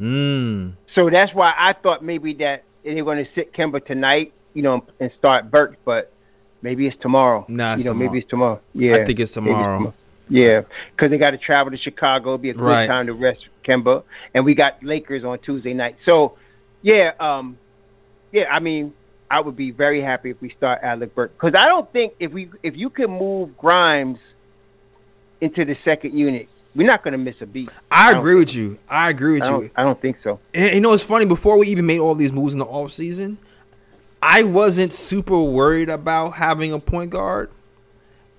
Mmm. 0.00 0.72
So 0.96 1.08
that's 1.08 1.32
why 1.34 1.52
I 1.56 1.72
thought 1.74 2.02
maybe 2.02 2.34
that 2.34 2.64
they're 2.84 3.04
going 3.04 3.24
to 3.24 3.30
sit 3.34 3.52
Kemba 3.52 3.84
tonight, 3.84 4.32
you 4.52 4.62
know, 4.62 4.84
and 5.00 5.10
start 5.18 5.50
Burke, 5.50 5.76
but 5.84 6.12
maybe 6.62 6.86
it's 6.86 6.96
tomorrow. 7.00 7.44
Nah, 7.48 7.74
it's 7.74 7.84
you 7.84 7.90
know, 7.90 7.92
tomorrow. 7.92 8.10
maybe 8.10 8.18
it's 8.20 8.30
tomorrow. 8.30 8.60
Yeah, 8.74 8.96
I 8.96 9.04
think 9.04 9.20
it's 9.20 9.36
maybe 9.36 9.48
tomorrow. 9.50 9.94
Yeah, 10.28 10.62
because 10.96 11.10
they 11.10 11.18
got 11.18 11.30
to 11.30 11.38
travel 11.38 11.70
to 11.70 11.76
Chicago. 11.78 12.30
It'll 12.30 12.38
be 12.38 12.50
a 12.50 12.54
good 12.54 12.62
Right. 12.62 12.86
time 12.86 13.06
to 13.06 13.12
rest 13.12 13.46
Kemba, 13.66 14.04
and 14.34 14.44
we 14.44 14.54
got 14.54 14.82
Lakers 14.82 15.24
on 15.24 15.38
Tuesday 15.40 15.74
night. 15.74 15.96
So, 16.08 16.38
yeah, 16.82 17.12
um, 17.20 17.58
yeah. 18.32 18.44
I 18.50 18.58
mean, 18.60 18.94
I 19.30 19.40
would 19.40 19.56
be 19.56 19.70
very 19.70 20.00
happy 20.02 20.30
if 20.30 20.40
we 20.40 20.50
start 20.50 20.80
Alec 20.82 21.14
Burke 21.14 21.32
because 21.38 21.54
I 21.58 21.66
don't 21.66 21.90
think 21.92 22.14
if 22.18 22.32
we 22.32 22.50
if 22.62 22.74
you 22.76 22.88
can 22.88 23.10
move 23.10 23.56
Grimes 23.58 24.18
into 25.40 25.64
the 25.64 25.76
second 25.84 26.16
unit, 26.16 26.48
we're 26.74 26.86
not 26.86 27.02
going 27.04 27.12
to 27.12 27.18
miss 27.18 27.36
a 27.40 27.46
beat. 27.46 27.68
I 27.90 28.10
don't 28.12 28.20
agree 28.20 28.36
with 28.36 28.54
you. 28.54 28.78
I 28.88 29.10
agree 29.10 29.34
with 29.34 29.44
I 29.44 29.56
you. 29.58 29.70
I 29.76 29.82
don't 29.82 30.00
think 30.00 30.16
so. 30.22 30.40
And 30.52 30.74
you 30.74 30.80
know, 30.80 30.92
it's 30.92 31.04
funny. 31.04 31.24
Before 31.24 31.58
we 31.58 31.68
even 31.68 31.86
made 31.86 32.00
all 32.00 32.14
these 32.14 32.32
moves 32.32 32.52
in 32.52 32.58
the 32.58 32.64
off 32.64 32.92
season, 32.92 33.38
I 34.22 34.42
wasn't 34.42 34.92
super 34.92 35.40
worried 35.40 35.88
about 35.90 36.30
having 36.30 36.72
a 36.72 36.78
point 36.78 37.10
guard 37.10 37.50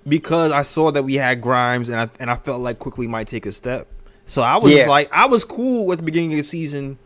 because 0.07 0.51
I 0.51 0.63
saw 0.63 0.91
that 0.91 1.03
we 1.03 1.15
had 1.15 1.41
Grimes, 1.41 1.89
and 1.89 1.99
I 1.99 2.09
and 2.19 2.29
I 2.29 2.35
felt 2.35 2.61
like 2.61 2.79
Quickley 2.79 3.07
might 3.07 3.27
take 3.27 3.45
a 3.45 3.51
step. 3.51 3.87
So 4.27 4.41
I 4.41 4.57
was 4.57 4.73
Yeah. 4.73 4.87
like, 4.87 5.11
I 5.13 5.27
was 5.27 5.45
cool 5.45 5.91
at 5.91 5.99
the 5.99 6.03
beginning 6.03 6.31
of 6.33 6.37
the 6.37 6.43
season 6.43 6.97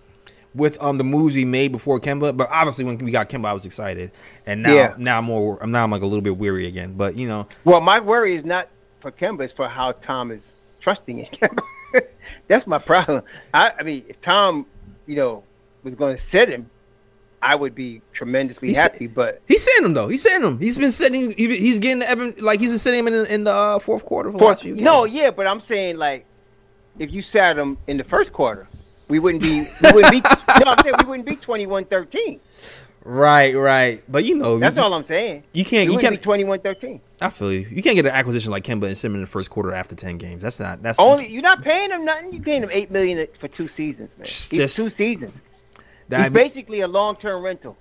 with 0.55 0.82
um 0.82 0.97
the 0.97 1.03
moves 1.03 1.36
we 1.36 1.45
made 1.45 1.71
before 1.71 1.99
Kemba. 1.99 2.36
But 2.36 2.47
obviously, 2.49 2.86
when 2.86 2.97
we 2.97 3.11
got 3.11 3.30
Kemba, 3.30 3.45
I 3.47 3.53
was 3.53 3.65
excited, 3.65 4.11
and 4.45 4.63
now 4.63 4.73
Yeah. 4.75 4.95
now 4.97 5.17
I'm 5.19 5.25
more 5.25 5.57
I'm 5.61 5.71
now 5.71 5.84
I'm 5.84 5.91
like 5.91 6.01
a 6.01 6.05
little 6.07 6.23
bit 6.23 6.38
weary 6.38 6.65
again. 6.67 6.93
But 6.95 7.15
you 7.15 7.27
know, 7.27 7.47
Well, 7.65 7.82
my 7.82 7.99
worry 7.99 8.36
is 8.38 8.45
not 8.45 8.69
for 9.01 9.11
Kemba; 9.11 9.41
it's 9.41 9.53
for 9.53 9.67
how 9.67 9.91
Tom 9.91 10.32
is 10.32 10.41
trusting 10.82 11.19
in 11.19 11.25
Kemba. 11.25 11.61
That's 12.47 12.65
my 12.67 12.77
problem. 12.80 13.23
I, 13.53 13.71
I 13.80 13.84
mean, 13.84 14.03
if 14.07 14.21
Tom, 14.21 14.65
you 15.05 15.15
know, 15.15 15.43
was 15.84 15.95
going 15.95 16.17
to 16.17 16.23
sit 16.32 16.49
him, 16.49 16.69
I 17.41 17.55
would 17.55 17.73
be 17.73 18.01
tremendously 18.13 18.69
He's- 18.69 18.82
happy. 18.82 19.07
But 19.07 19.41
he's 19.47 19.63
sitting 19.63 19.86
him 19.86 19.93
though. 19.93 20.09
He's 20.09 20.21
sitting 20.23 20.45
him. 20.45 20.59
He's 20.59 20.77
been 20.77 20.91
sitting. 20.91 21.32
he- 21.32 21.55
He's 21.57 21.80
getting 21.80 22.03
Evan 22.03 22.34
like 22.41 22.59
he's 22.59 22.69
been 22.71 22.77
sitting 22.80 22.99
him 22.99 23.07
in, 23.07 23.25
in 23.27 23.43
the 23.45 23.53
uh, 23.53 23.80
fourth 23.80 24.03
quarter 24.05 24.32
for 24.32 24.38
the 24.38 24.43
last 24.43 24.61
few 24.63 24.73
games. 24.73 24.84
no, 24.84 25.05
yeah, 25.05 25.32
but 25.32 25.47
I'm 25.47 25.61
saying 25.69 25.97
like, 25.97 26.25
if 26.97 27.11
you 27.11 27.21
sat 27.21 27.57
him 27.57 27.77
in 27.88 27.95
the 27.97 28.03
first 28.03 28.34
quarter, 28.34 28.67
we 29.07 29.19
wouldn't 29.19 29.43
be. 29.43 29.65
We 29.84 29.91
wouldn't 29.93 30.11
be. 30.11 30.19
no, 30.63 30.71
I'm 30.71 30.77
saying 30.84 30.95
we 31.03 31.09
wouldn't 31.09 31.27
be 31.30 31.36
21-13. 31.38 32.39
Right, 33.03 33.55
right. 33.55 34.03
But 34.09 34.25
you 34.25 34.35
know, 34.35 34.59
That's 34.59 34.75
you, 34.75 34.81
all 34.81 34.93
I'm 34.93 35.07
saying. 35.07 35.43
you 35.53 35.63
can't. 35.63 35.91
You 35.91 35.97
can't. 35.97 36.21
be 36.21 36.25
21-13. 36.25 36.99
I 37.21 37.29
feel 37.29 37.51
you. 37.51 37.59
You 37.69 37.81
can't 37.81 37.95
get 37.95 38.05
an 38.05 38.11
acquisition 38.11 38.51
like 38.51 38.63
Kemba 38.63 38.87
and 38.87 38.97
Simmons 38.97 39.19
in 39.19 39.21
the 39.21 39.27
first 39.27 39.49
quarter 39.49 39.71
after 39.71 39.95
ten 39.95 40.17
games. 40.17 40.41
That's 40.41 40.59
not. 40.59 40.81
That's 40.81 40.99
Only 40.99 41.27
you're 41.27 41.41
not 41.41 41.63
paying 41.63 41.91
him 41.91 42.05
nothing. 42.05 42.33
You're 42.33 42.43
paying 42.43 42.63
him 42.63 42.69
eight 42.73 42.91
million 42.91 43.25
for 43.39 43.47
two 43.47 43.67
seasons, 43.67 44.09
man. 44.17 44.25
Just- 44.25 44.75
two 44.75 44.89
seasons. 44.89 45.33
that, 46.09 46.23
He's 46.23 46.31
basically 46.31 46.81
a 46.81 46.87
long-term 46.87 47.41
rental. 47.43 47.77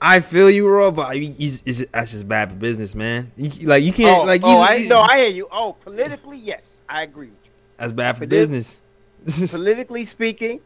I 0.00 0.20
feel 0.20 0.50
you, 0.50 0.68
Rob. 0.68 0.96
But 0.96 1.16
he's, 1.16 1.62
he's, 1.64 1.86
that's 1.86 2.12
just 2.12 2.28
bad 2.28 2.50
for 2.50 2.56
business, 2.56 2.94
man. 2.94 3.32
You, 3.36 3.66
like 3.66 3.82
you 3.82 3.92
can't. 3.92 4.22
oh, 4.22 4.26
like 4.26 4.42
oh, 4.44 4.60
I, 4.60 4.82
no, 4.86 5.00
I 5.00 5.18
hear 5.18 5.28
you. 5.28 5.48
Oh, 5.50 5.76
politically, 5.82 6.38
yes, 6.38 6.60
I 6.88 7.02
agree 7.02 7.28
with 7.28 7.38
you. 7.44 7.50
that's 7.76 7.92
bad 7.92 8.18
for 8.18 8.26
business. 8.26 8.80
Politically 9.50 10.08
speaking, 10.12 10.60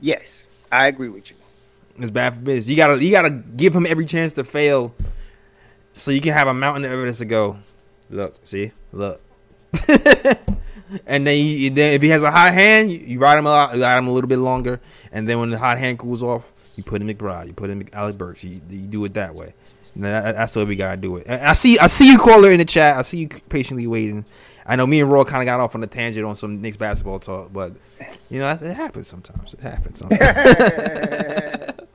yes, 0.00 0.22
I 0.70 0.86
agree 0.88 1.08
with 1.08 1.28
you. 1.30 1.36
It's 1.98 2.10
bad 2.10 2.34
for 2.34 2.40
business. 2.40 2.68
You 2.68 2.76
gotta 2.76 3.02
you 3.02 3.10
gotta 3.10 3.30
give 3.30 3.74
him 3.74 3.86
every 3.86 4.06
chance 4.06 4.32
to 4.34 4.44
fail, 4.44 4.94
so 5.92 6.10
you 6.10 6.20
can 6.20 6.32
have 6.32 6.48
a 6.48 6.54
mountain 6.54 6.84
of 6.84 6.92
evidence 6.92 7.18
to 7.18 7.24
go. 7.24 7.58
Look, 8.10 8.36
see, 8.44 8.72
look. 8.92 9.20
and 11.06 11.26
then, 11.26 11.38
you, 11.38 11.70
then 11.70 11.94
if 11.94 12.02
he 12.02 12.08
has 12.08 12.22
a 12.22 12.30
hot 12.30 12.52
hand, 12.52 12.92
you, 12.92 12.98
you 12.98 13.18
ride 13.18 13.38
him 13.38 13.46
a 13.46 13.50
lot, 13.50 13.76
ride 13.76 13.98
him 13.98 14.06
a 14.06 14.12
little 14.12 14.28
bit 14.28 14.38
longer, 14.38 14.80
and 15.12 15.28
then 15.28 15.38
when 15.38 15.50
the 15.50 15.58
hot 15.58 15.78
hand 15.78 15.98
cools 15.98 16.22
off, 16.22 16.52
you 16.76 16.82
put 16.82 17.00
in 17.00 17.08
McBride, 17.08 17.46
you 17.46 17.52
put 17.52 17.70
in 17.70 17.88
Alec 17.92 18.18
Burks, 18.18 18.44
you, 18.44 18.60
you 18.68 18.86
do 18.86 19.04
it 19.04 19.14
that 19.14 19.34
way. 19.34 19.54
That's 19.94 20.54
the 20.54 20.60
way 20.60 20.66
we 20.66 20.76
gotta 20.76 20.96
do 20.96 21.16
it. 21.16 21.28
I 21.28 21.52
see, 21.54 21.78
I 21.78 21.86
see 21.86 22.10
you 22.10 22.18
caller 22.18 22.50
in 22.50 22.58
the 22.58 22.64
chat. 22.64 22.96
I 22.96 23.02
see 23.02 23.18
you 23.18 23.28
patiently 23.28 23.86
waiting. 23.86 24.24
I 24.64 24.76
know 24.76 24.86
me 24.86 25.00
and 25.00 25.10
Roy 25.10 25.24
kind 25.24 25.42
of 25.42 25.46
got 25.46 25.60
off 25.60 25.74
on 25.74 25.82
a 25.82 25.86
tangent 25.86 26.24
on 26.24 26.34
some 26.34 26.60
Knicks 26.60 26.76
basketball 26.76 27.18
talk, 27.18 27.52
but 27.52 27.72
you 28.30 28.38
know 28.38 28.50
it 28.50 28.74
happens 28.74 29.08
sometimes. 29.08 29.54
It 29.54 29.60
happens 29.60 29.98
sometimes. 29.98 31.78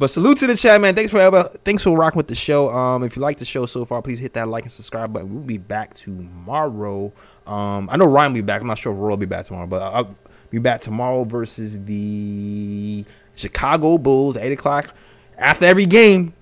But 0.00 0.08
salute 0.08 0.38
to 0.38 0.46
the 0.46 0.56
chat, 0.56 0.80
man. 0.80 0.94
Thanks 0.94 1.12
for 1.12 1.42
thanks 1.62 1.82
for 1.82 1.94
rocking 1.94 2.16
with 2.16 2.26
the 2.26 2.34
show. 2.34 2.70
Um, 2.70 3.02
if 3.02 3.16
you 3.16 3.22
like 3.22 3.36
the 3.36 3.44
show 3.44 3.66
so 3.66 3.84
far, 3.84 4.00
please 4.00 4.18
hit 4.18 4.32
that 4.32 4.48
like 4.48 4.64
and 4.64 4.72
subscribe 4.72 5.12
button. 5.12 5.34
We'll 5.34 5.44
be 5.44 5.58
back 5.58 5.92
tomorrow. 5.92 7.12
Um, 7.46 7.86
I 7.92 7.98
know 7.98 8.06
Ryan 8.06 8.32
will 8.32 8.38
be 8.38 8.46
back. 8.46 8.62
I'm 8.62 8.66
not 8.66 8.78
sure 8.78 8.94
if 8.94 8.98
Roy 8.98 9.10
will 9.10 9.16
be 9.18 9.26
back 9.26 9.44
tomorrow, 9.44 9.66
but 9.66 9.82
I'll 9.82 10.16
be 10.48 10.58
back 10.58 10.80
tomorrow 10.80 11.24
versus 11.24 11.84
the 11.84 13.04
Chicago 13.34 13.98
Bulls, 13.98 14.38
eight 14.38 14.52
o'clock. 14.52 14.94
After 15.36 15.66
every 15.66 15.84
game, 15.84 16.32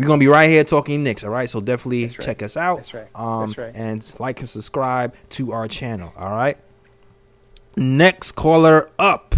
we're 0.00 0.06
gonna 0.06 0.18
be 0.18 0.28
right 0.28 0.48
here 0.48 0.64
talking 0.64 1.04
Knicks. 1.04 1.22
All 1.24 1.30
right, 1.30 1.48
so 1.48 1.60
definitely 1.60 2.06
right. 2.06 2.20
check 2.20 2.42
us 2.42 2.56
out. 2.56 2.78
That's 2.78 2.94
right. 2.94 3.08
Um, 3.14 3.50
That's 3.50 3.58
right. 3.58 3.76
and 3.76 4.14
like 4.18 4.40
and 4.40 4.48
subscribe 4.48 5.14
to 5.30 5.52
our 5.52 5.68
channel. 5.68 6.12
All 6.16 6.34
right. 6.34 6.56
Next 7.76 8.32
caller 8.32 8.90
up. 8.98 9.34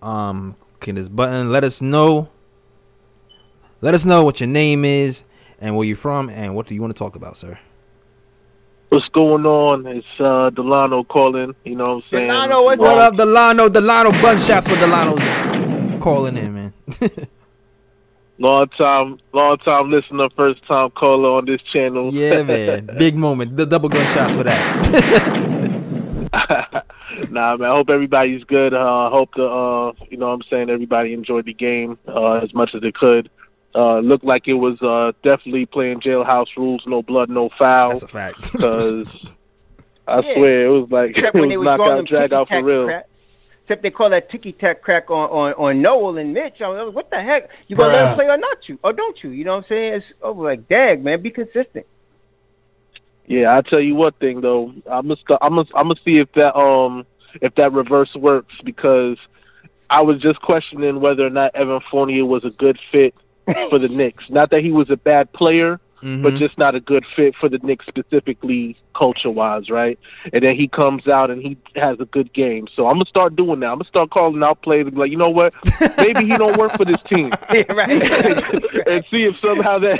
Um, 0.00 0.56
click 0.80 0.96
this 0.96 1.10
button. 1.10 1.52
Let 1.52 1.64
us 1.64 1.82
know. 1.82 2.30
Let 3.82 3.92
us 3.92 4.06
know 4.06 4.24
what 4.24 4.40
your 4.40 4.48
name 4.48 4.86
is 4.86 5.22
and 5.58 5.76
where 5.76 5.86
you're 5.86 5.96
from 5.96 6.30
and 6.30 6.54
what 6.54 6.66
do 6.66 6.74
you 6.74 6.80
want 6.80 6.94
to 6.94 6.98
talk 6.98 7.14
about, 7.14 7.36
sir. 7.36 7.58
What's 8.88 9.08
going 9.08 9.44
on? 9.44 9.86
It's 9.86 10.06
uh 10.18 10.48
Delano 10.48 11.04
calling. 11.04 11.54
You 11.64 11.76
know 11.76 11.84
what 11.86 11.90
I'm 11.96 12.02
saying? 12.10 12.26
Delano, 12.28 12.62
what's 12.62 12.80
What 12.80 12.98
up, 12.98 13.16
Delano? 13.16 13.68
Delano, 13.68 14.12
bunch 14.12 14.44
shots 14.44 14.66
for 14.66 14.76
Delano's 14.76 16.00
calling 16.02 16.38
in, 16.38 16.54
man. 16.54 16.72
Long 18.38 18.66
time, 18.76 19.18
long 19.32 19.56
time 19.58 19.90
listener, 19.90 20.28
first 20.36 20.60
time 20.66 20.90
caller 20.90 21.30
on 21.38 21.44
this 21.46 21.60
channel. 21.72 22.12
yeah, 22.12 22.42
man. 22.42 22.90
Big 22.98 23.14
moment. 23.16 23.56
The 23.56 23.64
double 23.64 23.88
gun 23.88 24.04
shots 24.12 24.34
for 24.34 24.42
that. 24.42 25.80
nah, 27.30 27.56
man. 27.56 27.70
I 27.70 27.74
hope 27.76 27.88
everybody's 27.90 28.42
good. 28.44 28.74
Uh, 28.74 29.06
I 29.06 29.10
hope 29.10 29.30
the 29.36 29.44
uh, 29.46 29.92
you 30.10 30.16
know 30.16 30.26
what 30.28 30.34
I'm 30.34 30.42
saying 30.50 30.68
everybody 30.70 31.12
enjoyed 31.12 31.44
the 31.44 31.54
game 31.54 31.96
uh, 32.08 32.34
as 32.34 32.52
much 32.54 32.70
as 32.74 32.80
they 32.82 32.92
could. 32.92 33.30
Uh, 33.74 33.98
looked 34.00 34.24
like 34.24 34.46
it 34.46 34.54
was 34.54 34.80
uh, 34.82 35.12
definitely 35.22 35.66
playing 35.66 36.00
jailhouse 36.00 36.46
rules, 36.56 36.82
no 36.86 37.02
blood, 37.02 37.28
no 37.28 37.50
foul. 37.58 37.90
That's 37.90 38.02
a 38.04 38.08
fact. 38.08 38.52
Because 38.52 39.16
I 40.08 40.16
Yeah. 40.20 40.34
swear 40.34 40.66
it 40.66 40.68
was 40.70 40.90
like 40.90 41.10
Except 41.10 41.34
it 41.36 41.40
when 41.40 41.48
they 41.50 41.56
was 41.56 41.66
was 41.66 41.78
knockout 41.78 41.86
calling 41.88 42.04
drag 42.06 42.32
out 42.32 42.48
for 42.48 42.62
real. 42.62 42.86
crap. 42.86 43.08
Except 43.64 43.82
they 43.82 43.90
call 43.90 44.10
that 44.10 44.30
ticky 44.30 44.52
tack 44.52 44.82
crack 44.82 45.10
on, 45.10 45.30
on, 45.30 45.52
on 45.54 45.80
Noel 45.82 46.18
and 46.18 46.34
Mitch. 46.34 46.60
I 46.60 46.68
was 46.68 46.86
like, 46.86 46.94
what 46.94 47.10
the 47.10 47.20
heck? 47.20 47.48
You 47.66 47.76
gonna 47.76 47.94
let 47.94 48.10
him 48.10 48.14
play 48.14 48.26
or 48.26 48.36
not 48.36 48.58
you? 48.68 48.78
Or 48.84 48.92
don't 48.92 49.16
you? 49.22 49.30
You 49.30 49.44
know 49.44 49.52
what 49.56 49.64
I'm 49.64 49.68
saying? 49.70 49.94
It's 49.94 50.06
over 50.20 50.42
like, 50.42 50.68
dag, 50.68 51.02
man, 51.02 51.22
be 51.22 51.30
consistent. 51.30 51.86
Yeah, 53.26 53.56
I 53.56 53.62
tell 53.62 53.80
you 53.80 53.94
what 53.94 54.18
thing 54.18 54.42
though, 54.42 54.74
I'm 54.86 55.08
gonna 55.08 55.16
st- 55.16 55.38
I'm 55.40 55.54
gonna 55.54 55.68
I'm 55.74 55.88
gonna 55.88 56.00
see 56.04 56.20
if 56.20 56.30
that 56.32 56.54
um 56.54 57.06
if 57.40 57.54
that 57.54 57.72
reverse 57.72 58.14
works 58.14 58.54
because 58.64 59.16
I 59.88 60.02
was 60.02 60.20
just 60.20 60.40
questioning 60.42 61.00
whether 61.00 61.26
or 61.26 61.30
not 61.30 61.54
Evan 61.54 61.80
Fournier 61.90 62.26
was 62.26 62.44
a 62.44 62.50
good 62.50 62.78
fit 62.92 63.14
for 63.46 63.78
the 63.78 63.88
Knicks. 63.88 64.24
Not 64.28 64.50
that 64.50 64.60
he 64.60 64.72
was 64.72 64.90
a 64.90 64.96
bad 64.96 65.32
player, 65.32 65.80
but 66.22 66.34
just 66.34 66.58
not 66.58 66.74
a 66.74 66.80
good 66.80 67.04
fit 67.16 67.34
for 67.40 67.48
the 67.48 67.58
Knicks 67.62 67.86
specifically 67.86 68.76
culture 68.94 69.30
wise, 69.30 69.70
right? 69.70 69.98
And 70.32 70.44
then 70.44 70.54
he 70.54 70.68
comes 70.68 71.08
out 71.08 71.30
and 71.30 71.40
he 71.40 71.56
has 71.76 71.98
a 71.98 72.04
good 72.04 72.32
game. 72.34 72.68
So 72.76 72.86
I'm 72.86 72.94
gonna 72.94 73.06
start 73.06 73.36
doing 73.36 73.60
that. 73.60 73.66
I'm 73.68 73.78
gonna 73.78 73.88
start 73.88 74.10
calling 74.10 74.42
out 74.42 74.60
plays 74.62 74.82
and 74.86 74.94
be 74.94 75.00
like, 75.00 75.10
you 75.10 75.16
know 75.16 75.30
what? 75.30 75.54
Maybe 75.98 76.26
he 76.26 76.36
don't 76.36 76.56
work 76.58 76.72
for 76.72 76.84
this 76.84 77.02
team. 77.04 77.30
right. 77.50 78.02
and 78.86 79.04
see 79.10 79.24
if 79.24 79.38
somehow 79.40 79.78
that 79.78 79.98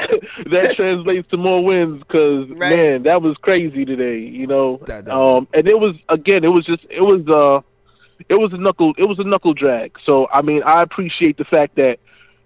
that 0.51 0.73
translates 0.77 1.29
to 1.31 1.37
more 1.37 1.65
wins. 1.65 2.01
Because 2.01 2.49
Right. 2.51 2.77
man, 2.77 3.03
that 3.05 3.23
was 3.23 3.37
crazy 3.39 3.85
today. 3.85 4.19
You 4.19 4.47
know, 4.47 4.81
That- 4.87 5.07
that- 5.07 5.15
um, 5.17 5.49
and 5.55 5.67
it 5.67 5.79
was 5.81 5.97
again, 6.09 6.45
it 6.45 6.49
was 6.49 6.65
just 6.67 6.85
it 6.91 7.01
was 7.01 7.27
uh, 7.29 7.61
it 8.29 8.35
was 8.35 8.53
a 8.53 8.59
knuckle, 8.59 8.93
it 8.99 9.05
was 9.05 9.19
a 9.19 9.25
knuckle 9.25 9.55
drag. 9.55 9.97
So 10.05 10.29
I 10.33 10.43
mean, 10.43 10.63
I 10.63 10.83
appreciate 10.83 11.37
the 11.39 11.45
fact 11.45 11.77
that 11.77 11.99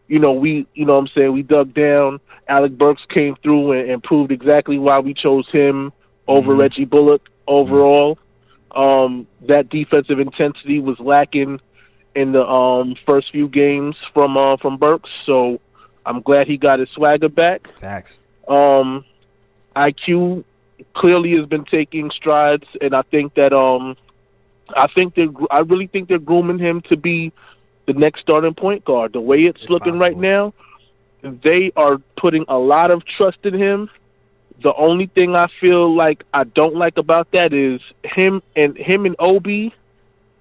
you 0.08 0.18
know 0.18 0.32
we, 0.32 0.66
you 0.74 0.84
know, 0.84 0.94
what 0.94 1.00
I'm 1.00 1.08
saying 1.16 1.32
we 1.32 1.42
dug 1.42 1.74
down. 1.74 2.20
Alec 2.48 2.76
Burks 2.78 3.02
came 3.10 3.36
through 3.42 3.72
and, 3.72 3.90
and 3.90 4.02
proved 4.02 4.32
exactly 4.32 4.78
why 4.78 4.98
we 4.98 5.14
chose 5.14 5.46
him 5.50 5.92
over 6.26 6.54
Mhm. 6.54 6.58
Reggie 6.60 6.84
Bullock 6.86 7.22
overall. 7.46 8.18
Um, 8.74 9.26
that 9.46 9.68
defensive 9.70 10.18
intensity 10.18 10.78
was 10.80 10.98
lacking 11.00 11.60
in 12.14 12.32
the 12.32 12.44
um, 12.46 12.96
first 13.06 13.30
few 13.30 13.48
games 13.48 13.96
from 14.12 14.36
uh, 14.36 14.56
from 14.56 14.76
Burks, 14.76 15.10
so 15.24 15.60
I'm 16.04 16.20
glad 16.20 16.46
he 16.46 16.56
got 16.56 16.78
his 16.78 16.88
swagger 16.90 17.28
back. 17.28 17.68
Facts. 17.78 18.18
Um, 18.46 19.04
IQ 19.76 20.44
clearly 20.94 21.36
has 21.36 21.46
been 21.46 21.64
taking 21.64 22.10
strides, 22.10 22.64
and 22.80 22.94
I 22.94 23.02
think 23.02 23.34
that 23.34 23.52
um, 23.52 23.96
I 24.76 24.86
think 24.94 25.14
they 25.14 25.28
I 25.50 25.60
really 25.60 25.86
think 25.86 26.08
they're 26.08 26.18
grooming 26.18 26.58
him 26.58 26.82
to 26.88 26.96
be 26.96 27.32
the 27.88 27.94
next 27.94 28.20
starting 28.20 28.54
point 28.54 28.84
guard. 28.84 29.12
The 29.14 29.20
way 29.20 29.38
it's, 29.50 29.62
It's 29.62 29.70
looking 29.70 29.98
right 29.98 30.16
now, 30.16 30.52
they 31.22 31.72
are 31.74 31.96
putting 32.20 32.44
a 32.48 32.58
lot 32.58 32.90
of 32.92 33.02
trust 33.16 33.38
in 33.42 33.54
him. 33.54 33.88
The 34.62 34.72
only 34.74 35.06
thing 35.16 35.34
I 35.34 35.46
feel 35.60 35.96
like 35.96 36.22
I 36.32 36.44
don't 36.44 36.76
like 36.76 36.96
about 36.98 37.28
that 37.32 37.52
is 37.52 37.80
him 38.04 38.42
and 38.54 38.76
him 38.76 39.06
and 39.06 39.16
Obi 39.18 39.74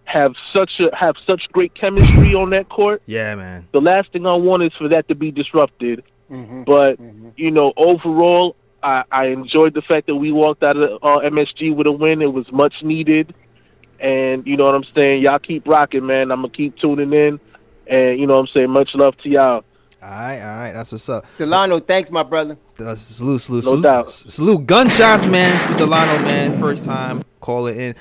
have 0.06 0.34
such 0.54 0.72
a 0.80 0.96
have 0.96 1.16
such 1.30 1.42
great 1.52 1.74
chemistry 1.76 2.34
on 2.34 2.50
that 2.52 2.70
court. 2.70 3.02
Yeah, 3.06 3.36
man. 3.36 3.68
The 3.74 3.82
last 3.82 4.12
thing 4.12 4.26
I 4.26 4.36
want 4.36 4.64
is 4.64 4.72
for 4.78 4.88
that 4.90 5.08
to 5.10 5.16
be 5.16 5.32
disrupted. 5.32 6.04
hmm 6.30 6.64
But 6.64 7.00
Mhm. 7.00 7.34
you 7.38 7.52
know, 7.52 7.74
overall, 7.78 8.56
I, 8.84 9.04
I 9.12 9.26
enjoyed 9.28 9.74
the 9.74 9.82
fact 9.82 10.08
that 10.08 10.16
we 10.16 10.32
walked 10.32 10.64
out 10.64 10.78
of 10.78 11.00
uh, 11.04 11.20
MSG 11.24 11.72
with 11.76 11.88
a 11.88 11.92
win. 11.92 12.22
It 12.22 12.34
was 12.34 12.46
much 12.52 12.74
needed, 12.84 13.34
and 14.00 14.46
you 14.46 14.58
know 14.58 14.66
what 14.66 14.76
I'm 14.76 14.86
saying. 14.96 15.22
Y'all 15.24 15.40
keep 15.40 15.68
rocking, 15.68 16.06
man. 16.06 16.32
I'm 16.32 16.42
gonna 16.42 16.50
keep 16.54 16.78
tuning 16.78 17.14
in, 17.14 17.40
and 17.88 18.20
you 18.20 18.28
know 18.28 18.34
what 18.34 18.42
I'm 18.42 18.48
saying. 18.54 18.70
Much 18.70 18.90
love 18.96 19.18
to 19.24 19.30
y'all. 19.30 19.64
All 20.02 20.10
right, 20.12 20.40
all 20.42 20.60
right. 20.60 20.74
That's 20.74 20.92
what's 20.92 21.10
up. 21.10 21.26
Delano, 21.38 21.80
thanks, 21.80 22.12
my 22.12 22.22
brother. 22.24 22.58
Uh, 22.80 22.96
salute, 22.96 23.40
salute, 23.40 23.64
No 23.66 23.70
salute, 23.72 23.82
doubt. 23.84 24.12
salute. 24.12 24.66
Gunshots, 24.68 25.26
man. 25.26 25.60
For 25.72 25.76
Delano, 25.78 26.24
man. 26.24 26.60
First 26.60 26.86
time 26.86 27.24
calling 27.40 27.76
in. 27.80 27.96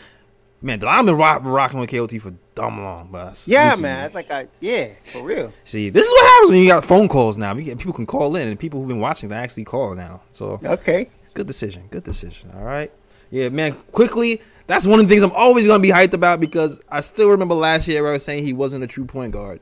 Man, 0.63 0.79
Delano 0.79 1.05
been 1.05 1.15
rock, 1.17 1.43
rocking 1.45 1.79
with 1.79 1.91
KOT 1.91 2.19
for 2.21 2.33
dumb 2.55 2.83
long, 2.83 3.09
but 3.13 3.43
Yeah, 3.47 3.75
to 3.75 3.81
man. 3.83 4.01
you. 4.01 4.07
It's 4.07 4.15
like 4.15 4.31
I, 4.31 4.47
yeah, 4.61 4.89
for 5.13 5.23
real. 5.23 5.53
See, 5.65 5.91
this 5.91 6.05
is 6.07 6.13
what 6.13 6.27
happens 6.33 6.51
when 6.51 6.63
you 6.63 6.69
got 6.69 6.85
phone 6.85 7.09
calls 7.09 7.37
now. 7.37 7.53
Get, 7.55 7.79
people 7.79 7.93
can 7.93 8.07
call 8.07 8.35
in, 8.37 8.49
and 8.49 8.59
people 8.59 8.81
who've 8.81 8.89
been 8.89 8.99
watching 9.01 9.29
they 9.29 9.37
actually 9.37 9.65
call 9.65 9.95
now. 9.95 10.23
So 10.33 10.59
Okay. 10.65 11.09
good 11.35 11.47
decision, 11.47 11.85
good 11.91 12.05
decision. 12.05 12.51
All 12.57 12.65
right, 12.65 12.91
yeah, 13.31 13.49
man. 13.51 13.75
Quickley, 13.93 14.41
that's 14.67 14.87
one 14.87 15.01
of 15.01 15.07
the 15.09 15.13
things 15.15 15.23
I'm 15.23 15.33
always 15.33 15.67
gonna 15.67 15.81
be 15.83 15.91
hyped 15.91 16.13
about 16.15 16.41
because 16.41 16.81
I 16.91 17.01
still 17.01 17.29
remember 17.31 17.55
last 17.55 17.87
year 17.89 18.03
where 18.03 18.11
I 18.11 18.15
was 18.15 18.25
saying 18.25 18.45
he 18.45 18.53
wasn't 18.53 18.85
a 18.85 18.87
true 18.87 19.05
point 19.05 19.33
guard, 19.33 19.61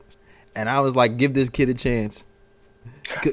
and 0.55 0.69
I 0.69 0.79
was 0.81 0.95
like, 0.95 1.17
give 1.17 1.33
this 1.33 1.49
kid 1.49 1.69
a 1.69 1.73
chance. 1.73 2.23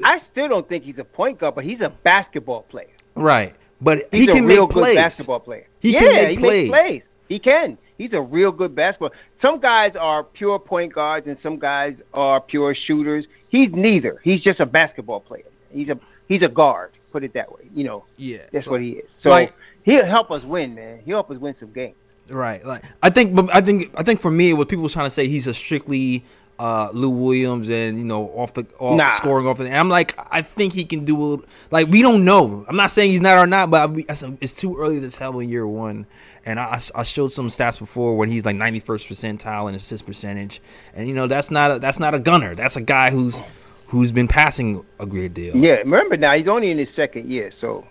I 0.03 0.21
still 0.31 0.47
don't 0.47 0.67
think 0.67 0.83
he's 0.83 0.97
a 0.99 1.03
point 1.03 1.39
guard, 1.39 1.55
but 1.55 1.63
he's 1.63 1.81
a 1.81 1.89
basketball 1.89 2.61
player. 2.63 2.87
Right, 3.15 3.53
but 3.81 4.07
He's 4.11 4.21
he 4.21 4.27
can 4.27 4.43
a 4.43 4.47
real 4.47 4.61
make 4.67 4.73
good 4.73 4.83
plays. 4.83 4.95
basketball 4.95 5.39
player. 5.39 5.67
He 5.79 5.91
yeah, 5.91 5.99
can 5.99 6.13
make 6.15 6.29
he 6.29 6.35
plays. 6.37 6.69
makes 6.71 6.83
plays. 6.87 7.01
He 7.29 7.39
can. 7.39 7.77
He's 7.97 8.13
a 8.13 8.21
real 8.21 8.51
good 8.51 8.75
basketball. 8.75 9.11
Some 9.43 9.59
guys 9.59 9.95
are 9.95 10.23
pure 10.23 10.59
point 10.59 10.93
guards, 10.93 11.27
and 11.27 11.37
some 11.43 11.57
guys 11.59 11.95
are 12.13 12.41
pure 12.41 12.75
shooters. 12.75 13.25
He's 13.49 13.71
neither. 13.71 14.19
He's 14.23 14.41
just 14.41 14.59
a 14.59 14.65
basketball 14.65 15.19
player. 15.19 15.43
He's 15.71 15.89
a 15.89 15.99
he's 16.27 16.41
a 16.43 16.47
guard. 16.49 16.91
Put 17.11 17.23
it 17.23 17.33
that 17.33 17.51
way. 17.51 17.69
You 17.75 17.83
know, 17.83 18.05
Yeah, 18.17 18.39
that's 18.51 18.65
what 18.67 18.81
he 18.81 18.93
is. 18.93 19.09
So 19.21 19.29
Like- 19.29 19.53
he'll 19.83 20.05
help 20.05 20.31
us 20.31 20.43
win, 20.43 20.75
man. 20.75 20.99
He'll 21.05 21.17
help 21.17 21.31
us 21.31 21.37
win 21.37 21.55
some 21.59 21.71
games. 21.71 21.95
Right. 22.29 22.65
Like 22.65 22.83
I 23.01 23.09
think, 23.09 23.35
but 23.35 23.53
I 23.53 23.61
think, 23.61 23.91
I 23.95 24.03
think 24.03 24.19
for 24.21 24.31
me, 24.31 24.53
what 24.53 24.69
people 24.69 24.83
was 24.83 24.93
trying 24.93 25.07
to 25.07 25.11
say, 25.11 25.27
he's 25.27 25.47
a 25.47 25.53
strictly 25.53 26.23
uh 26.59 26.89
Lou 26.93 27.09
Williams 27.09 27.67
and 27.71 27.97
you 27.97 28.03
know 28.03 28.27
off 28.29 28.53
the 28.53 28.63
off 28.77 28.95
Nah. 28.95 29.09
scoring 29.09 29.47
off 29.47 29.57
the. 29.57 29.65
And 29.65 29.75
I'm 29.75 29.89
like, 29.89 30.13
I 30.31 30.41
think 30.43 30.71
he 30.73 30.85
can 30.85 31.03
do 31.03 31.17
a 31.19 31.21
little. 31.23 31.45
Like 31.71 31.87
we 31.87 32.01
don't 32.01 32.23
know. 32.23 32.63
I'm 32.67 32.75
not 32.75 32.91
saying 32.91 33.11
he's 33.11 33.21
not 33.21 33.37
or 33.37 33.47
not, 33.47 33.69
but 33.71 33.89
I, 33.89 34.03
it's 34.39 34.53
too 34.53 34.77
early 34.77 34.99
to 34.99 35.09
tell 35.09 35.37
in 35.39 35.49
year 35.49 35.67
one. 35.67 36.05
And 36.45 36.59
I, 36.59 36.79
I 36.93 37.03
showed 37.03 37.31
some 37.31 37.47
stats 37.47 37.79
before 37.79 38.17
when 38.17 38.29
he's 38.29 38.43
like 38.45 38.57
91st 38.57 38.83
percentile 38.83 39.69
in 39.69 39.75
assist 39.75 40.05
percentage, 40.05 40.61
and 40.93 41.07
you 41.07 41.13
know 41.13 41.25
that's 41.25 41.49
not 41.51 41.71
a, 41.71 41.79
that's 41.79 41.99
not 41.99 42.13
a 42.13 42.19
gunner. 42.19 42.53
That's 42.53 42.75
a 42.75 42.81
guy 42.81 43.11
who's 43.11 43.41
who's 43.87 44.11
been 44.11 44.27
passing 44.27 44.85
a 44.99 45.05
great 45.05 45.33
deal. 45.33 45.55
Yeah, 45.55 45.77
remember 45.77 46.17
now 46.17 46.35
he's 46.35 46.47
only 46.47 46.69
in 46.69 46.77
his 46.77 46.89
second 46.95 47.29
year, 47.31 47.51
so 47.61 47.85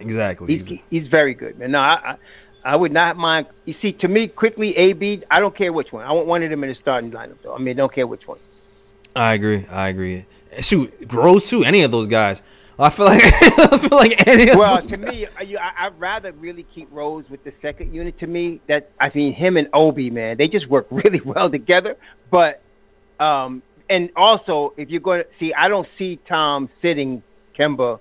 exactly. 0.00 0.58
he, 0.58 0.82
he's 0.90 1.08
very 1.08 1.34
good, 1.34 1.58
man. 1.58 1.72
No, 1.72 1.80
I, 1.80 1.92
I 2.12 2.16
I 2.64 2.76
would 2.76 2.92
not 2.92 3.16
mind. 3.16 3.46
You 3.64 3.74
see, 3.80 3.92
to 3.92 4.08
me, 4.08 4.26
Quickley 4.28 4.76
A 4.76 4.92
B. 4.92 5.22
I 5.30 5.38
don't 5.40 5.56
care 5.56 5.72
which 5.72 5.92
one. 5.92 6.04
I 6.04 6.12
want 6.12 6.26
one 6.26 6.42
of 6.42 6.50
them 6.50 6.64
in 6.64 6.68
the 6.70 6.74
starting 6.74 7.12
lineup, 7.12 7.36
though. 7.42 7.54
I 7.54 7.58
mean, 7.58 7.76
don't 7.76 7.92
care 7.94 8.06
which 8.06 8.26
one. 8.26 8.38
I 9.14 9.34
agree. 9.34 9.64
I 9.66 9.88
agree. 9.88 10.26
Shoot, 10.60 10.92
Rose 11.12 11.46
too. 11.48 11.62
Any 11.64 11.82
of 11.82 11.90
those 11.90 12.06
guys. 12.08 12.42
I 12.78 12.90
feel 12.90 13.06
like 13.06 13.22
I 13.24 13.78
feel 13.78 13.96
like 13.96 14.26
any 14.26 14.50
of 14.50 14.58
Well, 14.58 14.74
those 14.74 14.86
to 14.88 14.96
guys. 14.98 15.12
me, 15.12 15.26
I, 15.38 15.42
you- 15.42 15.58
I- 15.58 15.86
I'd 15.86 15.98
rather 15.98 16.32
really 16.32 16.64
keep 16.64 16.88
Rose 16.90 17.24
with 17.30 17.42
the 17.44 17.52
second 17.62 17.94
unit. 17.94 18.18
To 18.18 18.26
me, 18.26 18.60
that 18.68 18.90
I 19.00 19.10
mean, 19.14 19.32
him 19.32 19.56
and 19.56 19.68
Obi, 19.72 20.10
man, 20.10 20.36
they 20.36 20.48
just 20.48 20.66
work 20.68 20.86
really 20.90 21.20
well 21.22 21.48
together. 21.48 21.96
But, 22.30 22.60
um, 23.20 23.62
and 23.88 24.10
also, 24.16 24.74
if 24.76 24.90
you're 24.90 25.00
going 25.00 25.22
to 25.22 25.28
see, 25.38 25.54
I 25.54 25.68
don't 25.68 25.88
see 25.96 26.18
Tom 26.28 26.68
sitting 26.82 27.22
Kemba 27.58 28.00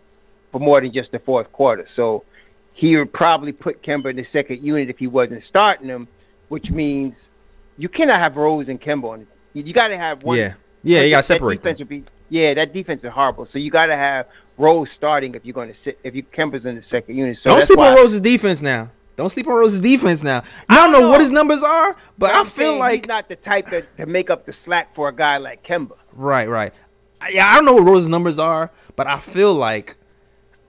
for 0.56 0.60
more 0.60 0.80
than 0.80 0.94
just 0.94 1.12
the 1.12 1.20
fourth 1.20 1.52
quarter. 1.52 1.86
So 1.98 2.24
he 2.72 2.96
would 2.96 3.12
probably 3.12 3.52
put 3.52 3.84
Kemba 3.84 4.12
in 4.12 4.16
the 4.16 4.26
second 4.32 4.64
unit 4.64 4.90
if 4.90 4.98
he 4.98 5.06
wasn't 5.06 5.44
starting 5.50 5.90
him, 5.90 6.08
which 6.48 6.70
means 6.70 7.14
you 7.78 7.90
cannot 7.90 8.22
have 8.22 8.38
Rose 8.38 8.70
and 8.70 8.80
Kemba 8.80 9.04
on 9.04 9.22
it. 9.24 9.28
You, 9.52 9.74
got 9.74 9.90
to 9.90 9.98
have 9.98 10.24
one. 10.24 10.38
Yeah, 10.38 10.54
yeah, 10.82 11.02
you 11.02 11.10
gotta 11.10 11.20
that 11.20 11.26
separate 11.26 11.62
them. 11.62 11.76
be, 11.86 12.06
yeah, 12.30 12.54
that 12.54 12.72
defense 12.72 13.02
is 13.04 13.12
horrible. 13.12 13.50
So 13.52 13.60
you 13.60 13.70
got 13.70 13.88
to 13.88 13.98
have 13.98 14.28
Rose 14.58 14.88
starting 14.96 15.36
if 15.36 15.44
you're 15.44 15.54
going 15.54 15.74
to 15.74 15.76
sit 15.84 16.00
if 16.06 16.16
you 16.16 16.24
Kemba's 16.24 16.66
in 16.66 16.76
the 16.76 16.84
second 16.90 17.18
unit. 17.18 17.38
So 17.46 17.52
Don't 17.52 17.62
sleep 17.62 17.80
on 17.80 17.94
Rose's 17.94 18.22
defense 18.22 18.62
now. 18.62 18.92
Don't 19.18 19.28
sleep 19.28 19.50
on 19.50 19.56
Rose's 19.56 19.82
defense 19.82 20.24
now. 20.24 20.42
I 20.70 20.76
don't 20.76 20.94
know 20.94 21.10
what 21.10 21.20
his 21.20 21.32
numbers 21.32 21.64
are, 21.64 21.98
but 22.18 22.34
I 22.34 22.46
feel 22.46 22.80
like 22.80 23.02
he's 23.02 23.10
not 23.10 23.28
the 23.28 23.36
type 23.36 23.66
that 23.72 23.98
to 23.98 24.06
make 24.06 24.30
up 24.30 24.46
the 24.46 24.54
slack 24.64 24.96
for 24.96 25.10
a 25.10 25.14
guy 25.14 25.36
like 25.36 25.66
Kemba. 25.66 25.98
right, 26.14 26.48
right. 26.48 26.72
Yeah, 27.30 27.46
I 27.46 27.56
don't 27.56 27.66
know 27.66 27.74
what 27.74 27.84
Rose's 27.84 28.08
numbers 28.08 28.40
are, 28.40 28.72
but 28.96 29.08
I 29.08 29.20
feel 29.20 29.54
like 29.54 29.98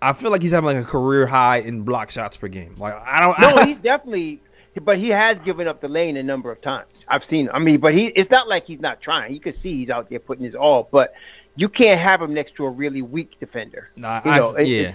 I 0.02 0.12
feel 0.12 0.30
like 0.30 0.42
he's 0.42 0.50
having 0.52 0.66
like 0.66 0.76
a 0.76 0.84
career 0.88 1.26
high 1.26 1.58
in 1.58 1.82
block 1.82 2.10
shots 2.10 2.36
per 2.36 2.48
game. 2.48 2.76
Like 2.78 2.94
I 2.94 3.20
don't. 3.20 3.38
No, 3.38 3.62
I, 3.62 3.66
he's 3.66 3.78
definitely, 3.78 4.40
but 4.82 4.98
he 4.98 5.08
has 5.08 5.42
given 5.42 5.66
up 5.66 5.80
the 5.80 5.88
lane 5.88 6.16
a 6.16 6.22
number 6.22 6.50
of 6.52 6.60
times. 6.62 6.90
I've 7.08 7.22
seen. 7.30 7.48
I 7.52 7.58
mean, 7.58 7.80
but 7.80 7.94
he 7.94 8.06
it's 8.14 8.30
not 8.30 8.48
like 8.48 8.66
he's 8.66 8.80
not 8.80 9.00
trying. 9.00 9.32
You 9.34 9.40
can 9.40 9.54
see 9.62 9.78
he's 9.80 9.90
out 9.90 10.08
there 10.10 10.18
putting 10.20 10.44
his 10.44 10.54
all, 10.54 10.88
but 10.90 11.14
you 11.56 11.68
can't 11.68 11.98
have 11.98 12.20
him 12.20 12.34
next 12.34 12.54
to 12.56 12.66
a 12.66 12.70
really 12.70 13.00
weak 13.02 13.38
defender. 13.40 13.90
Nah, 13.96 14.20
You 14.24 14.30
I- 14.30 14.60
it- 14.60 14.68
yeah. 14.68 14.78
it- 14.90 14.94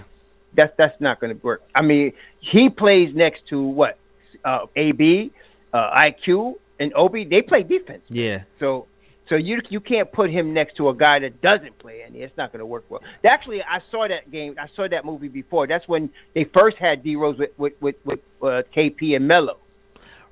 that's 0.54 0.72
that's 0.76 1.00
not 1.00 1.18
going 1.18 1.34
to 1.34 1.42
work. 1.44 1.62
I 1.74 1.80
mean, 1.82 2.12
he 2.40 2.68
plays 2.68 3.14
next 3.14 3.46
to 3.48 3.60
what 3.62 3.96
uh, 4.44 4.66
AB, 4.76 5.30
uh, 5.72 5.96
IQ, 5.98 6.56
and 6.78 6.92
Obi. 6.94 7.24
They 7.24 7.40
play 7.42 7.62
defense. 7.62 8.02
yeah. 8.08 8.44
So 8.60 8.86
so 9.32 9.36
you 9.36 9.62
you 9.70 9.80
can't 9.80 10.12
put 10.12 10.28
him 10.28 10.52
next 10.52 10.76
to 10.76 10.90
a 10.90 10.94
guy 10.94 11.18
that 11.20 11.40
doesn't 11.40 11.78
play 11.78 12.02
any. 12.06 12.18
It's 12.18 12.36
not 12.36 12.52
going 12.52 12.58
to 12.60 12.66
work 12.66 12.84
well. 12.90 13.02
Actually, 13.24 13.62
I 13.62 13.80
saw 13.90 14.06
that 14.06 14.30
game. 14.30 14.56
I 14.60 14.68
saw 14.76 14.86
that 14.86 15.06
movie 15.06 15.28
before. 15.28 15.66
That's 15.66 15.88
when 15.88 16.10
they 16.34 16.44
first 16.44 16.76
had 16.76 17.02
D 17.02 17.16
Rose 17.16 17.38
with 17.38 17.58
with 17.58 17.72
with, 17.80 17.96
with 18.04 18.20
uh, 18.42 18.62
KP 18.76 19.16
and 19.16 19.26
Melo. 19.26 19.56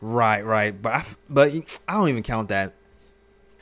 Right, 0.02 0.44
right. 0.44 0.80
But 0.82 0.92
I, 0.92 1.04
but 1.30 1.80
I 1.88 1.94
don't 1.94 2.10
even 2.10 2.22
count 2.22 2.50
that. 2.50 2.74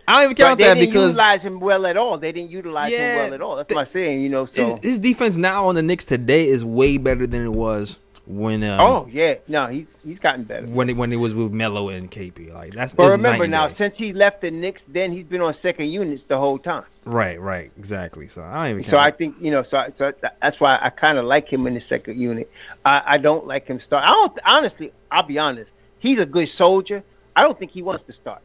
I 0.09 0.15
don't 0.15 0.25
even 0.25 0.37
count 0.37 0.37
But 0.37 0.45
count 0.45 0.59
they 0.59 0.65
that 0.65 0.75
didn't 0.75 0.89
because 0.89 1.11
utilize 1.11 1.41
him 1.41 1.61
well 1.61 1.87
at 1.87 1.97
all. 1.97 2.19
They 2.19 2.33
didn't 2.33 2.51
utilize 2.51 2.91
Yeah, 2.91 3.11
him 3.13 3.17
well 3.17 3.35
at 3.35 3.41
all. 3.41 3.57
That's 3.57 3.73
what 3.73 3.87
I'm 3.87 3.93
saying. 3.93 4.23
You 4.23 4.31
know, 4.31 4.47
his, 4.47 4.69
so 4.69 4.81
his 4.83 4.99
defense 4.99 5.37
now 5.37 5.67
on 5.67 5.77
the 5.77 5.83
Knicks 5.83 6.05
today 6.05 6.47
is 6.47 6.65
way 6.65 6.97
better 6.99 7.29
than 7.29 7.45
it 7.45 7.53
was 7.53 8.01
when 8.29 8.63
um, 8.63 8.81
oh 8.81 9.09
yeah, 9.11 9.37
no, 9.49 9.69
he's 9.69 9.87
he's 10.05 10.19
gotten 10.19 10.45
better. 10.45 10.67
when 10.67 10.91
it 10.91 10.97
when 10.97 11.13
it 11.13 11.17
was 11.17 11.35
with 11.35 11.51
Melo 11.51 11.89
and 11.89 12.11
KP. 12.11 12.53
Like 12.53 12.75
that's 12.75 12.93
But 12.93 13.13
remember 13.13 13.49
now, 13.49 13.69
day. 13.69 13.75
since 13.79 13.95
he 13.97 14.13
left 14.13 14.43
the 14.43 14.51
Knicks, 14.51 14.83
then 14.87 15.13
he's 15.13 15.25
been 15.25 15.41
on 15.41 15.57
second 15.63 15.87
units 15.87 16.23
the 16.29 16.37
whole 16.37 16.59
time. 16.59 16.85
right, 17.05 17.41
right, 17.41 17.73
exactly. 17.79 18.29
So 18.29 18.43
I 18.43 18.69
don't 18.69 18.81
even. 18.81 18.91
So 18.93 18.99
I 18.99 19.11
think 19.13 19.37
you 19.41 19.51
know, 19.51 19.65
so, 19.71 19.79
so 19.97 20.13
that's 20.43 20.61
why 20.61 20.79
I 20.81 20.91
kind 20.91 21.17
of 21.17 21.25
like 21.25 21.51
him 21.51 21.67
in 21.67 21.75
the 21.75 21.83
second 21.89 22.21
unit. 22.21 22.51
I, 22.85 23.01
I 23.07 23.17
don't 23.17 23.47
like 23.47 23.67
him 23.67 23.81
start. 23.87 24.05
I 24.07 24.13
don't 24.13 24.39
honestly. 24.45 24.93
I'll 25.11 25.27
be 25.27 25.39
honest. 25.39 25.71
He's 26.01 26.19
a 26.21 26.27
good 26.27 26.49
soldier. 26.59 27.03
I 27.35 27.43
don't 27.43 27.59
think 27.59 27.71
he 27.73 27.83
wants 27.83 28.05
to 28.09 28.13
start. 28.13 28.43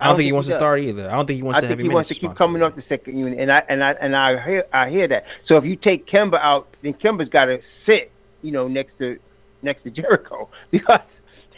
I 0.00 0.06
don't 0.08 0.16
think 0.16 0.26
he 0.26 0.32
wants 0.32 0.48
to 0.48 0.54
start 0.54 0.80
either. 0.80 1.08
I 1.08 1.12
don't 1.14 1.26
think 1.26 1.38
he 1.38 1.42
wants 1.42 1.56
I 1.58 1.60
to 1.62 1.66
have 1.68 1.78
think 1.78 1.88
he 1.88 1.94
wants 1.94 2.08
to 2.10 2.14
keep 2.14 2.34
coming 2.34 2.62
off 2.62 2.76
the 2.76 2.82
second 2.88 3.18
unit, 3.18 3.38
and 3.40 3.50
I 3.50 3.62
and 3.68 3.82
I 3.82 3.92
and 3.92 4.14
I 4.14 4.44
hear 4.44 4.64
I 4.72 4.90
hear 4.90 5.08
that. 5.08 5.24
So 5.50 5.56
if 5.56 5.64
you 5.64 5.74
take 5.76 6.06
Kemba 6.06 6.38
out, 6.38 6.68
then 6.82 6.94
Kemba's 6.94 7.30
got 7.30 7.46
to 7.46 7.60
sit, 7.88 8.12
you 8.46 8.52
know, 8.52 8.68
next 8.68 8.96
to 8.98 9.18
next 9.62 9.82
to 9.82 9.90
Jericho 9.90 10.48
because 10.70 11.00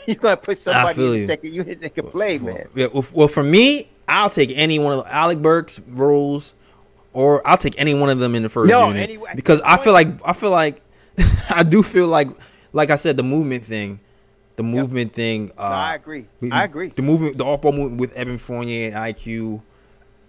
you're 0.07 0.16
to 0.16 0.36
put 0.39 0.59
somebody 0.64 1.05
in 1.05 1.11
the 1.12 1.18
you. 1.18 1.26
second 1.26 1.53
unit 1.53 1.80
that 1.82 1.95
can 1.95 2.07
play, 2.07 2.39
man. 2.39 2.66
Yeah, 2.74 2.86
well, 2.93 3.05
well, 3.12 3.28
for 3.28 3.43
me, 3.43 3.91
I'll 4.09 4.30
take 4.30 4.51
any 4.55 4.78
one 4.78 4.99
of 4.99 5.07
Alec 5.07 5.43
Burks 5.43 5.80
roles, 5.80 6.55
or 7.12 7.47
I'll 7.47 7.59
take 7.59 7.74
any 7.78 7.93
one 7.93 8.09
of 8.09 8.18
them 8.18 8.34
in 8.34 8.43
the 8.43 8.49
first 8.49 8.70
No, 8.70 8.89
unit 8.89 9.03
anyway, 9.03 9.32
because 9.36 9.61
I 9.61 9.76
feel 9.76 9.93
like 9.93 10.09
I 10.24 10.32
feel 10.32 10.51
like 10.51 10.80
I 11.51 11.62
do 11.62 11.82
feel 11.82 12.07
like 12.07 12.28
like 12.72 12.91
I 12.91 12.97
said 12.97 13.18
the 13.18 13.22
movement 13.22 13.64
thing, 13.64 14.01
the 14.57 14.62
movement 14.62 15.12
thing. 15.12 15.51
Uh, 15.59 15.68
No, 15.68 15.74
I 15.74 15.95
agree. 15.97 16.26
I 16.51 16.64
agree. 16.64 16.89
The 16.89 17.03
movement, 17.03 17.36
the 17.36 17.45
off 17.45 17.61
ball 17.61 17.72
movement 17.72 18.01
with 18.01 18.14
Evan 18.14 18.39
Fournier 18.39 18.86
and 18.86 18.95
IQ. 18.95 19.61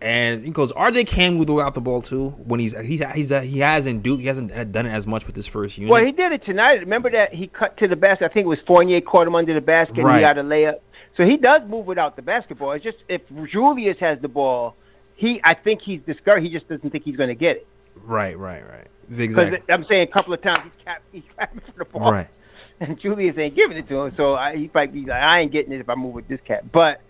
And 0.01 0.43
because 0.43 0.71
RJ 0.73 1.07
can 1.07 1.33
move 1.35 1.49
without 1.49 1.73
the 1.73 1.81
ball 1.81 2.01
too 2.01 2.29
when 2.29 2.59
he's 2.61 2.77
he's 2.79 3.03
he's 3.13 3.29
he 3.29 3.59
hasn't 3.59 4.01
do 4.01 4.15
he 4.15 4.27
hasn't 4.27 4.49
done 4.71 4.85
it 4.85 4.91
as 4.93 5.05
much 5.05 5.25
with 5.25 5.35
this 5.35 5.45
first 5.47 5.77
unit. 5.77 5.91
Well, 5.91 6.05
he 6.05 6.11
did 6.13 6.31
it 6.31 6.45
tonight. 6.45 6.79
Remember 6.79 7.09
that 7.09 7.33
he 7.33 7.47
cut 7.47 7.77
to 7.77 7.87
the 7.87 7.97
basket. 7.97 8.25
I 8.25 8.33
think 8.33 8.45
it 8.45 8.49
was 8.49 8.59
Fournier 8.65 9.01
caught 9.01 9.27
him 9.27 9.35
under 9.35 9.53
the 9.53 9.59
basket. 9.61 9.97
and 9.97 10.07
Right. 10.07 10.17
He 10.17 10.21
got 10.21 10.37
a 10.37 10.43
layup. 10.43 10.79
So 11.17 11.25
he 11.25 11.35
does 11.35 11.67
move 11.67 11.85
without 11.85 12.15
the 12.15 12.21
basketball. 12.21 12.71
It's 12.71 12.83
just 12.83 12.97
if 13.09 13.21
Julius 13.51 13.97
has 13.99 14.19
the 14.21 14.29
ball, 14.29 14.75
he 15.15 15.41
I 15.43 15.53
think 15.53 15.81
he's 15.81 15.99
discouraged. 16.05 16.45
He 16.45 16.49
just 16.53 16.69
doesn't 16.69 16.89
think 16.91 17.03
he's 17.03 17.17
going 17.17 17.29
to 17.29 17.35
get 17.35 17.57
it. 17.57 17.67
right, 18.05 18.37
right, 18.37 18.65
right. 18.65 18.87
Because 19.09 19.47
Exactly. 19.47 19.73
I'm 19.73 19.83
saying 19.85 20.07
a 20.07 20.11
couple 20.11 20.33
of 20.33 20.41
times 20.41 20.59
he's 20.63 20.85
cap, 20.85 21.01
he's 21.11 21.23
capping 21.37 21.61
for 21.61 21.83
the 21.83 21.89
ball, 21.89 22.11
Right. 22.11 22.27
and 22.79 22.97
Julius 23.01 23.37
ain't 23.37 23.55
giving 23.55 23.75
it 23.75 23.89
to 23.89 24.01
him. 24.03 24.13
So 24.15 24.35
I, 24.35 24.55
he 24.55 24.69
might 24.73 24.93
be 24.93 25.01
like, 25.01 25.21
I 25.21 25.41
ain't 25.41 25.51
getting 25.51 25.73
it 25.73 25.81
if 25.81 25.89
I 25.89 25.95
move 25.95 26.13
with 26.13 26.27
this 26.29 26.39
cat. 26.45 26.71
But 26.71 27.01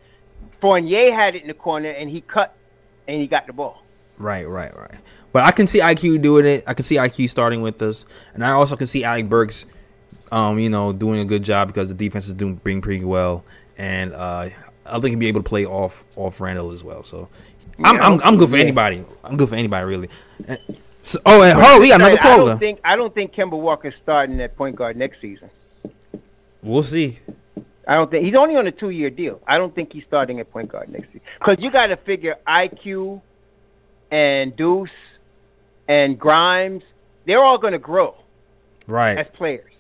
Fournier 0.62 1.14
had 1.14 1.36
it 1.36 1.44
in 1.44 1.48
the 1.50 1.54
corner, 1.54 1.90
and 1.92 2.10
he 2.10 2.22
cut, 2.22 2.56
and 3.10 3.22
he 3.22 3.28
got 3.28 3.48
the 3.48 3.54
ball. 3.54 3.82
Right, 4.18 4.48
right, 4.48 4.76
right. 4.76 4.96
But 5.32 5.44
I 5.44 5.52
can 5.52 5.68
see 5.68 5.80
IQ 5.80 6.22
doing 6.22 6.46
it. 6.46 6.64
I 6.68 6.74
can 6.74 6.84
see 6.84 6.96
IQ 6.96 7.30
starting 7.30 7.62
with 7.62 7.82
us, 7.82 8.06
and 8.34 8.44
I 8.44 8.52
also 8.52 8.76
can 8.76 8.88
see 8.88 9.04
Alec 9.04 9.30
Burks, 9.30 9.66
um, 10.32 10.60
you 10.60 10.70
know, 10.70 10.92
doing 10.92 11.20
a 11.20 11.26
good 11.26 11.44
job 11.44 11.68
because 11.68 11.88
the 11.88 11.94
defense 11.94 12.28
is 12.28 12.34
doing 12.34 12.56
being 12.64 12.82
pretty 12.82 13.06
well, 13.06 13.44
and 13.78 14.14
uh, 14.14 14.50
I 14.86 14.92
think 14.94 15.06
he'll 15.06 15.20
be 15.20 15.28
able 15.28 15.42
to 15.42 15.50
play 15.50 15.66
off 15.66 16.06
off 16.16 16.42
Randle 16.42 16.72
as 16.72 16.84
well. 16.84 17.04
So 17.04 17.30
I'm 17.84 17.96
Yeah, 17.96 18.02
I'm, 18.02 18.22
I'm 18.24 18.38
good 18.38 18.50
for 18.50 18.58
yeah. 18.58 18.64
anybody. 18.64 19.06
I'm 19.24 19.38
good 19.38 19.50
for 19.50 19.56
anybody 19.56 19.86
really. 19.86 20.10
So, 21.02 21.20
oh, 21.26 21.42
and 21.42 21.58
oh, 21.58 21.80
we 21.80 21.88
got 21.88 22.02
another 22.02 22.18
caller. 22.18 22.44
I 22.44 22.48
don't 22.48 22.60
think 22.60 22.80
I 22.84 22.96
don't 22.96 23.14
think 23.14 23.34
Kemba 23.34 23.60
Walker's 23.60 23.96
starting 24.02 24.40
at 24.42 24.58
point 24.58 24.76
guard 24.76 24.98
next 24.98 25.22
season. 25.22 25.50
We'll 26.62 26.84
see. 26.84 27.20
I 27.90 27.96
don't 27.96 28.12
think 28.12 28.24
he's 28.24 28.36
only 28.40 28.56
on 28.56 28.68
a 28.68 28.72
two 28.72 28.92
year 28.92 29.10
deal. 29.10 29.42
I 29.48 29.58
don't 29.58 29.74
think 29.74 29.92
he's 29.92 30.04
starting 30.08 30.40
at 30.40 30.52
point 30.52 30.70
guard 30.72 30.90
next 30.90 31.08
season 31.08 31.22
because 31.40 31.56
you 31.60 31.72
got 31.72 31.88
to 31.88 31.98
figure 31.98 32.36
IQ 32.48 33.20
and 34.12 34.56
Deuce 34.56 34.90
and 35.88 36.20
Grimes. 36.20 36.84
They're 37.26 37.44
all 37.44 37.58
going 37.58 37.74
to 37.74 37.80
grow 37.80 38.14
right, 38.86 39.18
as 39.18 39.26
players. 39.36 39.72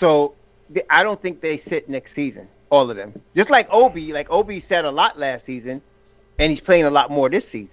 So 0.00 0.34
I 0.88 1.02
don't 1.02 1.20
think 1.20 1.42
they 1.42 1.62
sit 1.68 1.90
next 1.90 2.14
season. 2.14 2.48
All 2.70 2.90
of 2.90 2.96
them, 2.96 3.20
just 3.36 3.50
like 3.50 3.68
Obi. 3.70 4.14
Like 4.14 4.30
Obi 4.30 4.64
sat 4.68 4.86
a 4.86 4.90
lot 4.90 5.18
last 5.18 5.44
season, 5.44 5.82
and 6.38 6.50
he's 6.50 6.60
playing 6.60 6.84
a 6.84 6.90
lot 6.90 7.10
more 7.10 7.28
this 7.28 7.44
season. 7.52 7.68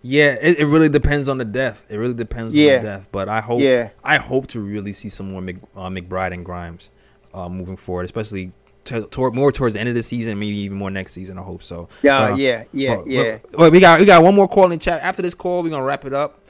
Yeah, 0.00 0.34
it, 0.42 0.60
it 0.60 0.66
really 0.66 0.88
depends 0.88 1.28
on 1.28 1.36
the 1.36 1.44
depth. 1.44 1.84
It 1.90 1.96
really 1.98 2.14
depends 2.14 2.54
Yeah. 2.54 2.62
on 2.72 2.82
the 2.82 2.88
depth. 2.88 3.08
But 3.12 3.28
I 3.28 3.40
hope 3.42 3.60
Yeah. 3.60 3.90
I 4.02 4.16
hope 4.16 4.46
to 4.48 4.60
really 4.60 4.94
see 4.94 5.10
some 5.10 5.30
more 5.30 5.42
Mc, 5.42 5.58
uh, 5.76 5.88
McBride 5.90 6.32
and 6.32 6.42
Grimes 6.44 6.88
uh, 7.34 7.48
moving 7.50 7.76
forward, 7.76 8.04
especially 8.06 8.50
to, 8.84 9.06
toward, 9.06 9.34
more 9.34 9.52
towards 9.52 9.74
the 9.74 9.80
end 9.80 9.88
of 9.88 9.94
the 9.94 10.02
season, 10.02 10.38
maybe 10.38 10.56
even 10.56 10.76
more 10.78 10.90
next 10.90 11.12
season. 11.12 11.38
I 11.38 11.42
hope 11.42 11.62
so. 11.62 11.88
Yeah, 12.02 12.18
But, 12.18 12.30
uh, 12.32 12.34
yeah, 12.36 12.64
yeah, 12.72 12.96
but- 12.96 13.06
yeah. 13.06 13.38
but- 13.50 13.60
wait, 13.60 13.72
we 13.72 13.80
got 13.80 14.00
we 14.00 14.06
got 14.06 14.22
one 14.22 14.34
more 14.34 14.48
call 14.48 14.64
in 14.64 14.70
the 14.70 14.76
chat. 14.78 15.02
After 15.02 15.22
this 15.22 15.34
call, 15.34 15.62
we're 15.62 15.70
gonna 15.70 15.84
wrap 15.84 16.04
it 16.04 16.12
up. 16.12 16.40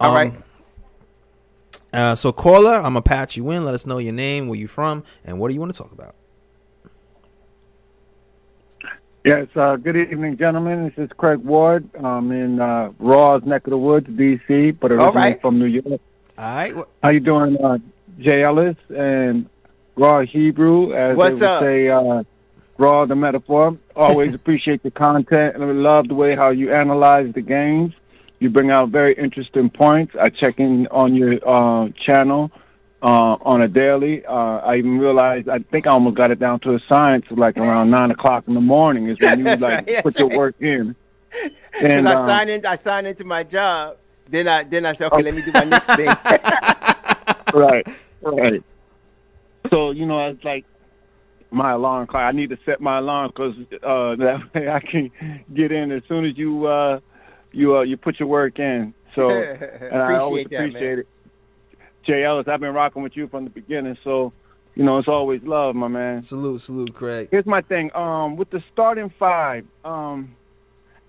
All 0.00 0.14
right. 0.14 0.32
Uh, 1.92 2.14
so 2.14 2.32
caller, 2.32 2.74
I'm 2.76 2.82
gonna 2.82 3.00
patch 3.02 3.36
you 3.36 3.50
in. 3.50 3.64
Let 3.64 3.74
us 3.74 3.86
know 3.86 3.98
your 3.98 4.12
name, 4.12 4.46
where 4.48 4.58
you 4.58 4.68
from, 4.68 5.04
and 5.24 5.38
what 5.40 5.48
do 5.48 5.54
you 5.54 5.60
want 5.60 5.74
to 5.74 5.78
talk 5.82 5.90
about. 5.92 6.14
Yes, 9.24 9.48
uh, 9.56 9.76
good 9.76 9.96
evening, 9.96 10.36
gentlemen. 10.38 10.84
This 10.96 11.04
is 11.06 11.10
Craig 11.16 11.38
Ward. 11.40 11.88
I'm 12.02 12.30
in 12.30 12.60
uh, 12.60 12.92
Raw's 12.98 13.42
neck 13.44 13.66
of 13.66 13.72
the 13.72 13.78
woods, 13.78 14.06
D.C., 14.16 14.70
but 14.72 14.92
originally 14.92 15.16
right. 15.16 15.40
from 15.40 15.58
New 15.58 15.66
York. 15.66 15.86
All 15.86 16.54
right. 16.54 16.74
wh- 16.74 16.82
How 17.02 17.10
you 17.10 17.20
doing, 17.20 17.56
uh, 17.62 17.78
Jay 18.20 18.42
Ellis 18.42 18.76
and 18.88 19.48
Raw 19.98 20.22
Hebrew, 20.22 20.92
as 20.94 21.16
What's 21.16 21.28
they 21.30 21.34
would 21.34 21.42
up? 21.44 21.62
say, 21.62 21.88
uh, 21.88 22.22
Raw 22.78 23.06
the 23.06 23.16
metaphor. 23.16 23.76
Always 23.96 24.34
appreciate 24.40 24.82
the 24.82 24.90
content, 24.92 25.56
and 25.56 25.64
I 25.64 25.72
love 25.72 26.08
the 26.08 26.14
way 26.14 26.36
how 26.36 26.50
you 26.50 26.72
analyze 26.72 27.32
the 27.34 27.42
games. 27.42 27.92
You 28.38 28.50
bring 28.50 28.70
out 28.70 28.90
very 28.90 29.14
interesting 29.14 29.68
points. 29.68 30.14
I 30.20 30.28
check 30.28 30.60
in 30.60 30.86
on 30.92 31.14
your 31.16 31.34
uh, 31.46 31.88
channel 32.06 32.52
uh, 33.02 33.36
on 33.42 33.62
a 33.62 33.68
daily. 33.68 34.24
Uh, 34.24 34.58
I 34.58 34.76
even 34.76 34.98
realized 34.98 35.48
I 35.48 35.58
think 35.72 35.88
I 35.88 35.90
almost 35.90 36.16
got 36.16 36.30
it 36.30 36.38
down 36.38 36.60
to 36.60 36.74
a 36.74 36.78
science, 36.88 37.24
like 37.30 37.56
around 37.56 37.90
nine 37.90 38.12
o'clock 38.12 38.44
in 38.46 38.54
the 38.54 38.60
morning 38.60 39.08
is 39.08 39.18
when 39.20 39.40
you 39.40 39.56
like 39.56 39.84
Yeah. 39.88 40.02
put 40.02 40.16
your 40.18 40.28
work 40.36 40.54
in. 40.60 40.94
And 41.80 42.08
I 42.08 42.14
um, 42.14 42.28
signed 42.28 42.50
in, 42.50 42.66
I 42.66 42.76
signed 42.82 43.06
into 43.06 43.22
my 43.22 43.44
job. 43.44 43.98
Then 44.30 44.48
I 44.48 44.64
then 44.64 44.84
I 44.84 44.94
said, 44.96 45.12
okay, 45.12 45.22
let 45.22 45.34
me 45.34 45.42
do 45.42 45.52
my 45.52 45.64
next 45.64 45.86
thing. 45.94 46.08
right, 47.54 47.86
right. 48.22 48.64
So 49.70 49.90
you 49.90 50.06
know, 50.06 50.28
it's 50.28 50.44
like 50.44 50.64
my 51.50 51.72
alarm 51.72 52.06
clock. 52.06 52.22
I 52.22 52.32
need 52.32 52.50
to 52.50 52.58
set 52.64 52.80
my 52.80 52.98
alarm 52.98 53.32
because 53.34 53.54
uh, 53.82 54.16
that 54.24 54.54
way 54.54 54.68
I 54.68 54.80
can 54.80 55.10
get 55.54 55.72
in 55.72 55.92
as 55.92 56.02
soon 56.08 56.24
as 56.24 56.36
you 56.36 56.66
uh, 56.66 57.00
you 57.52 57.76
uh, 57.76 57.82
you 57.82 57.96
put 57.96 58.18
your 58.18 58.28
work 58.28 58.58
in. 58.58 58.94
So, 59.14 59.30
and 59.30 60.02
I 60.02 60.16
always 60.16 60.46
Appreciate 60.46 60.72
that, 60.72 60.80
man. 60.80 60.98
it. 61.00 61.08
Jay 62.06 62.24
Ellis, 62.24 62.46
I've 62.48 62.60
been 62.60 62.74
rocking 62.74 63.02
with 63.02 63.16
you 63.16 63.28
from 63.28 63.44
the 63.44 63.50
beginning, 63.50 63.96
so 64.02 64.32
you 64.74 64.84
know 64.84 64.98
it's 64.98 65.08
always 65.08 65.42
love, 65.42 65.74
my 65.74 65.88
man. 65.88 66.22
Salute, 66.22 66.60
salute, 66.60 66.94
Craig. 66.94 67.28
Here's 67.30 67.46
my 67.46 67.60
thing. 67.60 67.94
Um, 67.94 68.36
with 68.36 68.50
the 68.50 68.62
starting 68.72 69.12
five, 69.18 69.66
um, 69.84 70.34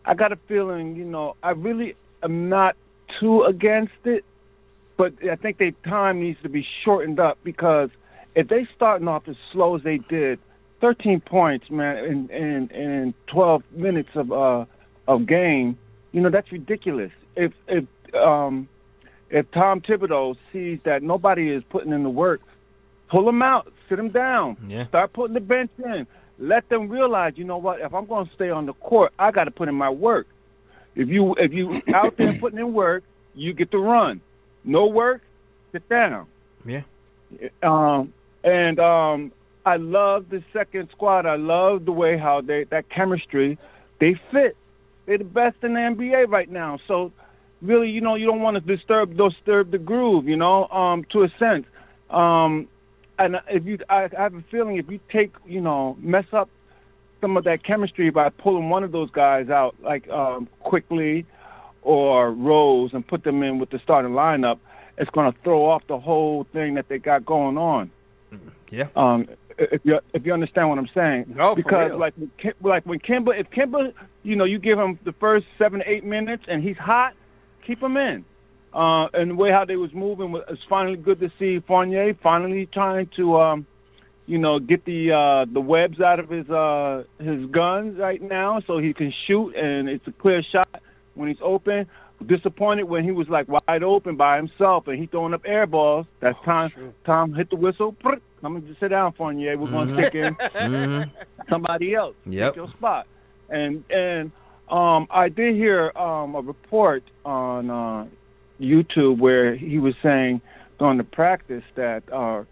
I 0.05 0.13
got 0.13 0.31
a 0.31 0.37
feeling, 0.47 0.95
you 0.95 1.05
know, 1.05 1.35
I 1.43 1.51
really 1.51 1.95
am 2.23 2.49
not 2.49 2.75
too 3.19 3.43
against 3.43 3.93
it, 4.05 4.25
but 4.97 5.13
I 5.29 5.35
think 5.35 5.57
their 5.57 5.71
time 5.85 6.19
needs 6.19 6.41
to 6.43 6.49
be 6.49 6.65
shortened 6.83 7.19
up 7.19 7.37
because 7.43 7.89
if 8.39 8.47
they 8.47 8.67
starting 8.75 9.07
off 9.07 9.23
as 9.27 9.35
slow 9.51 9.75
as 9.75 9.83
they 9.83 9.97
did, 9.97 10.39
13 10.81 11.19
points, 11.21 11.69
man, 11.69 11.97
in 12.11 12.29
in, 12.29 12.69
in 12.69 13.13
12 13.27 13.63
minutes 13.71 14.09
of 14.15 14.31
uh 14.31 14.65
of 15.07 15.25
game, 15.25 15.77
you 16.13 16.21
know, 16.21 16.29
that's 16.29 16.51
ridiculous. 16.51 17.11
If 17.35 17.51
if 17.67 17.85
um 18.15 18.67
if 19.29 19.49
Tom 19.51 19.81
Thibodeau 19.81 20.35
sees 20.51 20.79
that 20.85 21.03
nobody 21.03 21.49
is 21.49 21.63
putting 21.69 21.91
in 21.91 22.03
the 22.03 22.09
work, 22.09 22.41
pull 23.09 23.25
them 23.25 23.41
out, 23.41 23.71
sit 23.87 23.97
them 23.97 24.09
down, 24.09 24.57
Yeah. 24.67 24.87
start 24.87 25.13
putting 25.13 25.33
the 25.35 25.39
bench 25.55 25.71
in. 25.77 26.07
Let 26.41 26.69
them 26.69 26.87
realize, 26.89 27.33
you 27.35 27.43
know 27.43 27.57
what? 27.57 27.81
If 27.81 27.93
I'm 27.93 28.05
going 28.05 28.25
to 28.27 28.33
stay 28.33 28.49
on 28.49 28.65
the 28.65 28.73
court, 28.73 29.11
I 29.19 29.29
got 29.31 29.43
to 29.43 29.51
put 29.51 29.67
in 29.67 29.75
my 29.75 29.89
work. 29.89 30.25
If 30.95 31.09
you 31.09 31.35
if 31.35 31.53
you 31.53 31.81
out 31.93 32.15
there 32.17 32.33
putting 32.39 32.59
in 32.59 32.71
work, 32.73 33.03
you 33.35 33.53
get 33.53 33.69
to 33.71 33.77
run. 33.79 34.21
No 34.63 34.85
work, 34.87 35.21
sit 35.73 35.87
down. 35.89 36.25
Yeah. 36.65 36.83
Um, 37.61 38.13
and 38.43 38.79
um, 38.79 39.31
I 39.65 39.77
love 39.77 40.29
the 40.29 40.43
second 40.53 40.89
squad. 40.91 41.25
I 41.25 41.35
love 41.35 41.85
the 41.85 41.91
way 41.91 42.17
how 42.17 42.41
they 42.41 42.65
that 42.65 42.89
chemistry, 42.89 43.57
they 43.99 44.19
fit. 44.31 44.55
They're 45.05 45.17
the 45.17 45.23
best 45.23 45.57
in 45.63 45.73
the 45.73 45.79
NBA 45.79 46.29
right 46.29 46.49
now. 46.49 46.79
So 46.87 47.11
really, 47.61 47.89
you 47.89 48.01
know, 48.01 48.15
you 48.15 48.25
don't 48.25 48.41
want 48.41 48.55
to 48.55 48.61
disturb 48.61 49.17
disturb 49.17 49.71
the 49.71 49.77
groove. 49.77 50.27
You 50.27 50.37
know, 50.37 50.67
um, 50.67 51.05
to 51.11 51.23
a 51.23 51.29
sense. 51.39 51.65
Um, 52.09 52.67
and 53.19 53.35
if 53.49 53.65
you, 53.65 53.77
I, 53.89 54.09
I 54.17 54.23
have 54.23 54.33
a 54.33 54.43
feeling 54.49 54.77
if 54.77 54.89
you 54.89 54.99
take, 55.11 55.33
you 55.45 55.59
know, 55.59 55.97
mess 55.99 56.25
up 56.31 56.49
some 57.21 57.35
of 57.35 57.43
that 57.43 57.63
chemistry 57.63 58.09
by 58.09 58.29
pulling 58.29 58.69
one 58.69 58.83
of 58.83 58.93
those 58.93 59.11
guys 59.11 59.49
out, 59.49 59.75
like 59.83 60.09
um, 60.09 60.47
Quickley 60.61 61.25
or 61.81 62.31
Rose, 62.31 62.91
and 62.93 63.05
put 63.05 63.23
them 63.23 63.43
in 63.43 63.59
with 63.59 63.71
the 63.71 63.79
starting 63.83 64.11
lineup, 64.11 64.59
it's 64.97 65.09
going 65.11 65.31
to 65.31 65.37
throw 65.43 65.69
off 65.69 65.83
the 65.87 65.99
whole 65.99 66.45
thing 66.53 66.75
that 66.75 66.87
they 66.87 66.97
got 66.97 67.25
going 67.25 67.57
on. 67.57 67.91
Yeah. 68.71 68.87
Um, 68.95 69.27
if 69.57 69.81
you 69.83 69.99
if 70.13 70.25
you 70.25 70.33
understand 70.33 70.69
what 70.69 70.77
I'm 70.77 70.89
saying, 70.93 71.25
No, 71.35 71.51
for 71.51 71.55
because 71.57 71.91
like 71.97 72.13
like 72.61 72.85
when 72.85 72.99
Kemba, 72.99 73.39
if 73.39 73.49
Kemba, 73.49 73.93
you 74.23 74.35
know, 74.35 74.45
you 74.45 74.57
give 74.59 74.79
him 74.79 74.97
the 75.03 75.11
first 75.13 75.45
seven 75.57 75.83
eight 75.85 76.05
minutes 76.05 76.43
and 76.47 76.63
he's 76.63 76.77
hot, 76.77 77.13
keep 77.65 77.81
him 77.81 77.97
in. 77.97 78.23
uh, 78.73 79.07
and 79.13 79.31
the 79.31 79.35
way 79.35 79.51
how 79.51 79.65
they 79.65 79.75
was 79.75 79.91
moving 79.93 80.31
was 80.31 80.43
it's 80.49 80.61
finally 80.69 80.95
good 80.95 81.19
to 81.19 81.29
see 81.39 81.59
Fournier 81.67 82.13
finally 82.21 82.67
trying 82.67 83.09
to, 83.15 83.37
um, 83.39 83.65
you 84.27 84.37
know, 84.37 84.59
get 84.59 84.85
the 84.85 85.11
uh, 85.11 85.45
the 85.51 85.59
webs 85.59 85.99
out 85.99 86.19
of 86.19 86.29
his 86.29 86.49
uh, 86.49 87.03
his 87.19 87.45
guns 87.47 87.97
right 87.97 88.21
now, 88.21 88.61
so 88.67 88.77
he 88.77 88.93
can 88.93 89.11
shoot, 89.25 89.55
and 89.55 89.89
it's 89.89 90.07
a 90.07 90.11
clear 90.11 90.41
shot 90.43 90.81
when 91.15 91.27
he's 91.29 91.41
open. 91.41 91.87
Disappointed 92.25 92.83
when 92.83 93.03
he 93.05 93.11
was 93.11 93.29
like 93.29 93.47
wide 93.47 93.81
open 93.81 94.17
by 94.17 94.35
himself, 94.35 94.87
and 94.87 94.99
he 94.99 95.05
throwing 95.05 95.33
up 95.33 95.41
air 95.45 95.65
balls. 95.65 96.05
That's 96.19 96.37
time. 96.43 96.69
Tom 97.05 97.33
hit 97.33 97.49
the 97.49 97.55
whistle. 97.55 97.95
I'm 98.03 98.19
gonna 98.41 98.59
just 98.61 98.79
sit 98.79 98.89
down, 98.89 99.13
Fournier. 99.13 99.57
We're 99.57 99.69
gonna 99.69 99.93
stick 99.93 100.15
in 100.15 100.35
Mhm. 100.35 101.11
somebody 101.49 101.95
else. 101.95 102.15
Yep. 102.25 102.53
Take 102.53 102.55
your 102.57 102.69
spot. 102.71 103.07
And 103.49 103.83
and 103.89 104.31
um, 104.69 105.07
I 105.09 105.29
did 105.29 105.55
hear 105.55 105.91
um, 105.97 106.35
a 106.35 106.41
report 106.41 107.03
on 107.23 107.69
uh, 107.69 108.05
YouTube 108.59 109.17
where 109.19 109.55
he 109.55 109.79
was 109.79 109.95
saying 110.03 110.41
during 110.77 110.97
the 110.97 111.03
practice 111.05 111.63
that 111.75 112.03
uh, 112.11 112.43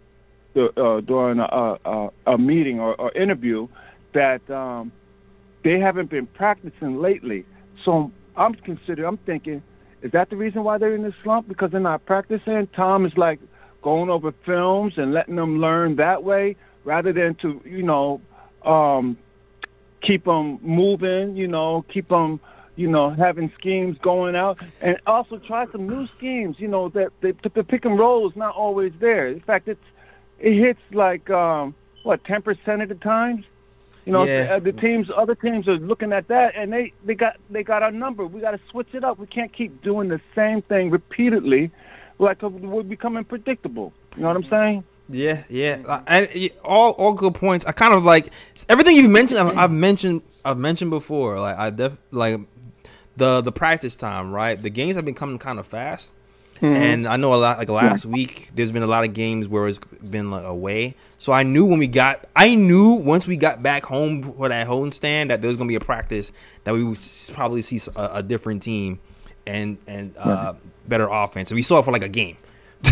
the, 0.54 0.68
uh, 0.80 1.00
during 1.02 1.40
a, 1.40 1.76
a, 1.84 2.08
a 2.26 2.38
meeting 2.38 2.80
or, 2.80 2.94
or 2.96 3.12
interview 3.12 3.68
that 4.14 4.48
um, 4.50 4.92
they 5.62 5.78
haven't 5.78 6.10
been 6.10 6.26
practicing 6.26 7.00
lately. 7.00 7.44
So 7.84 8.10
I'm 8.38 8.54
considering. 8.54 9.06
I'm 9.06 9.16
thinking, 9.18 9.62
is 10.00 10.12
that 10.12 10.30
the 10.30 10.36
reason 10.36 10.64
why 10.64 10.78
they're 10.78 10.94
in 10.94 11.02
this 11.02 11.14
slump? 11.22 11.48
Because 11.48 11.72
they're 11.72 11.80
not 11.80 12.06
practicing. 12.06 12.68
Tom 12.68 13.04
is 13.04 13.16
like 13.16 13.40
going 13.82 14.10
over 14.10 14.32
films 14.46 14.94
and 14.96 15.12
letting 15.12 15.36
them 15.36 15.60
learn 15.60 15.96
that 15.96 16.22
way, 16.22 16.56
rather 16.84 17.12
than 17.12 17.34
to 17.36 17.60
you 17.64 17.82
know 17.82 18.20
um, 18.64 19.18
keep 20.00 20.24
them 20.24 20.58
moving. 20.62 21.36
You 21.36 21.48
know, 21.48 21.84
keep 21.92 22.08
them 22.08 22.40
you 22.76 22.86
know 22.88 23.10
having 23.10 23.52
schemes 23.58 23.98
going 24.00 24.36
out, 24.36 24.60
and 24.80 24.96
also 25.06 25.38
try 25.38 25.66
some 25.72 25.88
new 25.88 26.06
schemes. 26.06 26.56
You 26.58 26.68
know 26.68 26.88
that 26.90 27.10
the, 27.20 27.34
the 27.54 27.64
pick 27.64 27.84
and 27.84 27.98
roll 27.98 28.28
is 28.30 28.36
not 28.36 28.54
always 28.54 28.92
there. 29.00 29.26
In 29.26 29.40
fact, 29.40 29.68
it's 29.68 29.84
it 30.38 30.54
hits 30.54 30.80
like 30.92 31.28
um, 31.28 31.74
what 32.04 32.22
ten 32.24 32.42
percent 32.42 32.82
of 32.82 32.88
the 32.88 32.94
times. 32.94 33.44
You 34.08 34.14
know, 34.14 34.24
Yeah. 34.24 34.54
uh, 34.54 34.58
the 34.58 34.72
teams, 34.72 35.08
other 35.14 35.34
teams 35.34 35.68
are 35.68 35.76
looking 35.76 36.14
at 36.14 36.28
that, 36.28 36.56
and 36.56 36.72
they 36.72 36.94
they 37.04 37.14
got 37.14 37.36
they 37.50 37.62
got 37.62 37.82
our 37.82 37.90
number. 37.90 38.26
We 38.26 38.40
got 38.40 38.52
to 38.52 38.60
switch 38.70 38.88
it 38.94 39.04
up. 39.04 39.18
We 39.18 39.26
can't 39.26 39.52
keep 39.52 39.82
doing 39.82 40.08
the 40.08 40.18
same 40.34 40.62
thing 40.62 40.88
repeatedly, 40.90 41.70
like 42.18 42.42
uh, 42.42 42.48
we're 42.48 42.82
becoming 42.84 43.24
predictable. 43.24 43.92
You 44.16 44.22
know 44.22 44.28
what 44.28 44.36
I'm 44.38 44.48
saying? 44.48 44.84
Yeah, 45.10 45.42
yeah, 45.50 45.82
Uh, 45.86 46.00
and 46.06 46.28
all 46.64 46.92
all 46.92 47.12
good 47.12 47.34
points. 47.34 47.66
I 47.66 47.72
kind 47.72 47.92
of 47.92 48.02
like 48.02 48.30
everything 48.70 48.96
you've 48.96 49.10
mentioned. 49.10 49.40
I've, 49.40 49.58
I've 49.58 49.70
mentioned 49.70 50.22
I've 50.42 50.56
mentioned 50.58 50.90
before. 50.90 51.38
Like 51.38 51.58
I 51.58 51.68
def 51.68 51.92
like 52.10 52.40
the 53.18 53.42
the 53.42 53.52
practice 53.52 53.94
time. 53.94 54.32
Right, 54.32 54.56
the 54.62 54.70
games 54.70 54.96
have 54.96 55.04
been 55.04 55.14
coming 55.22 55.38
kind 55.38 55.58
of 55.58 55.66
fast, 55.66 56.14
and 56.62 57.06
I 57.06 57.16
know 57.16 57.32
a 57.34 57.36
lot. 57.36 57.58
Like 57.58 57.68
last 57.68 58.04
week, 58.06 58.50
there's 58.54 58.72
been 58.72 58.82
a 58.82 58.86
lot 58.86 59.04
of 59.04 59.12
games 59.14 59.46
where 59.48 59.66
it's 59.66 59.78
been 59.78 60.30
like 60.30 60.44
away. 60.44 60.94
So 61.18 61.32
I 61.32 61.42
knew 61.42 61.64
when 61.64 61.78
we 61.78 61.86
got, 61.88 62.26
I 62.36 62.54
knew 62.54 62.94
once 62.94 63.26
we 63.26 63.36
got 63.36 63.62
back 63.62 63.84
home 63.84 64.22
for 64.22 64.48
that 64.48 64.66
home 64.66 64.92
stand 64.92 65.30
that 65.30 65.40
there 65.40 65.48
was 65.48 65.56
gonna 65.56 65.68
be 65.68 65.74
a 65.74 65.80
practice 65.80 66.30
that 66.64 66.74
we 66.74 66.84
would 66.84 66.98
probably 67.32 67.62
see 67.62 67.80
a 67.96 68.22
different 68.22 68.62
team 68.62 69.00
and 69.46 69.78
and 69.86 70.16
uh, 70.16 70.54
better 70.86 71.08
offense. 71.10 71.50
And 71.50 71.56
we 71.56 71.62
saw 71.62 71.78
it 71.80 71.84
for 71.84 71.92
like 71.92 72.04
a 72.04 72.08
game. 72.08 72.36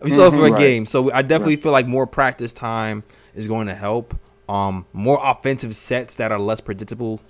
We 0.00 0.10
saw 0.10 0.26
it 0.28 0.30
for 0.32 0.46
a 0.46 0.50
Right. 0.50 0.56
game, 0.58 0.86
so 0.86 1.10
I 1.12 1.22
definitely 1.22 1.56
feel 1.56 1.72
like 1.72 1.86
more 1.86 2.06
practice 2.06 2.52
time 2.52 3.02
is 3.34 3.48
going 3.48 3.66
to 3.66 3.74
help. 3.74 4.14
Um, 4.48 4.86
more 4.92 5.20
offensive 5.22 5.74
sets 5.76 6.16
that 6.16 6.32
are 6.32 6.38
less 6.38 6.60
predictable 6.60 7.20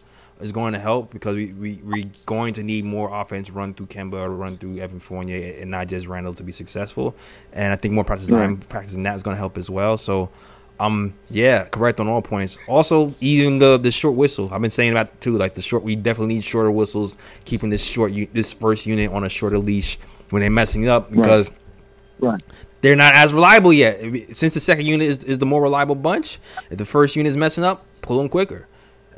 is 0.41 0.53
going 0.53 0.73
to 0.73 0.79
help 0.79 1.11
because 1.11 1.35
we 1.37 1.53
we 1.53 1.81
we 1.85 2.11
going 2.27 2.55
to 2.55 2.63
need 2.63 2.85
more 2.85 3.09
offense 3.13 3.51
run 3.51 3.75
through 3.75 3.87
Kemba, 3.87 4.15
or 4.15 4.31
run 4.31 4.57
through 4.59 4.79
Evan 4.79 5.01
Fournier, 5.01 5.57
and 5.61 5.71
not 5.71 5.89
just 5.89 6.07
Randle 6.07 6.35
to 6.35 6.43
be 6.43 6.53
successful. 6.53 7.15
And 7.53 7.73
I 7.73 7.77
think 7.77 7.95
more 7.95 8.05
practice 8.05 8.29
time, 8.29 8.59
practicing 8.59 9.03
that 9.05 9.17
is 9.17 9.23
going 9.23 9.35
to 9.35 9.39
help 9.39 9.59
as 9.59 9.69
well. 9.71 9.97
So. 9.99 10.29
Um. 10.81 11.15
Yeah. 11.29 11.65
Correct 11.65 11.99
on 11.99 12.07
all 12.07 12.23
points. 12.23 12.57
Also, 12.69 13.13
even 13.21 13.59
the 13.59 13.79
the 13.79 13.91
short 13.91 14.15
whistle. 14.15 14.49
I've 14.53 14.63
been 14.63 14.71
saying 14.71 14.95
that 14.95 15.21
too. 15.21 15.37
Like 15.37 15.55
the 15.55 15.61
short, 15.61 15.83
we 15.83 15.97
definitely 15.97 16.37
need 16.37 16.45
shorter 16.45 16.71
whistles. 16.71 17.17
Keeping 17.45 17.69
this 17.71 17.83
short, 17.83 18.13
this 18.33 18.53
first 18.53 18.87
unit 18.87 19.11
on 19.11 19.25
a 19.25 19.29
shorter 19.29 19.59
leash 19.59 19.99
when 20.31 20.39
they're 20.41 20.51
messing 20.51 20.87
up 20.87 21.11
because 21.11 21.51
Right. 22.21 22.41
they're 22.81 22.95
not 22.95 23.15
as 23.17 23.33
reliable 23.33 23.73
yet. 23.73 24.01
Since 24.37 24.55
the 24.55 24.61
second 24.61 24.87
unit 24.87 25.09
is, 25.09 25.19
is 25.25 25.39
the 25.39 25.47
more 25.47 25.61
reliable 25.63 25.97
bunch, 25.97 26.39
if 26.71 26.79
the 26.79 26.85
first 26.85 27.17
unit 27.17 27.29
is 27.31 27.37
messing 27.37 27.65
up, 27.65 27.85
pull 28.01 28.19
them 28.19 28.29
quicker. 28.29 28.69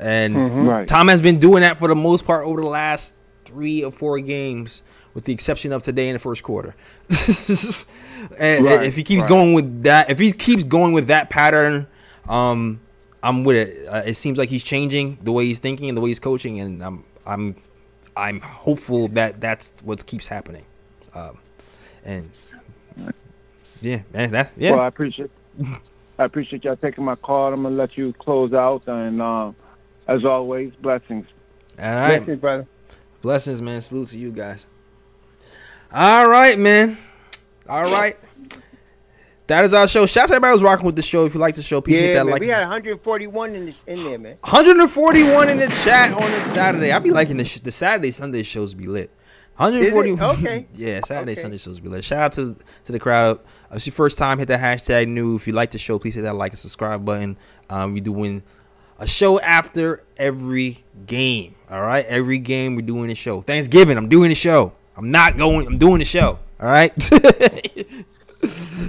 And 0.01 0.67
Right. 0.67 0.87
Tom 0.87 1.07
has 1.07 1.21
been 1.21 1.39
doing 1.39 1.61
that 1.61 1.77
for 1.77 1.87
the 1.87 1.95
most 1.95 2.25
part 2.25 2.45
over 2.45 2.59
the 2.61 2.67
last 2.67 3.13
three 3.45 3.83
or 3.83 3.91
four 3.91 4.19
games, 4.19 4.81
with 5.13 5.25
the 5.25 5.33
exception 5.33 5.71
of 5.71 5.83
today 5.83 6.09
in 6.09 6.13
the 6.13 6.19
first 6.19 6.43
quarter. 6.43 6.75
and 8.39 8.65
Right, 8.65 8.83
if 8.85 8.95
he 8.95 9.03
keeps 9.03 9.21
right. 9.23 9.29
going 9.29 9.53
with 9.53 9.83
that, 9.83 10.09
if 10.09 10.19
he 10.19 10.31
keeps 10.31 10.63
going 10.63 10.93
with 10.93 11.07
that 11.07 11.29
pattern, 11.29 11.87
um, 12.27 12.79
I'm 13.23 13.43
with 13.43 13.55
it. 13.55 13.87
Uh, 13.87 14.01
it 14.05 14.15
seems 14.15 14.37
like 14.37 14.49
he's 14.49 14.63
changing 14.63 15.19
the 15.21 15.31
way 15.31 15.45
he's 15.45 15.59
thinking 15.59 15.89
and 15.89 15.97
the 15.97 16.01
way 16.01 16.09
he's 16.09 16.19
coaching, 16.19 16.59
and 16.59 16.83
I'm 16.83 17.03
I'm 17.25 17.55
I'm 18.15 18.41
hopeful 18.41 19.07
that 19.09 19.39
that's 19.39 19.71
what 19.83 20.05
keeps 20.05 20.27
happening. 20.27 20.65
Um, 21.13 21.37
and 22.03 22.31
yeah, 23.81 24.01
man, 24.13 24.31
that 24.31 24.51
yeah. 24.57 24.71
Well, 24.71 24.81
I 24.81 24.87
appreciate 24.87 25.29
I 26.17 26.25
appreciate 26.25 26.63
y'all 26.63 26.75
taking 26.75 27.03
my 27.03 27.15
call. 27.15 27.53
I'm 27.53 27.63
gonna 27.63 27.75
let 27.75 27.97
you 27.97 28.13
close 28.13 28.53
out, 28.53 28.83
and 28.87 29.21
uh, 29.21 29.51
as 30.15 30.25
always, 30.25 30.73
blessings. 30.81 31.25
All 31.79 31.95
right. 31.95 32.17
Blessings, 32.17 32.39
brother. 32.39 32.67
Blessings, 33.21 33.61
man. 33.61 33.81
Salute 33.81 34.09
to 34.09 34.17
you 34.19 34.31
guys. 34.31 34.67
All 35.91 36.27
right, 36.27 36.57
man. 36.57 36.97
All 37.67 37.89
right. 37.91 38.17
That 39.47 39.65
is 39.65 39.73
our 39.73 39.87
show. 39.87 40.05
Shout 40.05 40.23
out 40.23 40.27
to 40.27 40.33
everybody 40.35 40.53
who's 40.53 40.63
rocking 40.63 40.85
with 40.85 40.95
the 40.95 41.01
show. 41.01 41.25
If 41.25 41.33
you 41.33 41.39
like 41.39 41.55
the 41.55 41.63
show, 41.63 41.81
please 41.81 41.99
hit 41.99 42.13
that 42.13 42.25
man. 42.25 42.31
like. 42.31 42.41
We 42.41 42.47
had 42.47 42.59
141 42.59 43.55
in, 43.55 43.65
this, 43.65 43.75
in 43.85 44.03
there, 44.03 44.17
man. 44.17 44.37
141 44.41 45.49
in 45.49 45.57
the 45.57 45.67
chat 45.67 46.13
on 46.13 46.31
this 46.31 46.45
Saturday. 46.45 46.91
I 46.91 46.99
be 46.99 47.11
liking 47.11 47.37
the 47.37 47.43
sh- 47.43 47.59
the 47.59 47.71
Saturday 47.71 48.11
Sunday 48.11 48.43
shows 48.43 48.73
be 48.73 48.87
lit. 48.87 49.11
140. 49.57 50.11
Okay. 50.21 50.67
yeah, 50.73 51.01
Saturday 51.03 51.33
Okay. 51.33 51.41
Sunday 51.41 51.57
shows 51.57 51.79
be 51.81 51.89
lit. 51.89 52.03
Shout 52.03 52.19
out 52.19 52.31
to 52.33 52.55
to 52.85 52.91
the 52.93 52.99
crowd. 52.99 53.39
Uh, 53.69 53.75
it's 53.75 53.85
your 53.85 53.93
first 53.93 54.17
time. 54.17 54.39
Hit 54.39 54.47
that 54.47 54.61
hashtag 54.61 55.09
new. 55.09 55.35
If 55.35 55.47
you 55.47 55.53
like 55.53 55.71
the 55.71 55.77
show, 55.77 55.99
please 55.99 56.15
hit 56.15 56.21
that 56.21 56.35
like 56.35 56.53
and 56.53 56.59
subscribe 56.59 57.03
button. 57.03 57.37
Um, 57.69 57.93
we 57.93 57.99
doing 57.99 58.43
a 59.01 59.07
show 59.07 59.39
after 59.41 60.03
every 60.15 60.77
game. 61.07 61.55
All 61.69 61.81
right, 61.81 62.05
every 62.05 62.37
game 62.39 62.75
we're 62.75 62.83
doing 62.83 63.09
a 63.11 63.15
show. 63.15 63.41
Thanksgiving, 63.41 63.97
I'm 63.97 64.07
doing 64.07 64.29
the 64.29 64.35
show. 64.35 64.71
I'm 64.95 65.11
not 65.11 65.37
going. 65.37 65.65
I'm 65.67 65.77
doing 65.77 65.99
the 65.99 66.05
show. 66.05 66.39
All 66.59 66.67
right. 66.69 66.93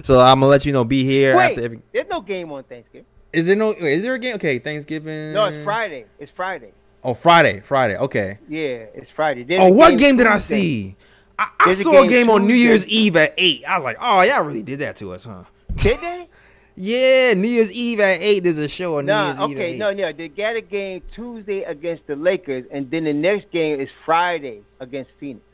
so 0.02 0.20
I'm 0.20 0.40
gonna 0.40 0.46
let 0.46 0.64
you 0.66 0.72
know. 0.72 0.84
Be 0.84 1.04
here 1.04 1.36
Wait, 1.36 1.50
after 1.52 1.64
every. 1.64 1.80
there's 1.92 2.08
no 2.08 2.20
game 2.20 2.52
on 2.52 2.64
Thanksgiving. 2.64 3.06
Is 3.32 3.46
there 3.46 3.56
no? 3.56 3.68
Wait, 3.70 3.82
is 3.94 4.02
there 4.02 4.14
a 4.14 4.18
game? 4.18 4.34
Okay, 4.36 4.58
Thanksgiving. 4.58 5.32
No, 5.32 5.46
it's 5.46 5.64
Friday. 5.64 6.04
It's 6.18 6.30
Friday. 6.34 6.72
Oh, 7.04 7.14
Friday, 7.14 7.60
Friday. 7.60 7.96
Okay. 7.96 8.38
Yeah, 8.48 8.84
it's 8.94 9.10
Friday. 9.16 9.42
There's 9.42 9.60
Oh, 9.60 9.66
a 9.68 9.72
what 9.72 9.98
game 9.98 10.16
did 10.16 10.26
I 10.26 10.36
see? 10.36 10.94
I, 11.38 11.48
a 11.66 11.74
saw 11.74 12.02
a 12.02 12.06
game 12.06 12.26
game 12.26 12.30
on 12.30 12.46
New 12.46 12.54
Year's 12.54 12.86
Eve 12.86 13.16
at 13.16 13.34
eight. 13.38 13.64
I 13.66 13.76
was 13.76 13.82
like, 13.84 13.96
oh, 14.00 14.20
y'all 14.22 14.44
really 14.44 14.62
did 14.62 14.78
that 14.80 14.96
to 14.98 15.12
us, 15.12 15.24
huh? 15.24 15.44
Did 15.74 15.98
they? 16.00 16.28
Yeah, 16.76 17.34
New 17.34 17.48
Year's 17.48 17.70
Eve 17.72 18.00
at 18.00 18.20
eight. 18.20 18.44
There's 18.44 18.58
a 18.58 18.68
show 18.68 18.98
on 18.98 19.06
New 19.06 19.12
Year's 19.12 19.36
Nah, 19.38 19.46
Eve 19.48 19.56
okay, 19.56 19.78
no, 19.78 19.92
no. 19.92 20.12
They 20.12 20.28
got 20.28 20.56
a 20.56 20.60
game 20.62 21.02
Tuesday 21.14 21.62
against 21.62 22.06
the 22.06 22.16
Lakers, 22.16 22.64
and 22.72 22.90
then 22.90 23.04
the 23.04 23.12
next 23.12 23.50
game 23.52 23.80
is 23.80 23.88
Friday 24.06 24.62
against 24.80 25.10
Phoenix. 25.20 25.44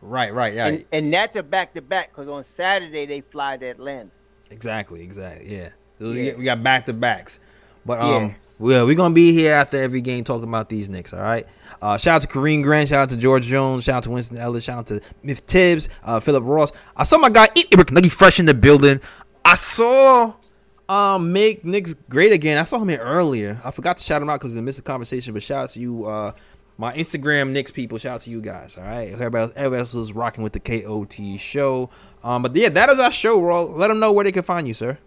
Right, 0.00 0.32
right, 0.32 0.54
right. 0.56 0.86
And, 0.92 1.04
and 1.06 1.12
that's 1.12 1.34
a 1.34 1.42
back 1.42 1.74
to 1.74 1.80
back 1.82 2.10
because 2.10 2.28
on 2.28 2.44
Saturday 2.56 3.06
they 3.06 3.22
fly 3.32 3.56
to 3.56 3.66
Atlanta. 3.66 4.10
exactly, 4.50 5.02
exactly. 5.02 5.56
Yeah. 5.56 5.68
We 5.98 6.26
Yeah. 6.28 6.34
we 6.36 6.44
got 6.44 6.62
back 6.62 6.84
to 6.86 6.92
backs, 6.92 7.38
but 7.86 8.00
Yeah. 8.00 8.14
um, 8.16 8.34
well, 8.58 8.86
we're 8.86 8.94
gonna 8.96 9.14
be 9.14 9.32
here 9.32 9.54
after 9.54 9.80
every 9.80 10.00
game 10.02 10.22
talking 10.24 10.48
about 10.48 10.68
these 10.68 10.88
Knicks. 10.88 11.12
All 11.14 11.20
right. 11.20 11.46
Uh, 11.80 11.96
shout 11.96 12.16
out 12.16 12.22
to 12.22 12.28
Kareem 12.28 12.62
Grant. 12.62 12.90
Shout 12.90 12.98
out 13.00 13.08
to 13.10 13.16
George 13.16 13.44
Jones. 13.46 13.84
Shout 13.84 13.96
out 13.96 14.02
to 14.04 14.10
Winston 14.10 14.36
Ellis. 14.36 14.62
Shout 14.64 14.78
out 14.78 14.86
to 14.88 15.00
Myth 15.22 15.46
Tibbs. 15.46 15.88
Uh, 16.04 16.20
Philip 16.20 16.44
Ross. 16.46 16.70
I 16.96 17.04
saw 17.04 17.16
my 17.18 17.30
guy 17.30 17.48
Ibrik 17.48 17.90
Nuggy 17.90 18.12
fresh 18.12 18.38
in 18.38 18.46
the 18.46 18.54
building. 18.54 19.00
I 19.44 19.54
saw 19.56 20.34
um 20.88 21.32
make 21.32 21.64
Knicks 21.64 21.94
great 22.08 22.32
again. 22.32 22.58
I 22.58 22.64
saw 22.64 22.78
him 22.78 22.88
here 22.88 23.00
earlier. 23.00 23.60
I 23.64 23.70
forgot 23.70 23.96
to 23.98 24.04
shout 24.04 24.20
him 24.20 24.28
out 24.28 24.40
because 24.40 24.56
I 24.56 24.60
missed 24.60 24.78
the 24.78 24.82
conversation. 24.82 25.32
But 25.32 25.42
shout 25.42 25.64
out 25.64 25.70
to 25.70 25.80
you, 25.80 26.04
uh, 26.04 26.32
my 26.76 26.94
Instagram 26.94 27.50
Knicks 27.50 27.70
people. 27.70 27.98
Shout 27.98 28.16
out 28.16 28.20
to 28.22 28.30
you 28.30 28.40
guys. 28.40 28.76
All 28.76 28.84
right, 28.84 29.10
everybody 29.10 29.42
else, 29.42 29.52
everybody 29.56 29.80
else 29.80 29.94
is 29.94 30.12
rocking 30.12 30.44
with 30.44 30.52
the 30.52 30.60
KOT 30.60 31.38
show. 31.38 31.90
Um, 32.22 32.42
but 32.42 32.54
yeah, 32.54 32.68
that 32.70 32.90
is 32.90 32.98
our 32.98 33.12
show. 33.12 33.40
Raw. 33.40 33.62
Let 33.62 33.88
them 33.88 34.00
know 34.00 34.12
where 34.12 34.24
they 34.24 34.32
can 34.32 34.42
find 34.42 34.66
you, 34.68 34.74
sir. 34.74 34.98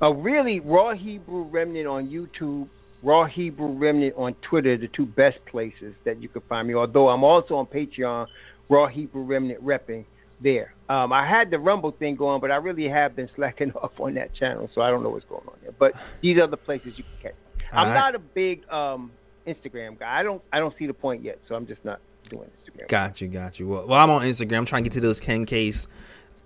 Uh, 0.00 0.12
really, 0.12 0.60
Raw 0.60 0.92
Hebrew 0.92 1.42
Remnant 1.42 1.86
on 1.86 2.08
YouTube, 2.08 2.68
Raw 3.02 3.24
Hebrew 3.24 3.68
Remnant 3.68 4.14
on 4.16 4.34
Twitter, 4.42 4.76
the 4.76 4.88
two 4.88 5.06
best 5.06 5.44
places 5.46 5.94
that 6.04 6.20
you 6.20 6.28
can 6.28 6.42
find 6.42 6.68
me. 6.68 6.74
Although 6.74 7.08
I'm 7.08 7.24
also 7.24 7.56
on 7.56 7.66
Patreon, 7.66 8.26
Raw 8.68 8.86
Hebrew 8.88 9.22
Remnant 9.22 9.64
repping 9.64 10.04
there. 10.40 10.74
Um, 10.88 11.12
I 11.12 11.26
had 11.26 11.50
the 11.50 11.58
Rumble 11.58 11.90
thing 11.90 12.14
going, 12.14 12.40
but 12.40 12.50
I 12.50 12.56
really 12.56 12.88
have 12.88 13.16
been 13.16 13.28
slacking 13.34 13.72
off 13.82 13.98
on 13.98 14.14
that 14.14 14.34
channel, 14.34 14.70
so 14.74 14.82
I 14.82 14.90
don't 14.90 15.02
know 15.02 15.10
what's 15.10 15.24
going 15.24 15.46
on 15.46 15.56
there. 15.62 15.72
But 15.78 15.94
these 16.20 16.38
are 16.38 16.46
the 16.46 16.56
places 16.56 16.96
you 16.96 17.04
can 17.04 17.30
catch. 17.30 17.34
I'm 17.72 17.88
Alright. 17.88 17.94
not 17.94 18.14
a 18.14 18.18
big 18.20 18.70
um, 18.70 19.10
Instagram 19.46 19.98
guy. 19.98 20.20
I 20.20 20.22
don't 20.22 20.42
I 20.52 20.58
don't 20.60 20.76
see 20.78 20.86
the 20.86 20.94
point 20.94 21.22
yet, 21.22 21.40
so 21.48 21.54
I'm 21.54 21.66
just 21.66 21.84
not 21.84 22.00
doing 22.28 22.48
Instagram. 22.48 22.88
Got 22.88 23.20
you, 23.20 23.28
got 23.28 23.58
you. 23.58 23.68
Well, 23.68 23.88
well, 23.88 23.98
I'm 23.98 24.10
on 24.10 24.22
Instagram. 24.22 24.58
I'm 24.58 24.64
trying 24.64 24.84
to 24.84 24.90
get 24.90 24.94
to 24.94 25.00
those 25.00 25.20
10Ks. 25.20 25.86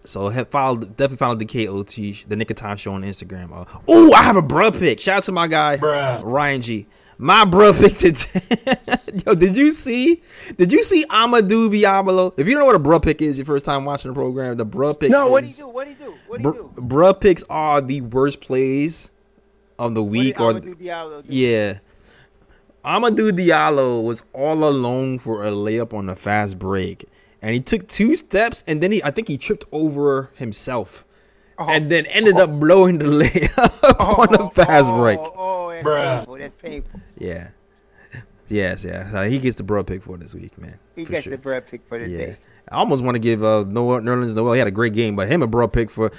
So 0.05 0.29
have 0.31 0.49
follow, 0.49 0.77
definitely 0.77 1.17
follow 1.19 1.35
the 1.35 1.45
KOT, 1.45 1.95
the 2.27 2.37
Knick 2.37 2.51
of 2.51 2.57
Time 2.57 2.79
show 2.79 2.95
on 2.95 3.03
Instagram. 3.03 3.53
Uh, 3.53 3.81
oh, 3.87 4.13
I 4.15 4.23
have 4.23 4.37
a 4.37 4.43
bruh 4.43 4.77
pick. 4.77 4.99
Shout 4.99 5.19
out 5.19 5.23
to 5.25 5.33
my 5.33 5.47
guy, 5.47 5.77
Ryan 6.23 6.63
G. 6.63 6.87
My 7.23 7.45
bruh 7.45 7.79
pick 7.79 7.99
today. 7.99 9.23
Yo, 9.27 9.35
did 9.35 9.55
you 9.55 9.73
see? 9.73 10.23
Did 10.57 10.73
you 10.73 10.83
see 10.83 11.05
Amadou 11.05 11.71
Diablo? 11.71 12.33
If 12.39 12.47
you 12.47 12.55
don't 12.55 12.61
know 12.61 12.65
what 12.65 12.77
a 12.77 12.79
bruh 12.79 13.03
pick 13.03 13.21
is, 13.21 13.37
your 13.37 13.45
first 13.45 13.67
time 13.67 13.85
watching 13.85 14.11
the 14.11 14.15
program, 14.15 14.57
the 14.57 14.65
bruh 14.65 14.99
pick 14.99 15.11
No, 15.11 15.37
is, 15.37 15.63
what 15.63 15.85
do 15.85 15.91
you 15.91 15.97
do? 15.97 16.15
What 16.27 16.43
do 16.43 16.49
you 16.49 16.55
do? 16.55 16.55
What 16.55 16.55
do 16.55 16.59
you 16.59 16.73
do? 16.75 16.81
bruh 16.81 17.21
picks 17.21 17.45
are 17.51 17.83
the 17.83 18.01
worst 18.01 18.41
plays 18.41 19.11
of 19.79 19.93
the 19.93 20.03
week 20.03 20.41
or 20.41 20.61
do? 20.61 20.75
yeah. 20.81 21.81
Amadou 22.83 23.33
Diallo 23.33 24.03
was 24.03 24.25
all 24.33 24.65
alone 24.65 25.19
for 25.19 25.45
a 25.45 25.51
layup 25.51 25.93
on 25.93 26.09
a 26.09 26.17
fast 26.17 26.59
break. 26.59 27.05
And 27.43 27.53
he 27.53 27.61
took 27.61 27.87
two 27.87 28.17
steps 28.17 28.65
and 28.67 28.83
then 28.83 28.93
he 28.93 29.05
I 29.05 29.11
think 29.11 29.29
he 29.29 29.37
tripped 29.37 29.67
over 29.73 30.31
himself. 30.37 31.05
Oh. 31.59 31.67
And 31.69 31.93
then 31.93 32.07
ended 32.07 32.37
up 32.37 32.49
blowing 32.59 32.97
the 32.97 33.05
layup 33.25 33.97
oh. 34.01 34.23
on 34.23 34.35
a 34.41 34.51
fast 34.51 34.89
break. 34.95 35.19
Oh, 35.19 35.60
That's 35.85 36.55
painful. 36.63 37.01
Yeah. 37.19 37.51
Yes, 38.49 38.85
yeah. 38.85 39.09
Uh, 39.15 39.23
he 39.25 39.39
gets 39.39 39.57
the 39.57 39.63
bro 39.63 39.85
pick 39.85 40.03
for 40.03 40.17
this 40.19 40.35
week, 40.35 40.59
man. 40.59 40.77
He 40.97 41.05
gets 41.05 41.23
sure. 41.25 41.31
the 41.31 41.39
bread 41.39 41.69
pick 41.71 41.83
for 41.89 41.99
the 42.01 42.09
Yeah. 42.09 42.19
day. 42.19 42.37
I 42.69 42.77
almost 42.77 43.03
want 43.03 43.15
to 43.17 43.19
give 43.21 43.43
uh, 43.43 43.65
Noah 43.65 44.01
Nerlens 44.01 44.35
Noel. 44.35 44.53
He 44.53 44.59
had 44.59 44.69
a 44.69 44.73
great 44.73 44.93
game, 44.93 45.17
but 45.17 45.29
him 45.29 45.43
a 45.43 45.47
bro 45.47 45.67
pick 45.69 45.91
for 45.91 46.11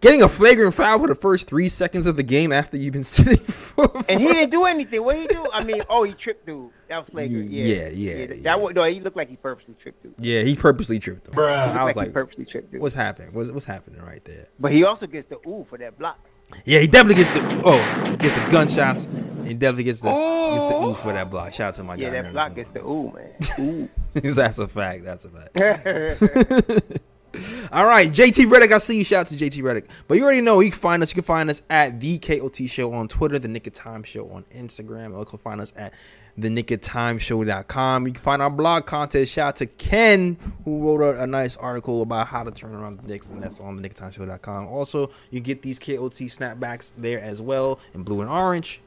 getting 0.00 0.22
a 0.22 0.28
flagrant 0.28 0.74
foul 0.74 0.98
for 0.98 1.08
the 1.08 1.14
first 1.14 1.46
three 1.46 1.68
seconds 1.68 2.06
of 2.06 2.16
the 2.16 2.22
game 2.22 2.50
after 2.52 2.76
you've 2.78 2.92
been 2.94 3.04
sitting 3.04 3.36
for. 3.38 3.90
And 4.08 4.20
he 4.20 4.26
didn't 4.26 4.50
do 4.50 4.64
anything. 4.64 5.02
What 5.02 5.16
he 5.16 5.26
do? 5.26 5.46
I 5.52 5.64
mean, 5.64 5.80
oh, 5.90 6.04
he 6.04 6.12
tripped 6.12 6.46
dude. 6.46 6.70
That 6.88 6.98
was 6.98 7.08
flagrant. 7.10 7.50
Yeah, 7.50 7.64
Yeah, 7.64 7.88
yeah, 7.88 8.26
That 8.26 8.40
yeah. 8.42 8.56
was, 8.56 8.74
no, 8.74 8.84
he 8.84 9.00
looked 9.00 9.16
like 9.16 9.28
he 9.28 9.36
purposely 9.36 9.74
tripped 9.82 10.02
dude. 10.02 10.14
yeah, 10.18 10.42
he 10.42 10.56
purposely 10.56 10.98
tripped 10.98 11.26
him. 11.26 11.34
He 11.34 11.40
I 11.40 11.84
was 11.84 11.94
he 11.94 12.00
like, 12.00 12.12
purposely 12.14 12.44
tripped 12.46 12.70
dude. 12.72 12.80
what's 12.82 12.94
happening? 12.94 13.32
What's 13.34 13.50
what's 13.50 13.64
happening 13.66 14.00
right 14.02 14.24
there? 14.24 14.48
But 14.60 14.72
he 14.72 14.84
also 14.84 15.06
gets 15.06 15.28
the 15.28 15.36
ooh 15.48 15.66
for 15.68 15.76
that 15.78 15.98
block. 15.98 16.18
Yeah, 16.64 16.80
he 16.80 16.86
definitely 16.86 17.22
gets 17.22 17.30
the 17.30 17.62
oh, 17.64 18.16
gets 18.16 18.34
the 18.34 18.50
gunshots. 18.50 19.06
He 19.44 19.54
definitely 19.54 19.84
gets 19.84 20.00
the 20.00 20.10
gets 20.10 20.70
the 20.70 20.78
ooh 20.78 20.94
for 20.94 21.12
that 21.12 21.26
oh. 21.26 21.30
block. 21.30 21.52
Shout 21.52 21.68
out 21.68 21.74
to 21.74 21.84
my 21.84 21.94
Yeah, 21.94 22.10
guy. 22.10 22.22
that 22.22 22.32
block 22.32 22.54
gets 22.54 22.70
the 22.70 22.84
ooh, 22.84 23.12
man. 23.12 23.34
Ooh. 23.60 23.88
That's 24.32 24.58
a 24.58 24.68
fact. 24.68 25.04
That's 25.04 25.24
a 25.24 25.30
fact. 25.30 27.02
All 27.72 27.86
right, 27.86 28.10
JT 28.10 28.50
Reddick. 28.50 28.72
I 28.72 28.78
see 28.78 28.98
you. 28.98 29.04
Shout 29.04 29.20
out 29.20 29.26
to 29.28 29.36
JT 29.36 29.62
Reddick. 29.62 29.88
But 30.06 30.16
you 30.16 30.24
already 30.24 30.40
know 30.40 30.60
you 30.60 30.70
can 30.70 30.80
find 30.80 31.02
us. 31.02 31.10
You 31.10 31.16
can 31.16 31.24
find 31.24 31.50
us 31.50 31.62
at 31.68 32.00
the 32.00 32.18
KOT 32.18 32.68
Show 32.68 32.92
on 32.92 33.08
Twitter, 33.08 33.38
the 33.38 33.48
Knick 33.48 33.66
of 33.66 33.74
Time 33.74 34.02
Show 34.02 34.30
on 34.30 34.44
Instagram. 34.50 35.18
You 35.18 35.24
can 35.24 35.38
find 35.38 35.60
us 35.60 35.72
at 35.76 35.92
the 36.38 36.48
Knick 36.48 36.70
of 36.70 36.80
Time 36.80 37.18
You 37.18 38.12
can 38.12 38.14
find 38.14 38.40
our 38.40 38.50
blog 38.50 38.86
content. 38.86 39.28
Shout 39.28 39.48
out 39.48 39.56
to 39.56 39.66
Ken 39.66 40.36
who 40.64 40.96
wrote 40.96 41.16
a, 41.16 41.24
a 41.24 41.26
nice 41.26 41.56
article 41.56 42.00
about 42.02 42.28
how 42.28 42.44
to 42.44 42.50
turn 42.52 42.74
around 42.74 43.00
the 43.00 43.08
Knicks, 43.08 43.28
and 43.28 43.42
that's 43.42 43.60
on 43.60 43.74
the 43.76 43.82
Knick 43.82 44.00
of 44.00 44.14
Time 44.14 44.68
Also, 44.68 45.10
you 45.30 45.40
get 45.40 45.62
these 45.62 45.78
KOT 45.78 46.12
snapbacks 46.12 46.92
there 46.96 47.20
as 47.20 47.42
well 47.42 47.80
in 47.92 48.04
blue 48.04 48.20
and 48.20 48.30
orange, 48.30 48.80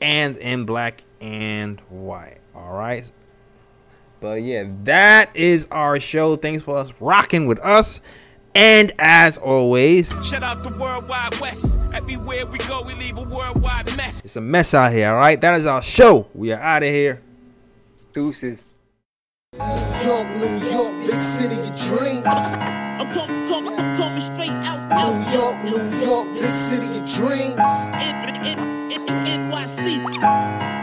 and 0.00 0.36
in 0.38 0.66
black 0.66 1.04
and 1.20 1.80
white. 1.88 2.40
All 2.54 2.74
right. 2.74 3.10
But 4.20 4.42
yeah, 4.42 4.64
that 4.84 5.34
is 5.34 5.66
our 5.70 5.98
show. 5.98 6.36
Thanks 6.36 6.64
for 6.64 6.76
us 6.76 7.00
rocking 7.00 7.46
with 7.46 7.60
us. 7.60 8.00
And 8.58 8.92
as 8.98 9.38
always, 9.38 10.08
Shout 10.26 10.42
out 10.42 10.64
the 10.64 10.70
World 10.70 11.06
Wide 11.06 11.38
West. 11.40 11.78
Everywhere 11.94 12.44
we 12.44 12.58
go, 12.58 12.82
we 12.82 12.92
leave 12.94 13.16
a 13.16 13.22
worldwide 13.22 13.96
mess. 13.96 14.20
it's 14.24 14.34
a 14.34 14.40
mess 14.40 14.74
out 14.74 14.92
here, 14.92 15.10
all 15.10 15.16
right? 15.16 15.40
That 15.40 15.54
is 15.60 15.64
our 15.64 15.80
show. 15.80 16.26
We 16.34 16.50
are 16.50 16.58
out 16.60 16.82
of 16.82 16.88
here. 16.88 17.20
Deuces. 18.12 18.58
York, 19.54 20.28
New 20.36 20.56
York, 20.70 21.06
big 21.06 21.22
city 21.22 21.54
of 21.54 21.68
dreams. 21.86 22.26
I'm 22.26 23.12
coming, 23.14 23.48
coming, 23.48 23.78
I'm 23.78 23.96
coming 23.96 24.20
straight 24.20 24.50
out, 24.50 24.90
out, 24.90 25.24
New 25.24 25.38
York, 25.38 25.64
New 25.64 26.04
York, 26.04 26.34
big 26.34 26.52
city 26.54 26.86
of 26.98 27.08
dreams. 27.14 27.58
N- 27.60 28.28
N- 28.28 28.92
N- 28.92 29.08
N- 29.08 29.50
NYC. 29.52 30.77